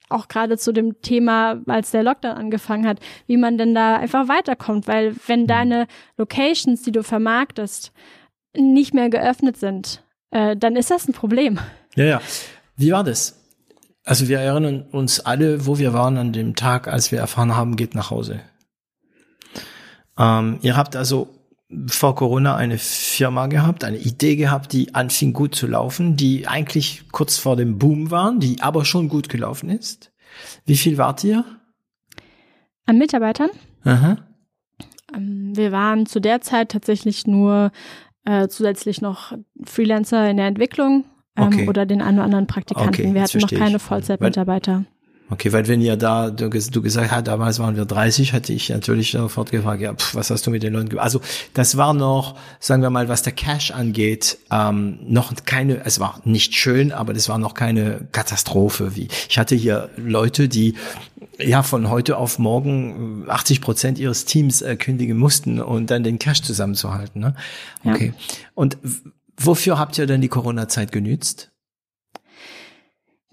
auch 0.09 0.27
gerade 0.27 0.57
zu 0.57 0.71
dem 0.71 1.01
Thema, 1.01 1.61
als 1.67 1.91
der 1.91 2.03
Lockdown 2.03 2.37
angefangen 2.37 2.87
hat, 2.87 2.99
wie 3.27 3.37
man 3.37 3.57
denn 3.57 3.73
da 3.73 3.97
einfach 3.97 4.27
weiterkommt, 4.27 4.87
weil 4.87 5.15
wenn 5.27 5.43
mhm. 5.43 5.47
deine 5.47 5.87
Locations, 6.17 6.81
die 6.81 6.91
du 6.91 7.03
vermarktest, 7.03 7.91
nicht 8.57 8.93
mehr 8.93 9.09
geöffnet 9.09 9.57
sind, 9.57 10.03
äh, 10.31 10.55
dann 10.55 10.75
ist 10.75 10.91
das 10.91 11.07
ein 11.07 11.13
Problem. 11.13 11.59
Ja, 11.95 12.05
ja. 12.05 12.21
Wie 12.77 12.91
war 12.91 13.03
das? 13.03 13.41
Also 14.03 14.27
wir 14.27 14.39
erinnern 14.39 14.83
uns 14.91 15.19
alle, 15.19 15.65
wo 15.65 15.79
wir 15.79 15.93
waren 15.93 16.17
an 16.17 16.31
dem 16.31 16.55
Tag, 16.55 16.87
als 16.87 17.11
wir 17.11 17.19
erfahren 17.19 17.55
haben, 17.55 17.75
geht 17.75 17.95
nach 17.95 18.11
Hause. 18.11 18.41
Ähm, 20.17 20.59
ihr 20.61 20.77
habt 20.77 20.95
also 20.95 21.34
vor 21.87 22.15
Corona 22.15 22.55
eine 22.55 22.77
Firma 22.77 23.47
gehabt, 23.47 23.83
eine 23.83 23.97
Idee 23.97 24.35
gehabt, 24.35 24.73
die 24.73 24.93
anfing 24.95 25.33
gut 25.33 25.55
zu 25.55 25.67
laufen, 25.67 26.15
die 26.15 26.47
eigentlich 26.47 27.03
kurz 27.11 27.37
vor 27.37 27.55
dem 27.55 27.77
Boom 27.77 28.11
waren, 28.11 28.39
die 28.39 28.61
aber 28.61 28.85
schon 28.85 29.09
gut 29.09 29.29
gelaufen 29.29 29.69
ist. 29.69 30.11
Wie 30.65 30.77
viel 30.77 30.97
wart 30.97 31.23
ihr? 31.23 31.45
An 32.85 32.97
Mitarbeitern? 32.97 33.49
Aha. 33.83 34.17
Ähm, 35.15 35.55
wir 35.55 35.71
waren 35.71 36.05
zu 36.05 36.19
der 36.19 36.41
Zeit 36.41 36.71
tatsächlich 36.71 37.27
nur 37.27 37.71
äh, 38.25 38.47
zusätzlich 38.47 39.01
noch 39.01 39.33
Freelancer 39.63 40.29
in 40.29 40.37
der 40.37 40.47
Entwicklung 40.47 41.05
ähm, 41.35 41.47
okay. 41.47 41.67
oder 41.67 41.85
den 41.85 42.01
einen 42.01 42.17
oder 42.17 42.25
anderen 42.25 42.47
Praktikanten. 42.47 43.05
Okay, 43.05 43.13
wir 43.13 43.21
hatten 43.21 43.39
noch 43.39 43.51
keine 43.51 43.79
Vollzeitmitarbeiter. 43.79 44.85
Okay, 45.29 45.51
weil 45.51 45.67
wenn 45.67 45.81
ihr 45.81 45.97
da, 45.97 46.29
du, 46.29 46.49
du 46.49 46.81
gesagt 46.81 47.09
hast, 47.09 47.27
damals 47.27 47.57
waren 47.57 47.75
wir 47.75 47.85
30, 47.85 48.33
hatte 48.33 48.53
ich 48.53 48.69
natürlich 48.69 49.11
sofort 49.11 49.49
gefragt, 49.49 49.81
ja, 49.81 49.93
pf, 49.93 50.13
was 50.13 50.29
hast 50.29 50.45
du 50.45 50.51
mit 50.51 50.61
den 50.61 50.73
Leuten 50.73 50.89
gemacht? 50.89 51.03
Also 51.03 51.19
das 51.55 51.77
war 51.77 51.95
noch, 51.95 52.35
sagen 52.59 52.83
wir 52.83 52.91
mal, 52.91 53.09
was 53.09 53.23
der 53.23 53.33
Cash 53.33 53.71
angeht, 53.71 54.37
ähm, 54.51 54.99
noch 55.01 55.33
keine, 55.45 55.83
es 55.83 55.99
war 55.99 56.21
nicht 56.25 56.53
schön, 56.53 56.91
aber 56.91 57.13
das 57.13 57.27
war 57.27 57.39
noch 57.39 57.55
keine 57.55 58.07
Katastrophe. 58.11 58.95
Wie 58.95 59.07
ich 59.27 59.39
hatte 59.39 59.55
hier 59.55 59.89
Leute, 59.97 60.47
die 60.47 60.75
ja 61.39 61.63
von 61.63 61.89
heute 61.89 62.17
auf 62.17 62.37
morgen 62.37 63.25
80 63.27 63.61
Prozent 63.61 63.97
ihres 63.97 64.25
Teams 64.25 64.61
äh, 64.61 64.75
kündigen 64.75 65.17
mussten 65.17 65.59
und 65.59 65.89
dann 65.89 66.03
den 66.03 66.19
Cash 66.19 66.43
zusammenzuhalten. 66.43 67.19
Ne? 67.19 67.35
Okay. 67.83 68.13
Ja. 68.15 68.23
Und 68.53 68.77
wofür 69.37 69.79
habt 69.79 69.97
ihr 69.97 70.05
denn 70.05 70.21
die 70.21 70.29
Corona-Zeit 70.29 70.91
genützt? 70.91 71.51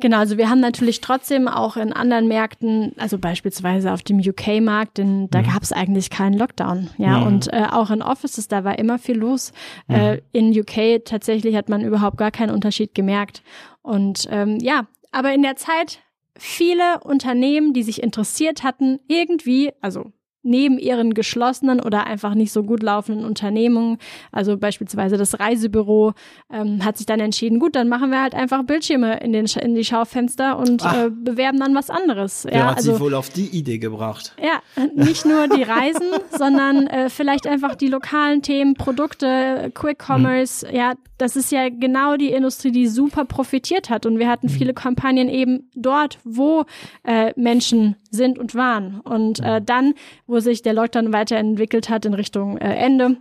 Genau, 0.03 0.19
also 0.19 0.37
wir 0.37 0.51
haben 0.51 0.59
natürlich 0.59 1.01
trotzdem 1.01 1.47
auch 1.47 1.77
in 1.77 1.93
anderen 1.93 2.27
Märkten, 2.27 2.93
also 2.99 3.19
beispielsweise 3.19 3.93
auf 3.93 4.03
dem 4.03 4.19
UK-Markt, 4.19 4.99
denn 4.99 5.31
da 5.31 5.43
mhm. 5.43 5.45
gab 5.45 5.63
es 5.63 5.71
eigentlich 5.71 6.11
keinen 6.11 6.37
Lockdown. 6.37 6.91
Ja, 6.99 7.21
mhm. 7.21 7.27
und 7.29 7.53
äh, 7.53 7.67
auch 7.71 7.89
in 7.89 8.03
Offices, 8.03 8.49
da 8.49 8.65
war 8.65 8.81
immer 8.81 8.99
viel 8.99 9.17
los. 9.17 9.53
Mhm. 9.87 9.95
Äh, 9.95 10.21
in 10.33 10.59
UK 10.59 11.05
tatsächlich 11.05 11.55
hat 11.55 11.69
man 11.69 11.83
überhaupt 11.83 12.17
gar 12.17 12.33
keinen 12.33 12.51
Unterschied 12.51 12.97
gemerkt. 12.97 13.45
Und 13.81 14.27
ähm, 14.33 14.59
ja, 14.61 14.89
aber 15.13 15.33
in 15.35 15.43
der 15.43 15.55
Zeit 15.55 16.01
viele 16.37 16.99
Unternehmen, 17.05 17.73
die 17.73 17.85
sich 17.85 18.03
interessiert 18.03 18.65
hatten, 18.65 18.99
irgendwie, 19.07 19.71
also 19.83 20.11
neben 20.43 20.79
ihren 20.79 21.15
geschlossenen 21.15 21.81
oder 21.81 22.07
einfach 22.07 22.35
nicht 22.35 22.53
so 22.53 22.63
gut 22.63 22.83
laufenden 22.83 23.25
Unternehmungen, 23.25 23.99
also 24.33 24.57
beispielsweise 24.57 25.17
das 25.17 25.39
Reisebüro, 25.39 26.13
ähm, 26.53 26.85
hat 26.85 26.97
sich 26.97 27.07
dann 27.07 27.21
entschieden, 27.21 27.59
gut, 27.59 27.77
dann 27.77 27.89
machen 27.89 28.11
wir 28.11 28.21
halt 28.21 28.35
einfach 28.35 28.65
Bildschirme 28.65 29.21
in, 29.21 29.33
den, 29.33 29.47
in 29.47 29.75
die 29.75 29.85
Schaufenster 29.85 30.59
und 30.59 30.83
äh, 30.85 31.11
bewerben 31.11 31.61
dann 31.61 31.75
was 31.75 31.91
anderes. 31.91 32.47
Ja, 32.51 32.71
hat 32.71 32.79
also, 32.79 32.95
sie 32.95 33.01
wohl 33.01 33.15
auf 33.15 33.31
die 33.31 33.47
Idee 33.47 33.79
gebracht? 33.79 34.35
Ja, 34.43 34.61
nicht 34.95 35.25
nur 35.25 35.49
die 35.49 35.63
Reisen, 35.63 36.11
sondern 36.37 36.87
äh, 36.87 37.09
vielleicht 37.09 37.47
einfach 37.47 37.75
die 37.75 37.89
lokalen 37.89 38.43
Themen, 38.43 38.75
Produkte, 38.75 39.71
Quick 39.75 40.03
Commerce, 40.09 40.67
hm. 40.67 40.75
ja, 40.75 40.95
das 41.19 41.37
ist 41.37 41.53
ja 41.53 41.69
genau 41.69 42.17
die 42.17 42.33
Industrie, 42.33 42.73
die 42.73 42.89
super 42.89 43.25
profitiert 43.25 43.91
hat. 43.91 44.07
Und 44.07 44.19
wir 44.19 44.29
hatten 44.29 44.49
hm. 44.49 44.55
viele 44.55 44.75
Kampagnen 44.75 45.29
eben 45.29 45.71
dort, 45.75 46.19
wo 46.25 46.65
äh, 47.05 47.33
Menschen 47.37 47.97
sind 48.13 48.39
und 48.39 48.55
waren. 48.55 49.01
Und 49.01 49.41
äh, 49.41 49.57
hm. 49.57 49.67
dann, 49.67 49.95
wo 50.27 50.39
sich 50.39 50.63
der 50.63 50.75
Lockdown 50.75 51.13
weiterentwickelt 51.13 51.89
hat 51.89 52.05
in 52.05 52.15
Richtung 52.15 52.59
äh, 52.59 52.75
Ende, 52.75 53.17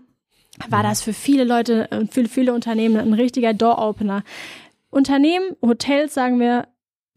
war 0.69 0.83
das 0.83 1.01
für 1.01 1.13
viele 1.13 1.45
Leute 1.45 1.87
und 1.91 2.13
für 2.13 2.27
viele 2.27 2.53
Unternehmen 2.53 2.97
ein 2.97 3.13
richtiger 3.13 3.53
Door-Opener. 3.53 4.23
Unternehmen, 4.89 5.55
Hotels, 5.61 6.13
sagen 6.13 6.39
wir, 6.39 6.67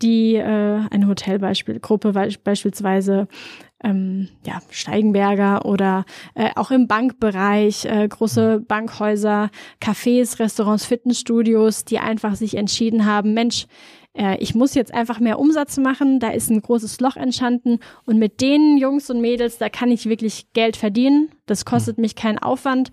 die 0.03 0.37
äh, 0.37 0.81
eine 0.91 1.09
Hotelbeispielgruppe 1.09 2.13
beispielsweise 2.45 3.29
ähm, 3.83 4.29
ja, 4.45 4.61
Steigenberger 4.71 5.67
oder 5.67 6.05
äh, 6.35 6.51
auch 6.57 6.71
im 6.71 6.89
Bankbereich, 6.89 7.85
äh, 7.85 8.09
große 8.09 8.61
Bankhäuser, 8.61 9.51
Cafés, 9.81 10.39
Restaurants, 10.39 10.87
Fitnessstudios, 10.87 11.85
die 11.85 11.99
einfach 11.99 12.35
sich 12.35 12.57
entschieden 12.57 13.05
haben, 13.05 13.35
Mensch, 13.35 13.67
äh, 14.17 14.37
ich 14.39 14.55
muss 14.55 14.75
jetzt 14.75 14.95
einfach 14.95 15.21
mehr 15.21 15.39
Umsatz 15.39 15.77
machen, 15.77 16.21
da 16.21 16.31
ist 16.31 16.51
ein 16.51 16.63
großes 16.63 17.01
Loch 17.01 17.17
entstanden. 17.17 17.81
Und 18.07 18.19
mit 18.19 18.41
den 18.41 18.79
Jungs 18.79 19.11
und 19.11 19.21
Mädels, 19.21 19.59
da 19.59 19.69
kann 19.69 19.91
ich 19.91 20.09
wirklich 20.09 20.53
Geld 20.53 20.77
verdienen, 20.77 21.31
das 21.47 21.65
kostet 21.65 21.99
mich 21.99 22.17
keinen 22.17 22.39
Aufwand. 22.39 22.91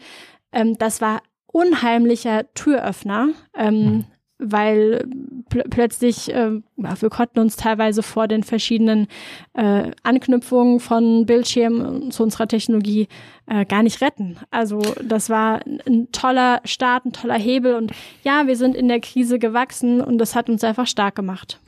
Ähm, 0.52 0.78
das 0.78 1.02
war 1.02 1.22
unheimlicher 1.48 2.52
Türöffner. 2.54 3.30
Ähm, 3.56 3.84
mhm 3.84 4.06
weil 4.42 5.06
pl 5.50 5.64
plötzlich, 5.70 6.34
äh, 6.34 6.62
wir 6.76 7.10
konnten 7.10 7.40
uns 7.40 7.56
teilweise 7.56 8.04
vor 8.04 8.28
den 8.28 8.44
verschiedenen 8.44 9.08
äh, 9.54 9.92
Anknüpfungen 10.04 10.80
von 10.80 11.26
Bildschirmen 11.26 12.12
zu 12.12 12.24
unserer 12.24 12.48
Technologie 12.48 13.08
äh, 13.48 13.66
gar 13.66 13.84
nicht 13.84 14.02
retten. 14.02 14.38
Also 14.50 14.82
das 15.04 15.30
war 15.30 15.62
ein 15.66 16.12
toller 16.12 16.62
Start, 16.66 17.06
ein 17.06 17.14
toller 17.14 17.38
Hebel 17.38 17.76
und 17.76 17.92
ja, 18.24 18.48
wir 18.48 18.58
sind 18.58 18.76
in 18.76 18.88
der 18.88 19.00
Krise 19.00 19.40
gewachsen 19.40 20.02
und 20.02 20.18
das 20.18 20.36
hat 20.36 20.50
uns 20.50 20.64
einfach 20.64 20.88
stark 20.88 21.16
gemacht. 21.16 21.60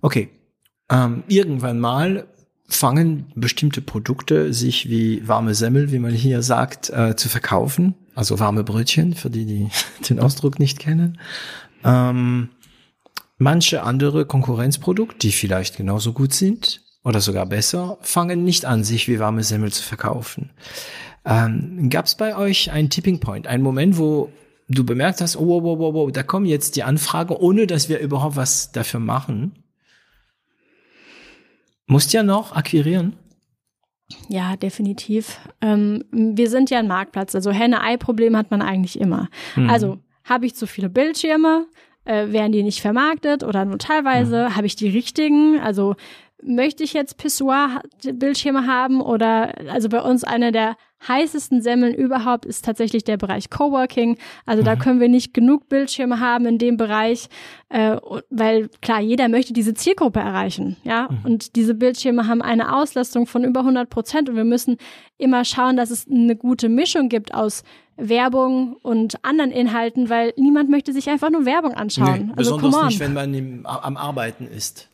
Okay, 0.00 0.28
ähm, 0.90 1.22
irgendwann 1.28 1.80
mal 1.80 2.26
fangen 2.68 3.26
bestimmte 3.34 3.82
Produkte 3.82 4.52
sich 4.52 4.88
wie 4.88 5.26
warme 5.26 5.54
Semmel, 5.54 5.92
wie 5.92 5.98
man 5.98 6.12
hier 6.12 6.42
sagt, 6.42 6.90
äh, 6.90 7.16
zu 7.16 7.28
verkaufen. 7.28 7.94
Also 8.14 8.38
warme 8.40 8.64
Brötchen, 8.64 9.14
für 9.14 9.30
die, 9.30 9.44
die 9.46 9.68
den 10.08 10.20
Ausdruck 10.20 10.58
nicht 10.58 10.78
kennen. 10.78 11.18
Ähm, 11.84 12.50
manche 13.38 13.82
andere 13.82 14.26
Konkurrenzprodukte, 14.26 15.18
die 15.18 15.32
vielleicht 15.32 15.76
genauso 15.76 16.12
gut 16.12 16.32
sind 16.32 16.82
oder 17.04 17.20
sogar 17.20 17.46
besser, 17.46 17.98
fangen 18.02 18.44
nicht 18.44 18.64
an, 18.64 18.84
sich 18.84 19.08
wie 19.08 19.18
warme 19.18 19.42
Semmel 19.42 19.72
zu 19.72 19.82
verkaufen. 19.82 20.50
Ähm, 21.24 21.88
Gab 21.90 22.06
es 22.06 22.14
bei 22.14 22.36
euch 22.36 22.70
einen 22.70 22.90
Tipping 22.90 23.20
Point, 23.20 23.46
einen 23.46 23.62
Moment, 23.62 23.98
wo 23.98 24.30
du 24.68 24.84
bemerkt 24.84 25.20
hast, 25.20 25.36
oh, 25.36 25.62
wow, 25.62 25.78
wow, 25.78 25.94
wow, 25.94 26.12
da 26.12 26.22
kommen 26.22 26.46
jetzt 26.46 26.76
die 26.76 26.82
Anfragen, 26.82 27.34
ohne 27.34 27.66
dass 27.66 27.88
wir 27.88 27.98
überhaupt 27.98 28.36
was 28.36 28.72
dafür 28.72 29.00
machen? 29.00 29.52
Musst 31.86 32.12
ja 32.12 32.22
noch 32.22 32.54
akquirieren? 32.54 33.14
Ja, 34.28 34.56
definitiv. 34.56 35.38
Ähm, 35.60 36.04
wir 36.10 36.48
sind 36.48 36.70
ja 36.70 36.78
ein 36.78 36.86
Marktplatz. 36.86 37.34
Also 37.34 37.50
Henne-Ei-Problem 37.50 38.36
hat 38.36 38.50
man 38.50 38.62
eigentlich 38.62 39.00
immer. 39.00 39.28
Mhm. 39.56 39.70
Also 39.70 39.98
habe 40.24 40.46
ich 40.46 40.54
zu 40.54 40.66
viele 40.66 40.88
Bildschirme? 40.88 41.66
Äh, 42.04 42.32
werden 42.32 42.52
die 42.52 42.62
nicht 42.62 42.80
vermarktet 42.80 43.44
oder 43.44 43.64
nur 43.64 43.78
teilweise? 43.78 44.48
Mhm. 44.48 44.56
Habe 44.56 44.66
ich 44.66 44.76
die 44.76 44.88
richtigen? 44.88 45.60
Also 45.60 45.94
möchte 46.42 46.82
ich 46.82 46.92
jetzt 46.92 47.18
Pissoir-Bildschirme 47.18 48.66
haben 48.66 49.00
oder 49.00 49.54
also 49.70 49.88
bei 49.88 50.00
uns 50.00 50.24
einer 50.24 50.50
der 50.50 50.76
heißesten 51.06 51.62
Semmeln 51.62 51.94
überhaupt 51.94 52.44
ist 52.44 52.64
tatsächlich 52.64 53.04
der 53.04 53.16
Bereich 53.16 53.50
Coworking. 53.50 54.18
Also 54.46 54.62
mhm. 54.62 54.66
da 54.66 54.76
können 54.76 55.00
wir 55.00 55.08
nicht 55.08 55.34
genug 55.34 55.68
Bildschirme 55.68 56.20
haben 56.20 56.46
in 56.46 56.58
dem 56.58 56.76
Bereich, 56.76 57.28
äh, 57.68 57.96
weil 58.30 58.68
klar, 58.80 59.00
jeder 59.00 59.28
möchte 59.28 59.52
diese 59.52 59.74
Zielgruppe 59.74 60.20
erreichen, 60.20 60.76
ja. 60.84 61.08
Mhm. 61.10 61.18
Und 61.24 61.56
diese 61.56 61.74
Bildschirme 61.74 62.26
haben 62.26 62.42
eine 62.42 62.76
Auslastung 62.76 63.26
von 63.26 63.44
über 63.44 63.60
100 63.60 63.90
Prozent 63.90 64.28
und 64.28 64.36
wir 64.36 64.44
müssen 64.44 64.76
immer 65.18 65.44
schauen, 65.44 65.76
dass 65.76 65.90
es 65.90 66.06
eine 66.08 66.36
gute 66.36 66.68
Mischung 66.68 67.08
gibt 67.08 67.34
aus 67.34 67.62
Werbung 67.96 68.76
und 68.82 69.24
anderen 69.24 69.50
Inhalten, 69.50 70.08
weil 70.08 70.32
niemand 70.36 70.70
möchte 70.70 70.92
sich 70.92 71.08
einfach 71.08 71.30
nur 71.30 71.44
Werbung 71.44 71.74
anschauen. 71.74 72.26
Nee, 72.26 72.32
also 72.36 72.56
besonders 72.56 72.86
nicht, 72.86 73.00
wenn 73.00 73.12
man 73.12 73.34
im, 73.34 73.66
am 73.66 73.96
Arbeiten 73.96 74.46
ist. 74.46 74.88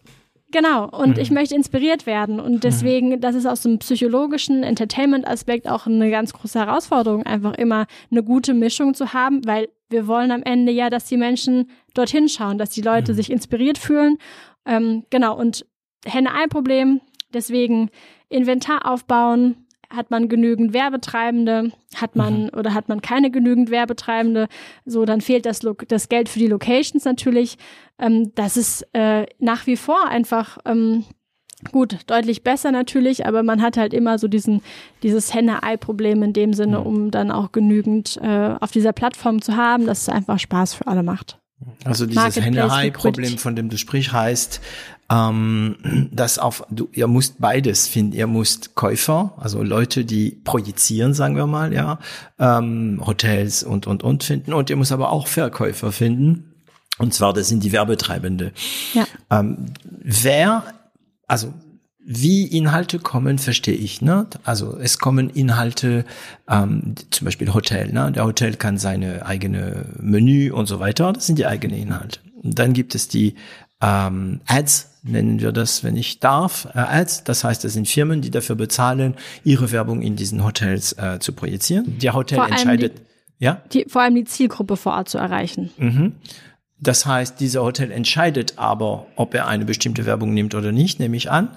Genau, 0.50 0.88
und 0.88 1.16
mhm. 1.16 1.22
ich 1.22 1.30
möchte 1.30 1.54
inspiriert 1.54 2.06
werden. 2.06 2.40
Und 2.40 2.64
deswegen, 2.64 3.20
das 3.20 3.34
ist 3.34 3.44
aus 3.44 3.62
dem 3.62 3.78
psychologischen 3.78 4.62
Entertainment-Aspekt 4.62 5.68
auch 5.68 5.86
eine 5.86 6.10
ganz 6.10 6.32
große 6.32 6.58
Herausforderung, 6.58 7.24
einfach 7.24 7.54
immer 7.54 7.86
eine 8.10 8.22
gute 8.22 8.54
Mischung 8.54 8.94
zu 8.94 9.12
haben, 9.12 9.46
weil 9.46 9.68
wir 9.90 10.06
wollen 10.06 10.30
am 10.30 10.42
Ende 10.42 10.72
ja, 10.72 10.88
dass 10.88 11.04
die 11.04 11.18
Menschen 11.18 11.70
dorthin 11.92 12.28
schauen, 12.28 12.56
dass 12.56 12.70
die 12.70 12.80
Leute 12.80 13.12
mhm. 13.12 13.16
sich 13.16 13.30
inspiriert 13.30 13.76
fühlen. 13.76 14.16
Ähm, 14.64 15.04
genau, 15.10 15.36
und 15.36 15.66
Henne-Ei-Problem, 16.06 17.02
deswegen 17.34 17.90
Inventar 18.30 18.90
aufbauen, 18.90 19.66
hat 19.90 20.10
man 20.10 20.28
genügend 20.28 20.72
Werbetreibende, 20.72 21.72
hat 21.94 22.14
man 22.16 22.44
mhm. 22.44 22.50
oder 22.56 22.74
hat 22.74 22.88
man 22.88 23.00
keine 23.00 23.30
genügend 23.30 23.70
Werbetreibende, 23.70 24.48
so 24.84 25.04
dann 25.04 25.20
fehlt 25.20 25.46
das, 25.46 25.60
das 25.88 26.08
Geld 26.08 26.28
für 26.28 26.38
die 26.38 26.46
Locations 26.46 27.04
natürlich. 27.04 27.56
Ähm, 27.98 28.32
das 28.34 28.56
ist 28.56 28.86
äh, 28.92 29.26
nach 29.38 29.66
wie 29.66 29.76
vor 29.76 30.06
einfach 30.06 30.58
ähm, 30.64 31.04
gut, 31.72 31.98
deutlich 32.06 32.42
besser 32.44 32.70
natürlich, 32.70 33.26
aber 33.26 33.42
man 33.42 33.62
hat 33.62 33.76
halt 33.76 33.94
immer 33.94 34.18
so 34.18 34.28
diesen 34.28 34.62
dieses 35.02 35.32
Henne-Ei-Problem 35.34 36.22
in 36.22 36.32
dem 36.32 36.52
Sinne, 36.52 36.80
mhm. 36.80 36.86
um 36.86 37.10
dann 37.10 37.30
auch 37.30 37.52
genügend 37.52 38.18
äh, 38.22 38.56
auf 38.60 38.70
dieser 38.70 38.92
Plattform 38.92 39.40
zu 39.42 39.56
haben, 39.56 39.86
dass 39.86 40.02
es 40.02 40.08
einfach 40.08 40.38
Spaß 40.38 40.74
für 40.74 40.86
alle 40.86 41.02
macht. 41.02 41.38
Also 41.84 42.06
dieses 42.06 42.36
Henne-Ei-Problem, 42.36 43.38
von 43.38 43.56
dem 43.56 43.68
du 43.68 43.76
sprichst, 43.78 44.12
heißt, 44.12 44.60
ähm, 45.10 46.08
dass 46.12 46.38
auf, 46.38 46.64
du, 46.70 46.88
ihr 46.92 47.08
müsst 47.08 47.40
beides 47.40 47.88
finden. 47.88 48.12
Ihr 48.12 48.26
müsst 48.26 48.74
Käufer, 48.74 49.32
also 49.38 49.62
Leute, 49.62 50.04
die 50.04 50.30
projizieren, 50.30 51.14
sagen 51.14 51.36
wir 51.36 51.46
mal, 51.46 51.72
ja, 51.72 51.98
ähm, 52.38 53.02
Hotels 53.04 53.62
und, 53.62 53.86
und, 53.86 54.02
und 54.02 54.24
finden. 54.24 54.52
Und 54.52 54.70
ihr 54.70 54.76
müsst 54.76 54.92
aber 54.92 55.10
auch 55.10 55.26
Verkäufer 55.26 55.92
finden. 55.92 56.52
Und 56.98 57.14
zwar, 57.14 57.32
das 57.32 57.48
sind 57.48 57.62
die 57.62 57.72
Werbetreibende. 57.72 58.52
Ja. 58.92 59.06
Ähm, 59.30 59.66
wer, 59.84 60.64
also 61.26 61.54
wie 62.10 62.46
Inhalte 62.46 62.98
kommen, 62.98 63.38
verstehe 63.38 63.76
ich. 63.76 64.02
Ne? 64.02 64.26
Also 64.42 64.78
es 64.78 64.98
kommen 64.98 65.30
Inhalte, 65.30 66.04
ähm, 66.48 66.94
zum 67.10 67.26
Beispiel 67.26 67.52
Hotel. 67.54 67.92
Ne? 67.92 68.10
Der 68.12 68.24
Hotel 68.24 68.56
kann 68.56 68.78
seine 68.78 69.26
eigene 69.26 69.86
Menü 70.00 70.50
und 70.50 70.66
so 70.66 70.80
weiter. 70.80 71.12
Das 71.12 71.26
sind 71.26 71.38
die 71.38 71.46
eigenen 71.46 71.78
Inhalte. 71.78 72.20
Und 72.42 72.58
dann 72.58 72.72
gibt 72.72 72.94
es 72.94 73.08
die 73.08 73.34
ähm, 73.82 74.40
Ads, 74.46 74.97
nennen 75.08 75.40
wir 75.40 75.52
das, 75.52 75.84
wenn 75.84 75.96
ich 75.96 76.20
darf, 76.20 76.66
äh, 76.74 76.78
Ads. 76.78 77.24
Das 77.24 77.44
heißt, 77.44 77.64
es 77.64 77.72
sind 77.72 77.88
Firmen, 77.88 78.20
die 78.20 78.30
dafür 78.30 78.56
bezahlen, 78.56 79.14
ihre 79.44 79.72
Werbung 79.72 80.02
in 80.02 80.16
diesen 80.16 80.44
Hotels 80.44 80.92
äh, 80.92 81.18
zu 81.18 81.32
projizieren. 81.32 81.98
Der 81.98 82.14
Hotel 82.14 82.40
entscheidet, 82.40 82.98
die, 82.98 83.44
ja? 83.44 83.62
Die, 83.72 83.86
vor 83.88 84.02
allem 84.02 84.14
die 84.14 84.24
Zielgruppe 84.24 84.76
vor 84.76 84.92
Ort 84.92 85.08
zu 85.08 85.18
erreichen. 85.18 85.70
Mhm. 85.78 86.12
Das 86.80 87.06
heißt, 87.06 87.40
dieser 87.40 87.62
Hotel 87.62 87.90
entscheidet 87.90 88.54
aber, 88.56 89.06
ob 89.16 89.34
er 89.34 89.48
eine 89.48 89.64
bestimmte 89.64 90.06
Werbung 90.06 90.32
nimmt 90.32 90.54
oder 90.54 90.70
nicht, 90.70 91.00
nehme 91.00 91.16
ich 91.16 91.30
an. 91.30 91.56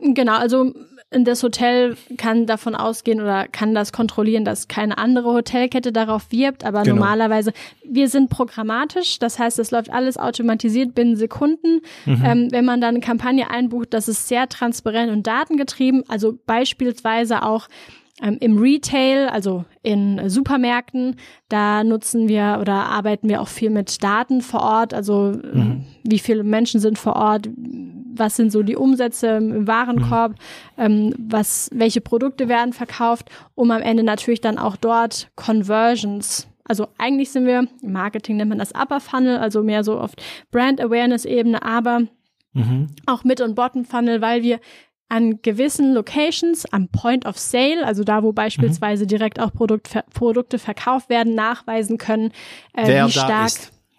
Genau, 0.00 0.36
also 0.36 0.74
das 1.10 1.42
Hotel 1.42 1.96
kann 2.18 2.46
davon 2.46 2.74
ausgehen 2.74 3.20
oder 3.20 3.48
kann 3.48 3.74
das 3.74 3.92
kontrollieren, 3.92 4.44
dass 4.44 4.68
keine 4.68 4.98
andere 4.98 5.32
Hotelkette 5.32 5.90
darauf 5.90 6.30
wirbt, 6.30 6.64
aber 6.64 6.82
genau. 6.82 6.96
normalerweise, 6.96 7.52
wir 7.82 8.08
sind 8.08 8.28
programmatisch, 8.28 9.18
das 9.18 9.38
heißt, 9.38 9.58
es 9.58 9.70
läuft 9.70 9.90
alles 9.90 10.18
automatisiert 10.18 10.94
binnen 10.94 11.16
Sekunden. 11.16 11.80
Mhm. 12.04 12.22
Ähm, 12.24 12.48
wenn 12.50 12.64
man 12.66 12.82
dann 12.82 12.96
eine 12.96 13.00
Kampagne 13.00 13.50
einbucht, 13.50 13.94
das 13.94 14.08
ist 14.08 14.28
sehr 14.28 14.48
transparent 14.48 15.10
und 15.10 15.26
datengetrieben, 15.26 16.04
also 16.08 16.38
beispielsweise 16.44 17.42
auch 17.42 17.68
Im 18.20 18.58
Retail, 18.58 19.28
also 19.28 19.64
in 19.82 20.28
Supermärkten, 20.28 21.14
da 21.48 21.84
nutzen 21.84 22.28
wir 22.28 22.58
oder 22.60 22.72
arbeiten 22.72 23.28
wir 23.28 23.40
auch 23.40 23.46
viel 23.46 23.70
mit 23.70 24.02
Daten 24.02 24.40
vor 24.40 24.60
Ort, 24.60 24.92
also 24.92 25.34
mhm. 25.40 25.84
wie 26.02 26.18
viele 26.18 26.42
Menschen 26.42 26.80
sind 26.80 26.98
vor 26.98 27.14
Ort, 27.14 27.48
was 27.56 28.34
sind 28.34 28.50
so 28.50 28.64
die 28.64 28.74
Umsätze 28.74 29.28
im 29.28 29.68
Warenkorb, 29.68 30.32
mhm. 30.32 30.36
ähm, 30.78 31.14
was, 31.16 31.70
welche 31.72 32.00
Produkte 32.00 32.48
werden 32.48 32.72
verkauft, 32.72 33.30
um 33.54 33.70
am 33.70 33.82
Ende 33.82 34.02
natürlich 34.02 34.40
dann 34.40 34.58
auch 34.58 34.74
dort 34.74 35.30
Conversions 35.36 36.48
also 36.68 36.86
eigentlich 36.98 37.30
sind 37.30 37.46
wir, 37.46 37.66
im 37.82 37.92
Marketing 37.92 38.36
nennt 38.36 38.50
man 38.50 38.58
das 38.58 38.74
Upper 38.74 39.00
Funnel, 39.00 39.38
also 39.38 39.62
mehr 39.62 39.82
so 39.82 39.98
auf 39.98 40.12
Brand 40.50 40.82
Awareness 40.82 41.24
Ebene, 41.24 41.62
aber 41.62 42.00
mhm. 42.52 42.88
auch 43.06 43.24
Mid- 43.24 43.40
und 43.40 43.54
Bottom 43.54 43.86
Funnel, 43.86 44.20
weil 44.20 44.42
wir 44.42 44.60
an 45.08 45.40
gewissen 45.42 45.94
Locations 45.94 46.70
am 46.72 46.88
Point 46.88 47.26
of 47.26 47.38
Sale, 47.38 47.84
also 47.84 48.04
da, 48.04 48.22
wo 48.22 48.32
beispielsweise 48.32 49.04
mhm. 49.04 49.08
direkt 49.08 49.40
auch 49.40 49.52
Produkt, 49.52 49.98
Produkte 50.12 50.58
verkauft 50.58 51.08
werden, 51.08 51.34
nachweisen 51.34 51.98
können, 51.98 52.32
äh, 52.74 53.06
wie 53.06 53.10
stark. 53.10 53.52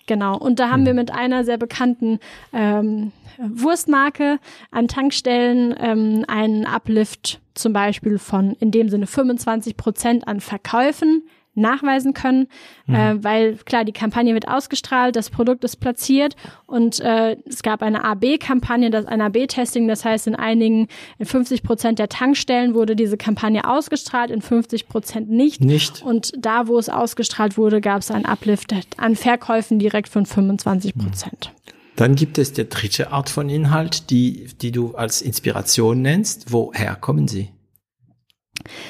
Genau. 0.06 0.38
Und 0.38 0.60
da 0.60 0.70
haben 0.70 0.82
mhm. 0.82 0.86
wir 0.88 0.94
mit 0.96 1.12
einer 1.12 1.44
sehr 1.44 1.58
bekannten 1.58 2.20
ähm, 2.52 3.12
Wurstmarke 3.38 4.40
an 4.72 4.88
Tankstellen 4.88 5.76
ähm, 5.80 6.26
einen 6.28 6.66
Uplift 6.66 7.40
zum 7.54 7.74
Beispiel 7.74 8.18
von 8.18 8.54
in 8.54 8.72
dem 8.72 8.90
Sinne 8.90 9.06
25 9.06 9.78
Prozent 9.78 10.28
an 10.28 10.40
Verkäufen 10.40 11.24
nachweisen 11.60 12.14
können, 12.14 12.48
mhm. 12.88 12.96
äh, 12.96 13.24
weil 13.24 13.56
klar, 13.58 13.86
die 13.86 13.92
Kampagne 13.92 14.34
wird 14.34 14.48
ausgestrahlt, 14.48 15.16
das 15.16 15.30
Produkt 15.30 15.64
ist 15.64 15.78
platziert 15.78 16.36
und 16.66 17.00
äh, 17.00 17.38
es 17.46 17.62
gab 17.64 17.82
eine 17.82 18.04
AB-Kampagne, 18.04 18.90
das 18.90 19.06
ein 19.06 19.22
AB-Testing, 19.22 19.88
das 19.88 20.06
heißt 20.06 20.28
in 20.28 20.36
einigen, 20.36 20.88
in 21.18 21.26
50 21.26 21.64
Prozent 21.64 22.00
der 22.00 22.10
Tankstellen 22.10 22.74
wurde 22.74 22.96
diese 22.96 23.18
Kampagne 23.18 23.70
ausgestrahlt, 23.70 24.32
in 24.32 24.42
50 24.42 24.88
Prozent 24.88 25.30
nicht. 25.30 25.64
Nicht. 25.64 26.02
Und 26.04 26.32
da, 26.38 26.68
wo 26.68 26.78
es 26.78 26.90
ausgestrahlt 26.90 27.58
wurde, 27.58 27.82
gab 27.82 28.02
es 28.02 28.12
einen 28.12 28.26
Uplift 28.26 28.74
an 28.98 29.16
Verkäufen 29.16 29.80
direkt 29.80 30.10
von 30.10 30.26
25 30.26 30.96
Prozent. 30.96 31.52
Mhm. 31.54 31.60
Dann 32.00 32.16
gibt 32.16 32.38
es 32.38 32.54
die 32.54 32.68
dritte 32.68 33.12
Art 33.12 33.30
von 33.30 33.50
Inhalt, 33.50 34.10
die, 34.10 34.48
die 34.62 34.72
du 34.72 34.96
als 34.96 35.22
Inspiration 35.22 36.02
nennst. 36.02 36.54
Woher 36.54 36.96
kommen 36.96 37.28
sie? 37.28 37.50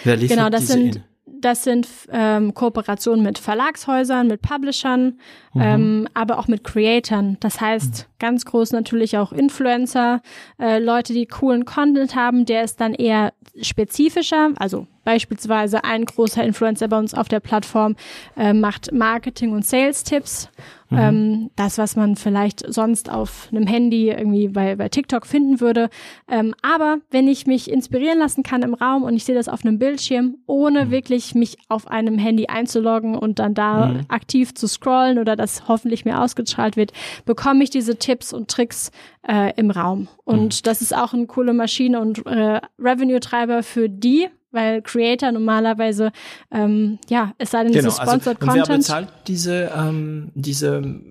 Wer 0.04 0.16
liefert 0.16 0.38
genau, 0.38 0.50
das 0.52 0.62
diese 0.62 0.74
sind 0.74 0.96
in? 0.98 1.04
Das 1.42 1.64
sind 1.64 1.88
ähm, 2.12 2.54
Kooperationen 2.54 3.24
mit 3.24 3.40
Verlagshäusern, 3.40 4.28
mit 4.28 4.42
Publishern, 4.42 5.20
mhm. 5.54 5.62
ähm, 5.62 6.08
aber 6.14 6.38
auch 6.40 6.48
mit 6.48 6.64
Creatoren. 6.64 7.38
Das 7.40 7.62
heißt, 7.62 8.08
mhm. 8.08 8.14
ganz 8.20 8.46
groß 8.46 8.72
natürlich 8.72 9.18
auch 9.18 9.32
Influencer, 9.32 10.22
äh, 10.60 10.80
Leute, 10.80 11.14
die 11.14 11.26
coolen 11.26 11.66
Content 11.66 12.16
haben, 12.16 12.46
der 12.46 12.64
ist 12.64 12.82
dann 12.82 12.94
eher 12.94 13.34
spezifischer. 13.62 14.52
Also 14.58 14.88
beispielsweise 15.04 15.84
ein 15.84 16.06
großer 16.06 16.44
Influencer 16.44 16.88
bei 16.88 16.98
uns 16.98 17.14
auf 17.14 17.28
der 17.28 17.40
Plattform 17.40 17.96
äh, 18.38 18.54
macht 18.54 18.92
Marketing- 18.92 19.52
und 19.52 19.66
Sales-Tipps 19.66 20.50
Mhm. 20.90 20.98
Ähm, 20.98 21.52
das, 21.56 21.78
was 21.78 21.96
man 21.96 22.16
vielleicht 22.16 22.64
sonst 22.68 23.12
auf 23.12 23.48
einem 23.52 23.68
Handy 23.68 24.10
irgendwie 24.10 24.48
bei, 24.48 24.76
bei 24.76 24.90
TikTok 24.90 25.28
finden 25.28 25.62
würde. 25.62 25.90
Ähm, 26.28 26.56
aber 26.64 26.98
wenn 27.12 27.28
ich 27.28 27.46
mich 27.46 27.70
inspirieren 27.70 28.18
lassen 28.18 28.42
kann 28.42 28.64
im 28.64 28.74
Raum 28.74 29.04
und 29.04 29.16
ich 29.16 29.24
sehe 29.24 29.36
das 29.36 29.50
auf 29.50 29.64
einem 29.64 29.78
Bildschirm, 29.78 30.38
ohne 30.48 30.86
mhm. 30.86 30.92
wirklich 30.92 31.36
mich 31.36 31.58
auf 31.70 31.88
einem 31.88 32.18
Handy 32.18 32.48
einzuloggen 32.48 33.16
und 33.16 33.38
dann 33.38 33.54
da 33.54 33.88
mhm. 33.88 34.02
aktiv 34.08 34.56
zu 34.56 34.68
scrollen 34.68 35.20
oder 35.20 35.36
das 35.36 35.68
hoffentlich 35.68 36.06
mir 36.06 36.22
ausgestrahlt 36.22 36.76
wird, 36.76 36.92
bekomme 37.26 37.64
ich 37.64 37.70
diese 37.70 37.98
Tipps 37.98 38.34
und 38.34 38.50
Tricks 38.50 38.92
äh, 39.28 39.54
im 39.58 39.70
Raum. 39.70 40.08
Und 40.26 40.62
mhm. 40.62 40.64
das 40.64 40.82
ist 40.82 40.96
auch 40.96 41.14
eine 41.14 41.28
coole 41.28 41.54
Maschine 41.54 42.00
und 42.00 42.26
äh, 42.26 42.62
Revenue-Treiber 42.80 43.62
für 43.62 43.90
die, 43.90 44.28
weil 44.52 44.82
Creator 44.82 45.32
normalerweise, 45.32 46.12
ähm, 46.52 47.00
ja, 47.10 47.34
es 47.38 47.52
sei 47.52 47.64
denn, 47.64 47.72
genau, 47.72 47.88
es 47.88 47.96
ist 47.96 48.02
Sponsored 48.02 48.42
also, 48.42 48.48
Content. 48.48 48.68
wer 48.70 48.78
bezahlt 48.78 49.08
diese, 49.28 49.72
ähm, 49.76 50.32
diese, 50.36 51.02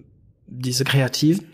diese 0.47 0.85
Kreativen? 0.85 1.47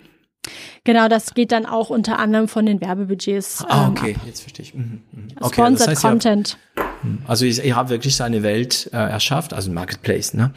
Genau, 0.85 1.09
das 1.09 1.35
geht 1.35 1.53
dann 1.53 1.65
auch 1.65 1.91
unter 1.91 2.19
anderem 2.19 2.49
von 2.49 2.67
den 2.67 2.81
Werbebudgets. 2.81 3.65
Ah, 3.69 3.89
okay, 3.89 4.15
ab. 4.15 4.23
jetzt 4.27 4.41
verstehe 4.41 4.65
ich. 4.65 4.75
Mhm, 4.75 5.03
mhm. 5.11 5.29
Okay, 5.41 5.55
Sponsored 5.55 5.81
das 5.81 5.89
heißt, 5.89 6.03
Content. 6.03 6.59
Ja, 6.77 6.85
also 7.27 7.47
ihr, 7.47 7.65
ihr 7.65 7.77
habt 7.77 7.91
wirklich 7.91 8.17
seine 8.17 8.43
Welt 8.43 8.91
äh, 8.93 8.97
erschafft, 8.97 9.55
also 9.55 9.71
Marketplace, 9.71 10.35
ne? 10.35 10.53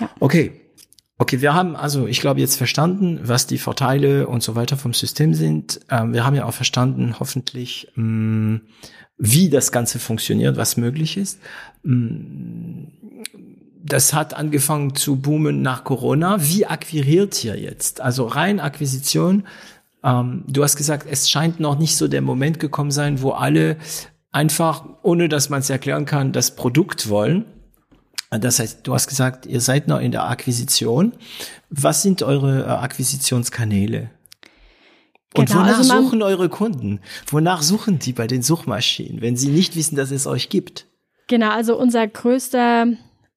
Ja. 0.00 0.10
Okay. 0.20 0.60
Okay, 1.16 1.40
wir 1.40 1.54
haben 1.54 1.76
also, 1.76 2.08
ich 2.08 2.20
glaube, 2.20 2.40
jetzt 2.40 2.56
verstanden, 2.56 3.20
was 3.22 3.46
die 3.46 3.58
Vorteile 3.58 4.26
und 4.26 4.42
so 4.42 4.56
weiter 4.56 4.76
vom 4.76 4.94
System 4.94 5.32
sind. 5.32 5.80
Ähm, 5.88 6.12
wir 6.12 6.24
haben 6.24 6.34
ja 6.34 6.44
auch 6.44 6.54
verstanden, 6.54 7.16
hoffentlich, 7.20 7.88
mh, 7.94 8.04
mm, 8.04 8.60
wie 9.16 9.48
das 9.48 9.72
Ganze 9.72 9.98
funktioniert, 9.98 10.56
was 10.56 10.76
möglich 10.76 11.16
ist. 11.16 11.40
Mm, 11.82 12.84
das 13.84 14.14
hat 14.14 14.34
angefangen 14.34 14.94
zu 14.94 15.16
boomen 15.16 15.60
nach 15.60 15.84
Corona. 15.84 16.38
Wie 16.40 16.66
akquiriert 16.66 17.44
ihr 17.44 17.58
jetzt? 17.58 18.00
Also 18.00 18.26
rein 18.26 18.58
Akquisition. 18.58 19.44
Ähm, 20.02 20.44
du 20.46 20.62
hast 20.62 20.76
gesagt, 20.76 21.06
es 21.10 21.28
scheint 21.28 21.60
noch 21.60 21.78
nicht 21.78 21.96
so 21.96 22.08
der 22.08 22.22
Moment 22.22 22.60
gekommen 22.60 22.90
sein, 22.90 23.20
wo 23.20 23.30
alle 23.32 23.76
einfach, 24.32 24.84
ohne 25.02 25.28
dass 25.28 25.50
man 25.50 25.60
es 25.60 25.70
erklären 25.70 26.06
kann, 26.06 26.32
das 26.32 26.56
Produkt 26.56 27.08
wollen. 27.08 27.44
Das 28.30 28.58
heißt, 28.58 28.86
du 28.86 28.94
hast 28.94 29.06
gesagt, 29.06 29.46
ihr 29.46 29.60
seid 29.60 29.86
noch 29.86 30.00
in 30.00 30.12
der 30.12 30.24
Akquisition. 30.24 31.12
Was 31.70 32.02
sind 32.02 32.22
eure 32.22 32.62
äh, 32.62 32.68
Akquisitionskanäle? 32.68 34.10
Und 35.36 35.48
genau, 35.48 35.60
wonach 35.60 35.78
also 35.78 36.02
suchen 36.02 36.22
eure 36.22 36.48
Kunden? 36.48 37.00
Wonach 37.26 37.62
suchen 37.62 37.98
die 37.98 38.12
bei 38.12 38.26
den 38.26 38.42
Suchmaschinen, 38.42 39.20
wenn 39.20 39.36
sie 39.36 39.48
nicht 39.48 39.74
wissen, 39.76 39.96
dass 39.96 40.10
es 40.10 40.26
euch 40.26 40.48
gibt? 40.48 40.86
Genau, 41.26 41.50
also 41.50 41.76
unser 41.76 42.06
größter, 42.06 42.86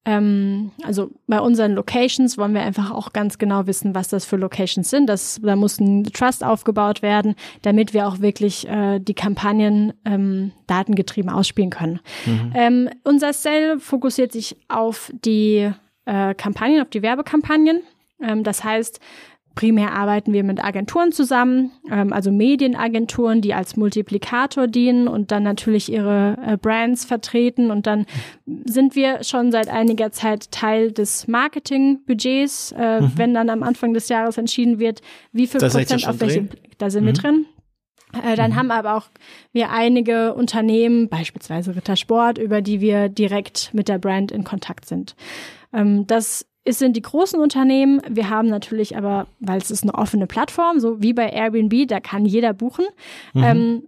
ähm, 0.05 0.71
also 0.83 1.09
bei 1.25 1.39
unseren 1.39 1.73
Locations 1.73 2.37
wollen 2.37 2.53
wir 2.53 2.61
einfach 2.61 2.91
auch 2.91 3.13
ganz 3.13 3.39
genau 3.39 3.65
wissen, 3.65 3.95
was 3.95 4.09
das 4.09 4.25
für 4.25 4.35
Locations 4.35 4.89
sind. 4.89 5.07
Das, 5.07 5.39
da 5.41 5.55
muss 5.55 5.79
ein 5.79 6.03
Trust 6.03 6.43
aufgebaut 6.43 7.01
werden, 7.01 7.35
damit 7.63 7.93
wir 7.95 8.07
auch 8.07 8.19
wirklich 8.19 8.67
äh, 8.67 8.99
die 8.99 9.15
Kampagnen 9.15 9.93
ähm, 10.05 10.51
datengetrieben 10.67 11.31
ausspielen 11.31 11.71
können. 11.71 11.99
Mhm. 12.25 12.53
Ähm, 12.53 12.89
unser 13.03 13.33
Sale 13.33 13.79
fokussiert 13.79 14.33
sich 14.33 14.55
auf 14.67 15.11
die 15.25 15.71
äh, 16.05 16.35
Kampagnen, 16.35 16.81
auf 16.81 16.89
die 16.89 17.01
Werbekampagnen. 17.01 17.81
Ähm, 18.21 18.43
das 18.43 18.63
heißt, 18.63 18.99
Primär 19.57 19.93
arbeiten 19.93 20.33
wir 20.33 20.43
mit 20.43 20.63
Agenturen 20.63 21.11
zusammen, 21.11 21.71
ähm, 21.89 22.13
also 22.13 22.31
Medienagenturen, 22.31 23.41
die 23.41 23.55
als 23.55 23.75
Multiplikator 23.75 24.67
dienen 24.67 25.07
und 25.07 25.31
dann 25.31 25.41
natürlich 25.41 25.91
ihre 25.91 26.37
äh, 26.45 26.57
Brands 26.57 27.05
vertreten. 27.05 27.71
Und 27.71 27.87
dann 27.87 28.05
sind 28.65 28.95
wir 28.95 29.23
schon 29.23 29.51
seit 29.51 29.67
einiger 29.67 30.11
Zeit 30.11 30.51
Teil 30.51 30.91
des 30.91 31.27
Marketingbudgets, 31.27 32.75
äh, 32.77 33.01
mhm. 33.01 33.11
wenn 33.15 33.33
dann 33.33 33.49
am 33.49 33.63
Anfang 33.63 33.95
des 33.95 34.09
Jahres 34.09 34.37
entschieden 34.37 34.77
wird, 34.77 35.01
wie 35.31 35.47
viel 35.47 35.59
da 35.59 35.69
Prozent 35.69 36.07
auf 36.07 36.21
welche, 36.21 36.49
da 36.77 36.91
sind 36.91 37.05
mhm. 37.05 37.07
wir 37.07 37.13
drin. 37.13 37.45
Äh, 38.13 38.35
dann 38.35 38.51
mhm. 38.51 38.55
haben 38.57 38.69
aber 38.69 38.93
auch 38.93 39.05
wir 39.53 39.71
einige 39.71 40.35
Unternehmen, 40.35 41.09
beispielsweise 41.09 41.75
Rittersport, 41.75 42.37
über 42.37 42.61
die 42.61 42.79
wir 42.79 43.09
direkt 43.09 43.73
mit 43.73 43.87
der 43.89 43.97
Brand 43.97 44.31
in 44.31 44.43
Kontakt 44.43 44.85
sind. 44.85 45.15
Ähm, 45.73 46.05
das 46.05 46.45
es 46.67 46.79
sind 46.79 46.97
die 46.97 47.01
großen 47.01 47.39
Unternehmen. 47.39 48.01
Wir 48.09 48.29
haben 48.29 48.49
natürlich 48.49 48.97
aber, 48.97 49.27
weil 49.39 49.57
es 49.57 49.71
ist 49.71 49.83
eine 49.83 49.93
offene 49.93 50.27
Plattform, 50.27 50.79
so 50.79 51.01
wie 51.01 51.13
bei 51.13 51.29
Airbnb, 51.29 51.87
da 51.87 52.01
kann 52.01 52.25
jeder 52.25 52.53
buchen. 52.53 52.85
Mhm. 53.33 53.43
Ähm, 53.43 53.83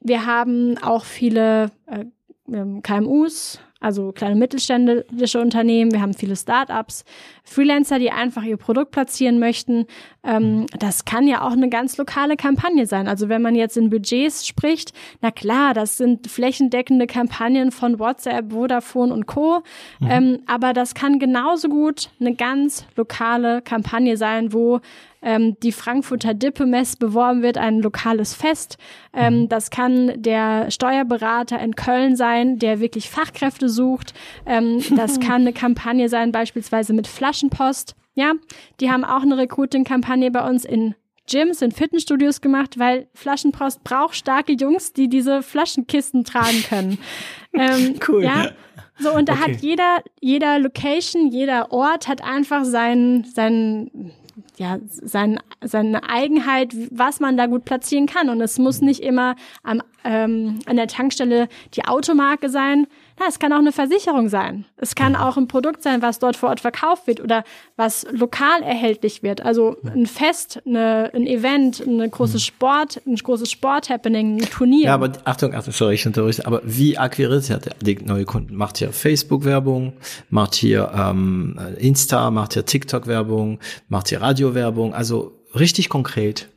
wir 0.00 0.26
haben 0.26 0.76
auch 0.78 1.04
viele 1.04 1.70
äh, 1.86 2.04
ähm, 2.52 2.82
KMUs, 2.82 3.60
also 3.80 4.12
kleine 4.12 4.36
mittelständische 4.36 5.40
Unternehmen, 5.40 5.92
wir 5.92 6.02
haben 6.02 6.12
viele 6.12 6.36
Startups, 6.36 7.04
Freelancer, 7.44 7.98
die 7.98 8.10
einfach 8.10 8.42
ihr 8.42 8.58
Produkt 8.58 8.90
platzieren 8.90 9.38
möchten. 9.38 9.86
Ähm, 10.22 10.66
das 10.78 11.06
kann 11.06 11.26
ja 11.26 11.42
auch 11.42 11.52
eine 11.52 11.70
ganz 11.70 11.96
lokale 11.96 12.36
Kampagne 12.36 12.86
sein. 12.86 13.08
Also 13.08 13.30
wenn 13.30 13.40
man 13.40 13.54
jetzt 13.54 13.78
in 13.78 13.88
Budgets 13.88 14.46
spricht, 14.46 14.92
na 15.22 15.30
klar, 15.30 15.72
das 15.72 15.96
sind 15.96 16.26
flächendeckende 16.26 17.06
Kampagnen 17.06 17.72
von 17.72 17.98
WhatsApp, 17.98 18.52
Vodafone 18.52 19.12
und 19.12 19.26
Co. 19.26 19.62
Mhm. 19.98 20.10
Ähm, 20.10 20.38
aber 20.46 20.74
das 20.74 20.94
kann 20.94 21.18
genauso 21.18 21.68
gut 21.70 22.10
eine 22.20 22.34
ganz 22.34 22.84
lokale 22.96 23.62
Kampagne 23.62 24.18
sein, 24.18 24.52
wo 24.52 24.80
ähm, 25.22 25.56
die 25.62 25.72
Frankfurter 25.72 26.34
Dippemess 26.34 26.96
beworben 26.96 27.42
wird, 27.42 27.58
ein 27.58 27.80
lokales 27.80 28.34
Fest. 28.34 28.76
Ähm, 29.12 29.42
mhm. 29.42 29.48
das 29.48 29.70
kann 29.70 30.22
der 30.22 30.70
Steuerberater 30.70 31.58
in 31.60 31.74
Köln 31.74 32.16
sein, 32.16 32.58
der 32.58 32.80
wirklich 32.80 33.10
Fachkräfte 33.10 33.68
sucht. 33.68 34.14
Ähm, 34.46 34.82
das 34.96 35.20
kann 35.20 35.42
eine 35.42 35.52
Kampagne 35.52 36.08
sein, 36.08 36.32
beispielsweise 36.32 36.92
mit 36.92 37.06
Flaschenpost. 37.06 37.94
Ja, 38.14 38.32
die 38.80 38.90
haben 38.90 39.04
auch 39.04 39.22
eine 39.22 39.38
Recruiting-Kampagne 39.38 40.30
bei 40.30 40.46
uns 40.46 40.64
in 40.64 40.94
Gyms, 41.30 41.62
in 41.62 41.70
Fitnessstudios 41.70 42.40
gemacht, 42.40 42.78
weil 42.78 43.08
Flaschenpost 43.14 43.84
braucht 43.84 44.16
starke 44.16 44.52
Jungs, 44.52 44.92
die 44.92 45.08
diese 45.08 45.42
Flaschenkisten 45.42 46.24
tragen 46.24 46.64
können. 46.68 46.98
ähm, 47.54 47.94
cool. 48.08 48.24
Ja. 48.24 48.50
So, 48.98 49.14
und 49.14 49.28
da 49.28 49.34
okay. 49.34 49.42
hat 49.54 49.62
jeder, 49.62 50.02
jeder 50.20 50.58
Location, 50.58 51.28
jeder 51.28 51.72
Ort 51.72 52.06
hat 52.06 52.22
einfach 52.22 52.64
seinen, 52.64 53.24
seinen, 53.24 54.12
ja, 54.60 54.78
sein, 54.84 55.40
seine 55.62 56.06
Eigenheit, 56.10 56.76
was 56.90 57.18
man 57.18 57.38
da 57.38 57.46
gut 57.46 57.64
platzieren 57.64 58.04
kann. 58.04 58.28
Und 58.28 58.42
es 58.42 58.58
muss 58.58 58.82
nicht 58.82 59.00
immer 59.00 59.34
am, 59.62 59.80
ähm, 60.04 60.58
an 60.66 60.76
der 60.76 60.86
Tankstelle 60.86 61.48
die 61.72 61.86
Automarke 61.86 62.50
sein. 62.50 62.86
Ja, 63.20 63.26
es 63.28 63.38
kann 63.38 63.52
auch 63.52 63.58
eine 63.58 63.72
Versicherung 63.72 64.30
sein. 64.30 64.64
Es 64.78 64.94
kann 64.94 65.14
auch 65.14 65.36
ein 65.36 65.46
Produkt 65.46 65.82
sein, 65.82 66.00
was 66.00 66.20
dort 66.20 66.36
vor 66.36 66.48
Ort 66.48 66.60
verkauft 66.60 67.06
wird 67.06 67.20
oder 67.20 67.44
was 67.76 68.06
lokal 68.12 68.62
erhältlich 68.62 69.22
wird. 69.22 69.42
Also 69.42 69.76
ein 69.84 70.06
Fest, 70.06 70.62
eine, 70.64 71.10
ein 71.14 71.26
Event, 71.26 71.86
eine 71.86 72.08
große 72.08 72.34
hm. 72.34 72.40
Sport, 72.40 73.02
ein 73.06 73.16
großes 73.16 73.50
Sport-Happening, 73.50 74.40
ein 74.40 74.48
Turnier. 74.48 74.86
Ja, 74.86 74.94
aber 74.94 75.12
Achtung, 75.24 75.54
Achtung, 75.54 75.74
sorry, 75.74 75.96
ich 75.96 76.06
unterrichte. 76.06 76.46
Aber 76.46 76.62
wie 76.64 76.96
akquiriert 76.96 77.50
ihr 77.50 77.60
die 77.82 77.96
neue 78.02 78.24
Kunden? 78.24 78.56
Macht 78.56 78.78
hier 78.78 78.90
Facebook-Werbung? 78.90 79.92
Macht 80.30 80.54
hier 80.54 80.90
ähm, 80.96 81.60
Insta? 81.76 82.30
Macht 82.30 82.54
hier 82.54 82.64
TikTok-Werbung? 82.64 83.58
Macht 83.90 84.08
hier 84.08 84.22
Radio-Werbung? 84.22 84.94
Also 84.94 85.44
richtig 85.54 85.90
konkret. 85.90 86.48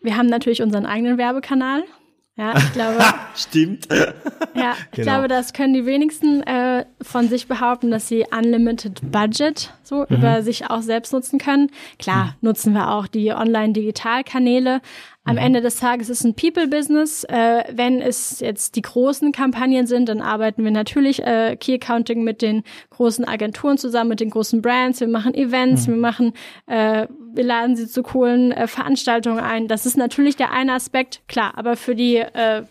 Wir 0.00 0.16
haben 0.16 0.28
natürlich 0.28 0.62
unseren 0.62 0.86
eigenen 0.86 1.18
Werbekanal. 1.18 1.82
Ja, 2.36 2.56
ich 2.56 2.72
glaube. 2.72 2.98
Stimmt. 3.36 3.86
Ja, 4.54 4.74
ich 4.90 4.90
genau. 4.96 5.12
glaube, 5.12 5.28
das 5.28 5.52
können 5.52 5.72
die 5.72 5.86
wenigsten 5.86 6.42
äh, 6.42 6.84
von 7.00 7.28
sich 7.28 7.46
behaupten, 7.46 7.92
dass 7.92 8.08
sie 8.08 8.24
Unlimited 8.36 9.00
Budget 9.12 9.72
so 9.84 10.06
mhm. 10.08 10.16
über 10.16 10.42
sich 10.42 10.68
auch 10.68 10.82
selbst 10.82 11.12
nutzen 11.12 11.38
können. 11.38 11.70
Klar, 11.98 12.24
mhm. 12.24 12.48
nutzen 12.48 12.72
wir 12.72 12.90
auch 12.90 13.06
die 13.06 13.32
Online-Digitalkanäle, 13.32 14.80
am 15.24 15.36
mhm. 15.36 15.42
Ende 15.42 15.60
des 15.62 15.76
Tages 15.76 16.10
ist 16.10 16.20
es 16.20 16.24
ein 16.24 16.34
People-Business. 16.34 17.24
Äh, 17.24 17.64
wenn 17.72 18.02
es 18.02 18.40
jetzt 18.40 18.76
die 18.76 18.82
großen 18.82 19.32
Kampagnen 19.32 19.86
sind, 19.86 20.08
dann 20.08 20.20
arbeiten 20.20 20.64
wir 20.64 20.70
natürlich 20.70 21.22
äh, 21.22 21.56
Key 21.56 21.74
Accounting 21.74 22.22
mit 22.22 22.42
den 22.42 22.62
großen 22.90 23.24
Agenturen 23.24 23.78
zusammen, 23.78 24.10
mit 24.10 24.20
den 24.20 24.30
großen 24.30 24.60
Brands. 24.60 25.00
Wir 25.00 25.08
machen 25.08 25.34
Events, 25.34 25.86
mhm. 25.86 25.92
wir 25.92 26.00
machen, 26.00 26.32
äh, 26.66 27.06
wir 27.32 27.44
laden 27.44 27.74
sie 27.74 27.88
zu 27.88 28.02
coolen 28.02 28.52
äh, 28.52 28.66
Veranstaltungen 28.66 29.40
ein. 29.40 29.66
Das 29.66 29.86
ist 29.86 29.96
natürlich 29.96 30.36
der 30.36 30.52
eine 30.52 30.74
Aspekt, 30.74 31.22
klar. 31.26 31.52
Aber 31.56 31.76
für 31.76 31.94
die 31.94 32.16
äh, 32.16 32.64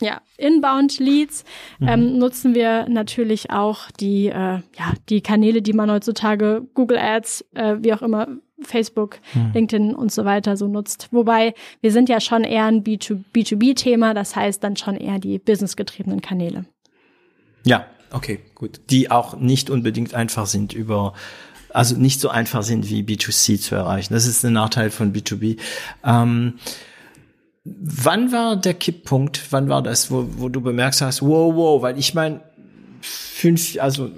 ja, 0.00 0.20
Inbound 0.36 0.98
Leads 0.98 1.44
mhm. 1.78 1.88
ähm, 1.88 2.18
nutzen 2.18 2.54
wir 2.54 2.88
natürlich 2.88 3.50
auch 3.50 3.90
die, 4.00 4.26
äh, 4.26 4.32
ja, 4.32 4.92
die 5.08 5.20
Kanäle, 5.20 5.62
die 5.62 5.72
man 5.72 5.90
heutzutage 5.90 6.66
Google 6.74 6.98
Ads, 6.98 7.44
äh, 7.54 7.76
wie 7.80 7.92
auch 7.92 8.02
immer 8.02 8.26
Facebook, 8.62 9.18
mhm. 9.34 9.50
LinkedIn 9.54 9.94
und 9.94 10.12
so 10.12 10.24
weiter 10.24 10.56
so 10.56 10.66
nutzt. 10.66 11.08
Wobei 11.10 11.54
wir 11.80 11.92
sind 11.92 12.08
ja 12.08 12.20
schon 12.20 12.44
eher 12.44 12.64
ein 12.64 12.82
B2B-Thema, 12.84 14.14
das 14.14 14.36
heißt 14.36 14.62
dann 14.62 14.76
schon 14.76 14.96
eher 14.96 15.18
die 15.18 15.38
businessgetriebenen 15.38 16.20
Kanäle. 16.20 16.64
Ja, 17.64 17.86
okay, 18.12 18.40
gut. 18.54 18.80
Die 18.90 19.10
auch 19.10 19.36
nicht 19.36 19.70
unbedingt 19.70 20.14
einfach 20.14 20.46
sind 20.46 20.72
über 20.72 21.14
also 21.70 21.96
nicht 21.96 22.20
so 22.20 22.30
einfach 22.30 22.62
sind 22.62 22.88
wie 22.88 23.02
B2C 23.02 23.60
zu 23.60 23.74
erreichen. 23.74 24.14
Das 24.14 24.26
ist 24.26 24.44
ein 24.44 24.54
Nachteil 24.54 24.90
von 24.90 25.12
B2B. 25.12 25.58
Ähm, 26.02 26.54
wann 27.64 28.32
war 28.32 28.56
der 28.56 28.74
Kipppunkt? 28.74 29.52
Wann 29.52 29.68
war 29.68 29.82
das, 29.82 30.10
wo, 30.10 30.26
wo 30.36 30.48
du 30.48 30.60
bemerkt 30.60 31.00
hast, 31.00 31.22
wow, 31.22 31.54
wow, 31.54 31.82
weil 31.82 31.98
ich 31.98 32.14
meine, 32.14 32.40
fünf, 33.00 33.78
also 33.80 34.10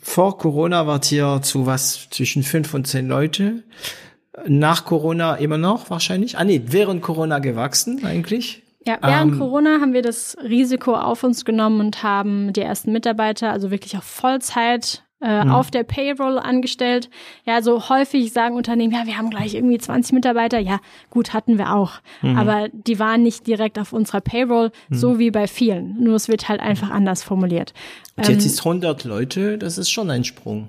vor 0.00 0.38
Corona 0.38 0.86
wart 0.86 1.10
ihr 1.12 1.40
zu 1.42 1.66
was 1.66 2.08
zwischen 2.10 2.42
fünf 2.42 2.74
und 2.74 2.86
zehn 2.86 3.08
Leute. 3.08 3.62
Nach 4.46 4.84
Corona 4.84 5.36
immer 5.36 5.58
noch 5.58 5.90
wahrscheinlich. 5.90 6.38
Ah 6.38 6.44
nee, 6.44 6.62
während 6.66 7.02
Corona 7.02 7.38
gewachsen 7.38 8.04
eigentlich. 8.04 8.62
Ja, 8.84 8.98
während 9.00 9.34
ähm, 9.34 9.38
Corona 9.38 9.80
haben 9.80 9.92
wir 9.92 10.02
das 10.02 10.36
Risiko 10.42 10.94
auf 10.94 11.22
uns 11.22 11.44
genommen 11.44 11.80
und 11.80 12.02
haben 12.02 12.52
die 12.52 12.62
ersten 12.62 12.92
Mitarbeiter, 12.92 13.50
also 13.50 13.70
wirklich 13.70 13.96
auf 13.96 14.04
Vollzeit 14.04 15.01
äh, 15.22 15.44
mhm. 15.44 15.50
auf 15.50 15.70
der 15.70 15.84
Payroll 15.84 16.38
angestellt. 16.38 17.08
Ja, 17.44 17.62
so 17.62 17.88
häufig 17.88 18.32
sagen 18.32 18.56
Unternehmen, 18.56 18.92
ja, 18.92 19.06
wir 19.06 19.16
haben 19.16 19.30
gleich 19.30 19.54
irgendwie 19.54 19.78
20 19.78 20.12
Mitarbeiter. 20.12 20.58
Ja, 20.58 20.80
gut, 21.10 21.32
hatten 21.32 21.58
wir 21.58 21.74
auch. 21.74 22.00
Mhm. 22.22 22.36
Aber 22.36 22.68
die 22.72 22.98
waren 22.98 23.22
nicht 23.22 23.46
direkt 23.46 23.78
auf 23.78 23.92
unserer 23.92 24.20
Payroll, 24.20 24.70
mhm. 24.88 24.94
so 24.94 25.18
wie 25.18 25.30
bei 25.30 25.46
vielen. 25.46 26.02
Nur 26.02 26.16
es 26.16 26.28
wird 26.28 26.48
halt 26.48 26.60
einfach 26.60 26.90
anders 26.90 27.22
formuliert. 27.22 27.72
Und 28.16 28.28
jetzt 28.28 28.44
ähm, 28.44 28.50
ist 28.50 28.58
100 28.60 29.04
Leute, 29.04 29.58
das 29.58 29.78
ist 29.78 29.90
schon 29.90 30.10
ein 30.10 30.24
Sprung. 30.24 30.68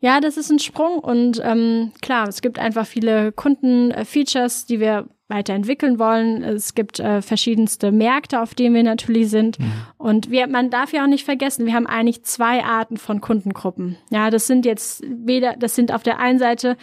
Ja, 0.00 0.20
das 0.20 0.36
ist 0.36 0.50
ein 0.50 0.58
Sprung 0.58 0.98
und 0.98 1.40
ähm, 1.42 1.92
klar, 2.00 2.28
es 2.28 2.40
gibt 2.40 2.58
einfach 2.58 2.86
viele 2.86 3.32
Kundenfeatures, 3.32 4.66
die 4.66 4.78
wir 4.78 5.08
weiterentwickeln 5.28 5.98
wollen. 5.98 6.42
Es 6.42 6.74
gibt 6.74 7.00
äh, 7.00 7.20
verschiedenste 7.20 7.92
Märkte, 7.92 8.40
auf 8.40 8.54
denen 8.54 8.74
wir 8.74 8.82
natürlich 8.82 9.28
sind. 9.28 9.58
Mhm. 9.58 9.72
Und 9.98 10.30
wir, 10.30 10.46
man 10.46 10.70
darf 10.70 10.92
ja 10.92 11.02
auch 11.02 11.08
nicht 11.08 11.24
vergessen, 11.24 11.66
wir 11.66 11.74
haben 11.74 11.86
eigentlich 11.86 12.24
zwei 12.24 12.64
Arten 12.64 12.96
von 12.96 13.20
Kundengruppen. 13.20 13.98
Ja, 14.10 14.30
das 14.30 14.46
sind 14.46 14.64
jetzt 14.64 15.04
weder, 15.06 15.54
das 15.56 15.74
sind 15.74 15.92
auf 15.92 16.02
der 16.02 16.18
einen 16.18 16.38
Seite 16.38 16.76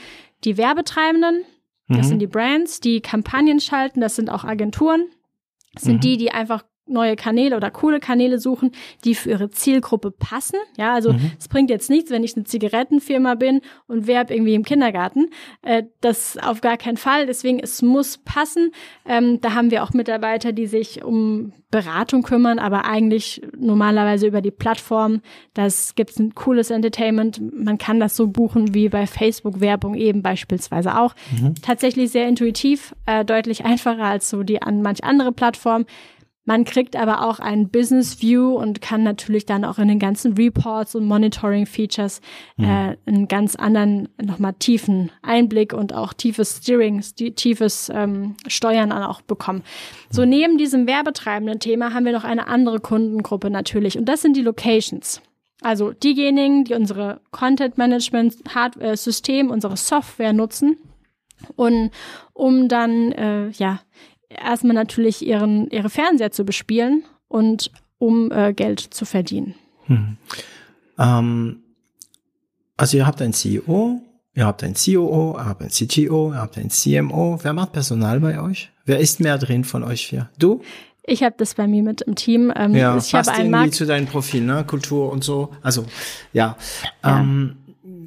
die 0.43 0.57
Werbetreibenden, 0.57 1.43
das 1.87 1.97
mhm. 1.97 2.03
sind 2.03 2.19
die 2.19 2.27
Brands, 2.27 2.79
die 2.79 3.01
Kampagnen 3.01 3.59
schalten, 3.59 4.01
das 4.01 4.15
sind 4.15 4.29
auch 4.29 4.43
Agenturen. 4.43 5.05
Das 5.73 5.83
sind 5.83 5.95
mhm. 5.95 6.01
die, 6.01 6.17
die 6.17 6.31
einfach 6.31 6.63
neue 6.87 7.15
Kanäle 7.15 7.57
oder 7.57 7.71
coole 7.71 7.99
Kanäle 7.99 8.39
suchen, 8.39 8.71
die 9.03 9.15
für 9.15 9.31
ihre 9.31 9.49
Zielgruppe 9.49 10.11
passen. 10.11 10.57
Ja, 10.77 10.93
also 10.93 11.13
mhm. 11.13 11.31
es 11.39 11.47
bringt 11.47 11.69
jetzt 11.69 11.89
nichts, 11.89 12.11
wenn 12.11 12.23
ich 12.23 12.35
eine 12.35 12.45
Zigarettenfirma 12.45 13.35
bin 13.35 13.61
und 13.87 14.07
werbe 14.07 14.33
irgendwie 14.33 14.53
im 14.53 14.63
Kindergarten. 14.63 15.29
Äh, 15.61 15.83
das 16.01 16.37
auf 16.37 16.61
gar 16.61 16.77
keinen 16.77 16.97
Fall. 16.97 17.25
Deswegen, 17.25 17.59
es 17.59 17.81
muss 17.81 18.19
passen. 18.19 18.71
Ähm, 19.05 19.41
da 19.41 19.53
haben 19.53 19.71
wir 19.71 19.83
auch 19.83 19.93
Mitarbeiter, 19.93 20.51
die 20.51 20.67
sich 20.67 21.03
um 21.03 21.53
Beratung 21.71 22.21
kümmern, 22.21 22.59
aber 22.59 22.85
eigentlich 22.85 23.41
normalerweise 23.57 24.27
über 24.27 24.41
die 24.41 24.51
Plattform. 24.51 25.21
Das 25.53 25.95
gibt 25.95 26.17
ein 26.19 26.33
cooles 26.33 26.69
Entertainment. 26.69 27.41
Man 27.53 27.77
kann 27.77 27.99
das 27.99 28.15
so 28.15 28.27
buchen 28.27 28.73
wie 28.73 28.87
bei 28.87 29.07
Facebook-Werbung 29.07 29.95
eben 29.95 30.21
beispielsweise 30.21 30.97
auch. 30.97 31.15
Mhm. 31.37 31.55
Tatsächlich 31.61 32.11
sehr 32.11 32.29
intuitiv, 32.29 32.95
äh, 33.05 33.25
deutlich 33.25 33.65
einfacher 33.65 34.03
als 34.03 34.29
so 34.29 34.43
die 34.43 34.61
an 34.61 34.81
manch 34.81 35.03
andere 35.03 35.31
Plattform. 35.31 35.85
Man 36.45 36.63
kriegt 36.63 36.95
aber 36.95 37.27
auch 37.27 37.39
ein 37.39 37.69
Business 37.69 38.21
View 38.21 38.55
und 38.55 38.79
kann 38.79 39.01
natürlich 39.01 39.47
dann 39.47 39.65
auch 39.65 39.79
in 39.79 39.87
den 39.87 39.97
ganzen 39.97 40.33
Reports 40.33 40.93
und 40.93 41.05
Monitoring 41.05 41.65
Features 41.65 42.21
mhm. 42.55 42.65
äh, 42.65 42.97
einen 43.07 43.27
ganz 43.27 43.55
anderen, 43.55 44.09
nochmal 44.21 44.53
tiefen 44.53 45.11
Einblick 45.23 45.73
und 45.73 45.93
auch 45.93 46.13
tiefes 46.13 46.59
Steering, 46.61 47.01
tiefes 47.01 47.91
ähm, 47.93 48.35
Steuern 48.47 48.91
auch 48.91 49.21
bekommen. 49.21 49.63
So 50.11 50.21
mhm. 50.21 50.29
neben 50.29 50.57
diesem 50.59 50.85
werbetreibenden 50.85 51.59
Thema 51.59 51.93
haben 51.93 52.05
wir 52.05 52.13
noch 52.13 52.23
eine 52.23 52.47
andere 52.47 52.79
Kundengruppe 52.79 53.49
natürlich 53.49 53.97
und 53.97 54.05
das 54.05 54.21
sind 54.21 54.37
die 54.37 54.43
Locations. 54.43 55.21
Also 55.61 55.93
diejenigen, 55.93 56.65
die 56.65 56.75
unsere 56.75 57.21
Content 57.31 57.77
Management 57.77 58.35
Hardware 58.53 58.97
System, 58.97 59.49
unsere 59.49 59.77
Software 59.77 60.33
nutzen 60.33 60.77
und 61.55 61.91
um 62.33 62.67
dann 62.67 63.11
äh, 63.13 63.49
ja 63.49 63.79
erstmal 64.43 64.73
natürlich 64.75 65.25
ihren, 65.25 65.69
ihre 65.69 65.89
Fernseher 65.89 66.31
zu 66.31 66.45
bespielen 66.45 67.03
und 67.27 67.71
um 67.97 68.31
äh, 68.31 68.53
Geld 68.53 68.79
zu 68.79 69.05
verdienen. 69.05 69.55
Hm. 69.85 70.17
Ähm, 70.97 71.63
also 72.77 72.97
ihr 72.97 73.07
habt 73.07 73.21
ein 73.21 73.33
CEO, 73.33 74.01
ihr 74.33 74.45
habt 74.45 74.63
ein 74.63 74.73
COO, 74.73 75.35
ihr 75.37 75.45
habt 75.45 75.61
ein 75.61 75.69
CTO, 75.69 76.33
ihr 76.33 76.41
habt 76.41 76.57
ein 76.57 76.69
CMO. 76.69 77.39
Wer 77.41 77.53
macht 77.53 77.71
Personal 77.71 78.19
bei 78.19 78.41
euch? 78.41 78.71
Wer 78.85 78.99
ist 78.99 79.19
mehr 79.19 79.37
drin 79.37 79.63
von 79.63 79.83
euch 79.83 80.07
vier? 80.07 80.29
Du? 80.37 80.61
Ich 81.07 81.23
habe 81.23 81.35
das 81.37 81.53
bei 81.53 81.67
mir 81.67 81.83
mit 81.83 82.01
im 82.01 82.15
Team. 82.15 82.51
Ähm, 82.55 82.73
ja, 82.73 82.97
ich 82.97 83.11
passt 83.11 83.31
irgendwie 83.37 83.69
zu 83.69 83.85
deinem 83.85 84.07
Profil, 84.07 84.41
ne? 84.41 84.63
Kultur 84.65 85.11
und 85.11 85.23
so. 85.23 85.51
Also 85.61 85.85
ja. 86.33 86.57
ja. 87.03 87.19
Ähm, 87.19 87.57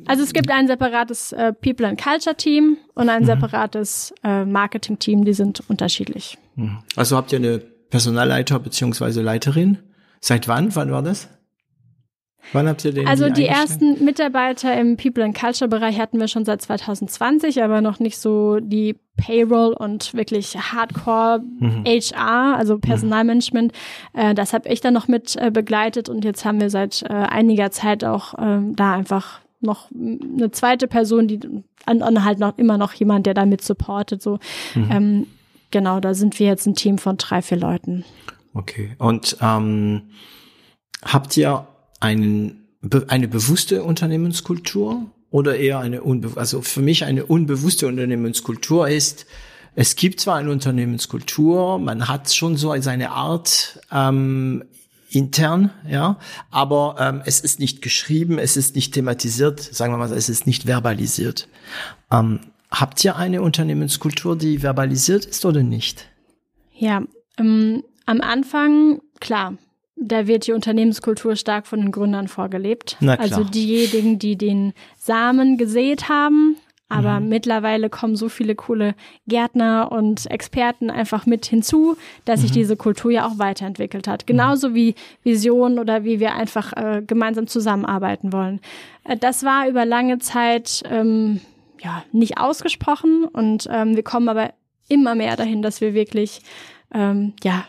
also 0.08 0.22
es 0.22 0.32
gibt 0.32 0.50
ein 0.50 0.66
separates 0.66 1.32
äh, 1.32 1.52
People 1.52 1.86
and 1.86 2.00
Culture 2.00 2.36
Team 2.36 2.78
und 2.94 3.08
ein 3.08 3.22
mhm. 3.22 3.26
separates 3.26 4.14
äh, 4.24 4.44
Marketing 4.44 4.98
Team, 4.98 5.24
die 5.24 5.34
sind 5.34 5.62
unterschiedlich. 5.68 6.38
Mhm. 6.56 6.78
Also 6.96 7.16
habt 7.16 7.32
ihr 7.32 7.38
eine 7.38 7.58
Personalleiter 7.58 8.58
beziehungsweise 8.58 9.22
Leiterin? 9.22 9.78
Seit 10.20 10.48
wann? 10.48 10.74
Wann 10.74 10.90
war 10.90 11.02
das? 11.02 11.28
Wann 12.52 12.66
habt 12.66 12.84
ihr 12.84 12.92
den? 12.92 13.06
Also 13.06 13.28
die 13.28 13.44
ersten 13.44 14.04
Mitarbeiter 14.04 14.78
im 14.78 14.96
People 14.96 15.22
and 15.22 15.38
Culture 15.38 15.68
Bereich 15.68 15.98
hatten 15.98 16.18
wir 16.18 16.28
schon 16.28 16.44
seit 16.44 16.62
2020, 16.62 17.62
aber 17.62 17.80
noch 17.80 18.00
nicht 18.00 18.18
so 18.18 18.58
die 18.60 18.96
Payroll 19.16 19.74
und 19.74 20.14
wirklich 20.14 20.56
Hardcore 20.56 21.40
mhm. 21.40 21.84
HR, 21.84 22.56
also 22.56 22.76
mhm. 22.76 22.80
Personalmanagement. 22.80 23.72
Mhm. 24.14 24.20
Äh, 24.20 24.34
das 24.34 24.52
habe 24.52 24.68
ich 24.68 24.80
dann 24.80 24.94
noch 24.94 25.08
mit 25.08 25.36
äh, 25.36 25.50
begleitet 25.50 26.08
und 26.08 26.24
jetzt 26.24 26.44
haben 26.44 26.60
wir 26.60 26.70
seit 26.70 27.02
äh, 27.02 27.08
einiger 27.08 27.70
Zeit 27.70 28.04
auch 28.04 28.34
ähm, 28.38 28.74
da 28.76 28.94
einfach 28.94 29.40
noch 29.60 29.90
eine 29.90 30.50
zweite 30.50 30.86
Person, 30.86 31.28
die 31.28 31.40
und 31.86 32.24
halt 32.24 32.38
noch 32.38 32.58
immer 32.58 32.78
noch 32.78 32.92
jemand, 32.92 33.26
der 33.26 33.34
damit 33.34 33.62
supportet. 33.62 34.22
So, 34.22 34.38
mhm. 34.74 34.88
ähm, 34.90 35.26
genau, 35.70 36.00
da 36.00 36.14
sind 36.14 36.38
wir 36.38 36.46
jetzt 36.46 36.66
ein 36.66 36.74
Team 36.74 36.98
von 36.98 37.16
drei, 37.16 37.42
vier 37.42 37.58
Leuten. 37.58 38.04
Okay. 38.54 38.94
Und 38.98 39.36
ähm, 39.40 40.10
habt 41.02 41.36
ihr 41.36 41.66
einen, 42.00 42.68
eine 43.08 43.28
bewusste 43.28 43.84
Unternehmenskultur 43.84 45.06
oder 45.30 45.56
eher 45.56 45.78
eine 45.78 46.02
unbewusste? 46.02 46.40
Also 46.40 46.62
für 46.62 46.82
mich 46.82 47.04
eine 47.04 47.26
unbewusste 47.26 47.86
Unternehmenskultur 47.86 48.88
ist, 48.88 49.26
es 49.74 49.94
gibt 49.94 50.18
zwar 50.18 50.36
eine 50.36 50.50
Unternehmenskultur, 50.50 51.78
man 51.78 52.08
hat 52.08 52.34
schon 52.34 52.56
so 52.56 52.74
seine 52.80 53.10
Art, 53.10 53.80
ähm, 53.92 54.64
intern, 55.10 55.70
ja, 55.88 56.18
aber 56.50 56.96
ähm, 56.98 57.22
es 57.24 57.40
ist 57.40 57.60
nicht 57.60 57.82
geschrieben, 57.82 58.38
es 58.38 58.56
ist 58.56 58.74
nicht 58.74 58.94
thematisiert, 58.94 59.60
sagen 59.60 59.92
wir 59.92 59.98
mal, 59.98 60.12
es 60.12 60.28
ist 60.28 60.46
nicht 60.46 60.64
verbalisiert. 60.64 61.48
Ähm, 62.10 62.40
habt 62.70 63.04
ihr 63.04 63.16
eine 63.16 63.42
Unternehmenskultur, 63.42 64.36
die 64.36 64.58
verbalisiert 64.58 65.24
ist 65.24 65.44
oder 65.44 65.62
nicht? 65.62 66.08
Ja, 66.74 67.02
ähm, 67.38 67.82
am 68.06 68.20
Anfang, 68.20 69.00
klar, 69.20 69.54
da 69.96 70.26
wird 70.26 70.46
die 70.46 70.52
Unternehmenskultur 70.52 71.36
stark 71.36 71.66
von 71.66 71.80
den 71.80 71.92
Gründern 71.92 72.28
vorgelebt. 72.28 72.96
Also 73.00 73.44
diejenigen, 73.44 74.18
die 74.18 74.36
den 74.36 74.72
Samen 74.96 75.56
gesät 75.58 76.08
haben, 76.08 76.56
aber 76.88 77.20
mhm. 77.20 77.28
mittlerweile 77.28 77.90
kommen 77.90 78.16
so 78.16 78.28
viele 78.28 78.54
coole 78.54 78.94
Gärtner 79.26 79.92
und 79.92 80.30
Experten 80.30 80.90
einfach 80.90 81.26
mit 81.26 81.44
hinzu, 81.46 81.96
dass 82.24 82.40
sich 82.40 82.50
mhm. 82.50 82.54
diese 82.54 82.76
Kultur 82.76 83.10
ja 83.10 83.26
auch 83.26 83.38
weiterentwickelt 83.38 84.08
hat. 84.08 84.26
Genauso 84.26 84.70
mhm. 84.70 84.74
wie 84.74 84.94
Visionen 85.22 85.78
oder 85.78 86.04
wie 86.04 86.20
wir 86.20 86.34
einfach 86.34 86.72
äh, 86.72 87.02
gemeinsam 87.06 87.46
zusammenarbeiten 87.46 88.32
wollen. 88.32 88.60
Äh, 89.04 89.16
das 89.16 89.44
war 89.44 89.68
über 89.68 89.84
lange 89.84 90.18
Zeit 90.18 90.82
ähm, 90.90 91.40
ja 91.80 92.04
nicht 92.12 92.38
ausgesprochen 92.38 93.24
und 93.24 93.68
ähm, 93.70 93.94
wir 93.94 94.02
kommen 94.02 94.28
aber 94.28 94.52
immer 94.88 95.14
mehr 95.14 95.36
dahin, 95.36 95.62
dass 95.62 95.80
wir 95.80 95.94
wirklich 95.94 96.40
ähm, 96.94 97.34
ja 97.44 97.66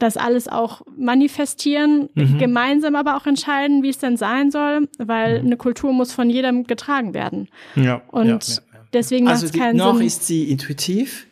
das 0.00 0.16
alles 0.16 0.48
auch 0.48 0.82
manifestieren, 0.96 2.08
mhm. 2.14 2.38
gemeinsam 2.38 2.96
aber 2.96 3.16
auch 3.16 3.26
entscheiden, 3.26 3.82
wie 3.82 3.90
es 3.90 3.98
denn 3.98 4.16
sein 4.16 4.50
soll, 4.50 4.88
weil 4.98 5.40
mhm. 5.40 5.46
eine 5.46 5.56
Kultur 5.56 5.92
muss 5.92 6.12
von 6.12 6.28
jedem 6.28 6.64
getragen 6.64 7.14
werden. 7.14 7.48
Ja. 7.76 8.02
Und 8.08 8.26
ja, 8.26 8.32
ja, 8.32 8.38
ja. 8.74 8.80
deswegen 8.92 9.26
macht 9.26 9.42
es 9.42 9.52
keinen 9.52 9.76
noch 9.76 9.92
Sinn. 9.92 9.98
Noch 9.98 10.06
ist 10.06 10.26
sie 10.26 10.50
intuitiv, 10.50 11.26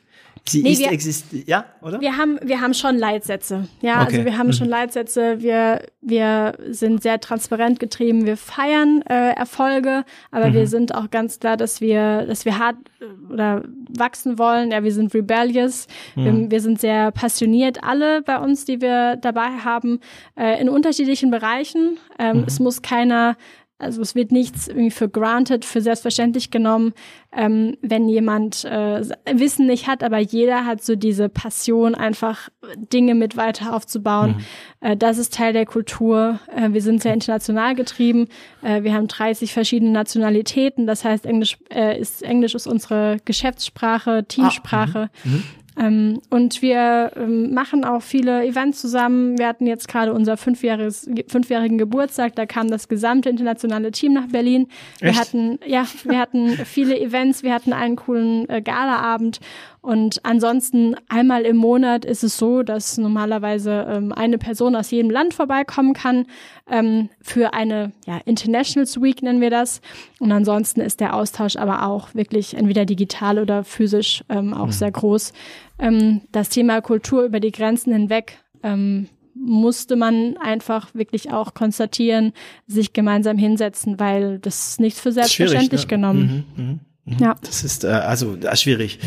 Sie 0.48 0.62
nee, 0.62 0.72
ist 0.72 0.80
wir, 0.80 0.92
existiert, 0.92 1.48
ja, 1.48 1.64
oder? 1.82 2.00
Wir 2.00 2.16
haben, 2.16 2.38
wir 2.42 2.60
haben 2.60 2.74
schon 2.74 2.96
Leitsätze. 2.96 3.68
Ja, 3.80 3.96
also 3.96 4.06
okay. 4.06 4.16
also 4.16 4.24
wir 4.24 4.38
haben 4.38 4.46
mhm. 4.48 4.52
schon 4.52 4.68
Leitsätze. 4.68 5.40
Wir, 5.40 5.82
wir 6.00 6.54
sind 6.70 7.02
sehr 7.02 7.20
transparent 7.20 7.80
getrieben. 7.80 8.26
Wir 8.26 8.36
feiern 8.36 9.02
äh, 9.08 9.32
Erfolge, 9.32 10.04
aber 10.30 10.48
mhm. 10.48 10.54
wir 10.54 10.66
sind 10.66 10.94
auch 10.94 11.10
ganz 11.10 11.40
klar, 11.40 11.56
dass 11.56 11.80
wir, 11.80 12.26
dass 12.26 12.44
wir 12.44 12.58
hart 12.58 12.76
äh, 13.00 13.32
oder 13.32 13.62
wachsen 13.96 14.38
wollen. 14.38 14.70
Ja, 14.70 14.82
wir 14.84 14.92
sind 14.92 15.14
rebellious. 15.14 15.86
Mhm. 16.16 16.24
Wir, 16.24 16.50
wir, 16.50 16.60
sind 16.60 16.80
sehr 16.80 17.10
passioniert, 17.10 17.84
alle 17.84 18.22
bei 18.22 18.38
uns, 18.38 18.64
die 18.64 18.80
wir 18.80 19.16
dabei 19.16 19.50
haben, 19.64 20.00
äh, 20.36 20.60
in 20.60 20.68
unterschiedlichen 20.68 21.30
Bereichen. 21.30 21.98
Ähm, 22.18 22.38
mhm. 22.38 22.44
Es 22.46 22.60
muss 22.60 22.82
keiner 22.82 23.36
also 23.78 24.02
es 24.02 24.14
wird 24.16 24.32
nichts 24.32 24.66
irgendwie 24.66 24.90
für 24.90 25.08
granted, 25.08 25.64
für 25.64 25.80
selbstverständlich 25.80 26.50
genommen, 26.50 26.94
ähm, 27.32 27.76
wenn 27.80 28.08
jemand 28.08 28.64
äh, 28.64 29.02
Wissen 29.32 29.66
nicht 29.66 29.86
hat, 29.86 30.02
aber 30.02 30.18
jeder 30.18 30.64
hat 30.64 30.82
so 30.82 30.96
diese 30.96 31.28
Passion, 31.28 31.94
einfach 31.94 32.48
Dinge 32.76 33.14
mit 33.14 33.36
weiter 33.36 33.74
aufzubauen. 33.74 34.36
Mhm. 34.80 34.88
Äh, 34.88 34.96
das 34.96 35.18
ist 35.18 35.34
Teil 35.34 35.52
der 35.52 35.64
Kultur. 35.64 36.40
Äh, 36.54 36.72
wir 36.72 36.82
sind 36.82 37.02
sehr 37.02 37.14
international 37.14 37.76
getrieben. 37.76 38.26
Äh, 38.62 38.82
wir 38.82 38.94
haben 38.94 39.06
30 39.06 39.52
verschiedene 39.52 39.92
Nationalitäten. 39.92 40.86
Das 40.86 41.04
heißt, 41.04 41.24
Englisch 41.24 41.58
äh, 41.72 42.00
ist 42.00 42.22
Englisch 42.22 42.54
ist 42.56 42.66
unsere 42.66 43.18
Geschäftssprache, 43.24 44.24
Teamsprache. 44.26 45.10
Ah, 45.12 45.28
mhm. 45.28 45.44
Ähm, 45.78 46.20
und 46.30 46.60
wir 46.62 47.12
ähm, 47.16 47.54
machen 47.54 47.84
auch 47.84 48.02
viele 48.02 48.44
Events 48.44 48.80
zusammen. 48.80 49.38
Wir 49.38 49.46
hatten 49.46 49.66
jetzt 49.66 49.88
gerade 49.88 50.12
unser 50.12 50.36
fünfjähriges, 50.36 51.08
fünfjährigen 51.28 51.78
Geburtstag. 51.78 52.34
Da 52.34 52.46
kam 52.46 52.70
das 52.70 52.88
gesamte 52.88 53.30
internationale 53.30 53.90
Team 53.92 54.12
nach 54.12 54.26
Berlin. 54.26 54.68
Wir 54.98 55.10
Echt? 55.10 55.20
hatten, 55.20 55.58
ja, 55.66 55.86
wir 56.04 56.18
hatten 56.18 56.50
viele 56.50 56.98
Events. 56.98 57.42
Wir 57.42 57.54
hatten 57.54 57.72
einen 57.72 57.96
coolen 57.96 58.48
äh, 58.48 58.60
Galaabend 58.60 59.40
und 59.80 60.24
ansonsten 60.24 60.96
einmal 61.08 61.42
im 61.42 61.56
Monat 61.56 62.04
ist 62.04 62.24
es 62.24 62.36
so, 62.36 62.62
dass 62.62 62.98
normalerweise 62.98 63.86
ähm, 63.88 64.12
eine 64.12 64.36
Person 64.38 64.74
aus 64.74 64.90
jedem 64.90 65.10
Land 65.10 65.34
vorbeikommen 65.34 65.94
kann 65.94 66.26
ähm, 66.68 67.10
für 67.20 67.54
eine 67.54 67.92
ja, 68.06 68.18
Internationals 68.24 69.00
Week 69.00 69.22
nennen 69.22 69.40
wir 69.40 69.50
das. 69.50 69.80
Und 70.18 70.32
ansonsten 70.32 70.80
ist 70.80 71.00
der 71.00 71.14
Austausch 71.14 71.56
aber 71.56 71.86
auch 71.86 72.14
wirklich 72.14 72.54
entweder 72.54 72.84
digital 72.84 73.38
oder 73.38 73.62
physisch 73.64 74.24
ähm, 74.28 74.52
auch 74.52 74.66
mhm. 74.66 74.72
sehr 74.72 74.90
groß. 74.90 75.32
Ähm, 75.78 76.22
das 76.32 76.48
Thema 76.48 76.80
Kultur 76.80 77.22
über 77.22 77.38
die 77.40 77.52
Grenzen 77.52 77.92
hinweg 77.92 78.38
ähm, 78.62 79.08
musste 79.34 79.94
man 79.94 80.36
einfach 80.38 80.92
wirklich 80.94 81.30
auch 81.30 81.54
konstatieren, 81.54 82.32
sich 82.66 82.92
gemeinsam 82.92 83.38
hinsetzen, 83.38 84.00
weil 84.00 84.40
das 84.40 84.70
ist 84.70 84.80
nicht 84.80 84.98
für 84.98 85.12
selbstverständlich 85.12 85.82
ne? 85.82 85.88
genommen. 85.88 86.44
Mhm, 86.56 86.64
mh, 86.64 86.72
mh. 86.72 86.78
Ja. 87.20 87.36
Das 87.42 87.64
ist 87.64 87.84
äh, 87.84 87.88
also 87.88 88.36
äh, 88.36 88.56
schwierig 88.56 88.98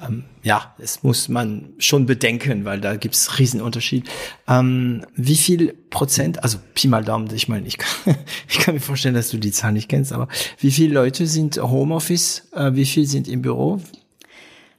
ähm, 0.00 0.24
ja, 0.42 0.74
es 0.78 1.02
muss 1.02 1.28
man 1.28 1.70
schon 1.78 2.06
bedenken, 2.06 2.64
weil 2.64 2.80
da 2.80 2.96
gibt's 2.96 3.38
Riesenunterschied. 3.38 4.08
Ähm, 4.46 5.04
wie 5.14 5.36
viel 5.36 5.74
Prozent, 5.90 6.42
also 6.42 6.58
Pi 6.74 6.88
mal 6.88 7.04
Daumen, 7.04 7.32
ich 7.34 7.48
meine, 7.48 7.66
ich 7.66 7.78
kann, 7.78 8.16
ich 8.48 8.58
kann 8.58 8.74
mir 8.74 8.80
vorstellen, 8.80 9.14
dass 9.14 9.30
du 9.30 9.38
die 9.38 9.52
Zahl 9.52 9.72
nicht 9.72 9.88
kennst, 9.88 10.12
aber 10.12 10.28
wie 10.58 10.70
viele 10.70 10.94
Leute 10.94 11.26
sind 11.26 11.56
Homeoffice, 11.56 12.48
äh, 12.52 12.74
wie 12.74 12.86
viel 12.86 13.06
sind 13.06 13.28
im 13.28 13.42
Büro? 13.42 13.80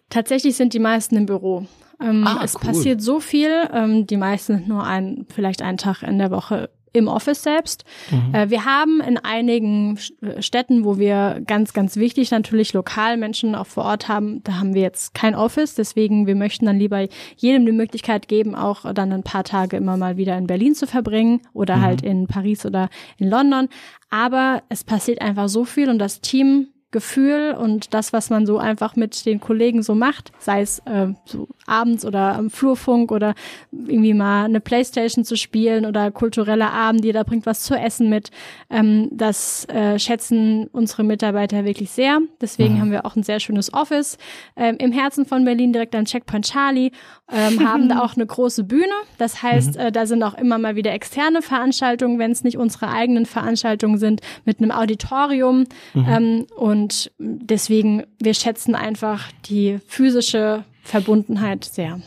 Tatsächlich 0.10 0.56
sind 0.56 0.74
die 0.74 0.80
meisten 0.80 1.16
im 1.16 1.26
Büro. 1.26 1.68
Ähm, 2.02 2.26
ah, 2.26 2.42
es 2.44 2.56
cool. 2.56 2.62
passiert 2.62 3.02
so 3.02 3.20
viel, 3.20 3.52
ähm, 3.74 4.08
die 4.08 4.18
meisten 4.18 4.56
sind 4.56 4.68
nur 4.68 4.86
ein, 4.86 5.26
vielleicht 5.34 5.62
einen 5.62 5.78
Tag 5.78 6.02
in 6.02 6.18
der 6.18 6.32
Woche 6.32 6.70
im 6.94 7.08
Office 7.08 7.44
selbst. 7.44 7.84
Mhm. 8.12 8.34
Äh, 8.34 8.50
wir 8.50 8.66
haben 8.66 9.02
in 9.02 9.18
einigen 9.18 10.00
äh, 10.22 10.42
Städten, 10.42 10.86
wo 10.86 10.98
wir 10.98 11.42
ganz, 11.46 11.74
ganz 11.74 11.98
wichtig 11.98 12.32
natürlich 12.32 12.74
lokal 12.74 13.18
Menschen 13.18 13.56
auch 13.56 13.68
vor 13.68 13.86
Ort 13.86 14.08
haben, 14.08 14.42
da 14.44 14.60
haben 14.60 14.74
wir 14.74 14.82
jetzt 14.82 15.14
kein 15.14 15.36
Office. 15.36 15.76
Deswegen, 15.76 16.28
wir 16.28 16.36
möchten 16.36 16.66
dann 16.66 16.80
lieber 16.80 17.08
jedem 17.38 17.66
die 17.66 17.72
Möglichkeit 17.72 18.28
geben, 18.28 18.56
auch 18.56 18.92
dann 18.94 19.12
ein 19.12 19.24
paar 19.24 19.44
Tage 19.44 19.78
immer 19.78 19.98
mal 19.98 20.18
wieder 20.18 20.38
in 20.38 20.48
Berlin 20.48 20.76
zu 20.76 20.88
verbringen 20.88 21.42
oder 21.54 21.78
mhm. 21.78 21.82
halt 21.82 22.02
in 22.02 22.28
Paris 22.28 22.66
oder 22.66 22.90
in 23.18 23.30
London. 23.30 23.70
Aber 24.10 24.64
es 24.70 24.84
passiert 24.84 25.22
einfach 25.22 25.50
so 25.50 25.66
viel 25.66 25.90
und 25.90 26.00
das 26.00 26.22
Team 26.22 26.68
Gefühl 26.92 27.54
und 27.54 27.94
das, 27.94 28.14
was 28.14 28.32
man 28.32 28.48
so 28.48 28.58
einfach 28.58 28.96
mit 28.96 29.26
den 29.28 29.40
Kollegen 29.40 29.84
so 29.84 29.94
macht, 29.94 30.32
sei 30.40 30.62
es 30.62 30.80
äh, 30.86 31.10
so 31.26 31.48
abends 31.70 32.06
oder 32.06 32.36
am 32.36 32.50
Flurfunk 32.50 33.12
oder 33.12 33.36
irgendwie 33.72 34.14
mal 34.14 34.46
eine 34.46 34.60
Playstation 34.60 35.24
zu 35.24 35.36
spielen 35.36 35.86
oder 35.86 36.12
kulturelle 36.12 36.72
Abend, 36.72 37.06
jeder 37.06 37.24
bringt 37.24 37.46
was 37.46 37.62
zu 37.62 37.76
essen 37.76 38.10
mit. 38.10 38.32
Ähm, 38.70 39.10
das 39.12 39.66
äh, 39.66 40.00
schätzen 40.00 40.68
unsere 40.72 41.04
Mitarbeiter 41.04 41.66
wirklich 41.66 41.92
sehr. 41.92 42.20
Deswegen 42.42 42.76
mhm. 42.76 42.82
haben 42.82 42.92
wir 42.92 43.06
auch 43.06 43.16
ein 43.16 43.24
sehr 43.24 43.40
schönes 43.40 43.74
Office 43.74 44.18
ähm, 44.56 44.78
im 44.80 44.92
Herzen 44.92 45.26
von 45.26 45.46
Berlin, 45.46 45.74
direkt 45.74 45.96
am 45.96 46.06
Checkpoint 46.06 46.46
Charlie, 46.46 46.92
ähm, 47.32 47.68
haben 47.68 47.90
da 47.90 48.00
auch 48.04 48.16
eine 48.16 48.26
große 48.26 48.64
Bühne. 48.64 48.94
Das 49.18 49.44
heißt, 49.44 49.76
mhm. 49.76 49.80
äh, 49.80 49.92
da 49.92 50.06
sind 50.06 50.24
auch 50.24 50.34
immer 50.36 50.58
mal 50.58 50.76
wieder 50.76 50.92
externe 50.94 51.42
Veranstaltungen, 51.42 52.20
wenn 52.20 52.32
es 52.32 52.44
nicht 52.44 52.58
unsere 52.58 52.90
eigenen 52.90 53.26
Veranstaltungen 53.26 53.98
sind, 53.98 54.22
mit 54.46 54.60
einem 54.60 54.72
Auditorium 54.72 55.66
mhm. 55.94 56.06
ähm, 56.08 56.46
und 56.56 57.12
deswegen, 57.20 58.04
wir 58.20 58.34
schätzen 58.34 58.76
einfach 58.76 59.30
die 59.46 59.80
physische 59.88 60.64
Verbundenheit 60.90 61.66
sehr. 61.66 62.02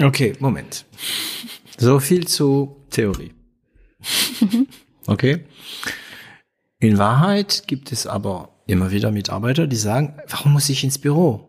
Okay, 0.00 0.32
Moment. 0.40 0.86
So 1.78 2.00
viel 2.00 2.26
zu 2.26 2.76
Theorie. 2.90 3.32
Okay. 5.08 5.40
In 6.78 6.96
Wahrheit 6.96 7.64
gibt 7.66 7.90
es 7.90 8.06
aber 8.06 8.50
immer 8.68 8.92
wieder 8.92 9.10
Mitarbeiter, 9.10 9.66
die 9.66 9.74
sagen, 9.74 10.14
warum 10.28 10.52
muss 10.52 10.68
ich 10.68 10.84
ins 10.84 10.98
Büro? 10.98 11.48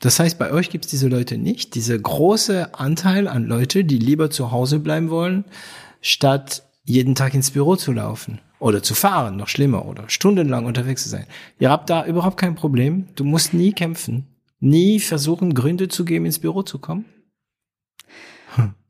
Das 0.00 0.18
heißt, 0.18 0.38
bei 0.38 0.50
euch 0.50 0.70
gibt 0.70 0.86
es 0.86 0.90
diese 0.90 1.08
Leute 1.08 1.36
nicht, 1.36 1.74
diese 1.74 2.00
große 2.00 2.74
Anteil 2.74 3.28
an 3.28 3.44
Leute, 3.44 3.84
die 3.84 3.98
lieber 3.98 4.30
zu 4.30 4.52
Hause 4.52 4.80
bleiben 4.80 5.10
wollen, 5.10 5.44
statt 6.00 6.62
jeden 6.84 7.14
Tag 7.14 7.34
ins 7.34 7.50
Büro 7.50 7.76
zu 7.76 7.92
laufen 7.92 8.40
oder 8.58 8.82
zu 8.82 8.94
fahren, 8.94 9.36
noch 9.36 9.48
schlimmer, 9.48 9.84
oder 9.84 10.08
stundenlang 10.08 10.64
unterwegs 10.64 11.02
zu 11.02 11.10
sein. 11.10 11.26
Ihr 11.58 11.70
habt 11.70 11.90
da 11.90 12.06
überhaupt 12.06 12.38
kein 12.38 12.54
Problem. 12.54 13.08
Du 13.16 13.24
musst 13.24 13.52
nie 13.52 13.72
kämpfen, 13.72 14.26
nie 14.66 15.00
versuchen, 15.00 15.54
Gründe 15.54 15.88
zu 15.88 16.04
geben, 16.04 16.26
ins 16.26 16.38
Büro 16.38 16.62
zu 16.62 16.78
kommen. 16.78 17.04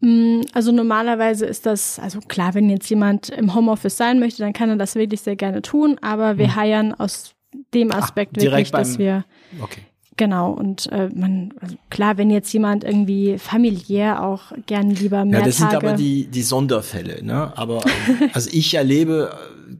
Hm. 0.01 0.43
Also 0.53 0.73
normalerweise 0.73 1.47
ist 1.47 1.67
das, 1.67 1.99
also 1.99 2.21
klar, 2.21 2.55
wenn 2.55 2.71
jetzt 2.71 2.89
jemand 2.89 3.31
im 3.31 3.55
Homeoffice 3.55 3.97
sein 3.97 4.21
möchte, 4.21 4.43
dann 4.43 4.53
kann 4.53 4.69
er 4.69 4.77
das 4.77 4.95
wirklich 4.95 5.21
sehr 5.21 5.37
gerne 5.37 5.63
tun, 5.63 5.99
aber 6.03 6.39
wir 6.39 6.49
hm. 6.49 6.57
heiern 6.57 6.95
aus 6.95 7.35
dem 7.75 7.91
Aspekt 7.91 8.33
Ach, 8.39 8.43
wirklich, 8.43 8.71
dass 8.71 8.99
wir 8.99 9.25
okay. 9.61 9.81
Genau, 10.19 10.51
und 10.51 10.91
äh, 10.93 11.11
man, 11.15 11.53
also 11.61 11.77
klar, 11.91 12.17
wenn 12.17 12.31
jetzt 12.31 12.51
jemand 12.51 12.85
irgendwie 12.85 13.37
familiär 13.37 14.25
auch 14.25 14.53
gern 14.65 14.89
lieber 14.91 15.27
mehr. 15.27 15.41
Ja, 15.41 15.45
das 15.45 15.59
Tage 15.59 15.73
sind 15.73 15.85
aber 15.85 15.97
die, 15.97 16.27
die 16.29 16.43
Sonderfälle, 16.43 17.23
ne? 17.23 17.53
Aber 17.55 17.83
also 18.33 18.49
ich 18.51 18.73
erlebe, 18.73 19.31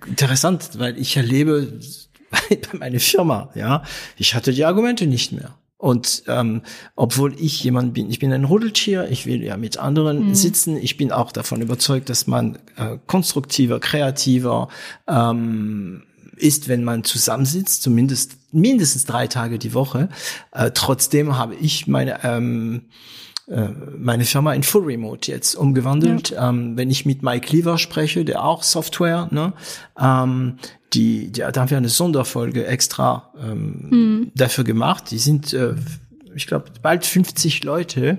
äh, 0.05 0.09
interessant, 0.11 0.71
weil 0.77 0.99
ich 0.99 1.17
erlebe 1.17 1.81
bei, 2.31 2.57
bei 2.73 2.79
meiner 2.79 3.01
Firma, 3.01 3.49
ja, 3.55 3.83
ich 4.19 4.35
hatte 4.35 4.53
die 4.53 4.67
Argumente 4.67 5.07
nicht 5.07 5.33
mehr. 5.33 5.55
Und 5.79 6.23
ähm, 6.27 6.63
obwohl 6.95 7.35
ich 7.39 7.63
jemand 7.63 7.93
bin, 7.93 8.09
ich 8.11 8.19
bin 8.19 8.33
ein 8.33 8.45
Rudeltier, 8.45 9.09
ich 9.11 9.27
will 9.27 9.43
ja 9.43 9.57
mit 9.57 9.79
anderen 9.79 10.29
mhm. 10.29 10.35
sitzen, 10.35 10.77
ich 10.77 10.97
bin 10.97 11.13
auch 11.13 11.33
davon 11.33 11.61
überzeugt, 11.61 12.09
dass 12.09 12.27
man 12.27 12.59
äh, 12.77 12.97
konstruktiver, 13.07 13.79
kreativer, 13.79 14.69
ähm, 15.07 16.05
ist, 16.37 16.69
wenn 16.69 16.85
man 16.85 17.05
zusammensitzt, 17.05 17.83
zumindest 17.83 18.39
mindestens 18.53 19.05
drei 19.05 19.27
Tage 19.27 19.59
die 19.59 19.75
Woche. 19.75 20.09
Äh, 20.53 20.71
trotzdem 20.73 21.37
habe 21.37 21.55
ich 21.55 21.87
meine 21.87 22.23
ähm, 22.25 22.83
äh, 23.49 23.69
meine 23.97 24.25
Firma 24.25 24.55
in 24.55 24.63
Full 24.63 24.85
Remote 24.85 25.31
jetzt 25.31 25.55
umgewandelt. 25.55 26.31
Ja. 26.31 26.49
Ähm, 26.49 26.77
wenn 26.77 26.91
ich 26.91 27.07
mit 27.07 27.23
Mike 27.23 27.55
Lever 27.55 27.79
spreche, 27.79 28.25
der 28.25 28.45
auch 28.45 28.63
Software, 28.63 29.29
ne, 29.31 29.53
ähm, 29.99 30.59
die, 30.97 31.31
die, 31.31 31.41
da 31.41 31.53
haben 31.55 31.71
wir 31.71 31.77
eine 31.77 31.89
Sonderfolge 31.89 32.67
extra 32.67 33.33
ähm, 33.41 33.89
mhm. 33.91 34.33
dafür 34.35 34.65
gemacht. 34.65 35.11
Die 35.11 35.19
sind, 35.19 35.53
äh, 35.53 35.75
ich 36.35 36.47
glaube, 36.47 36.67
bald 36.83 37.05
50 37.05 37.63
Leute. 37.65 38.19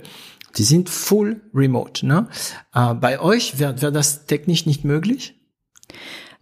Die 0.57 0.63
sind 0.63 0.89
full 0.89 1.41
remote. 1.53 2.05
Ne? 2.05 2.27
Äh, 2.73 2.93
bei 2.93 3.19
euch 3.19 3.59
wäre 3.59 3.81
wär 3.81 3.91
das 3.91 4.25
technisch 4.25 4.65
nicht 4.65 4.85
möglich? 4.85 5.35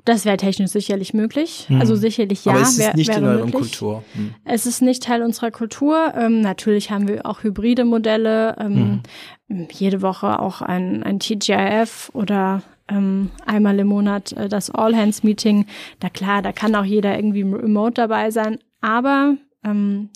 Das 0.04 0.24
wäre 0.24 0.38
technisch 0.38 0.72
sicherlich 0.72 1.14
möglich. 1.14 1.66
Hm. 1.68 1.82
Also 1.82 1.96
sicherlich 1.96 2.46
ja. 2.46 2.54
Aber 2.54 2.62
es 2.62 2.74
ist 2.74 2.80
wär, 2.80 2.96
nicht 2.96 3.10
in 3.10 3.24
eurer 3.24 3.50
Kultur. 3.50 4.04
Hm. 4.14 4.36
Es 4.44 4.66
ist 4.68 4.82
nicht 4.82 5.04
Teil 5.04 5.24
unserer 5.24 5.52
Kultur. 5.52 6.14
Ähm, 6.16 6.42
natürlich 6.42 6.92
haben 6.92 7.08
wir 7.08 7.26
auch 7.26 7.44
hybride 7.44 7.86
Modelle. 7.86 8.56
Ähm, 8.60 9.02
hm. 9.50 9.68
Jede 9.72 10.02
Woche 10.02 10.40
auch 10.40 10.62
ein, 10.62 11.02
ein 11.02 11.20
TGIF 11.20 12.12
oder 12.14 12.62
ähm, 12.88 13.32
einmal 13.46 13.80
im 13.80 13.88
Monat 13.88 14.32
äh, 14.34 14.50
das 14.50 14.70
All-Hands-Meeting. 14.70 15.66
Da 16.00 16.10
klar, 16.10 16.42
da 16.42 16.52
kann 16.52 16.76
auch 16.76 16.86
jeder 16.86 17.16
irgendwie 17.16 17.44
remote 17.44 17.94
dabei 17.94 18.32
sein. 18.32 18.60
Aber 18.82 19.36
ähm, 19.64 20.10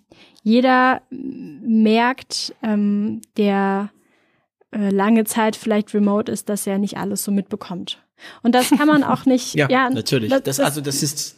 jeder 0.44 1.02
merkt, 1.10 2.54
ähm, 2.62 3.22
der 3.38 3.90
äh, 4.72 4.90
lange 4.90 5.26
Zeit 5.26 5.56
vielleicht 5.56 5.94
remote 5.94 6.32
ist, 6.32 6.50
dass 6.50 6.68
er 6.68 6.78
nicht 6.78 6.98
alles 6.98 7.24
so 7.24 7.32
mitbekommt. 7.32 8.00
Und 8.44 8.54
das 8.54 8.70
kann 8.70 8.88
man 8.88 9.04
auch 9.04 9.26
nicht. 9.26 9.54
ja, 9.56 9.68
ja, 9.70 9.90
natürlich. 9.90 10.30
Das, 10.30 10.44
das, 10.44 10.60
also 10.60 10.82
das 10.82 11.02
ist 11.02 11.38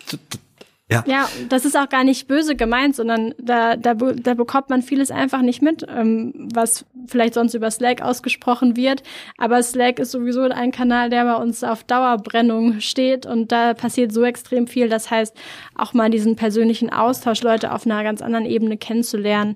ja. 0.91 1.03
ja, 1.07 1.30
das 1.49 1.65
ist 1.65 1.77
auch 1.77 1.88
gar 1.89 2.03
nicht 2.03 2.27
böse 2.27 2.55
gemeint, 2.55 2.95
sondern 2.95 3.34
da, 3.38 3.76
da, 3.77 3.93
da 3.93 4.34
bekommt 4.34 4.69
man 4.69 4.81
vieles 4.81 5.09
einfach 5.09 5.41
nicht 5.41 5.61
mit, 5.61 5.85
ähm, 5.89 6.49
was 6.53 6.85
vielleicht 7.07 7.34
sonst 7.34 7.53
über 7.53 7.72
Slack 7.72 8.01
ausgesprochen 8.01 8.76
wird. 8.76 9.01
Aber 9.38 9.63
Slack 9.63 9.99
ist 9.99 10.11
sowieso 10.11 10.41
ein 10.41 10.72
Kanal, 10.72 11.09
der 11.09 11.23
bei 11.23 11.35
uns 11.35 11.63
auf 11.63 11.84
Dauerbrennung 11.84 12.81
steht 12.81 13.26
und 13.26 13.51
da 13.51 13.73
passiert 13.73 14.11
so 14.11 14.23
extrem 14.23 14.68
viel. 14.68 14.89
Das 14.89 15.09
heißt, 15.09 15.35
auch 15.76 15.93
mal 15.93 16.09
diesen 16.09 16.35
persönlichen 16.35 16.91
Austausch, 16.91 17.41
Leute 17.41 17.72
auf 17.72 17.85
einer 17.85 18.03
ganz 18.03 18.22
anderen 18.22 18.45
Ebene 18.45 18.77
kennenzulernen, 18.77 19.55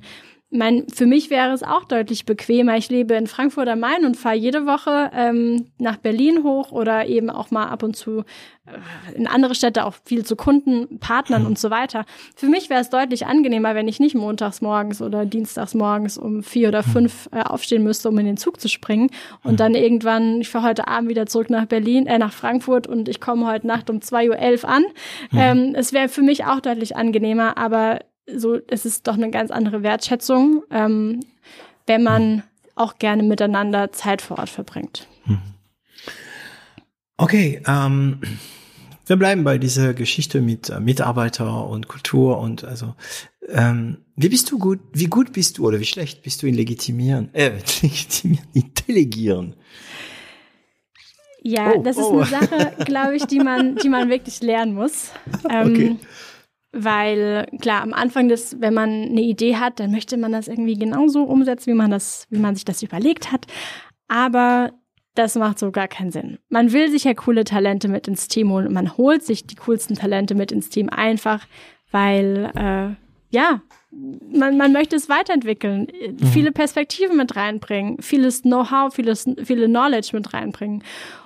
mein, 0.52 0.88
für 0.94 1.06
mich 1.06 1.30
wäre 1.30 1.54
es 1.54 1.64
auch 1.64 1.86
deutlich 1.86 2.26
bequemer. 2.26 2.78
Ich 2.78 2.90
lebe 2.90 3.16
in 3.16 3.28
Frankfurt 3.28 3.68
am 3.68 3.80
Main 3.80 4.06
und 4.06 4.16
fahre 4.16 4.36
jede 4.36 4.66
Woche 4.66 5.10
ähm, 5.14 5.72
nach 5.78 5.98
Berlin 5.98 6.44
hoch 6.44 6.72
oder 6.72 7.08
eben 7.08 7.30
auch 7.30 7.52
mal 7.52 7.68
ab 7.68 7.84
und 7.84 7.96
zu 7.96 8.20
äh, 8.66 9.16
in 9.16 9.28
andere 9.28 9.56
Städte, 9.56 9.86
auch 9.86 9.96
viel 10.06 10.24
zu 10.24 10.36
Kunden, 10.36 11.00
Partnern 11.00 11.42
mhm. 11.42 11.48
und 11.48 11.60
so 11.60 11.72
weiter. 11.72 12.06
Für 12.36 12.48
mich 12.48 12.70
wäre 12.70 12.82
es 12.82 12.90
deutlich 12.90 13.26
angenehmer, 13.26 13.76
wenn 13.76 13.88
ich 13.88 14.00
nicht 14.00 14.16
montags 14.16 14.62
morgens 14.62 15.02
oder 15.02 15.26
dienstags 15.26 15.74
morgens 15.74 16.18
um 16.18 16.44
vier 16.44 16.70
oder 16.70 16.86
hm. 16.86 16.92
fünf 16.92 17.30
äh, 17.32 17.42
aufstehen 17.42 17.84
müsste, 17.84 18.10
um 18.10 18.18
in 18.20 18.26
den 18.26 18.38
Zug 18.38 18.60
zu 18.60 18.70
springen 18.70 19.10
und 19.44 19.54
mhm. 19.54 19.58
dann 19.58 19.76
irgendwann, 19.76 20.42
ich 20.42 20.50
fahre 20.50 20.70
heute 20.70 20.88
Abend 20.88 21.10
wieder 21.10 21.26
zurück 21.26 21.50
nach 21.50 21.66
Berlin, 21.66 22.08
äh, 22.08 22.18
nach 22.18 22.34
Frankfurt 22.34 22.88
und 22.88 23.10
ich 23.10 23.20
komme 23.20 23.48
heute 23.48 23.68
Nacht 23.68 23.90
um 23.90 24.02
zwei 24.02 24.30
Uhr 24.30 24.38
elf 24.38 24.64
an. 24.64 24.84
Mhm. 25.32 25.40
Ähm, 25.40 25.76
es 25.76 25.92
wäre 25.92 26.08
für 26.08 26.22
mich 26.22 26.46
auch 26.46 26.60
deutlich 26.60 26.96
angenehmer, 26.96 27.58
aber 27.58 28.00
so, 28.28 28.60
es 28.68 28.86
ist 28.86 29.08
doch 29.08 29.16
eine 29.16 29.30
ganz 29.32 29.52
andere 29.52 29.84
Wertschätzung, 29.84 30.64
ähm, 30.72 31.20
wenn 31.86 32.04
man 32.04 32.44
auch 32.76 32.98
gerne 32.98 33.24
miteinander 33.24 33.92
Zeit 33.92 34.22
vor 34.22 34.40
Ort 34.40 34.50
verbringt. 34.50 35.08
Hm. 35.24 35.40
Okay, 37.18 37.62
ähm, 37.66 38.20
wir 39.06 39.16
bleiben 39.16 39.44
bei 39.44 39.58
dieser 39.58 39.94
Geschichte 39.94 40.42
mit 40.42 40.70
äh, 40.70 40.80
Mitarbeiter 40.80 41.68
und 41.68 41.88
Kultur 41.88 42.40
und 42.40 42.64
also 42.64 42.96
ähm, 43.48 44.00
wie 44.16 44.30
bist 44.30 44.52
du 44.52 44.58
gut, 44.58 44.80
wie 44.94 45.06
gut 45.06 45.32
bist 45.32 45.58
du 45.58 45.68
oder 45.68 45.80
wie 45.80 45.86
schlecht 45.86 46.24
bist 46.24 46.42
du 46.42 46.48
in 46.48 46.56
legitimieren, 46.56 47.34
äh, 47.34 47.50
legitimieren, 47.82 48.48
in 48.54 48.72
delegieren? 48.88 49.56
Ja, 51.48 51.74
oh, 51.76 51.84
das 51.84 51.98
ist 51.98 52.04
oh. 52.04 52.22
eine 52.22 52.26
Sache, 52.26 52.74
glaube 52.86 53.16
ich, 53.16 53.26
die 53.26 53.40
man, 53.40 53.76
die 53.76 53.90
man 53.90 54.10
wirklich 54.10 54.42
lernen 54.42 54.74
muss. 54.74 55.12
Ähm, 55.50 55.72
okay. 55.72 55.96
Weil 56.78 57.48
klar, 57.62 57.82
am 57.82 57.94
Anfang 57.94 58.28
des, 58.28 58.60
wenn 58.60 58.74
man 58.74 58.90
eine 58.90 59.22
Idee 59.22 59.56
hat, 59.56 59.80
dann 59.80 59.92
möchte 59.92 60.18
man 60.18 60.34
das 60.34 60.48
irgendwie 60.50 60.78
genauso 60.78 61.24
umsetzen, 61.24 61.72
wie 61.72 61.78
man 61.78 61.90
das, 61.90 62.28
wie 62.30 62.40
man 62.40 62.54
sich 62.56 62.66
das 62.66 62.84
überlegt 62.84 63.32
hat. 63.32 63.48
Aber 64.10 64.72
das 65.16 65.36
macht 65.36 65.58
so 65.58 65.72
gar 65.72 65.88
keinen 65.88 66.12
Sinn. 66.12 66.38
Man 66.50 66.74
will 66.74 66.92
sich 66.92 67.06
ja 67.06 67.14
coole 67.14 67.46
Talente 67.46 67.88
mit 67.88 68.08
ins 68.08 68.28
Team 68.28 68.52
holen 68.52 68.68
und 68.68 68.74
man 68.74 68.98
holt 68.98 69.24
sich 69.24 69.48
die 69.48 69.56
coolsten 69.56 69.96
Talente 69.96 70.36
mit 70.36 70.52
ins 70.52 70.70
Team 70.70 70.90
einfach, 70.90 71.48
weil 71.92 72.52
äh, 72.56 72.96
ja, 73.34 73.62
man, 73.92 74.58
man 74.58 74.74
möchte 74.74 74.96
es 74.96 75.10
weiterentwickeln, 75.10 75.88
mhm. 75.90 76.28
viele 76.28 76.52
Perspektiven 76.52 77.18
mit 77.18 77.36
reinbringen, 77.36 78.02
vieles 78.02 78.42
Know-how, 78.42 78.94
vieles, 78.94 79.26
viele 79.44 79.68
Knowledge 79.68 80.10
mit 80.14 80.34
reinbringen. 80.34 80.84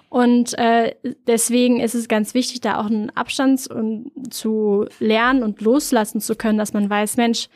Und 0.10 0.58
äh, 0.58 0.96
deswegen 1.28 1.80
ist 1.80 1.94
es 1.94 2.08
ganz 2.08 2.34
wichtig, 2.34 2.62
da 2.62 2.80
auch 2.80 2.88
einen 2.88 3.12
Abstand 3.12 3.70
zu 4.32 4.86
lernen 5.00 5.44
und 5.44 5.62
loslassen 5.62 6.20
zu 6.20 6.36
können, 6.36 6.58
dass 6.58 6.74
man 6.74 6.90
weiß, 6.90 7.18
Mensch, 7.18 7.48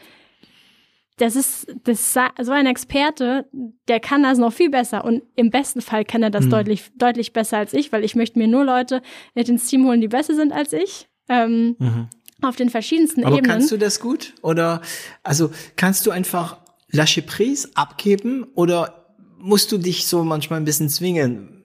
das 1.18 1.36
ist, 1.36 1.68
das 1.84 2.14
so 2.42 2.52
ein 2.52 2.66
Experte, 2.66 3.48
der 3.88 4.00
kann 4.00 4.24
das 4.24 4.38
noch 4.38 4.54
viel 4.54 4.70
besser 4.70 5.06
und 5.06 5.24
im 5.36 5.50
besten 5.50 5.82
Fall 5.82 6.06
kann 6.06 6.24
er 6.24 6.30
das 6.30 6.46
mhm. 6.46 6.50
deutlich, 6.52 6.92
deutlich 6.96 7.34
besser 7.34 7.58
als 7.58 7.74
ich, 7.74 7.92
weil 7.92 8.04
ich 8.04 8.16
möchte 8.16 8.40
mir 8.40 8.48
nur 8.48 8.66
Leute 8.66 9.02
mit 9.36 9.50
ins 9.50 9.68
Team 9.68 9.86
holen, 9.86 10.02
die 10.02 10.08
besser 10.08 10.36
sind 10.36 10.52
als 10.52 10.74
ich. 10.74 11.08
Ähm, 11.30 11.76
mhm. 11.80 12.08
Auf 12.42 12.56
den 12.56 12.70
verschiedensten 12.70 13.24
Aber 13.24 13.38
Ebenen. 13.38 13.52
kannst 13.52 13.72
du 13.72 13.78
das 13.78 14.00
gut? 14.00 14.34
Oder 14.42 14.82
also 15.24 15.52
kannst 15.76 16.06
du 16.06 16.12
einfach 16.12 16.58
Lâcher 16.92 17.22
Prise 17.22 17.70
abgeben 17.76 18.46
oder 18.56 19.06
musst 19.40 19.72
du 19.72 19.78
dich 19.78 20.08
so 20.08 20.24
manchmal 20.24 20.60
ein 20.60 20.66
bisschen 20.66 20.90
zwingen? 20.90 21.63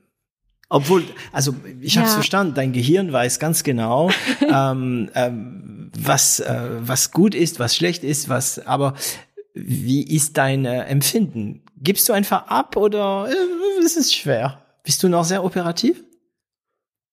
Obwohl, 0.70 1.04
also 1.32 1.54
ich 1.80 1.96
habe 1.96 2.06
ja. 2.06 2.12
verstanden, 2.12 2.54
dein 2.54 2.72
Gehirn 2.72 3.12
weiß 3.12 3.38
ganz 3.38 3.62
genau, 3.62 4.10
ähm, 4.52 5.10
ähm, 5.14 5.90
was, 5.98 6.40
äh, 6.40 6.68
was 6.80 7.10
gut 7.10 7.34
ist, 7.34 7.58
was 7.58 7.74
schlecht 7.74 8.04
ist, 8.04 8.28
was, 8.28 8.58
aber 8.66 8.94
wie 9.54 10.02
ist 10.02 10.36
dein 10.36 10.64
äh, 10.66 10.84
Empfinden? 10.84 11.62
Gibst 11.76 12.08
du 12.08 12.12
einfach 12.12 12.48
ab 12.48 12.76
oder 12.76 13.28
äh, 13.30 13.84
ist 13.84 13.96
es 13.96 14.12
schwer? 14.12 14.62
Bist 14.84 15.02
du 15.02 15.08
noch 15.08 15.24
sehr 15.24 15.42
operativ? 15.42 16.04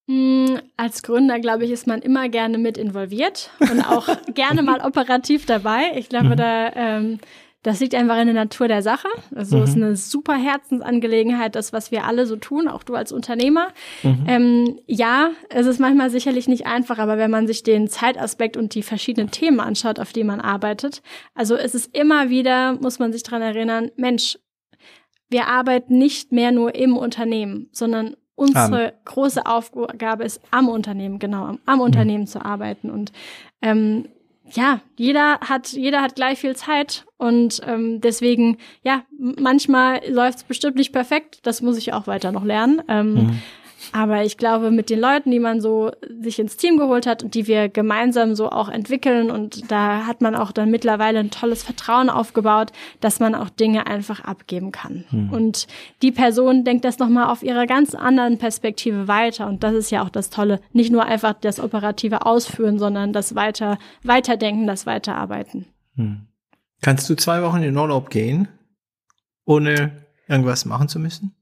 Mm, 0.08 0.58
als 0.78 1.02
Gründer, 1.02 1.40
glaube 1.40 1.66
ich, 1.66 1.72
ist 1.72 1.88
man 1.88 2.02
immer 2.02 2.30
gerne 2.30 2.58
mit 2.58 2.78
involviert 2.78 3.50
und 3.60 3.82
auch 3.82 4.08
gerne 4.34 4.62
mal 4.62 4.82
operativ 4.82 5.46
dabei. 5.46 5.94
Ich 5.96 6.10
glaube, 6.10 6.30
mhm. 6.30 6.38
da 6.38 6.72
ähm, 6.76 7.20
das 7.66 7.80
liegt 7.80 7.96
einfach 7.96 8.20
in 8.20 8.28
der 8.28 8.36
Natur 8.36 8.68
der 8.68 8.84
Sache. 8.84 9.08
Also 9.34 9.58
mhm. 9.58 9.64
ist 9.64 9.76
eine 9.76 9.96
super 9.96 10.36
Herzensangelegenheit, 10.36 11.56
das, 11.56 11.74
was 11.74 11.90
wir 11.90 12.06
alle 12.06 12.28
so 12.28 12.36
tun, 12.36 12.68
auch 12.68 12.84
du 12.84 12.94
als 12.94 13.12
Unternehmer. 13.12 13.70
Mhm. 14.04 14.24
Ähm, 14.28 14.80
ja, 14.86 15.32
es 15.50 15.66
ist 15.66 15.80
manchmal 15.80 16.12
sicherlich 16.12 16.48
nicht 16.48 16.68
einfach, 16.68 17.00
aber 17.00 17.18
wenn 17.18 17.32
man 17.32 17.48
sich 17.48 17.64
den 17.64 17.88
Zeitaspekt 17.88 18.56
und 18.56 18.76
die 18.76 18.84
verschiedenen 18.84 19.32
Themen 19.32 19.60
anschaut, 19.60 20.00
auf 20.00 20.14
die 20.14 20.24
man 20.24 20.42
arbeitet, 20.42 21.02
also 21.34 21.56
es 21.56 21.74
ist 21.74 21.96
immer 21.98 22.30
wieder, 22.30 22.74
muss 22.74 23.00
man 23.00 23.12
sich 23.12 23.24
dran 23.24 23.42
erinnern, 23.42 23.90
Mensch, 23.96 24.38
wir 25.30 25.48
arbeiten 25.48 25.98
nicht 25.98 26.32
mehr 26.32 26.52
nur 26.52 26.76
im 26.76 26.96
Unternehmen, 26.96 27.70
sondern 27.72 28.16
unsere 28.36 28.92
um. 28.92 29.06
große 29.06 29.44
Aufgabe 29.44 30.24
ist, 30.24 30.40
am 30.52 30.70
Unternehmen, 30.70 31.18
genau, 31.18 31.46
am, 31.46 31.60
am 31.66 31.78
mhm. 31.78 31.82
Unternehmen 31.82 32.28
zu 32.28 32.46
arbeiten. 32.46 32.92
Und 32.92 33.12
ähm, 33.64 34.06
ja, 34.54 34.82
jeder 34.98 35.40
hat, 35.42 35.74
jeder 35.74 36.02
hat 36.02 36.16
gleich 36.16 36.40
viel 36.40 36.56
Zeit 36.56 37.06
und 37.18 37.62
ähm, 37.66 38.00
deswegen, 38.02 38.58
ja, 38.84 39.04
manchmal 39.18 40.02
läuft 40.08 40.40
es 40.40 40.44
bestimmt 40.44 40.76
nicht 40.76 40.92
perfekt. 40.92 41.40
Das 41.44 41.62
muss 41.62 41.78
ich 41.78 41.94
auch 41.94 42.08
weiter 42.08 42.32
noch 42.32 42.44
lernen. 42.44 42.82
Ähm, 42.88 43.14
mhm. 43.14 43.42
Aber 43.92 44.24
ich 44.24 44.38
glaube, 44.38 44.72
mit 44.72 44.90
den 44.90 45.00
Leuten, 45.00 45.32
die 45.32 45.40
man 45.40 45.62
so 45.62 45.92
sich 46.22 46.40
ins 46.40 46.58
Team 46.58 46.78
geholt 46.78 47.06
hat 47.06 47.24
und 47.24 47.34
die 47.34 47.48
wir 47.48 47.70
gemeinsam 47.70 48.36
so 48.36 48.50
auch 48.50 48.70
entwickeln 48.70 49.32
und 49.32 49.72
da 49.72 50.06
hat 50.06 50.22
man 50.22 50.36
auch 50.36 50.52
dann 50.52 50.72
mittlerweile 50.72 51.20
ein 51.20 51.32
tolles 51.32 51.64
Vertrauen 51.64 52.10
aufgebaut, 52.10 52.72
dass 53.02 53.20
man 53.20 53.36
auch 53.36 53.50
Dinge 53.50 53.88
einfach 53.88 54.24
abgeben 54.24 54.72
kann. 54.72 55.06
Mhm. 55.12 55.32
Und 55.32 55.68
die 56.02 56.12
Person 56.12 56.64
denkt 56.64 56.86
das 56.86 57.00
nochmal 57.00 57.30
auf 57.30 57.44
ihrer 57.44 57.66
ganz 57.66 57.96
anderen 57.96 58.38
Perspektive 58.38 59.08
weiter 59.08 59.48
und 59.48 59.64
das 59.64 59.74
ist 59.74 59.92
ja 59.92 60.04
auch 60.04 60.10
das 60.10 60.30
Tolle. 60.30 60.60
Nicht 60.74 60.92
nur 60.92 61.06
einfach 61.06 61.34
das 61.34 61.60
operative 61.60 62.26
Ausführen, 62.26 62.80
sondern 62.80 63.14
das 63.14 63.36
weiter, 63.36 63.78
weiterdenken, 64.04 64.68
das 64.68 64.86
Weiterarbeiten. 64.86 65.66
Mhm. 65.96 66.28
Kannst 66.82 67.10
du 67.10 67.16
zwei 67.16 67.42
Wochen 67.42 67.64
in 67.64 67.76
Urlaub 67.76 68.10
gehen, 68.10 68.48
ohne 69.46 70.06
irgendwas 70.28 70.66
machen 70.66 70.88
zu 70.88 71.00
müssen? 71.00 71.36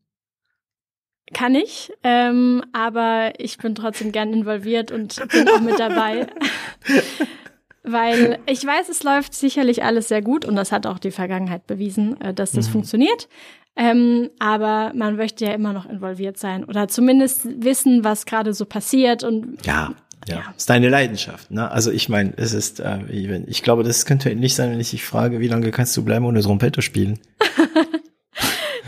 Kann 1.31 1.55
ich, 1.55 1.91
ähm, 2.03 2.63
aber 2.73 3.31
ich 3.37 3.57
bin 3.57 3.75
trotzdem 3.75 4.11
gern 4.11 4.33
involviert 4.33 4.91
und 4.91 5.15
bin 5.29 5.47
auch 5.47 5.61
mit 5.61 5.79
dabei. 5.79 6.27
Weil 7.83 8.39
ich 8.45 8.65
weiß, 8.65 8.87
es 8.89 9.03
läuft 9.03 9.33
sicherlich 9.33 9.83
alles 9.83 10.07
sehr 10.07 10.21
gut 10.21 10.45
und 10.45 10.55
das 10.55 10.71
hat 10.71 10.87
auch 10.87 10.99
die 10.99 11.11
Vergangenheit 11.11 11.67
bewiesen, 11.67 12.19
äh, 12.21 12.33
dass 12.33 12.51
das 12.51 12.67
mhm. 12.67 12.71
funktioniert. 12.71 13.27
Ähm, 13.75 14.29
aber 14.39 14.91
man 14.95 15.15
möchte 15.15 15.45
ja 15.45 15.53
immer 15.53 15.73
noch 15.73 15.89
involviert 15.89 16.37
sein 16.37 16.63
oder 16.63 16.87
zumindest 16.87 17.47
wissen, 17.63 18.03
was 18.03 18.25
gerade 18.25 18.53
so 18.53 18.65
passiert 18.65 19.23
und 19.23 19.65
ja. 19.65 19.93
Ja, 20.27 20.35
ja. 20.35 20.53
ist 20.55 20.69
deine 20.69 20.87
Leidenschaft. 20.87 21.51
Ne? 21.51 21.69
Also 21.69 21.91
ich 21.91 22.07
meine, 22.07 22.31
es 22.37 22.53
ist, 22.53 22.79
äh, 22.79 22.99
ich 23.09 23.61
glaube, 23.61 23.83
das 23.83 24.05
könnte 24.05 24.33
nicht 24.35 24.55
sein, 24.55 24.71
wenn 24.71 24.79
ich 24.79 24.91
dich 24.91 25.03
frage, 25.03 25.41
wie 25.41 25.49
lange 25.49 25.69
kannst 25.71 25.97
du 25.97 26.05
bleiben 26.05 26.25
ohne 26.25 26.41
Trompete 26.41 26.81
spielen? 26.81 27.19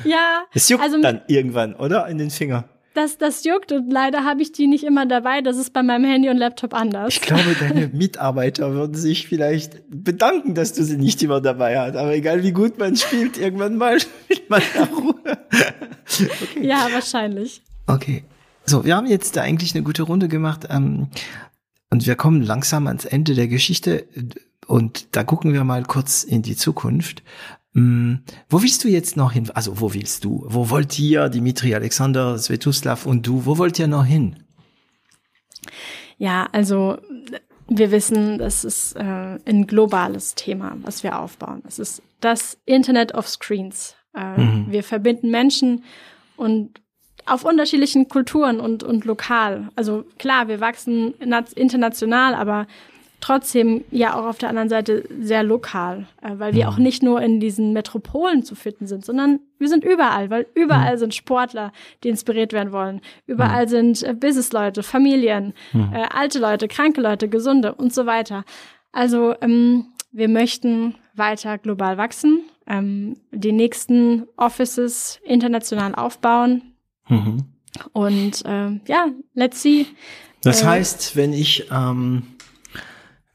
Ja. 0.05 0.43
Es 0.53 0.69
juckt 0.69 0.83
also, 0.83 1.01
dann 1.01 1.21
irgendwann, 1.27 1.75
oder? 1.75 2.07
In 2.07 2.17
den 2.17 2.29
Finger. 2.29 2.65
Das, 2.95 3.17
das 3.17 3.43
juckt 3.43 3.73
und 3.73 3.91
leider 3.91 4.23
habe 4.23 4.41
ich 4.41 4.53
die 4.53 4.67
nicht 4.67 4.85
immer 4.85 5.05
dabei. 5.05 5.41
Das 5.41 5.57
ist 5.57 5.73
bei 5.73 5.83
meinem 5.83 6.05
Handy 6.05 6.29
und 6.29 6.37
Laptop 6.37 6.73
anders. 6.73 7.13
Ich 7.13 7.21
glaube, 7.21 7.53
deine 7.59 7.87
Mitarbeiter 7.93 8.71
würden 8.71 8.95
sich 8.95 9.27
vielleicht 9.27 9.81
bedanken, 9.89 10.55
dass 10.55 10.71
du 10.71 10.81
sie 10.81 10.95
nicht 10.95 11.21
immer 11.21 11.41
dabei 11.41 11.77
hast. 11.77 11.97
Aber 11.97 12.13
egal 12.15 12.41
wie 12.43 12.53
gut 12.53 12.79
man 12.79 12.95
spielt, 12.95 13.37
irgendwann 13.37 13.75
mal 13.75 13.99
spielt 13.99 14.49
man 14.49 14.61
nach 14.77 14.91
Ruhe. 14.91 15.15
Okay. 16.05 16.65
Ja, 16.65 16.87
wahrscheinlich. 16.93 17.61
Okay. 17.85 18.23
So, 18.63 18.85
wir 18.85 18.95
haben 18.95 19.07
jetzt 19.07 19.37
eigentlich 19.37 19.75
eine 19.75 19.83
gute 19.83 20.03
Runde 20.03 20.29
gemacht. 20.29 20.67
Ähm, 20.69 21.09
und 21.89 22.07
wir 22.07 22.15
kommen 22.15 22.41
langsam 22.41 22.87
ans 22.87 23.03
Ende 23.03 23.35
der 23.35 23.49
Geschichte. 23.49 24.05
Und 24.67 25.15
da 25.17 25.25
gucken 25.25 25.51
wir 25.53 25.65
mal 25.65 25.83
kurz 25.83 26.23
in 26.23 26.43
die 26.43 26.55
Zukunft. 26.55 27.23
Hm, 27.75 28.21
wo 28.49 28.61
willst 28.61 28.85
du 28.85 28.87
jetzt 28.87 29.17
noch 29.17 29.33
hin? 29.33 29.51
Also 29.53 29.81
wo 29.81 29.93
willst 29.93 30.23
du? 30.23 30.45
Wo 30.47 30.69
wollt 30.69 30.97
ihr, 30.97 31.27
Dimitri, 31.27 31.75
Alexander, 31.75 32.37
Svetoslav 32.37 33.05
und 33.05 33.27
du, 33.27 33.45
wo 33.45 33.57
wollt 33.57 33.77
ihr 33.79 33.87
noch 33.87 34.05
hin? 34.05 34.37
Ja, 36.17 36.47
also 36.53 36.97
wir 37.67 37.91
wissen, 37.91 38.37
das 38.37 38.63
ist 38.63 38.93
äh, 38.93 39.37
ein 39.45 39.67
globales 39.67 40.35
Thema, 40.35 40.77
was 40.83 41.03
wir 41.03 41.19
aufbauen. 41.19 41.63
Es 41.67 41.77
ist 41.77 42.01
das 42.21 42.57
Internet 42.65 43.13
of 43.13 43.27
Screens. 43.27 43.95
Äh, 44.15 44.39
mhm. 44.39 44.67
Wir 44.69 44.83
verbinden 44.83 45.29
Menschen 45.29 45.83
und 46.37 46.79
auf 47.25 47.43
unterschiedlichen 47.43 48.07
Kulturen 48.07 48.61
und, 48.61 48.83
und 48.83 49.03
lokal. 49.03 49.67
Also 49.75 50.05
klar, 50.17 50.47
wir 50.47 50.61
wachsen 50.61 51.13
international, 51.55 52.35
aber 52.35 52.67
trotzdem 53.21 53.83
ja 53.91 54.15
auch 54.15 54.25
auf 54.25 54.37
der 54.37 54.49
anderen 54.49 54.69
Seite 54.69 55.03
sehr 55.19 55.43
lokal, 55.43 56.07
äh, 56.21 56.31
weil 56.37 56.53
wir 56.53 56.65
mhm. 56.65 56.69
auch 56.69 56.77
nicht 56.77 57.03
nur 57.03 57.21
in 57.21 57.39
diesen 57.39 57.73
Metropolen 57.73 58.43
zu 58.43 58.55
finden 58.55 58.87
sind, 58.87 59.05
sondern 59.05 59.39
wir 59.57 59.67
sind 59.67 59.83
überall, 59.83 60.29
weil 60.29 60.45
überall 60.53 60.95
mhm. 60.95 60.99
sind 60.99 61.15
Sportler, 61.15 61.71
die 62.03 62.09
inspiriert 62.09 62.53
werden 62.53 62.71
wollen. 62.71 63.01
Überall 63.25 63.65
mhm. 63.65 63.69
sind 63.69 64.03
äh, 64.03 64.13
Businessleute, 64.13 64.83
Familien, 64.83 65.53
äh, 65.73 66.05
alte 66.13 66.39
Leute, 66.39 66.67
kranke 66.67 67.01
Leute, 67.01 67.27
gesunde 67.27 67.73
und 67.73 67.93
so 67.93 68.05
weiter. 68.05 68.43
Also 68.91 69.35
ähm, 69.41 69.87
wir 70.11 70.29
möchten 70.29 70.95
weiter 71.13 71.57
global 71.57 71.97
wachsen, 71.97 72.43
ähm, 72.67 73.17
die 73.31 73.51
nächsten 73.51 74.27
Offices 74.37 75.19
international 75.23 75.95
aufbauen. 75.95 76.73
Mhm. 77.09 77.43
Und 77.91 78.43
ähm, 78.45 78.81
ja, 78.87 79.07
let's 79.33 79.61
see. 79.61 79.87
Das 80.41 80.61
äh, 80.61 80.65
heißt, 80.65 81.15
wenn 81.15 81.33
ich 81.33 81.67
ähm, 81.71 82.23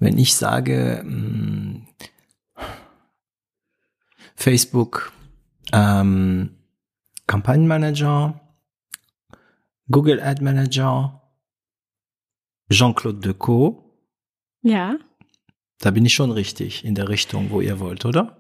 wenn 0.01 0.19
ich 0.19 0.35
sage 0.35 1.03
mh, 1.05 1.13
mm, 1.15 1.87
Facebook 4.35 5.13
ähm, 5.73 6.57
Kampagnenmanager, 7.27 8.41
Google 9.89 10.21
Ad 10.21 10.43
Manager, 10.43 11.23
Jean-Claude 12.73 13.21
Decaux. 13.21 13.85
Ja. 14.63 14.97
Da 15.79 15.91
bin 15.91 16.05
ich 16.05 16.15
schon 16.15 16.33
richtig 16.33 16.85
in 16.85 16.95
der 16.95 17.09
Richtung, 17.09 17.51
wo 17.51 17.61
ihr 17.61 17.79
wollt, 17.81 18.05
oder? 18.05 18.37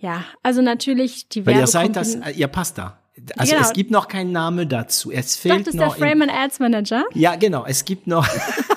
Ja, 0.00 0.24
also 0.42 0.62
natürlich 0.62 1.28
die 1.28 1.46
Weil 1.46 1.56
ihr 1.56 1.66
seid 1.66 1.96
das, 1.96 2.16
ihr 2.34 2.48
passt 2.48 2.78
da. 2.78 2.98
Also 3.36 3.54
genau. 3.54 3.66
es 3.66 3.72
gibt 3.72 3.90
noch 3.90 4.08
keinen 4.08 4.32
Name 4.32 4.66
dazu. 4.66 5.12
Es 5.12 5.36
fehlt 5.36 5.54
Doch, 5.54 5.58
das 5.60 5.74
ist 5.74 5.80
noch. 5.80 5.96
der 5.96 6.08
Frame 6.08 6.22
and 6.22 6.32
Ads 6.32 6.58
Manager. 6.58 7.04
Ja, 7.14 7.36
genau. 7.36 7.64
Es 7.64 7.84
gibt 7.84 8.06
noch. 8.06 8.26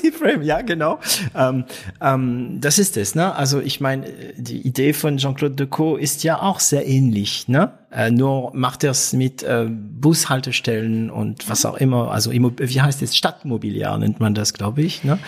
Gibt 0.00 0.18
Frame. 0.18 0.42
Ja, 0.42 0.62
genau. 0.62 1.00
Ähm, 1.34 1.64
ähm, 2.00 2.58
das 2.60 2.78
ist 2.78 2.96
es. 2.96 3.14
Ne? 3.14 3.34
Also 3.34 3.60
ich 3.60 3.80
meine, 3.80 4.06
die 4.36 4.66
Idee 4.66 4.92
von 4.92 5.18
Jean-Claude 5.18 5.56
Decaux 5.56 6.00
ist 6.00 6.22
ja 6.22 6.40
auch 6.40 6.60
sehr 6.60 6.86
ähnlich. 6.86 7.48
Ne? 7.48 7.72
Äh, 7.90 8.10
nur 8.10 8.54
macht 8.54 8.84
er 8.84 8.92
es 8.92 9.12
mit 9.12 9.42
äh, 9.42 9.66
Bushaltestellen 9.68 11.10
und 11.10 11.48
was 11.48 11.66
auch 11.66 11.76
immer. 11.76 12.10
Also 12.12 12.32
wie 12.32 12.80
heißt 12.80 13.02
es? 13.02 13.16
Stadtmobiliar 13.16 13.98
nennt 13.98 14.20
man 14.20 14.34
das, 14.34 14.54
glaube 14.54 14.82
ich. 14.82 15.04
Ne? 15.04 15.18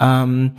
Ähm, 0.00 0.52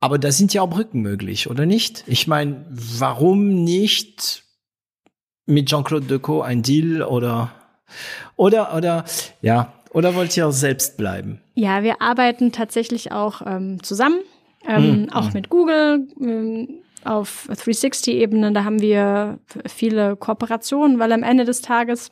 aber 0.00 0.18
da 0.18 0.32
sind 0.32 0.54
ja 0.54 0.62
auch 0.62 0.70
Brücken 0.70 1.00
möglich, 1.00 1.48
oder 1.48 1.66
nicht? 1.66 2.04
Ich 2.06 2.26
meine, 2.26 2.64
warum 2.68 3.64
nicht 3.64 4.44
mit 5.46 5.68
Jean-Claude 5.68 6.06
Decaux 6.06 6.44
ein 6.44 6.62
Deal 6.62 7.02
oder 7.02 7.52
oder 8.36 8.74
oder 8.74 9.04
ja 9.42 9.72
oder 9.90 10.14
wollt 10.14 10.36
ihr 10.36 10.50
selbst 10.52 10.96
bleiben? 10.96 11.40
Ja, 11.58 11.82
wir 11.82 12.02
arbeiten 12.02 12.52
tatsächlich 12.52 13.12
auch 13.12 13.40
ähm, 13.44 13.82
zusammen, 13.82 14.18
ähm, 14.68 15.02
mhm. 15.02 15.10
auch 15.10 15.32
mit 15.32 15.48
Google. 15.48 16.06
Ähm, 16.20 16.68
auf 17.02 17.48
360-Ebene, 17.50 18.52
da 18.52 18.64
haben 18.64 18.80
wir 18.80 19.38
viele 19.66 20.16
Kooperationen, 20.16 20.98
weil 20.98 21.12
am 21.12 21.22
Ende 21.22 21.44
des 21.44 21.62
Tages 21.62 22.10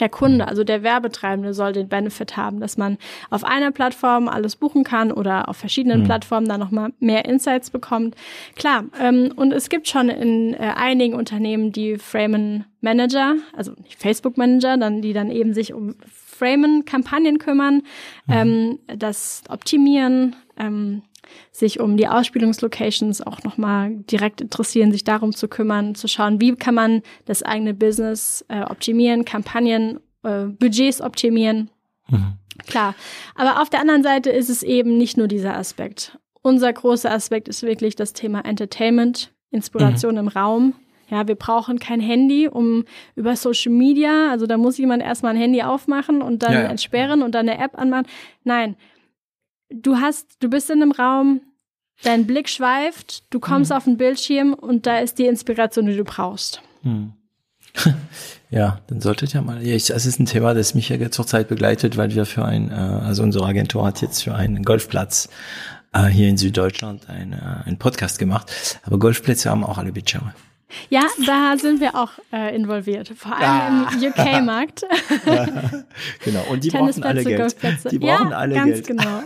der 0.00 0.08
Kunde, 0.08 0.48
also 0.48 0.64
der 0.64 0.82
Werbetreibende, 0.82 1.52
soll 1.52 1.72
den 1.72 1.88
Benefit 1.88 2.36
haben, 2.36 2.60
dass 2.60 2.78
man 2.78 2.98
auf 3.30 3.44
einer 3.44 3.72
Plattform 3.72 4.28
alles 4.28 4.56
buchen 4.56 4.84
kann 4.84 5.12
oder 5.12 5.48
auf 5.48 5.56
verschiedenen 5.56 6.00
mhm. 6.00 6.04
Plattformen 6.04 6.48
dann 6.48 6.60
nochmal 6.60 6.92
mehr 6.98 7.24
Insights 7.24 7.70
bekommt. 7.70 8.14
Klar, 8.54 8.84
ähm, 8.98 9.32
und 9.36 9.52
es 9.52 9.68
gibt 9.68 9.88
schon 9.88 10.08
in 10.08 10.54
äh, 10.54 10.72
einigen 10.76 11.14
Unternehmen 11.14 11.72
die 11.72 11.98
Framen 11.98 12.64
Manager, 12.80 13.34
also 13.54 13.72
nicht 13.82 14.00
Facebook 14.00 14.38
Manager, 14.38 14.76
dann 14.78 15.02
die 15.02 15.12
dann 15.12 15.30
eben 15.30 15.52
sich 15.52 15.74
um 15.74 15.96
Framen 16.32 16.84
Kampagnen 16.84 17.38
kümmern, 17.38 17.82
mhm. 18.26 18.32
ähm, 18.32 18.78
das 18.86 19.42
optimieren, 19.48 20.34
ähm, 20.56 21.02
sich 21.50 21.80
um 21.80 21.96
die 21.96 22.08
Ausspielungslocations 22.08 23.20
auch 23.20 23.42
nochmal 23.42 23.94
direkt 24.10 24.40
interessieren, 24.40 24.92
sich 24.92 25.04
darum 25.04 25.32
zu 25.32 25.48
kümmern, 25.48 25.94
zu 25.94 26.08
schauen, 26.08 26.40
wie 26.40 26.54
kann 26.56 26.74
man 26.74 27.02
das 27.26 27.42
eigene 27.42 27.74
Business 27.74 28.44
äh, 28.48 28.62
optimieren, 28.62 29.24
Kampagnen, 29.24 30.00
äh, 30.22 30.46
Budgets 30.46 31.00
optimieren. 31.00 31.70
Mhm. 32.08 32.34
Klar. 32.66 32.94
Aber 33.34 33.62
auf 33.62 33.70
der 33.70 33.80
anderen 33.80 34.02
Seite 34.02 34.30
ist 34.30 34.50
es 34.50 34.62
eben 34.62 34.98
nicht 34.98 35.16
nur 35.16 35.28
dieser 35.28 35.56
Aspekt. 35.56 36.18
Unser 36.42 36.72
großer 36.72 37.10
Aspekt 37.10 37.48
ist 37.48 37.62
wirklich 37.62 37.94
das 37.96 38.12
Thema 38.12 38.44
Entertainment, 38.44 39.32
Inspiration 39.50 40.12
mhm. 40.12 40.20
im 40.20 40.28
Raum. 40.28 40.74
Ja, 41.12 41.28
wir 41.28 41.34
brauchen 41.34 41.78
kein 41.78 42.00
Handy, 42.00 42.48
um 42.48 42.86
über 43.16 43.36
Social 43.36 43.70
Media, 43.70 44.30
also 44.30 44.46
da 44.46 44.56
muss 44.56 44.78
jemand 44.78 45.02
erstmal 45.02 45.34
ein 45.34 45.38
Handy 45.38 45.62
aufmachen 45.62 46.22
und 46.22 46.42
dann 46.42 46.54
ja, 46.54 46.62
ja. 46.62 46.68
entsperren 46.68 47.22
und 47.22 47.34
dann 47.34 47.46
eine 47.46 47.62
App 47.62 47.78
anmachen. 47.78 48.06
Nein, 48.44 48.76
du 49.68 49.96
hast, 49.96 50.26
du 50.40 50.48
bist 50.48 50.70
in 50.70 50.80
einem 50.80 50.92
Raum, 50.92 51.42
dein 52.02 52.26
Blick 52.26 52.48
schweift, 52.48 53.24
du 53.28 53.40
kommst 53.40 53.70
mhm. 53.70 53.76
auf 53.76 53.84
den 53.84 53.98
Bildschirm 53.98 54.54
und 54.54 54.86
da 54.86 55.00
ist 55.00 55.18
die 55.18 55.26
Inspiration, 55.26 55.84
die 55.84 55.96
du 55.96 56.04
brauchst. 56.04 56.62
Mhm. 56.82 57.12
Ja, 58.50 58.82
dann 58.86 59.00
solltet 59.00 59.32
ihr 59.32 59.40
mal, 59.40 59.66
ja, 59.66 59.72
das 59.72 60.04
ist 60.04 60.20
ein 60.20 60.26
Thema, 60.26 60.52
das 60.52 60.74
mich 60.74 60.90
ja 60.90 61.10
zurzeit 61.10 61.48
begleitet, 61.48 61.96
weil 61.96 62.14
wir 62.14 62.26
für 62.26 62.44
ein, 62.44 62.70
äh, 62.70 62.74
also 62.74 63.22
unsere 63.22 63.46
Agentur 63.46 63.86
hat 63.86 64.02
jetzt 64.02 64.22
für 64.22 64.34
einen 64.34 64.62
Golfplatz 64.62 65.30
äh, 65.94 66.04
hier 66.08 66.28
in 66.28 66.36
Süddeutschland 66.36 67.08
ein, 67.08 67.32
äh, 67.32 67.66
einen 67.66 67.78
Podcast 67.78 68.18
gemacht. 68.18 68.78
Aber 68.82 68.98
Golfplätze 68.98 69.48
haben 69.48 69.64
auch 69.64 69.78
alle 69.78 69.90
Bildschirme. 69.90 70.34
Ja, 70.90 71.02
da 71.26 71.56
sind 71.58 71.80
wir 71.80 71.94
auch 71.94 72.10
äh, 72.32 72.54
involviert, 72.54 73.12
vor 73.16 73.36
allem 73.36 73.86
ah. 73.86 73.90
im 73.92 74.08
UK-Markt. 74.08 74.82
genau, 76.24 76.44
und 76.50 76.64
die 76.64 76.70
brauchen 76.70 77.02
alle 77.02 77.24
Geld. 77.24 77.56
Die 77.90 77.98
brauchen 77.98 78.30
ja, 78.30 78.36
alle 78.36 78.54
ganz 78.54 78.82
Geld. 78.82 78.86
genau. 78.86 79.22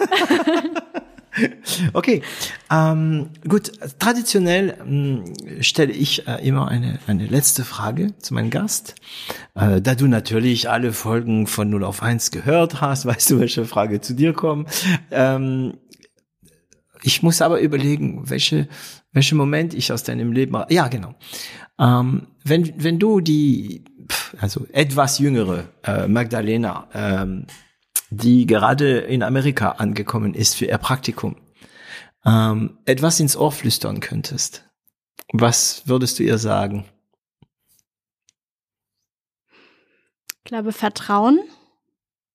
okay, 1.92 2.22
ähm, 2.70 3.30
gut. 3.46 3.72
Traditionell 3.98 4.76
ähm, 4.80 5.24
stelle 5.60 5.92
ich 5.92 6.26
äh, 6.26 6.46
immer 6.46 6.68
eine 6.68 6.98
eine 7.06 7.26
letzte 7.26 7.64
Frage 7.64 8.16
zu 8.18 8.34
meinem 8.34 8.50
Gast. 8.50 8.94
Äh, 9.54 9.80
da 9.80 9.94
du 9.94 10.06
natürlich 10.06 10.68
alle 10.70 10.92
Folgen 10.92 11.46
von 11.46 11.70
0 11.70 11.84
auf 11.84 12.02
1 12.02 12.30
gehört 12.30 12.80
hast, 12.80 13.06
weißt 13.06 13.30
du, 13.30 13.40
welche 13.40 13.64
Frage 13.64 14.00
zu 14.00 14.14
dir 14.14 14.32
kommt. 14.32 14.68
Ähm, 15.10 15.74
ich 17.02 17.22
muss 17.22 17.42
aber 17.42 17.60
überlegen, 17.60 18.28
welche, 18.28 18.68
welche 19.16 19.34
Moment 19.34 19.72
ich 19.72 19.90
aus 19.92 20.02
deinem 20.02 20.30
Leben, 20.30 20.62
ja, 20.68 20.88
genau. 20.88 21.14
Ähm, 21.78 22.26
wenn, 22.44 22.84
wenn 22.84 22.98
du 22.98 23.20
die, 23.20 23.82
also 24.38 24.66
etwas 24.72 25.18
jüngere 25.18 25.70
äh, 25.84 26.06
Magdalena, 26.06 26.86
ähm, 26.92 27.46
die 28.10 28.44
gerade 28.44 28.98
in 28.98 29.22
Amerika 29.22 29.70
angekommen 29.70 30.34
ist 30.34 30.54
für 30.54 30.66
ihr 30.66 30.76
Praktikum, 30.76 31.36
ähm, 32.26 32.76
etwas 32.84 33.18
ins 33.18 33.38
Ohr 33.38 33.52
flüstern 33.52 34.00
könntest, 34.00 34.68
was 35.32 35.88
würdest 35.88 36.18
du 36.18 36.22
ihr 36.22 36.36
sagen? 36.36 36.84
Ich 40.28 40.44
glaube, 40.44 40.72
Vertrauen. 40.72 41.40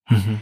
Mhm. 0.10 0.40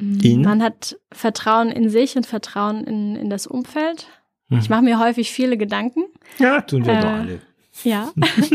In? 0.00 0.40
Man 0.40 0.62
hat 0.62 0.98
Vertrauen 1.12 1.70
in 1.70 1.90
sich 1.90 2.16
und 2.16 2.26
Vertrauen 2.26 2.84
in, 2.84 3.16
in 3.16 3.28
das 3.28 3.46
Umfeld. 3.46 4.08
Hm. 4.52 4.60
Ich 4.60 4.68
mache 4.68 4.82
mir 4.82 4.98
häufig 4.98 5.30
viele 5.32 5.56
Gedanken. 5.56 6.04
Ja, 6.38 6.60
tun 6.60 6.84
wir 6.84 6.94
äh, 6.94 7.00
doch 7.00 7.08
alle. 7.08 7.40
Ja. 7.84 8.12